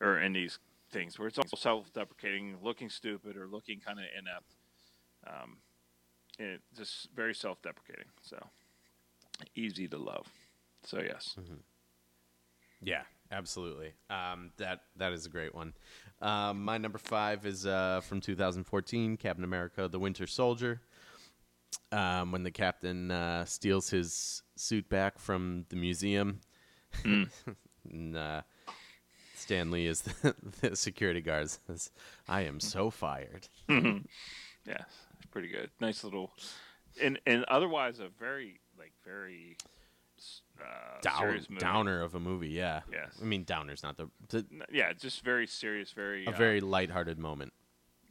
or 0.00 0.18
in 0.18 0.32
these 0.32 0.58
things 0.90 1.18
where 1.18 1.28
it's 1.28 1.38
all 1.38 1.44
self-deprecating, 1.56 2.58
looking 2.62 2.88
stupid, 2.88 3.36
or 3.36 3.46
looking 3.46 3.80
kind 3.80 3.98
of 3.98 4.04
inept. 4.18 4.54
Um, 5.26 5.58
it 6.38 6.60
just 6.76 7.08
very 7.14 7.34
self-deprecating. 7.34 8.06
So 8.22 8.38
easy 9.54 9.88
to 9.88 9.98
love. 9.98 10.26
So 10.84 11.00
yes. 11.00 11.36
Yeah, 12.82 13.02
absolutely. 13.32 13.92
Um, 14.10 14.52
that 14.58 14.82
that 14.96 15.12
is 15.12 15.26
a 15.26 15.30
great 15.30 15.54
one. 15.54 15.74
Um, 16.20 16.64
my 16.64 16.78
number 16.78 16.98
five 16.98 17.46
is 17.46 17.66
uh, 17.66 18.00
from 18.02 18.20
2014, 18.20 19.16
Captain 19.16 19.44
America: 19.44 19.88
The 19.88 19.98
Winter 19.98 20.26
Soldier. 20.26 20.80
Um, 21.92 22.32
when 22.32 22.42
the 22.42 22.50
captain 22.50 23.10
uh, 23.10 23.44
steals 23.44 23.90
his 23.90 24.42
suit 24.56 24.88
back 24.88 25.18
from 25.18 25.66
the 25.68 25.76
museum, 25.76 26.40
and, 27.04 28.16
uh, 28.16 28.42
Stan 29.36 29.70
Lee 29.70 29.86
is 29.86 30.00
the, 30.22 30.34
the 30.60 30.76
security 30.76 31.20
guard. 31.20 31.48
Says, 31.66 31.90
"I 32.28 32.42
am 32.42 32.58
so 32.60 32.90
fired." 32.90 33.48
Yeah, 33.68 33.98
it's 34.66 35.26
pretty 35.30 35.48
good. 35.48 35.70
Nice 35.80 36.02
little, 36.02 36.32
and 37.00 37.20
and 37.26 37.44
otherwise 37.44 38.00
a 38.00 38.08
very 38.18 38.60
like 38.78 38.92
very 39.04 39.56
uh, 40.60 41.00
Down, 41.02 41.18
serious 41.20 41.48
movie. 41.50 41.60
downer 41.60 42.02
of 42.02 42.14
a 42.14 42.20
movie. 42.20 42.48
Yeah. 42.48 42.80
Yes. 42.90 43.12
I 43.20 43.24
mean, 43.24 43.44
downer's 43.44 43.82
not 43.82 43.96
the, 43.96 44.08
the 44.28 44.44
Yeah, 44.72 44.92
just 44.94 45.22
very 45.22 45.46
serious. 45.46 45.92
Very 45.92 46.24
a 46.26 46.30
uh, 46.30 46.32
very 46.32 46.60
lighthearted 46.60 47.18
moment. 47.18 47.52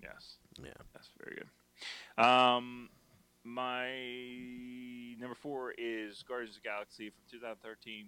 yes. 0.02 0.36
Yeah. 0.64 0.70
That's 0.94 1.10
very 1.22 1.36
good. 1.38 2.24
Um, 2.24 2.90
my 3.44 3.90
number 5.20 5.36
four 5.36 5.74
is 5.78 6.24
Guardians 6.24 6.56
of 6.56 6.64
the 6.64 6.70
Galaxy 6.70 7.10
from 7.10 7.24
2013, 7.32 8.06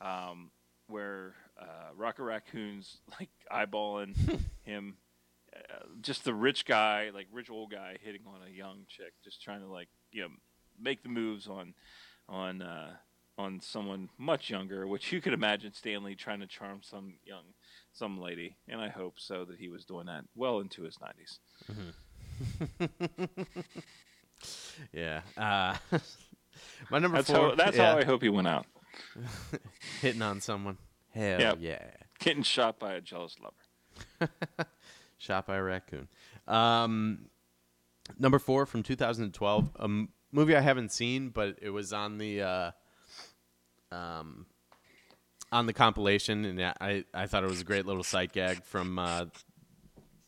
um, 0.00 0.50
where 0.86 1.34
uh, 1.60 1.92
Rocket 1.96 2.22
Raccoon's 2.24 2.98
like 3.20 3.30
eyeballing 3.50 4.16
him, 4.62 4.96
uh, 5.54 5.84
just 6.00 6.24
the 6.24 6.34
rich 6.34 6.64
guy, 6.64 7.10
like 7.14 7.26
rich 7.32 7.50
old 7.50 7.70
guy, 7.70 7.96
hitting 8.02 8.22
on 8.26 8.40
a 8.46 8.50
young 8.50 8.86
chick, 8.88 9.12
just 9.22 9.42
trying 9.42 9.60
to 9.60 9.66
like 9.68 9.88
you 10.12 10.22
know 10.22 10.28
make 10.80 11.02
the 11.02 11.08
moves 11.08 11.46
on 11.48 11.74
on 12.28 12.62
uh, 12.62 12.92
on 13.38 13.60
someone 13.60 14.08
much 14.18 14.50
younger, 14.50 14.86
which 14.86 15.12
you 15.12 15.20
could 15.20 15.32
imagine 15.32 15.72
Stan 15.72 16.04
Lee 16.04 16.14
trying 16.14 16.40
to 16.40 16.46
charm 16.46 16.80
some 16.82 17.14
young 17.24 17.44
some 17.92 18.20
lady, 18.20 18.56
and 18.68 18.80
I 18.80 18.88
hope 18.88 19.14
so 19.18 19.44
that 19.44 19.58
he 19.58 19.68
was 19.68 19.84
doing 19.84 20.06
that 20.06 20.24
well 20.34 20.60
into 20.60 20.82
his 20.82 20.98
90s. 20.98 21.38
Yeah. 24.92 25.22
Uh, 25.36 25.76
my 26.90 26.98
number 26.98 27.18
That's 27.18 27.30
four. 27.30 27.50
how 27.50 27.54
that's 27.54 27.76
yeah, 27.76 27.92
how 27.92 27.98
I 27.98 28.04
hope 28.04 28.22
he 28.22 28.28
went 28.28 28.48
out. 28.48 28.66
hitting 30.00 30.22
on 30.22 30.40
someone. 30.40 30.78
Hell 31.10 31.40
Yep. 31.40 31.58
yeah. 31.60 31.82
Getting 32.18 32.42
shot 32.42 32.78
by 32.78 32.94
a 32.94 33.00
jealous 33.00 33.36
lover. 33.40 34.30
Shot 35.18 35.46
by 35.46 35.56
a 35.56 35.62
raccoon. 35.62 36.08
Um, 36.48 37.26
number 38.18 38.38
four 38.38 38.66
from 38.66 38.82
2012, 38.82 39.70
a 39.78 39.84
m- 39.84 40.08
movie 40.32 40.56
I 40.56 40.60
haven't 40.60 40.90
seen, 40.92 41.28
but 41.30 41.56
it 41.62 41.70
was 41.70 41.92
on 41.92 42.18
the 42.18 42.42
uh, 42.42 42.70
um, 43.92 44.46
on 45.52 45.66
the 45.66 45.72
compilation, 45.72 46.44
and 46.44 46.60
I 46.80 47.04
I 47.14 47.26
thought 47.26 47.44
it 47.44 47.50
was 47.50 47.60
a 47.60 47.64
great 47.64 47.86
little 47.86 48.02
sight 48.02 48.32
gag 48.32 48.64
from 48.64 48.98
uh, 48.98 49.26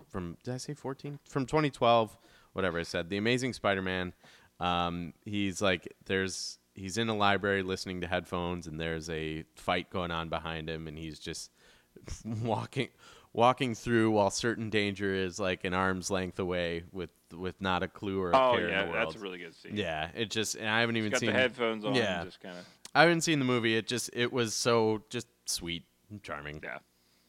from 0.08 0.36
did 0.44 0.54
I 0.54 0.58
say 0.58 0.72
14 0.74 1.18
from 1.28 1.44
2012, 1.46 2.16
whatever 2.52 2.78
I 2.78 2.82
said. 2.84 3.10
The 3.10 3.16
Amazing 3.16 3.52
Spider-Man. 3.54 4.14
Um, 4.60 5.12
he's 5.24 5.60
like 5.60 5.92
there's 6.06 6.58
he's 6.76 6.98
in 6.98 7.08
a 7.08 7.16
library 7.16 7.62
listening 7.62 8.02
to 8.02 8.06
headphones, 8.06 8.66
and 8.66 8.78
there's 8.80 9.10
a 9.10 9.44
fight 9.56 9.90
going 9.90 10.10
on 10.10 10.28
behind 10.28 10.68
him, 10.70 10.86
and 10.86 10.96
he's 10.98 11.18
just 11.18 11.50
walking 12.24 12.88
walking 13.32 13.74
through 13.74 14.10
while 14.12 14.30
certain 14.30 14.70
danger 14.70 15.12
is 15.14 15.38
like 15.38 15.64
an 15.64 15.74
arm's 15.74 16.10
length 16.10 16.38
away 16.38 16.84
with 16.92 17.10
with 17.34 17.60
not 17.60 17.82
a 17.82 17.88
clue 17.88 18.20
or 18.20 18.30
a 18.30 18.36
Oh 18.36 18.52
care 18.56 18.68
yeah, 18.68 18.80
in 18.82 18.86
the 18.86 18.92
world. 18.92 19.08
that's 19.08 19.16
a 19.16 19.22
really 19.22 19.38
good 19.38 19.54
scene. 19.54 19.76
yeah, 19.76 20.10
it 20.14 20.30
just 20.30 20.54
and 20.54 20.68
I 20.68 20.80
haven't 20.80 20.96
even 20.96 21.10
Got 21.10 21.20
seen 21.20 21.32
the 21.32 21.38
headphones 21.38 21.84
on. 21.84 21.94
Yeah. 21.94 22.24
Just 22.24 22.40
kind 22.40 22.56
of 22.56 22.64
I 22.94 23.02
haven't 23.02 23.22
seen 23.22 23.38
the 23.40 23.44
movie. 23.44 23.76
It 23.76 23.86
just 23.86 24.10
it 24.12 24.32
was 24.32 24.54
so 24.54 25.02
just 25.10 25.26
sweet 25.44 25.84
and 26.10 26.22
charming. 26.22 26.60
yeah, 26.62 26.78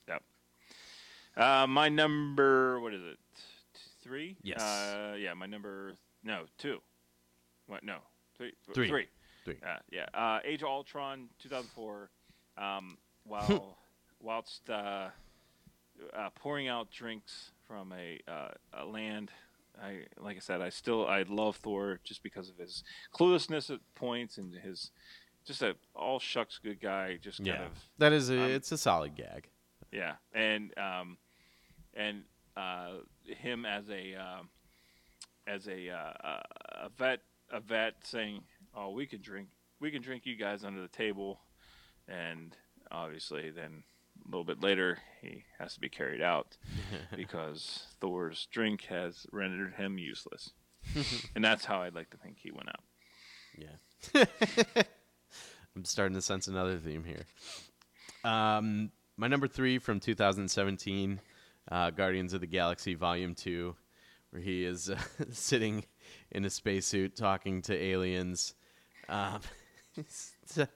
yep. 0.07 0.23
Uh, 1.35 1.67
my 1.67 1.89
number, 1.89 2.79
what 2.79 2.93
is 2.93 3.01
it? 3.03 3.17
Three. 4.01 4.37
Yes. 4.41 4.61
Uh, 4.61 5.15
yeah, 5.19 5.33
my 5.33 5.45
number. 5.45 5.93
No, 6.23 6.43
two. 6.57 6.79
What? 7.67 7.83
No, 7.83 7.97
three. 8.37 8.53
Three. 8.73 8.87
Three. 8.87 9.07
Three. 9.47 9.59
Uh, 9.65 9.77
yeah. 9.89 10.05
Uh, 10.13 10.39
Age 10.43 10.61
of 10.61 10.67
Ultron, 10.67 11.29
2004. 11.39 12.09
Um, 12.57 12.97
while 13.23 13.77
whilst 14.21 14.69
uh, 14.69 15.07
uh, 16.13 16.29
pouring 16.35 16.67
out 16.67 16.91
drinks 16.91 17.51
from 17.65 17.93
a, 17.93 18.19
uh, 18.29 18.49
a 18.73 18.85
land. 18.85 19.31
I 19.81 20.03
like 20.19 20.35
I 20.37 20.39
said, 20.39 20.59
I 20.61 20.69
still 20.69 21.07
I 21.07 21.23
love 21.29 21.55
Thor 21.57 21.99
just 22.03 22.23
because 22.23 22.49
of 22.49 22.57
his 22.57 22.83
cluelessness 23.13 23.69
at 23.69 23.79
points 23.95 24.37
and 24.37 24.53
his 24.55 24.91
just 25.45 25.61
a 25.61 25.75
all 25.95 26.19
shucks 26.19 26.59
good 26.61 26.81
guy. 26.81 27.17
Just 27.21 27.37
kind 27.37 27.47
Yeah, 27.47 27.65
of 27.65 27.71
that 27.99 28.11
is 28.11 28.29
a, 28.31 28.41
um, 28.41 28.51
it's 28.51 28.71
a 28.71 28.77
solid 28.77 29.15
gag. 29.15 29.49
yeah, 29.91 30.15
and 30.33 30.73
um, 30.79 31.17
and 31.93 32.23
uh, 32.55 32.93
him 33.23 33.65
as 33.65 33.87
a 33.89 34.15
um 34.15 34.49
as 35.45 35.67
a 35.67 35.89
uh, 35.91 36.27
uh, 36.27 36.41
a 36.85 36.89
vet 36.97 37.19
a 37.51 37.59
vet 37.59 37.93
saying, 38.03 38.41
"Oh, 38.77 38.91
we 38.91 39.05
can 39.05 39.21
drink 39.21 39.47
we 39.79 39.91
can 39.91 40.01
drink 40.01 40.25
you 40.25 40.35
guys 40.35 40.63
under 40.63 40.81
the 40.81 40.87
table," 40.87 41.39
and 42.07 42.55
obviously 42.91 43.49
then 43.49 43.83
a 44.25 44.29
little 44.29 44.45
bit 44.45 44.61
later 44.61 44.99
he 45.21 45.43
has 45.59 45.73
to 45.73 45.79
be 45.79 45.89
carried 45.89 46.21
out 46.21 46.57
because 47.15 47.87
Thor's 47.99 48.47
drink 48.51 48.83
has 48.83 49.25
rendered 49.31 49.73
him 49.73 49.97
useless, 49.97 50.51
and 51.35 51.43
that's 51.43 51.65
how 51.65 51.81
I'd 51.81 51.95
like 51.95 52.11
to 52.11 52.17
think 52.17 52.37
he 52.39 52.51
went 52.51 52.69
out. 52.69 52.83
Yeah. 53.57 54.25
I'm 55.75 55.85
starting 55.85 56.15
to 56.15 56.21
sense 56.21 56.47
another 56.47 56.77
theme 56.77 57.03
here. 57.03 57.25
Um, 58.23 58.91
my 59.15 59.27
number 59.27 59.47
three 59.47 59.79
from 59.79 59.99
2017, 59.99 61.19
uh, 61.71 61.89
Guardians 61.91 62.33
of 62.33 62.41
the 62.41 62.47
Galaxy 62.47 62.95
Volume 62.95 63.35
2, 63.35 63.75
where 64.31 64.41
he 64.41 64.63
is 64.63 64.89
uh, 64.89 64.97
sitting 65.31 65.85
in 66.31 66.45
a 66.45 66.49
spacesuit 66.49 67.15
talking 67.15 67.61
to 67.63 67.75
aliens, 67.75 68.55
um, 69.09 69.41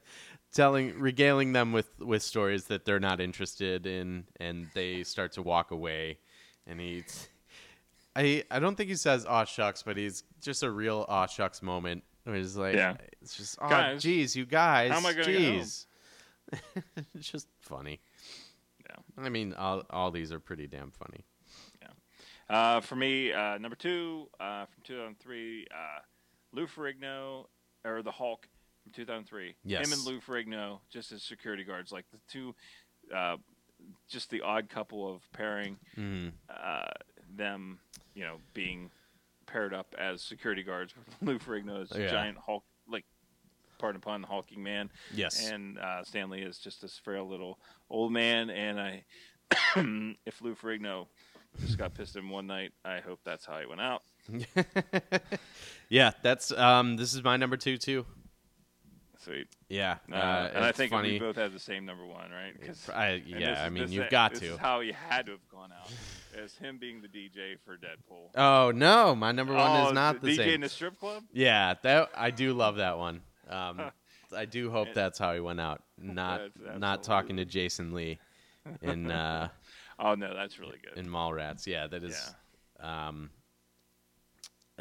telling, 0.53 0.99
regaling 0.99 1.53
them 1.53 1.71
with, 1.71 1.89
with 1.99 2.21
stories 2.23 2.65
that 2.65 2.85
they're 2.85 2.99
not 2.99 3.19
interested 3.21 3.85
in, 3.85 4.25
and 4.39 4.67
they 4.73 5.03
start 5.03 5.33
to 5.33 5.41
walk 5.41 5.71
away. 5.71 6.17
And 6.67 6.79
he, 6.79 7.03
I, 8.15 8.43
I 8.51 8.59
don't 8.59 8.75
think 8.75 8.89
he 8.89 8.95
says 8.95 9.25
"aw 9.25 9.45
shucks," 9.45 9.83
but 9.83 9.97
he's 9.97 10.23
just 10.41 10.63
a 10.63 10.69
real 10.69 11.05
"aw 11.09 11.25
shucks" 11.25 11.61
moment. 11.61 12.03
Where 12.23 12.35
he's 12.35 12.55
like, 12.55 12.75
Yeah. 12.75 12.97
it's 13.21 13.35
just, 13.35 13.57
oh, 13.61 13.67
Guys, 13.67 14.01
geez, 14.03 14.35
you 14.35 14.45
guys, 14.45 14.91
how 14.91 14.97
am 14.97 15.05
I 15.05 15.13
gonna 15.13 15.25
get 15.25 15.41
home?" 15.41 15.59
jeez. 15.61 15.85
it's 17.15 17.31
just 17.31 17.47
funny. 17.61 17.99
Yeah. 18.89 19.23
I 19.25 19.29
mean, 19.29 19.53
all 19.53 19.83
all 19.89 20.11
these 20.11 20.31
are 20.31 20.39
pretty 20.39 20.67
damn 20.67 20.91
funny. 20.91 21.25
Yeah, 21.81 22.55
uh, 22.55 22.81
for 22.81 22.95
me, 22.95 23.31
uh, 23.31 23.57
number 23.57 23.75
two 23.75 24.27
uh, 24.39 24.65
from 24.65 24.83
2003, 24.83 25.67
uh, 25.73 25.75
Lou 26.53 26.67
Ferrigno 26.67 27.45
or 27.85 28.01
the 28.01 28.11
Hulk 28.11 28.47
from 28.83 28.91
2003. 28.93 29.55
Yes. 29.63 29.85
Him 29.87 29.93
and 29.93 30.05
Lou 30.05 30.19
Ferrigno 30.19 30.79
just 30.89 31.11
as 31.11 31.23
security 31.23 31.63
guards, 31.63 31.91
like 31.91 32.05
the 32.11 32.19
two, 32.29 32.55
uh, 33.15 33.37
just 34.07 34.29
the 34.29 34.41
odd 34.41 34.69
couple 34.69 35.11
of 35.13 35.21
pairing 35.33 35.77
Mm. 35.97 36.31
uh, 36.49 36.91
them, 37.35 37.79
you 38.13 38.23
know, 38.23 38.37
being 38.53 38.91
paired 39.47 39.73
up 39.73 39.95
as 39.97 40.21
security 40.21 40.63
guards. 40.63 40.93
with 40.95 41.07
Lou 41.21 41.39
Ferrigno 41.39 41.81
is 41.83 41.91
a 41.91 42.01
Yeah. 42.01 42.11
giant 42.11 42.37
Hulk, 42.37 42.63
like, 42.87 43.05
pardon 43.79 43.99
the 43.99 44.05
pun, 44.05 44.23
hulking 44.23 44.61
man. 44.61 44.91
Yes. 45.13 45.49
And 45.49 45.77
uh, 45.79 46.03
Stan 46.03 46.29
Lee 46.29 46.41
is 46.41 46.59
just 46.59 46.81
this 46.81 46.97
frail 46.99 47.27
little 47.27 47.59
old 47.89 48.11
man. 48.11 48.49
And 48.49 48.79
I, 48.79 49.03
if 50.25 50.41
Lou 50.41 50.55
Ferrigno 50.55 51.07
just 51.65 51.77
got 51.77 51.93
pissed 51.93 52.15
at 52.15 52.21
him 52.23 52.29
one 52.29 52.47
night, 52.47 52.71
I 52.85 52.99
hope 52.99 53.19
that's 53.23 53.45
how 53.45 53.59
he 53.59 53.65
went 53.65 53.81
out. 53.81 54.03
yeah, 55.89 56.11
that's 56.22 56.52
um. 56.52 56.98
This 56.98 57.14
is 57.14 57.23
my 57.23 57.38
number 57.38 57.57
two 57.57 57.77
too. 57.77 58.06
sweet. 59.19 59.48
Yeah, 59.69 59.98
Uh, 60.11 60.15
uh, 60.15 60.52
and 60.56 60.65
I 60.65 60.72
think 60.72 60.91
funny. 60.91 61.14
we 61.14 61.19
both 61.19 61.35
have 61.35 61.53
the 61.53 61.60
same 61.60 61.85
number 61.85 62.06
one, 62.06 62.31
right? 62.31 62.53
'Cause- 62.60 62.89
I, 62.89 63.22
yeah, 63.26 63.39
this 63.52 63.60
I 63.60 63.69
mean, 63.69 63.84
this 63.84 63.91
you've 63.91 64.10
got 64.10 64.31
this 64.31 64.39
to. 64.41 64.53
is 64.53 64.57
how 64.57 64.80
you 64.81 64.93
had 64.93 65.27
to 65.27 65.34
have 65.34 65.48
gone 65.49 65.72
out 65.72 65.91
as 66.35 66.56
him 66.56 66.77
being 66.77 67.02
the 67.02 67.07
DJ 67.07 67.56
for 67.64 67.77
Deadpool. 67.77 68.30
Oh 68.35 68.72
no, 68.72 69.15
my 69.15 69.31
number 69.31 69.53
one 69.53 69.69
oh, 69.80 69.88
is 69.88 69.93
not 69.93 70.22
the 70.22 70.30
DJ 70.30 70.35
same. 70.38 70.49
in 70.56 70.61
the 70.61 70.69
strip 70.69 70.99
club. 70.99 71.23
Yeah, 71.31 71.76
that 71.84 72.10
I 72.15 72.31
do 72.31 72.53
love 72.53 72.77
that 72.77 72.98
one. 72.98 73.22
Um, 73.49 73.91
I 74.35 74.45
do 74.45 74.72
hope 74.72 74.93
that's 74.93 75.19
how 75.19 75.34
he 75.34 75.39
went 75.39 75.60
out. 75.60 75.84
Not 75.98 76.41
not 76.77 77.03
talking 77.03 77.38
to 77.38 77.45
Jason 77.45 77.93
Lee 77.93 78.18
in 78.81 79.11
uh, 79.11 79.49
Oh 79.99 80.15
no, 80.15 80.34
that's 80.34 80.57
really 80.57 80.80
good. 80.84 80.98
in 80.98 81.07
Mallrats. 81.10 81.68
Yeah, 81.68 81.88
that 81.88 82.03
is 82.03 82.34
um, 82.80 83.30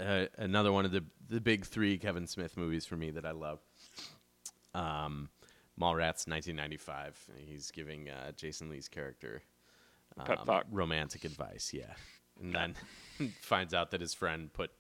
uh, 0.01 0.27
another 0.39 0.72
one 0.72 0.85
of 0.85 0.93
the 0.93 1.05
the 1.28 1.40
big 1.40 1.64
three 1.64 1.98
Kevin 1.98 2.27
Smith 2.27 2.56
movies 2.56 2.86
for 2.86 2.97
me 2.97 3.10
that 3.12 3.24
I 3.27 3.31
love. 3.32 3.60
Um, 4.74 5.28
Mallrats, 5.81 6.27
1995. 6.28 7.18
He's 7.39 7.70
giving 7.70 8.10
uh, 8.10 8.32
Jason 8.32 8.68
Lee's 8.68 8.89
character 8.89 9.43
Pep 10.24 10.40
um, 10.40 10.47
talk. 10.47 10.64
romantic 10.70 11.24
advice. 11.24 11.72
Yeah, 11.72 11.93
and 12.43 12.55
then 12.55 12.74
finds 13.40 13.72
out 13.74 13.90
that 13.93 14.01
his 14.01 14.12
friend 14.14 14.52
put 14.52 14.70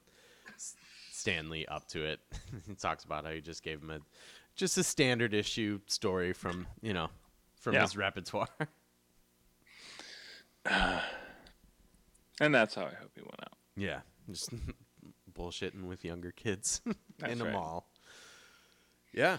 Stan 1.10 1.48
Lee 1.50 1.66
up 1.66 1.86
to 1.88 2.04
it. 2.04 2.20
he 2.66 2.74
talks 2.74 3.04
about 3.04 3.24
how 3.24 3.30
he 3.30 3.40
just 3.40 3.62
gave 3.62 3.80
him 3.82 3.90
a 3.90 3.98
just 4.56 4.76
a 4.78 4.82
standard 4.84 5.32
issue 5.34 5.80
story 5.86 6.32
from 6.32 6.66
you 6.82 6.92
know 6.92 7.08
from 7.60 7.74
Yeah. 7.74 7.82
his 7.82 7.96
repertoire. 7.96 8.48
and 12.40 12.54
that's 12.54 12.74
how 12.74 12.82
I 12.82 12.94
hope 13.00 13.12
he 13.14 13.22
went 13.22 13.40
out. 13.42 13.56
yeah, 13.76 14.00
just 14.28 14.50
bullshitting 15.40 15.84
with 15.84 16.04
younger 16.04 16.32
kids 16.32 16.82
in 17.26 17.40
a 17.40 17.44
right. 17.44 17.52
mall. 17.52 17.88
Yeah, 19.12 19.38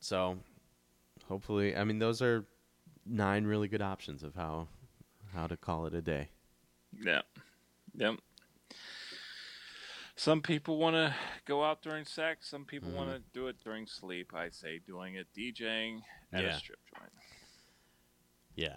so 0.00 0.38
hopefully, 1.28 1.76
I 1.76 1.84
mean, 1.84 1.98
those 1.98 2.22
are 2.22 2.46
nine 3.06 3.44
really 3.44 3.68
good 3.68 3.82
options 3.82 4.22
of 4.22 4.34
how 4.34 4.68
how 5.32 5.46
to 5.46 5.56
call 5.56 5.86
it 5.86 5.94
a 5.94 6.02
day. 6.02 6.30
Yeah. 6.98 7.20
Yep. 7.94 8.16
Some 10.16 10.42
people 10.42 10.76
want 10.76 10.96
to 10.96 11.14
go 11.46 11.62
out 11.64 11.82
during 11.82 12.04
sex. 12.04 12.48
Some 12.48 12.64
people 12.64 12.90
want 12.90 13.10
to 13.10 13.16
mm-hmm. 13.16 13.28
do 13.32 13.46
it 13.46 13.56
during 13.62 13.86
sleep. 13.86 14.32
I 14.34 14.50
say 14.50 14.80
doing 14.84 15.14
it 15.14 15.28
DJing 15.36 16.00
at 16.32 16.42
Yeah. 16.42 16.50
a 16.50 16.58
strip 16.58 16.78
joint. 16.94 17.12
Yeah. 18.54 18.76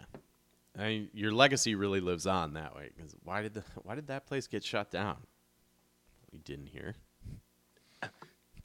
I 0.77 0.87
mean, 0.87 1.09
your 1.13 1.31
legacy 1.31 1.75
really 1.75 1.99
lives 1.99 2.25
on 2.27 2.53
that 2.53 2.75
way. 2.75 2.91
Because 2.95 3.15
why 3.23 3.41
did 3.41 3.55
the 3.55 3.63
why 3.81 3.95
did 3.95 4.07
that 4.07 4.25
place 4.25 4.47
get 4.47 4.63
shut 4.63 4.91
down? 4.91 5.17
We 6.33 6.39
didn't 6.39 6.67
hear. 6.67 6.95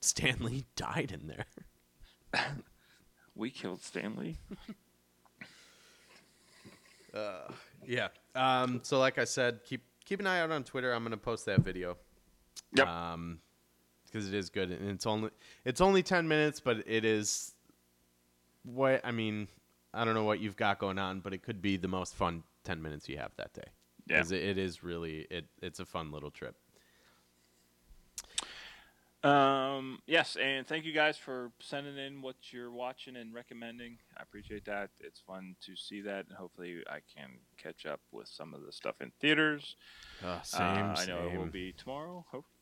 Stan 0.01 0.39
Lee 0.40 0.65
died 0.74 1.12
in 1.12 1.27
there. 1.28 1.47
We 3.35 3.51
killed 3.51 3.82
Stan 3.82 4.16
Lee. 4.16 4.39
Yeah. 7.86 8.09
Um. 8.35 8.81
So, 8.82 8.99
like 8.99 9.19
I 9.19 9.24
said, 9.24 9.61
keep 9.65 9.82
keep 10.05 10.20
an 10.20 10.27
eye 10.27 10.40
out 10.40 10.51
on 10.51 10.65
Twitter. 10.65 10.93
I'm 10.93 11.03
gonna 11.03 11.16
post 11.16 11.47
that 11.47 11.61
video. 11.61 11.97
Yep. 12.74 12.86
Um, 12.86 13.40
because 14.07 14.27
it 14.27 14.35
is 14.35 14.49
good, 14.51 14.70
and 14.70 14.89
it's 14.90 15.07
only 15.07 15.31
it's 15.65 15.81
only 15.81 16.03
ten 16.03 16.27
minutes, 16.28 16.61
but 16.61 16.82
it 16.86 17.05
is. 17.05 17.55
What 18.65 19.01
I 19.05 19.11
mean, 19.11 19.49
I 19.95 20.05
don't 20.05 20.15
know 20.15 20.24
what 20.24 20.40
you've 20.40 20.57
got 20.57 20.78
going 20.78 20.99
on, 20.99 21.20
but 21.20 21.32
it 21.32 21.43
could 21.43 21.62
be 21.62 21.77
the 21.77 21.89
most 21.89 22.15
fun 22.15 22.43
ten 22.65 22.82
minutes 22.82 23.09
you 23.09 23.19
have 23.19 23.32
that 23.36 23.53
day. 23.55 23.65
Yeah. 24.07 24.19
'Cause 24.19 24.32
it, 24.32 24.43
it 24.43 24.59
is 24.59 24.82
really 24.82 25.27
it. 25.31 25.47
It's 25.62 25.81
a 25.81 25.86
fun 25.86 26.11
little 26.12 26.31
trip. 26.31 26.57
Um, 29.24 29.99
yes, 30.07 30.36
and 30.40 30.66
thank 30.66 30.85
you 30.85 30.93
guys 30.93 31.16
for 31.16 31.51
sending 31.59 31.99
in 31.99 32.23
what 32.23 32.36
you're 32.51 32.70
watching 32.70 33.16
and 33.16 33.35
recommending. 33.35 33.99
I 34.16 34.23
appreciate 34.23 34.65
that. 34.66 34.90
It's 35.01 35.20
fun 35.20 35.57
to 35.66 35.74
see 35.74 36.01
that, 36.03 36.27
and 36.28 36.36
hopefully, 36.36 36.85
I 36.89 37.01
can 37.15 37.31
catch 37.57 37.85
up 37.85 38.01
with 38.12 38.28
some 38.28 38.55
of 38.55 38.65
the 38.65 38.73
stuff 38.73 39.01
in 39.01 39.11
theaters. 39.20 39.77
Uh, 40.24 40.40
same. 40.43 40.61
Uh, 40.61 40.95
I 40.97 41.05
know 41.07 41.28
it 41.32 41.36
will 41.36 41.47
be 41.47 41.73
tomorrow. 41.73 42.24
Hopefully. 42.31 42.55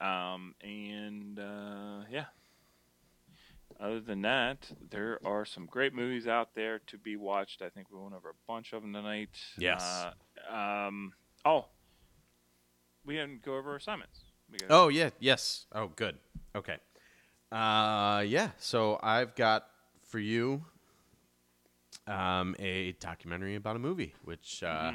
Um, 0.00 0.54
and 0.62 1.38
uh, 1.38 2.04
yeah. 2.10 2.26
Other 3.80 4.00
than 4.00 4.22
that, 4.22 4.70
there 4.90 5.18
are 5.24 5.44
some 5.44 5.66
great 5.66 5.92
movies 5.92 6.26
out 6.26 6.54
there 6.54 6.78
to 6.86 6.96
be 6.96 7.16
watched. 7.16 7.60
I 7.60 7.68
think 7.68 7.90
we 7.90 8.00
went 8.00 8.14
over 8.14 8.30
a 8.30 8.46
bunch 8.46 8.72
of 8.72 8.82
them 8.82 8.92
tonight. 8.92 9.36
Yes. 9.58 10.06
Uh, 10.50 10.54
um, 10.54 11.12
oh, 11.44 11.66
we 13.04 13.14
didn't 13.14 13.42
go 13.42 13.56
over 13.56 13.76
assignments. 13.76 14.20
Oh 14.70 14.88
yeah, 14.88 15.10
yes. 15.20 15.66
Oh 15.72 15.88
good. 15.94 16.16
Okay. 16.54 16.76
Uh 17.52 18.24
yeah, 18.26 18.50
so 18.58 18.98
I've 19.02 19.34
got 19.34 19.66
for 20.08 20.18
you 20.18 20.64
um 22.06 22.54
a 22.58 22.92
documentary 23.00 23.56
about 23.56 23.76
a 23.76 23.78
movie 23.78 24.14
which 24.24 24.62
uh 24.62 24.92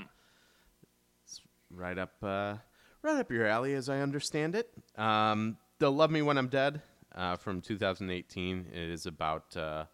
is 1.27 1.41
right 1.69 1.97
up 1.97 2.13
uh 2.23 2.55
right 3.01 3.19
up 3.19 3.31
your 3.31 3.45
alley 3.45 3.73
as 3.73 3.89
I 3.89 3.99
understand 3.99 4.55
it. 4.55 4.69
Um 4.97 5.57
They'll 5.79 5.91
Love 5.91 6.11
Me 6.11 6.21
When 6.21 6.37
I'm 6.37 6.47
Dead 6.47 6.81
uh 7.15 7.35
from 7.37 7.61
2018. 7.61 8.67
It 8.71 8.89
is 8.89 9.05
about 9.05 9.55
uh 9.57 9.85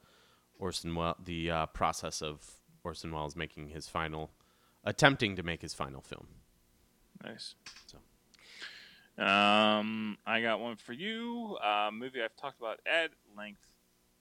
Orson 0.60 0.96
Welles 0.96 1.18
the 1.24 1.52
uh, 1.52 1.66
process 1.68 2.22
of 2.22 2.44
Orson 2.84 3.12
Welles 3.12 3.36
making 3.36 3.70
his 3.70 3.88
final 3.88 4.32
attempting 4.84 5.36
to 5.36 5.44
make 5.44 5.62
his 5.62 5.74
final 5.74 6.02
film. 6.02 6.28
Nice. 7.24 7.56
So. 7.88 7.98
Um, 9.18 10.18
I 10.28 10.42
got 10.42 10.60
one 10.60 10.76
for 10.76 10.94
you. 10.94 11.58
Uh, 11.64 11.90
movie 11.92 12.22
I've 12.22 12.36
talked 12.36 12.60
about 12.60 12.80
at 12.86 13.10
length 13.36 13.62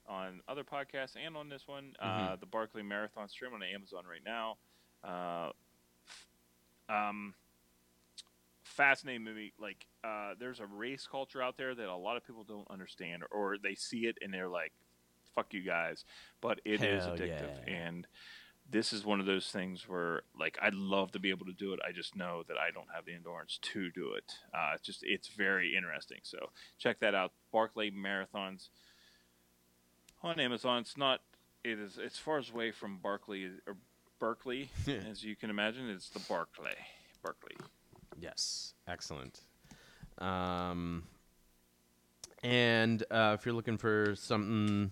on 0.07 0.41
other 0.47 0.63
podcasts 0.63 1.15
and 1.23 1.37
on 1.37 1.49
this 1.49 1.67
one. 1.67 1.95
Uh, 1.99 2.35
the 2.35 2.45
Barkley 2.45 2.81
Marathon 2.81 3.29
stream 3.29 3.53
on 3.53 3.61
Amazon 3.61 4.03
right 4.09 4.21
now. 4.25 4.57
Uh, 5.03 5.51
um, 6.89 7.35
fascinating 8.63 9.23
movie. 9.23 9.53
Like, 9.59 9.85
uh, 10.03 10.33
there's 10.39 10.59
a 10.59 10.65
race 10.65 11.07
culture 11.09 11.41
out 11.41 11.57
there 11.57 11.75
that 11.75 11.87
a 11.87 11.95
lot 11.95 12.17
of 12.17 12.25
people 12.25 12.43
don't 12.43 12.69
understand, 12.69 13.23
or 13.31 13.57
they 13.61 13.75
see 13.75 14.05
it 14.05 14.17
and 14.21 14.33
they're 14.33 14.49
like, 14.49 14.71
"Fuck 15.35 15.53
you 15.53 15.61
guys," 15.61 16.05
but 16.41 16.59
it 16.65 16.81
is 16.81 17.03
Hell 17.03 17.15
addictive 17.15 17.67
yeah. 17.67 17.73
and 17.73 18.07
this 18.69 18.91
is 18.91 19.05
one 19.05 19.19
of 19.19 19.25
those 19.25 19.49
things 19.49 19.87
where 19.87 20.21
like 20.39 20.57
I'd 20.61 20.73
love 20.73 21.11
to 21.13 21.19
be 21.19 21.29
able 21.29 21.45
to 21.45 21.53
do 21.53 21.73
it. 21.73 21.79
I 21.87 21.91
just 21.91 22.15
know 22.15 22.43
that 22.47 22.57
I 22.57 22.71
don't 22.71 22.87
have 22.93 23.05
the 23.05 23.13
endurance 23.13 23.59
to 23.61 23.89
do 23.91 24.13
it. 24.13 24.33
Uh, 24.53 24.71
it's 24.75 24.85
just 24.85 25.03
it's 25.03 25.29
very 25.29 25.75
interesting. 25.75 26.19
So 26.23 26.37
check 26.77 26.99
that 26.99 27.15
out. 27.15 27.31
Barkley 27.51 27.91
Marathons 27.91 28.69
on 30.21 30.39
Amazon. 30.39 30.81
It's 30.81 30.97
not. 30.97 31.21
It 31.63 31.79
is. 31.79 31.97
It's 31.97 32.19
far 32.19 32.39
as 32.39 32.49
away 32.49 32.71
from 32.71 32.97
Barclay 32.97 33.49
or 33.65 33.77
Berkeley 34.19 34.69
as 35.09 35.23
you 35.23 35.35
can 35.35 35.49
imagine. 35.49 35.89
It's 35.89 36.09
the 36.09 36.19
Barclay. 36.19 36.75
Berkeley. 37.23 37.55
Yes, 38.19 38.73
excellent. 38.87 39.41
Um, 40.17 41.03
and 42.43 43.03
uh, 43.11 43.35
if 43.37 43.45
you're 43.45 43.55
looking 43.55 43.77
for 43.77 44.15
something 44.15 44.91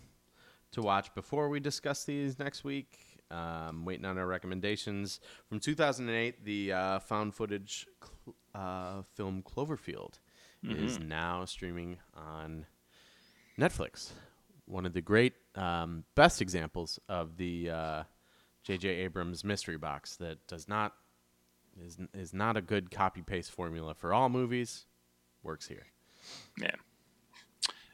to 0.72 0.82
watch 0.82 1.14
before 1.16 1.50
we 1.50 1.60
discuss 1.60 2.04
these 2.04 2.38
next 2.38 2.64
week, 2.64 3.05
um, 3.32 3.86
waiting 3.86 4.06
on 4.06 4.18
our 4.18 4.28
recommendations 4.28 5.20
from 5.48 5.60
2008, 5.60 6.44
the 6.46 6.74
uh, 6.74 7.00
found 7.00 7.34
footage 7.34 7.88
cl- 8.04 8.36
uh, 8.54 9.02
film 9.16 9.44
Cloverfield 9.44 10.20
is 10.68 11.00
now 11.00 11.46
streaming 11.46 11.98
on 12.16 12.66
Netflix. 13.60 14.12
One 14.66 14.86
of 14.86 14.94
the 14.94 15.02
great, 15.02 15.34
um, 15.54 16.06
best 16.16 16.42
examples 16.42 17.00
of 17.08 17.38
the 17.38 17.70
uh, 17.70 18.04
J.J. 18.64 18.90
Abrams 18.90 19.44
mystery 19.44 19.78
box 19.78 20.16
that 20.18 20.46
does 20.48 20.68
not 20.68 20.94
is 21.80 21.98
is 22.14 22.34
not 22.34 22.58
a 22.58 22.62
good 22.62 22.90
copy 22.90 23.22
paste 23.22 23.52
formula 23.52 23.94
for 23.94 24.14
all 24.14 24.30
movies. 24.30 24.86
Works 25.44 25.68
here. 25.68 25.86
Yeah. 26.60 26.76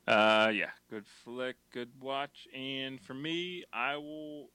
Uh, 0.07 0.49
yeah, 0.49 0.69
good 0.89 1.05
flick, 1.05 1.57
good 1.73 1.89
watch. 1.99 2.47
And 2.55 3.01
for 3.01 3.13
me, 3.13 3.65
I 3.73 3.97
will 3.97 4.49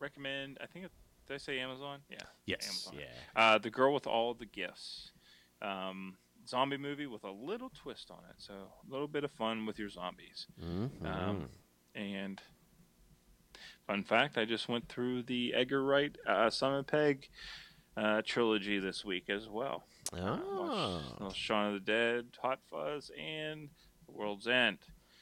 recommend. 0.00 0.58
I 0.60 0.66
think 0.66 0.86
it, 0.86 0.92
did 1.26 1.34
I 1.34 1.38
say 1.38 1.58
Amazon? 1.58 2.00
Yeah. 2.10 2.56
Amazon. 2.62 2.94
Yeah. 2.98 3.04
Uh, 3.36 3.58
the 3.58 3.70
girl 3.70 3.92
with 3.94 4.06
all 4.06 4.34
the 4.34 4.46
gifts. 4.46 5.10
Um, 5.60 6.16
zombie 6.46 6.76
movie 6.76 7.06
with 7.06 7.24
a 7.24 7.30
little 7.30 7.70
twist 7.70 8.10
on 8.10 8.18
it, 8.30 8.36
so 8.38 8.54
a 8.54 8.90
little 8.92 9.08
bit 9.08 9.24
of 9.24 9.30
fun 9.32 9.66
with 9.66 9.78
your 9.78 9.88
zombies. 9.90 10.46
Mm-hmm. 10.62 11.06
Um, 11.06 11.48
and 11.94 12.40
fun 13.86 14.04
fact, 14.04 14.38
I 14.38 14.44
just 14.44 14.68
went 14.68 14.88
through 14.88 15.24
the 15.24 15.54
Edgar 15.54 15.82
Wright 15.82 16.16
uh, 16.26 16.50
Simon 16.50 16.84
Pegg 16.84 17.28
uh, 17.96 18.22
trilogy 18.24 18.78
this 18.78 19.04
week 19.04 19.28
as 19.28 19.48
well. 19.48 19.84
Uh, 20.12 20.38
Oh. 20.42 21.02
watched 21.20 21.36
Shaun 21.36 21.66
of 21.66 21.84
the 21.84 21.92
Dead, 21.92 22.26
Hot 22.40 22.60
Fuzz, 22.70 23.10
and 23.18 23.68
The 24.06 24.12
World's 24.12 24.46
End. 24.46 24.78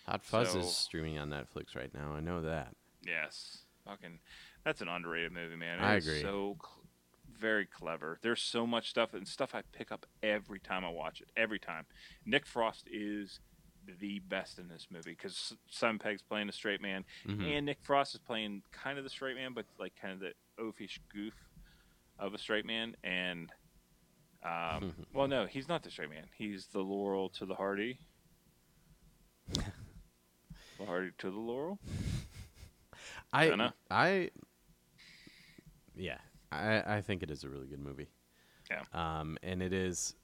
Hot 0.06 0.24
Fuzz 0.24 0.52
so- 0.52 0.58
is 0.60 0.76
streaming 0.76 1.18
on 1.18 1.30
Netflix 1.30 1.74
right 1.74 1.92
now. 1.94 2.12
I 2.12 2.20
know 2.20 2.42
that. 2.42 2.74
Yes, 3.04 3.58
fucking, 3.86 4.18
that's 4.66 4.82
an 4.82 4.88
underrated 4.88 5.32
movie, 5.32 5.56
man. 5.56 5.78
I 5.78 5.94
It's 5.94 6.06
agree. 6.06 6.20
So 6.22 6.56
cl- 6.60 6.82
very 7.38 7.66
clever. 7.66 8.18
There's 8.20 8.43
so 8.43 8.66
much 8.66 8.90
stuff 8.90 9.14
and 9.14 9.26
stuff 9.26 9.55
I 9.55 9.62
pick 9.72 9.93
up 9.93 10.05
every 10.22 10.59
time 10.59 10.84
I 10.84 10.88
watch 10.90 11.20
it. 11.20 11.28
Every 11.36 11.59
time. 11.60 11.86
Nick 12.26 12.44
Frost 12.47 12.88
is 12.90 13.38
the 14.01 14.18
best 14.18 14.59
in 14.59 14.68
this 14.68 14.88
movie 14.90 15.12
because 15.12 15.55
Simon 15.70 16.01
Pegg's 16.01 16.20
playing 16.22 16.48
a 16.48 16.52
straight 16.52 16.82
man, 16.82 17.05
Mhm. 17.26 17.56
and 17.56 17.66
Nick 17.66 17.78
Frost 17.82 18.14
is 18.14 18.20
playing 18.20 18.62
kind 18.72 18.98
of 18.98 19.05
the 19.05 19.10
straight 19.10 19.36
man, 19.36 19.52
but 19.55 19.66
like 19.78 19.94
kind 19.94 20.12
of 20.12 20.18
the 20.20 20.32
oafish 20.60 20.98
goof 21.14 21.34
of 22.18 22.34
a 22.34 22.38
straight 22.38 22.66
man. 22.66 22.97
And 23.05 23.52
um, 24.43 24.93
well, 25.14 25.28
no, 25.28 25.47
he's 25.47 25.68
not 25.68 25.84
the 25.84 25.90
straight 25.93 26.10
man. 26.10 26.26
He's 26.36 26.66
the 26.66 26.80
Laurel 26.80 27.28
to 27.30 27.47
the 27.47 27.55
Hardy. 27.55 28.01
the 29.52 30.84
Hardy 30.84 31.12
to 31.18 31.30
the 31.30 31.38
Laurel. 31.38 31.78
I. 33.32 33.70
I 33.90 34.30
yeah, 35.97 36.18
I 36.52 36.97
I 36.97 37.01
think 37.01 37.23
it 37.23 37.31
is 37.31 37.43
a 37.44 37.48
really 37.48 37.66
good 37.66 37.81
movie. 37.81 38.09
Yeah. 38.70 38.82
Um, 38.93 39.39
and 39.43 39.62
it 39.62 39.73
is. 39.73 40.14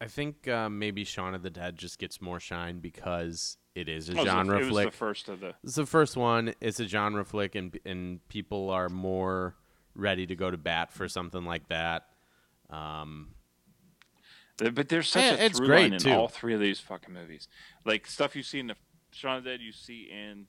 I 0.00 0.06
think 0.06 0.48
uh, 0.48 0.68
maybe 0.70 1.04
Shaun 1.04 1.34
of 1.34 1.42
the 1.42 1.50
Dead 1.50 1.76
just 1.76 1.98
gets 1.98 2.20
more 2.22 2.40
shine 2.40 2.78
because 2.78 3.58
it 3.74 3.88
is 3.88 4.08
a 4.08 4.12
Oh, 4.12 4.14
it 4.14 4.18
was 4.18 4.24
the- 4.24 4.30
genre 4.30 4.56
it 4.56 4.60
was 4.60 4.68
flick. 4.70 4.90
the 4.92 4.96
first 4.96 5.28
of 5.28 5.40
the. 5.40 5.54
It's 5.62 5.74
the 5.74 5.86
first 5.86 6.16
one. 6.16 6.54
It's 6.60 6.80
a 6.80 6.88
genre 6.88 7.24
flick, 7.24 7.54
and 7.54 7.78
and 7.84 8.26
people 8.28 8.70
are 8.70 8.88
more 8.88 9.56
ready 9.94 10.26
to 10.26 10.34
go 10.34 10.50
to 10.50 10.56
bat 10.56 10.92
for 10.92 11.08
something 11.08 11.44
like 11.44 11.68
that. 11.68 12.06
Um, 12.70 13.34
But 14.58 14.88
there's 14.88 15.08
such 15.08 15.22
Yeah, 15.22 15.32
a 15.42 15.46
it's 15.46 15.58
through 15.58 15.66
great, 15.66 15.82
line 15.82 15.92
in 15.94 15.98
too. 16.00 16.12
all 16.12 16.28
three 16.28 16.54
of 16.54 16.60
these 16.60 16.80
fucking 16.80 17.12
movies. 17.12 17.48
Like 17.84 18.06
stuff 18.06 18.34
you 18.36 18.42
see 18.42 18.60
in 18.60 18.68
the 18.68 18.76
Shaun 19.12 19.38
of 19.38 19.44
the 19.44 19.50
Dead, 19.50 19.60
you 19.60 19.72
see 19.72 20.08
in 20.10 20.46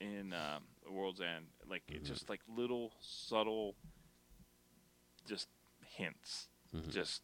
in 0.00 0.32
um, 0.32 0.64
The 0.73 0.73
World's 0.90 1.20
End. 1.20 1.46
Like 1.68 1.82
Mm-hmm. 1.86 1.96
it's 1.96 2.08
just 2.08 2.28
like 2.28 2.40
little 2.48 2.92
subtle, 3.00 3.74
just 5.28 5.48
hints, 5.96 6.48
Mm-hmm. 6.74 6.90
just 6.90 7.22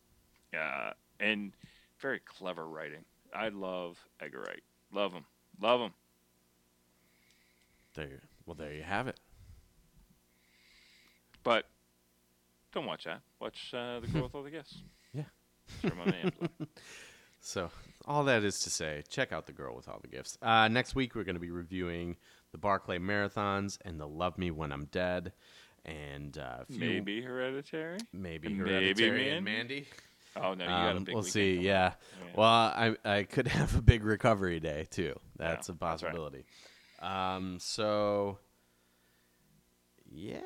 uh, 0.59 0.93
and 1.19 1.53
very 1.99 2.21
clever 2.21 2.67
writing. 2.69 3.05
I 3.35 3.49
love 3.49 3.99
Edgar 4.21 4.41
Wright. 4.41 4.63
Love 4.93 5.13
him. 5.13 5.25
Love 5.61 5.81
him. 5.81 5.93
there, 7.95 8.21
well, 8.47 8.55
there 8.55 8.73
you 8.73 8.83
have 8.83 9.07
it. 9.09 9.19
But 11.43 11.67
don't 12.73 12.87
watch 12.87 13.05
that. 13.05 13.21
Watch 13.41 13.73
uh, 13.75 14.01
The 14.01 14.07
Girl 14.09 14.23
with 14.25 14.35
All 14.35 14.43
the 14.43 14.51
Gifts. 14.51 14.77
Yeah. 15.15 15.25
Sure, 15.81 15.93
my 15.95 16.05
name's. 16.11 16.33
So 17.43 17.71
all 18.05 18.25
that 18.25 18.45
is 18.45 18.59
to 18.61 18.71
say, 18.71 19.03
check 19.09 19.33
out 19.33 19.47
the 19.47 19.53
girl 19.55 19.75
with 19.75 19.89
all 19.89 19.99
the 19.99 20.09
gifts. 20.09 20.37
Uh, 20.43 20.69
next 20.69 20.95
week 20.95 21.15
we're 21.15 21.25
going 21.25 21.37
to 21.37 21.41
be 21.41 21.51
reviewing 21.51 22.17
the 22.53 22.59
Barkley 22.59 22.99
Marathons 22.99 23.79
and 23.85 23.99
the 24.01 24.07
Love 24.09 24.39
Me 24.39 24.51
When 24.51 24.73
I'm 24.73 24.87
Dead, 24.87 25.33
and 25.85 26.37
uh, 26.39 26.65
few- 26.65 26.79
Maybe 26.79 27.23
Hereditary. 27.23 27.99
maybe 28.13 28.49
Maybe 28.49 28.59
Hereditary 28.71 29.31
and 29.31 29.45
Mandy? 29.45 29.87
Oh 30.37 30.55
no, 30.55 30.65
you 30.65 30.71
got 30.71 30.93
a 30.93 30.97
Um, 30.99 31.05
big. 31.05 31.15
we'll 31.15 31.25
see. 31.25 31.55
Yeah. 31.57 31.95
Yeah. 32.25 32.33
Well, 32.37 32.47
I 32.49 32.95
I 33.05 33.23
could 33.25 33.49
have 33.49 33.77
a 33.77 33.83
big 33.83 34.05
recovery 34.05 34.61
day 34.61 34.87
too. 34.91 35.19
That's 35.37 35.69
Yeah, 35.69 35.75
a 35.75 35.79
that's 35.79 36.03
right. 36.03 36.13
possibility. 36.13 36.45
Um. 37.01 37.59
So. 37.61 38.39
Yeah. 40.13 40.41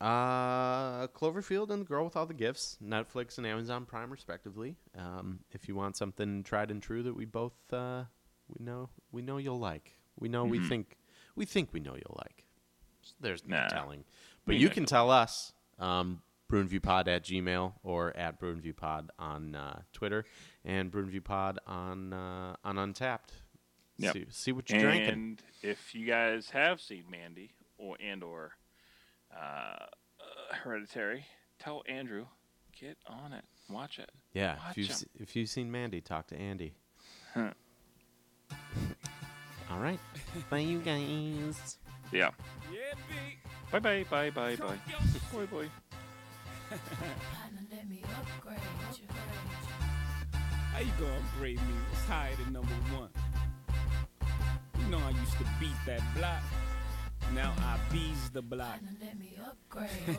Uh, 0.00 1.06
Cloverfield 1.08 1.70
and 1.70 1.80
the 1.80 1.86
Girl 1.86 2.04
with 2.04 2.16
All 2.16 2.26
the 2.26 2.34
Gifts, 2.34 2.78
Netflix 2.84 3.38
and 3.38 3.46
Amazon 3.46 3.84
Prime, 3.86 4.10
respectively. 4.10 4.76
Um, 4.96 5.40
if 5.52 5.66
you 5.66 5.74
want 5.74 5.96
something 5.96 6.42
tried 6.42 6.70
and 6.70 6.82
true 6.82 7.02
that 7.02 7.14
we 7.16 7.24
both 7.24 7.54
uh, 7.72 8.04
we 8.48 8.64
know 8.64 8.90
we 9.12 9.22
know 9.22 9.38
you'll 9.38 9.58
like, 9.58 9.92
we 10.18 10.28
know 10.28 10.44
we 10.44 10.58
think 10.68 10.96
we 11.36 11.44
think 11.44 11.72
we 11.72 11.80
know 11.80 11.94
you'll 11.94 12.18
like. 12.18 12.44
There's 13.20 13.46
no. 13.46 13.56
Nah. 13.56 13.68
telling, 13.68 14.04
but 14.44 14.54
We 14.54 14.60
you 14.60 14.68
can 14.68 14.84
tell 14.84 15.10
us. 15.10 15.52
Um, 15.78 16.22
BruinViewPod 16.50 17.08
at 17.08 17.24
Gmail 17.24 17.72
or 17.82 18.16
at 18.16 18.40
BruinViewPod 18.40 19.08
on 19.18 19.54
uh, 19.54 19.80
Twitter 19.92 20.24
and 20.64 20.92
BruinViewPod 20.92 21.56
on 21.66 22.12
uh, 22.12 22.56
on 22.64 22.76
Untappd. 22.76 23.30
Yep. 23.98 24.12
See, 24.12 24.26
see 24.30 24.52
what 24.52 24.70
you're 24.70 24.80
drinking. 24.80 25.08
And 25.08 25.42
if 25.62 25.94
you 25.94 26.06
guys 26.06 26.50
have 26.50 26.80
seen 26.80 27.04
Mandy 27.10 27.54
or 27.78 27.96
and 28.00 28.22
or 28.22 28.52
uh, 29.34 29.38
uh, 29.40 29.86
Hereditary, 30.62 31.26
tell 31.58 31.82
Andrew 31.88 32.26
get 32.78 32.98
on 33.06 33.32
it, 33.32 33.44
watch 33.70 33.98
it. 33.98 34.10
Yeah, 34.32 34.56
if 34.70 34.76
you've 34.76 34.92
se- 34.92 35.06
if 35.18 35.34
you've 35.34 35.48
seen 35.48 35.72
Mandy, 35.72 36.00
talk 36.00 36.26
to 36.28 36.36
Andy. 36.36 36.74
Huh. 37.34 37.52
All 39.70 39.78
right, 39.80 39.98
bye 40.50 40.58
you 40.58 40.78
guys. 40.80 41.78
Yeah. 42.12 42.30
Yeah, 42.72 42.94
Bye 43.72 43.78
bye 43.80 44.04
bye 44.08 44.30
bye 44.30 44.56
bye. 44.56 44.78
Boy 45.32 45.46
boy. 45.46 45.68
Partner, 46.68 47.62
let 47.70 47.88
me 47.88 48.02
upgrade 48.16 48.58
you. 49.00 49.06
How 50.72 50.78
you 50.80 50.92
gonna 51.00 51.16
upgrade 51.16 51.56
me? 51.56 51.74
It's 51.92 52.04
higher 52.06 52.34
than 52.36 52.52
number 52.52 52.74
one. 52.94 53.10
You 54.78 54.86
know 54.86 54.98
I 54.98 55.10
used 55.10 55.32
to 55.38 55.46
beat 55.58 55.76
that 55.86 56.00
block. 56.16 56.42
Now 57.34 57.52
I 57.58 57.78
bees 57.92 58.30
the 58.32 58.42
block. 58.42 58.78
Let 59.00 59.18
me 59.18 59.36
upgrade. 59.44 60.18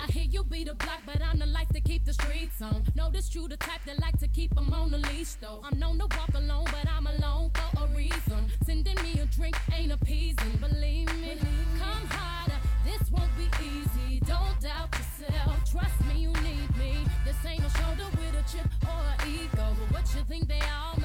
I 0.00 0.10
hear 0.12 0.24
you 0.24 0.44
be 0.44 0.64
the 0.64 0.74
block, 0.74 1.00
but 1.06 1.22
I'm 1.22 1.38
the 1.38 1.46
life 1.46 1.68
to 1.74 1.80
keep 1.80 2.04
the 2.04 2.12
streets 2.12 2.60
on. 2.60 2.82
This 3.12 3.34
you 3.34 3.48
the 3.48 3.56
type 3.56 3.80
that 3.86 3.98
like 4.00 4.18
to 4.18 4.28
keep 4.28 4.52
'em 4.58 4.72
on 4.74 4.90
the 4.90 4.98
leash, 4.98 5.34
though. 5.40 5.60
I'm 5.64 5.78
known 5.78 5.98
to 5.98 6.06
walk 6.18 6.34
alone, 6.34 6.64
but 6.66 6.86
I'm 6.90 7.06
alone 7.06 7.50
for 7.54 7.84
a 7.84 7.86
reason. 7.96 8.50
Sending 8.66 8.96
me 9.02 9.18
a 9.20 9.26
drink 9.26 9.56
ain't 9.72 9.92
appeasing, 9.92 10.56
believe 10.60 11.08
me. 11.22 11.38
Come 11.78 12.06
harder, 12.10 12.60
this 12.84 13.10
won't 13.10 13.34
be 13.38 13.48
easy. 13.64 14.20
Don't 14.20 14.60
doubt 14.60 14.90
yourself, 14.98 15.56
trust 15.70 15.98
me, 16.08 16.20
you 16.24 16.32
need 16.48 16.76
me. 16.76 16.92
This 17.24 17.36
ain't 17.46 17.64
a 17.64 17.70
shoulder 17.70 18.08
with 18.18 18.34
a 18.42 18.44
chip 18.52 18.68
or 18.84 19.00
an 19.12 19.18
ego, 19.30 19.64
but 19.78 19.88
what 19.94 20.14
you 20.14 20.22
think 20.24 20.46
they 20.48 20.60
all 20.60 20.96